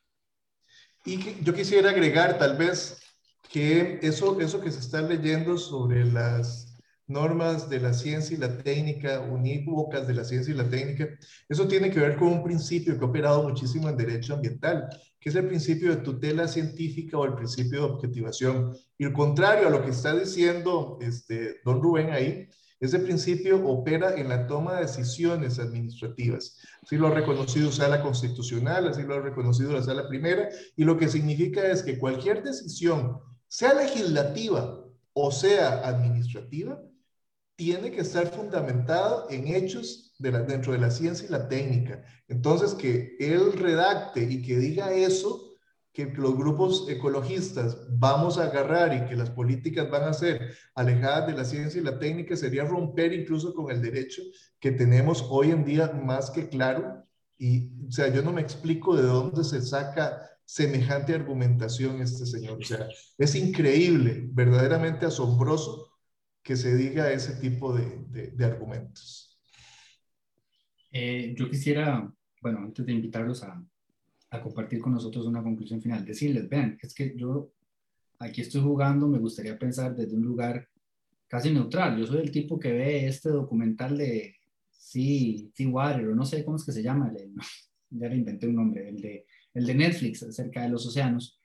Y 1.05 1.43
yo 1.43 1.53
quisiera 1.53 1.91
agregar 1.91 2.39
tal 2.39 2.57
vez 2.57 2.99
que 3.47 3.99
eso, 4.01 4.41
eso 4.41 4.59
que 4.59 4.71
se 4.71 4.79
está 4.79 5.03
leyendo 5.03 5.55
sobre 5.55 6.03
las 6.03 6.72
normas 7.07 7.69
de 7.69 7.79
la 7.79 7.93
ciencia 7.93 8.35
y 8.35 8.39
la 8.39 8.57
técnica, 8.57 9.19
unívocas 9.19 10.07
de 10.07 10.13
la 10.13 10.23
ciencia 10.23 10.53
y 10.53 10.57
la 10.57 10.69
técnica, 10.69 11.09
eso 11.49 11.67
tiene 11.67 11.91
que 11.91 11.99
ver 11.99 12.15
con 12.15 12.29
un 12.29 12.43
principio 12.43 12.97
que 12.97 13.03
ha 13.03 13.07
operado 13.07 13.43
muchísimo 13.43 13.89
en 13.89 13.97
derecho 13.97 14.33
ambiental, 14.33 14.87
que 15.19 15.29
es 15.29 15.35
el 15.35 15.47
principio 15.47 15.89
de 15.89 16.01
tutela 16.01 16.47
científica 16.47 17.17
o 17.17 17.25
el 17.25 17.35
principio 17.35 17.79
de 17.79 17.93
objetivación. 17.93 18.75
Y 18.97 19.05
el 19.05 19.13
contrario 19.13 19.67
a 19.67 19.71
lo 19.71 19.83
que 19.83 19.91
está 19.91 20.15
diciendo 20.15 20.97
este, 21.01 21.61
don 21.65 21.81
Rubén 21.81 22.11
ahí, 22.11 22.47
ese 22.79 22.99
principio 22.99 23.65
opera 23.65 24.15
en 24.17 24.27
la 24.27 24.45
toma 24.45 24.75
de 24.75 24.81
decisiones 24.81 25.57
administrativas. 25.57 26.57
Así 26.81 26.97
lo 26.97 27.07
ha 27.07 27.11
reconocido 27.11 27.71
Sala 27.71 28.01
Constitucional, 28.01 28.89
así 28.89 29.03
lo 29.03 29.15
ha 29.15 29.21
reconocido 29.21 29.71
la 29.71 29.81
Sala 29.81 30.09
Primera, 30.09 30.49
y 30.75 30.83
lo 30.83 30.97
que 30.97 31.07
significa 31.07 31.65
es 31.65 31.81
que 31.81 31.97
cualquier 31.97 32.43
decisión, 32.43 33.19
sea 33.47 33.73
legislativa 33.73 34.83
o 35.13 35.31
sea 35.31 35.87
administrativa, 35.87 36.81
tiene 37.55 37.91
que 37.91 38.01
estar 38.01 38.27
fundamentada 38.27 39.25
en 39.29 39.47
hechos 39.47 40.15
de 40.17 40.31
dentro 40.31 40.73
de 40.73 40.79
la 40.79 40.91
ciencia 40.91 41.27
y 41.27 41.31
la 41.31 41.47
técnica. 41.47 42.03
Entonces, 42.27 42.73
que 42.73 43.15
él 43.19 43.53
redacte 43.53 44.23
y 44.23 44.41
que 44.41 44.57
diga 44.57 44.93
eso, 44.93 45.53
que 45.91 46.05
los 46.05 46.35
grupos 46.35 46.87
ecologistas 46.89 47.77
vamos 47.99 48.39
a 48.39 48.45
agarrar 48.45 48.95
y 48.95 49.05
que 49.07 49.15
las 49.15 49.29
políticas 49.29 49.89
van 49.91 50.03
a 50.03 50.13
ser 50.13 50.55
alejadas 50.73 51.27
de 51.27 51.33
la 51.33 51.45
ciencia 51.45 51.79
y 51.79 51.83
la 51.83 51.99
técnica 51.99 52.35
sería 52.35 52.63
romper 52.63 53.13
incluso 53.13 53.53
con 53.53 53.69
el 53.69 53.81
derecho 53.81 54.23
que 54.59 54.71
tenemos 54.71 55.23
hoy 55.29 55.51
en 55.51 55.63
día 55.63 55.91
más 55.91 56.31
que 56.31 56.49
claro. 56.49 57.05
Y, 57.37 57.69
o 57.87 57.91
sea, 57.91 58.07
yo 58.07 58.23
no 58.23 58.33
me 58.33 58.41
explico 58.41 58.95
de 58.95 59.03
dónde 59.03 59.43
se 59.43 59.61
saca 59.61 60.19
semejante 60.45 61.13
argumentación 61.13 62.01
este 62.01 62.25
señor. 62.25 62.57
O 62.59 62.65
sea, 62.65 62.87
es 63.17 63.35
increíble, 63.35 64.27
verdaderamente 64.31 65.05
asombroso 65.05 65.92
que 66.43 66.55
se 66.55 66.75
diga 66.75 67.11
ese 67.11 67.35
tipo 67.35 67.73
de, 67.73 68.31
de, 68.31 68.45
argumentos. 68.45 69.39
Eh, 70.91 71.33
yo 71.37 71.49
quisiera, 71.49 72.13
bueno, 72.41 72.59
antes 72.59 72.85
de 72.85 72.91
invitarlos 72.91 73.43
a, 73.43 73.63
a 74.33 74.41
compartir 74.41 74.79
con 74.79 74.93
nosotros 74.93 75.25
una 75.27 75.43
conclusión 75.43 75.81
final. 75.81 76.03
Decirles, 76.03 76.49
vean, 76.49 76.77
es 76.81 76.93
que 76.93 77.15
yo 77.15 77.51
aquí 78.19 78.41
estoy 78.41 78.61
jugando, 78.61 79.07
me 79.07 79.19
gustaría 79.19 79.57
pensar 79.57 79.95
desde 79.95 80.15
un 80.15 80.23
lugar 80.23 80.67
casi 81.27 81.51
neutral. 81.51 81.97
Yo 81.99 82.07
soy 82.07 82.21
el 82.21 82.31
tipo 82.31 82.59
que 82.59 82.73
ve 82.73 83.07
este 83.07 83.29
documental 83.29 83.97
de 83.97 84.35
Sea, 84.71 85.49
sea 85.53 85.69
Water, 85.69 86.07
o 86.09 86.15
no 86.15 86.25
sé 86.25 86.43
cómo 86.43 86.57
es 86.57 86.65
que 86.65 86.71
se 86.71 86.83
llama, 86.83 87.13
ya 87.91 88.09
le 88.09 88.15
inventé 88.15 88.47
un 88.47 88.55
nombre, 88.55 88.89
el 88.89 89.01
de, 89.01 89.25
el 89.53 89.65
de 89.65 89.75
Netflix 89.75 90.23
acerca 90.23 90.63
de 90.63 90.69
los 90.69 90.85
océanos. 90.85 91.39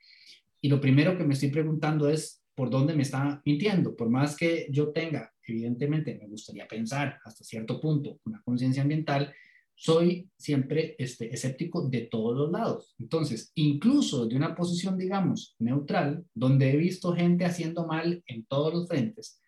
Y 0.60 0.68
lo 0.68 0.80
primero 0.80 1.16
que 1.16 1.24
me 1.24 1.34
estoy 1.34 1.50
preguntando 1.50 2.08
es, 2.08 2.42
¿por 2.58 2.70
dónde 2.70 2.92
me 2.92 3.04
está 3.04 3.40
mintiendo? 3.44 3.94
Por 3.94 4.10
más 4.10 4.36
que 4.36 4.66
yo 4.68 4.88
tenga, 4.88 5.32
evidentemente, 5.46 6.18
me 6.20 6.26
gustaría 6.26 6.66
pensar 6.66 7.20
hasta 7.24 7.44
cierto 7.44 7.80
punto 7.80 8.18
una 8.24 8.42
conciencia 8.42 8.82
ambiental, 8.82 9.32
soy 9.76 10.28
siempre 10.36 10.96
este, 10.98 11.32
escéptico 11.32 11.88
de 11.88 12.08
todos 12.10 12.36
los 12.36 12.50
lados. 12.50 12.96
Entonces, 12.98 13.52
incluso 13.54 14.26
de 14.26 14.34
una 14.34 14.56
posición, 14.56 14.98
digamos, 14.98 15.54
neutral, 15.60 16.24
donde 16.34 16.72
he 16.72 16.76
visto 16.76 17.14
gente 17.14 17.44
haciendo 17.44 17.86
mal 17.86 18.24
en 18.26 18.44
todos 18.46 18.74
los 18.74 18.88
frentes, 18.88 19.40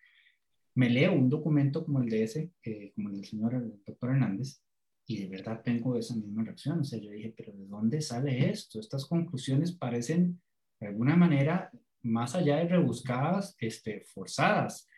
me 0.77 0.89
leo 0.89 1.13
un 1.13 1.29
documento 1.29 1.85
como 1.85 2.01
el 2.01 2.11
de 2.11 2.23
ese, 2.23 2.53
eh, 2.63 2.93
como 2.95 3.09
el 3.09 3.17
del 3.17 3.25
señor 3.25 3.55
el 3.55 3.83
doctor 3.85 4.11
Hernández, 4.11 4.63
y 5.05 5.17
de 5.17 5.27
verdad 5.27 5.63
tengo 5.65 5.97
esa 5.97 6.15
misma 6.15 6.45
reacción. 6.45 6.79
O 6.79 6.85
sea, 6.85 7.01
yo 7.01 7.11
dije, 7.11 7.35
pero 7.37 7.53
¿de 7.53 7.67
dónde 7.67 8.03
sale 8.03 8.49
esto? 8.49 8.79
Estas 8.79 9.05
conclusiones 9.05 9.73
parecen, 9.73 10.41
de 10.79 10.87
alguna 10.87 11.17
manera, 11.17 11.73
más 12.03 12.35
allá 12.35 12.57
de 12.57 12.69
rebuscadas, 12.69 13.57
este, 13.59 14.03
forzadas. 14.03 14.89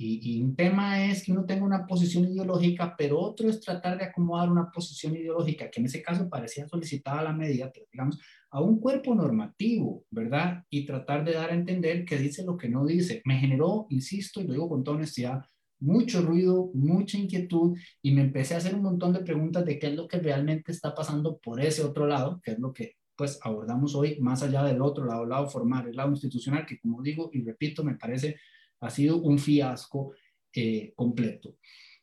Y, 0.00 0.40
un 0.42 0.54
tema 0.54 1.06
es 1.06 1.24
que 1.24 1.32
uno 1.32 1.44
tenga 1.44 1.64
una 1.64 1.84
posición 1.84 2.24
ideológica, 2.24 2.94
pero 2.96 3.18
otro 3.18 3.48
es 3.48 3.60
tratar 3.60 3.98
de 3.98 4.04
acomodar 4.04 4.48
una 4.48 4.70
posición 4.70 5.16
ideológica, 5.16 5.68
que 5.70 5.80
en 5.80 5.86
ese 5.86 6.02
caso 6.02 6.28
parecía 6.28 6.68
solicitada 6.68 7.24
la 7.24 7.32
medida, 7.32 7.68
pero 7.72 7.86
digamos, 7.90 8.20
a 8.50 8.60
un 8.62 8.78
cuerpo 8.78 9.14
normativo, 9.14 10.04
¿verdad? 10.10 10.62
Y 10.70 10.86
tratar 10.86 11.24
de 11.24 11.32
dar 11.32 11.50
a 11.50 11.54
entender 11.54 12.04
que 12.04 12.16
dice 12.16 12.44
lo 12.44 12.56
que 12.56 12.68
no 12.68 12.86
dice. 12.86 13.22
Me 13.24 13.38
generó, 13.38 13.86
insisto, 13.90 14.40
y 14.40 14.44
lo 14.44 14.52
digo 14.52 14.68
con 14.68 14.84
toda 14.84 14.98
honestidad, 14.98 15.42
mucho 15.80 16.22
ruido, 16.22 16.70
mucha 16.74 17.18
inquietud, 17.18 17.76
y 18.00 18.12
me 18.12 18.22
empecé 18.22 18.54
a 18.54 18.58
hacer 18.58 18.76
un 18.76 18.82
montón 18.82 19.12
de 19.12 19.20
preguntas 19.20 19.64
de 19.64 19.78
qué 19.80 19.88
es 19.88 19.94
lo 19.94 20.06
que 20.06 20.18
realmente 20.18 20.70
está 20.70 20.94
pasando 20.94 21.38
por 21.38 21.60
ese 21.60 21.82
otro 21.82 22.06
lado, 22.06 22.40
que 22.42 22.52
es 22.52 22.58
lo 22.58 22.72
que 22.72 22.97
pues 23.18 23.40
abordamos 23.42 23.96
hoy, 23.96 24.16
más 24.20 24.44
allá 24.44 24.62
del 24.62 24.80
otro 24.80 25.04
lado, 25.04 25.24
el 25.24 25.30
lado 25.30 25.48
formal, 25.48 25.88
el 25.88 25.96
lado 25.96 26.10
institucional, 26.10 26.64
que 26.64 26.78
como 26.78 27.02
digo 27.02 27.30
y 27.32 27.42
repito, 27.42 27.82
me 27.82 27.96
parece 27.96 28.36
ha 28.80 28.90
sido 28.90 29.16
un 29.18 29.40
fiasco 29.40 30.14
eh, 30.54 30.92
completo. 30.94 31.56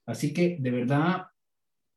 Así 0.06 0.34
que 0.34 0.58
de 0.60 0.72
verdad, 0.72 1.24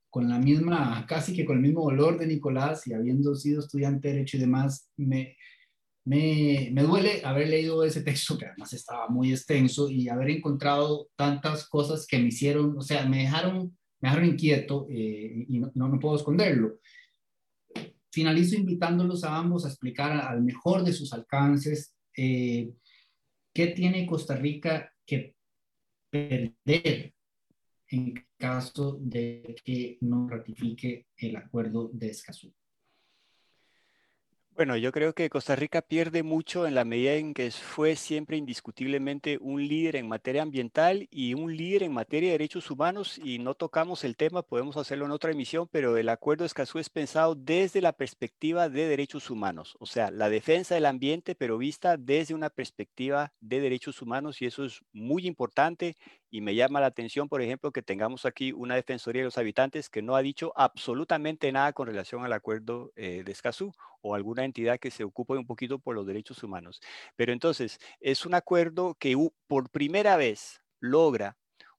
con 0.08 0.28
la 0.28 0.38
misma, 0.38 1.04
casi 1.06 1.34
que 1.34 1.44
con 1.44 1.56
el 1.56 1.62
mismo 1.62 1.82
dolor 1.82 2.16
de 2.16 2.28
Nicolás 2.28 2.86
y 2.86 2.94
habiendo 2.94 3.34
sido 3.34 3.58
estudiante 3.58 4.06
de 4.06 4.14
Derecho 4.14 4.36
y 4.36 4.40
demás, 4.40 4.88
me, 4.96 5.36
me, 6.04 6.70
me, 6.72 6.82
duele 6.82 7.20
haber 7.24 7.48
leído 7.48 7.82
ese 7.84 8.02
texto 8.02 8.38
que 8.38 8.46
además 8.46 8.72
estaba 8.72 9.08
muy 9.08 9.32
extenso 9.32 9.90
y 9.90 10.08
haber 10.08 10.30
encontrado 10.30 11.08
tantas 11.16 11.68
cosas 11.68 12.06
que 12.06 12.18
me 12.18 12.28
hicieron, 12.28 12.78
o 12.78 12.82
sea, 12.82 13.06
me 13.06 13.18
dejaron, 13.18 13.76
me 14.00 14.08
dejaron 14.08 14.28
inquieto 14.28 14.86
eh, 14.88 15.44
y 15.48 15.58
no, 15.58 15.72
no, 15.74 15.98
puedo 15.98 16.16
esconderlo. 16.16 16.78
Finalizo 18.18 18.56
invitándolos 18.56 19.22
a 19.22 19.36
ambos 19.36 19.64
a 19.64 19.68
explicar 19.68 20.10
al 20.10 20.42
mejor 20.42 20.82
de 20.82 20.92
sus 20.92 21.12
alcances 21.12 21.94
eh, 22.16 22.68
¿Qué 23.54 23.68
tiene 23.68 24.06
Costa 24.06 24.34
Rica 24.34 24.92
que 25.06 25.36
perder 26.10 27.14
en 27.88 28.26
caso 28.36 28.98
de 29.00 29.54
que 29.64 29.98
no 30.00 30.28
ratifique 30.28 31.06
el 31.16 31.36
acuerdo 31.36 31.90
de 31.92 32.08
Escazú? 32.08 32.52
Bueno, 34.58 34.76
yo 34.76 34.90
creo 34.90 35.14
que 35.14 35.30
Costa 35.30 35.54
Rica 35.54 35.82
pierde 35.82 36.24
mucho 36.24 36.66
en 36.66 36.74
la 36.74 36.84
medida 36.84 37.14
en 37.14 37.32
que 37.32 37.48
fue 37.52 37.94
siempre 37.94 38.36
indiscutiblemente 38.36 39.38
un 39.40 39.64
líder 39.64 39.94
en 39.94 40.08
materia 40.08 40.42
ambiental 40.42 41.06
y 41.12 41.34
un 41.34 41.56
líder 41.56 41.84
en 41.84 41.92
materia 41.92 42.30
de 42.30 42.38
derechos 42.38 42.68
humanos 42.68 43.20
y 43.22 43.38
no 43.38 43.54
tocamos 43.54 44.02
el 44.02 44.16
tema, 44.16 44.42
podemos 44.42 44.76
hacerlo 44.76 45.04
en 45.04 45.12
otra 45.12 45.30
emisión, 45.30 45.68
pero 45.70 45.96
el 45.96 46.08
acuerdo 46.08 46.42
de 46.42 46.48
Escazú 46.48 46.80
es 46.80 46.90
pensado 46.90 47.36
desde 47.36 47.80
la 47.80 47.92
perspectiva 47.92 48.68
de 48.68 48.88
derechos 48.88 49.30
humanos, 49.30 49.76
o 49.78 49.86
sea, 49.86 50.10
la 50.10 50.28
defensa 50.28 50.74
del 50.74 50.86
ambiente, 50.86 51.36
pero 51.36 51.56
vista 51.56 51.96
desde 51.96 52.34
una 52.34 52.50
perspectiva 52.50 53.32
de 53.40 53.60
derechos 53.60 54.02
humanos 54.02 54.42
y 54.42 54.46
eso 54.46 54.64
es 54.64 54.80
muy 54.92 55.28
importante 55.28 55.94
y 56.30 56.40
me 56.40 56.54
llama 56.54 56.80
la 56.80 56.86
atención, 56.86 57.28
por 57.28 57.42
ejemplo, 57.42 57.72
que 57.72 57.82
tengamos 57.82 58.26
aquí 58.26 58.52
una 58.52 58.74
Defensoría 58.74 59.22
de 59.22 59.26
los 59.26 59.38
Habitantes 59.38 59.88
que 59.88 60.02
no 60.02 60.14
ha 60.16 60.22
dicho 60.22 60.52
absolutamente 60.56 61.50
nada 61.52 61.72
con 61.72 61.86
relación 61.86 62.24
al 62.24 62.32
acuerdo 62.32 62.92
eh, 62.96 63.22
de 63.24 63.32
Escazú 63.32 63.72
o 64.02 64.14
alguna 64.14 64.44
entidad 64.44 64.78
que 64.78 64.90
se 64.90 65.04
ocupe 65.04 65.34
un 65.34 65.46
poquito 65.46 65.78
por 65.78 65.94
los 65.94 66.06
derechos 66.06 66.42
humanos. 66.42 66.80
Pero 67.16 67.32
entonces, 67.32 67.78
es 68.00 68.26
un 68.26 68.34
acuerdo 68.34 68.94
que 68.94 69.16
por 69.46 69.70
primera 69.70 70.16
vez 70.16 70.62
logra 70.80 71.36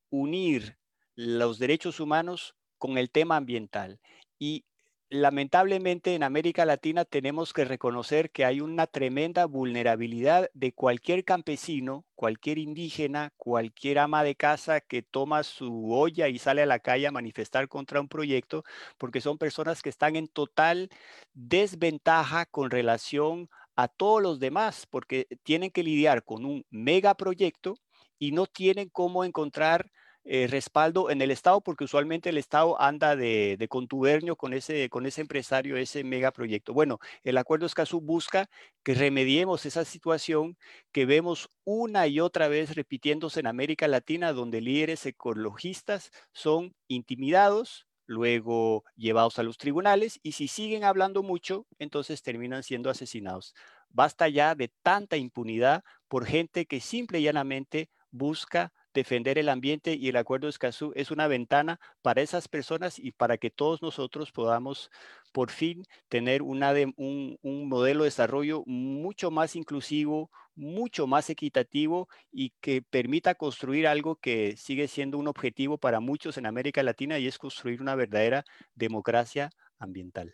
unir 0.09 0.77
los 1.15 1.59
derechos 1.59 1.99
humanos 1.99 2.55
con 2.77 2.97
el 2.97 3.11
tema 3.11 3.37
ambiental. 3.37 3.99
Y 4.39 4.65
lamentablemente 5.09 6.13
en 6.13 6.23
América 6.23 6.65
Latina 6.65 7.03
tenemos 7.03 7.51
que 7.51 7.65
reconocer 7.65 8.29
que 8.31 8.45
hay 8.45 8.61
una 8.61 8.85
tremenda 8.85 9.45
vulnerabilidad 9.45 10.49
de 10.53 10.71
cualquier 10.71 11.25
campesino, 11.25 12.05
cualquier 12.15 12.59
indígena, 12.59 13.33
cualquier 13.35 13.99
ama 13.99 14.23
de 14.23 14.35
casa 14.35 14.81
que 14.81 15.01
toma 15.01 15.43
su 15.43 15.91
olla 15.93 16.27
y 16.27 16.37
sale 16.37 16.61
a 16.61 16.67
la 16.67 16.79
calle 16.79 17.07
a 17.07 17.11
manifestar 17.11 17.67
contra 17.67 17.99
un 17.99 18.07
proyecto, 18.07 18.63
porque 18.97 19.21
son 19.21 19.39
personas 19.39 19.81
que 19.81 19.89
están 19.89 20.15
en 20.15 20.27
total 20.27 20.89
desventaja 21.33 22.45
con 22.45 22.69
relación 22.69 23.49
a 23.75 23.87
todos 23.87 24.21
los 24.21 24.39
demás, 24.39 24.85
porque 24.89 25.27
tienen 25.43 25.71
que 25.71 25.83
lidiar 25.83 26.23
con 26.23 26.45
un 26.45 26.65
megaproyecto 26.69 27.77
y 28.19 28.31
no 28.31 28.45
tienen 28.45 28.89
cómo 28.89 29.23
encontrar 29.23 29.89
eh, 30.25 30.47
respaldo 30.47 31.09
en 31.09 31.21
el 31.21 31.31
Estado, 31.31 31.61
porque 31.61 31.85
usualmente 31.85 32.29
el 32.29 32.37
Estado 32.37 32.79
anda 32.81 33.15
de, 33.15 33.65
contubernio 33.69 34.35
con 34.35 34.53
ese, 34.53 34.89
con 34.89 35.05
ese 35.05 35.21
empresario, 35.21 35.77
ese 35.77 36.03
megaproyecto. 36.03 36.73
Bueno, 36.73 36.99
el 37.23 37.37
acuerdo 37.37 37.65
Escazú 37.65 38.01
busca 38.01 38.49
que 38.83 38.95
remediemos 38.95 39.65
esa 39.65 39.85
situación 39.85 40.57
que 40.91 41.05
vemos 41.05 41.49
una 41.63 42.07
y 42.07 42.19
otra 42.19 42.47
vez 42.47 42.75
repitiéndose 42.75 43.39
en 43.39 43.47
América 43.47 43.87
Latina, 43.87 44.33
donde 44.33 44.61
líderes 44.61 45.05
ecologistas 45.05 46.11
son 46.33 46.75
intimidados, 46.87 47.87
luego 48.05 48.83
llevados 48.95 49.39
a 49.39 49.43
los 49.43 49.57
tribunales 49.57 50.19
y 50.23 50.33
si 50.33 50.47
siguen 50.47 50.83
hablando 50.83 51.23
mucho, 51.23 51.67
entonces 51.77 52.23
terminan 52.23 52.63
siendo 52.63 52.89
asesinados. 52.89 53.53
Basta 53.89 54.27
ya 54.27 54.55
de 54.55 54.71
tanta 54.81 55.15
impunidad 55.15 55.83
por 56.07 56.25
gente 56.25 56.65
que 56.65 56.81
simple 56.81 57.19
y 57.19 57.23
llanamente 57.23 57.89
busca 58.11 58.73
defender 58.93 59.37
el 59.37 59.49
ambiente 59.49 59.95
y 59.95 60.09
el 60.09 60.17
acuerdo 60.17 60.47
de 60.47 60.51
Escazú 60.51 60.91
es 60.95 61.11
una 61.11 61.27
ventana 61.27 61.79
para 62.01 62.21
esas 62.21 62.47
personas 62.47 62.99
y 62.99 63.11
para 63.11 63.37
que 63.37 63.49
todos 63.49 63.81
nosotros 63.81 64.31
podamos 64.31 64.89
por 65.31 65.51
fin 65.51 65.83
tener 66.07 66.41
un, 66.41 66.63
un, 66.97 67.69
modelo 67.69 68.03
de 68.03 68.07
desarrollo 68.07 68.63
mucho 68.65 69.31
más 69.31 69.55
inclusivo, 69.55 70.31
mucho 70.55 71.07
más 71.07 71.29
equitativo 71.29 72.09
y 72.31 72.51
que 72.61 72.81
permita 72.81 73.35
construir 73.35 73.87
algo 73.87 74.15
que 74.15 74.55
sigue 74.57 74.87
siendo 74.87 75.17
un 75.17 75.27
objetivo 75.27 75.77
para 75.77 75.99
muchos 75.99 76.37
en 76.37 76.45
América 76.45 76.83
Latina 76.83 77.19
y 77.19 77.27
es 77.27 77.37
construir 77.37 77.81
una 77.81 77.95
verdadera 77.95 78.43
democracia 78.75 79.51
ambiental. 79.77 80.33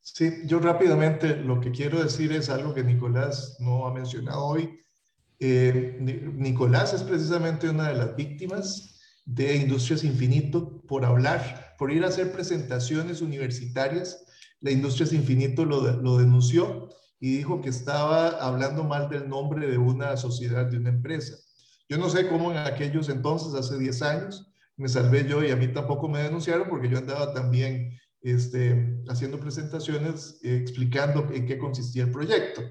Sí, 0.00 0.30
yo 0.46 0.58
rápidamente 0.58 1.36
lo 1.36 1.60
que 1.60 1.70
quiero 1.70 2.02
decir 2.02 2.32
es 2.32 2.50
algo 2.50 2.74
que 2.74 2.82
Nicolás 2.82 3.56
no 3.60 3.86
ha 3.86 3.94
mencionado 3.94 4.44
hoy 4.44 4.80
eh, 5.44 5.98
Nicolás 6.36 6.94
es 6.94 7.02
precisamente 7.02 7.68
una 7.68 7.88
de 7.88 7.94
las 7.94 8.14
víctimas 8.14 9.00
de 9.24 9.56
Industrias 9.56 10.04
Infinito 10.04 10.80
por 10.86 11.04
hablar, 11.04 11.74
por 11.78 11.90
ir 11.90 12.04
a 12.04 12.08
hacer 12.08 12.30
presentaciones 12.30 13.20
universitarias. 13.22 14.24
La 14.60 14.70
Industrias 14.70 15.12
Infinito 15.12 15.64
lo, 15.64 16.16
denunció 16.16 16.90
y 17.18 17.38
dijo 17.38 17.60
que 17.60 17.70
estaba 17.70 18.28
hablando 18.28 18.84
mal 18.84 19.08
del 19.08 19.28
nombre 19.28 19.66
de 19.66 19.78
una 19.78 20.16
sociedad, 20.16 20.66
de 20.66 20.76
una 20.76 20.90
empresa. 20.90 21.34
Yo 21.88 21.98
no 21.98 22.08
sé 22.08 22.28
cómo 22.28 22.52
en 22.52 22.58
aquellos 22.58 23.08
entonces, 23.08 23.54
hace 23.54 23.76
10 23.76 24.02
años, 24.02 24.46
me 24.76 24.88
salvé 24.88 25.26
yo 25.28 25.42
y 25.42 25.50
a 25.50 25.56
mí 25.56 25.66
tampoco 25.66 26.08
me 26.08 26.22
denunciaron 26.22 26.68
porque 26.68 26.88
yo 26.88 26.98
andaba 26.98 27.34
también 27.34 27.98
este, 28.20 28.96
haciendo 29.08 29.40
presentaciones 29.40 30.38
eh, 30.44 30.56
explicando 30.62 31.28
en 31.32 31.46
qué 31.46 31.58
consistía 31.58 32.04
el 32.04 32.12
proyecto. 32.12 32.62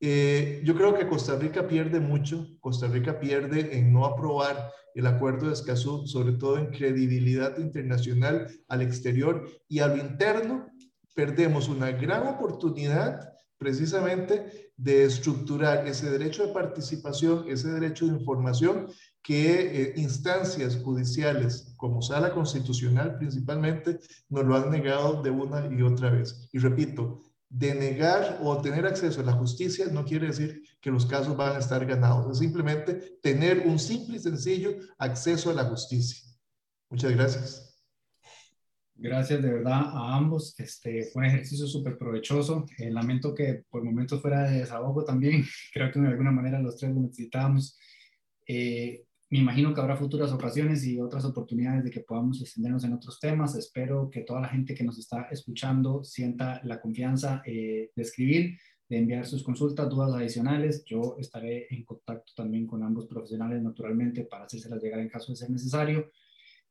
Eh, 0.00 0.62
yo 0.64 0.74
creo 0.74 0.94
que 0.94 1.06
Costa 1.06 1.36
Rica 1.36 1.68
pierde 1.68 2.00
mucho, 2.00 2.46
Costa 2.60 2.88
Rica 2.88 3.20
pierde 3.20 3.76
en 3.76 3.92
no 3.92 4.06
aprobar 4.06 4.72
el 4.94 5.06
acuerdo 5.06 5.46
de 5.46 5.52
Escazú, 5.52 6.06
sobre 6.06 6.32
todo 6.32 6.58
en 6.58 6.70
credibilidad 6.70 7.58
internacional 7.58 8.48
al 8.68 8.82
exterior 8.82 9.46
y 9.68 9.80
a 9.80 9.88
lo 9.88 9.98
interno, 9.98 10.68
perdemos 11.14 11.68
una 11.68 11.90
gran 11.90 12.26
oportunidad 12.26 13.34
precisamente 13.58 14.72
de 14.74 15.04
estructurar 15.04 15.86
ese 15.86 16.10
derecho 16.10 16.46
de 16.46 16.54
participación, 16.54 17.44
ese 17.48 17.70
derecho 17.70 18.06
de 18.06 18.18
información 18.18 18.86
que 19.22 19.82
eh, 19.82 19.92
instancias 19.96 20.76
judiciales 20.82 21.74
como 21.76 22.00
sala 22.00 22.32
constitucional 22.32 23.18
principalmente 23.18 23.98
nos 24.30 24.46
lo 24.46 24.56
han 24.56 24.70
negado 24.70 25.22
de 25.22 25.30
una 25.30 25.66
y 25.70 25.82
otra 25.82 26.08
vez. 26.08 26.48
Y 26.52 26.58
repito, 26.58 27.20
denegar 27.50 28.38
o 28.42 28.62
tener 28.62 28.86
acceso 28.86 29.20
a 29.20 29.24
la 29.24 29.32
justicia 29.32 29.86
no 29.92 30.04
quiere 30.04 30.28
decir 30.28 30.62
que 30.80 30.90
los 30.90 31.04
casos 31.04 31.36
van 31.36 31.56
a 31.56 31.58
estar 31.58 31.84
ganados, 31.84 32.30
es 32.30 32.38
simplemente 32.38 33.18
tener 33.20 33.66
un 33.66 33.78
simple 33.78 34.16
y 34.16 34.20
sencillo 34.20 34.76
acceso 34.98 35.50
a 35.50 35.54
la 35.54 35.64
justicia. 35.64 36.30
Muchas 36.88 37.12
gracias. 37.12 37.66
Gracias 38.94 39.42
de 39.42 39.50
verdad 39.50 39.80
a 39.82 40.16
ambos. 40.16 40.54
Este 40.58 41.04
fue 41.12 41.22
un 41.22 41.26
ejercicio 41.26 41.66
súper 41.66 41.96
provechoso. 41.96 42.66
Eh, 42.78 42.90
lamento 42.90 43.34
que 43.34 43.64
por 43.70 43.82
momentos 43.82 44.20
fuera 44.20 44.42
de 44.42 44.60
desahogo 44.60 45.04
también. 45.04 45.44
Creo 45.72 45.90
que 45.90 46.00
de 46.00 46.08
alguna 46.08 46.30
manera 46.30 46.60
los 46.60 46.76
tres 46.76 46.94
lo 46.94 47.00
necesitábamos. 47.00 47.78
Eh, 48.46 49.04
me 49.30 49.38
imagino 49.38 49.72
que 49.72 49.80
habrá 49.80 49.96
futuras 49.96 50.32
ocasiones 50.32 50.84
y 50.84 51.00
otras 51.00 51.24
oportunidades 51.24 51.84
de 51.84 51.90
que 51.90 52.00
podamos 52.00 52.40
extendernos 52.40 52.82
en 52.82 52.94
otros 52.94 53.20
temas. 53.20 53.54
Espero 53.54 54.10
que 54.10 54.22
toda 54.22 54.40
la 54.40 54.48
gente 54.48 54.74
que 54.74 54.82
nos 54.82 54.98
está 54.98 55.28
escuchando 55.30 56.02
sienta 56.02 56.60
la 56.64 56.80
confianza 56.80 57.40
eh, 57.46 57.90
de 57.94 58.02
escribir, 58.02 58.58
de 58.88 58.98
enviar 58.98 59.24
sus 59.24 59.44
consultas, 59.44 59.88
dudas 59.88 60.12
adicionales. 60.14 60.82
Yo 60.84 61.14
estaré 61.20 61.68
en 61.70 61.84
contacto 61.84 62.32
también 62.34 62.66
con 62.66 62.82
ambos 62.82 63.06
profesionales 63.06 63.62
naturalmente 63.62 64.24
para 64.24 64.46
hacérselas 64.46 64.82
llegar 64.82 64.98
en 64.98 65.08
caso 65.08 65.30
de 65.30 65.36
ser 65.36 65.50
necesario. 65.50 66.10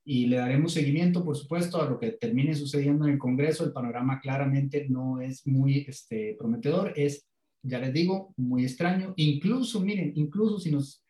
Y 0.03 0.25
le 0.27 0.35
daremos 0.35 0.73
seguimiento, 0.73 1.23
por 1.23 1.37
supuesto, 1.37 1.81
a 1.81 1.89
lo 1.89 1.97
que 1.97 2.11
termine 2.11 2.55
sucediendo 2.55 3.05
en 3.05 3.13
el 3.13 3.19
Congreso. 3.19 3.63
El 3.63 3.71
panorama 3.71 4.19
claramente 4.19 4.85
no 4.89 5.21
es 5.21 5.47
muy 5.47 5.85
este, 5.87 6.35
prometedor, 6.37 6.91
es, 6.97 7.25
ya 7.63 7.79
les 7.79 7.93
digo, 7.93 8.33
muy 8.35 8.63
extraño. 8.65 9.13
Incluso, 9.15 9.79
miren, 9.79 10.11
incluso 10.15 10.59
si 10.59 10.71
nos 10.71 11.05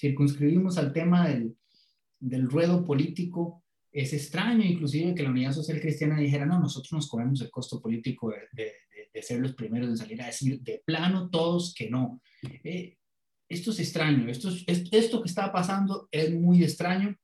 circunscribimos 0.00 0.78
al 0.78 0.92
tema 0.92 1.28
del, 1.28 1.56
del 2.18 2.48
ruedo 2.48 2.84
político, 2.84 3.62
es 3.92 4.12
extraño 4.12 4.64
inclusive 4.64 5.14
que 5.14 5.22
la 5.22 5.30
Unidad 5.30 5.52
Social 5.52 5.80
Cristiana 5.80 6.18
dijera, 6.18 6.46
no, 6.46 6.60
nosotros 6.60 6.92
nos 6.92 7.08
comemos 7.08 7.40
el 7.40 7.50
costo 7.50 7.80
político 7.80 8.32
de, 8.52 8.72
de, 9.12 9.22
ser 9.22 9.40
los 9.40 9.54
primeros 9.54 9.90
en 9.90 9.96
salir 9.98 10.22
a 10.22 10.26
decir 10.26 10.60
de 10.60 10.82
plano 10.84 11.28
todos 11.28 11.74
que 11.74 11.90
no. 11.90 12.22
Eh, 12.42 12.96
esto 13.48 13.72
es 13.72 13.80
extraño, 13.80 14.28
esto, 14.30 14.48
es, 14.48 14.84
esto 14.92 15.20
que 15.20 15.28
está 15.28 15.52
pasando 15.52 16.08
es 16.10 16.32
muy 16.32 16.62
extraño, 16.62 17.16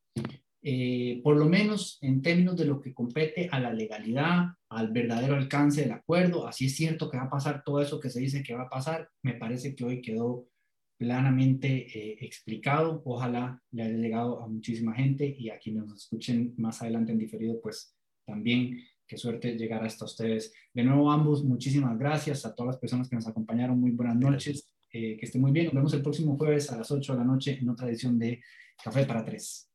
eh, 0.61 1.21
por 1.23 1.37
lo 1.37 1.47
menos 1.47 1.99
en 2.03 2.21
términos 2.21 2.57
de 2.57 2.65
lo 2.65 2.81
que 2.81 2.93
compete 2.93 3.49
a 3.53 3.61
la 3.61 3.73
legalidad, 3.73 4.47
al 4.69 4.91
verdadero 4.91 5.37
alcance 5.37 5.83
del 5.83 5.93
acuerdo, 5.93 6.47
así 6.49 6.67
es 6.67 6.75
cierto 6.75 7.09
que 7.09 7.17
va 7.17 7.25
a 7.25 7.31
pasar 7.31 7.63
todo 7.65 7.81
eso 7.81 8.01
que 8.01 8.11
se 8.11 8.21
dice 8.21 8.43
que 8.43 8.55
va 8.55 8.65
a 8.65 8.69
pasar, 8.69 9.09
me 9.23 9.35
parece 9.35 9.77
que 9.77 9.85
hoy 9.85 10.03
quedó 10.03 10.49
planamente 10.97 11.87
eh, 11.87 12.19
explicado. 12.21 13.03
Ojalá 13.05 13.63
le 13.71 13.83
haya 13.83 13.97
llegado 13.97 14.43
a 14.43 14.49
muchísima 14.49 14.95
gente 14.95 15.27
y 15.39 15.51
a 15.51 15.59
quienes 15.59 15.85
nos 15.85 16.03
escuchen 16.03 16.55
más 16.57 16.83
adelante 16.83 17.13
en 17.13 17.19
diferido, 17.19 17.61
pues 17.61 17.95
también 18.25 18.79
qué 19.07 19.17
suerte 19.17 19.57
llegar 19.57 19.85
hasta 19.85 20.05
ustedes. 20.05 20.53
De 20.73 20.83
nuevo, 20.83 21.11
ambos, 21.11 21.45
muchísimas 21.45 21.99
gracias 21.99 22.45
a 22.45 22.55
todas 22.55 22.75
las 22.75 22.81
personas 22.81 23.09
que 23.09 23.17
nos 23.17 23.27
acompañaron. 23.27 23.81
Muy 23.81 23.91
buenas 23.91 24.17
noches. 24.17 24.71
Eh, 24.93 25.17
que 25.19 25.27
estén 25.27 25.43
muy 25.43 25.53
bien. 25.53 25.67
Nos 25.67 25.75
vemos 25.75 25.95
el 25.95 26.03
próximo 26.03 26.37
jueves 26.37 26.71
a 26.73 26.79
las 26.79 26.91
8 26.91 27.13
de 27.13 27.19
la 27.19 27.25
noche 27.25 27.59
en 27.61 27.69
otra 27.69 27.89
edición 27.89 28.19
de 28.19 28.43
Café 28.83 29.05
para 29.05 29.25
Tres. 29.25 29.71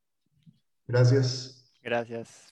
Gracias. 0.88 1.72
Gracias. 1.84 2.51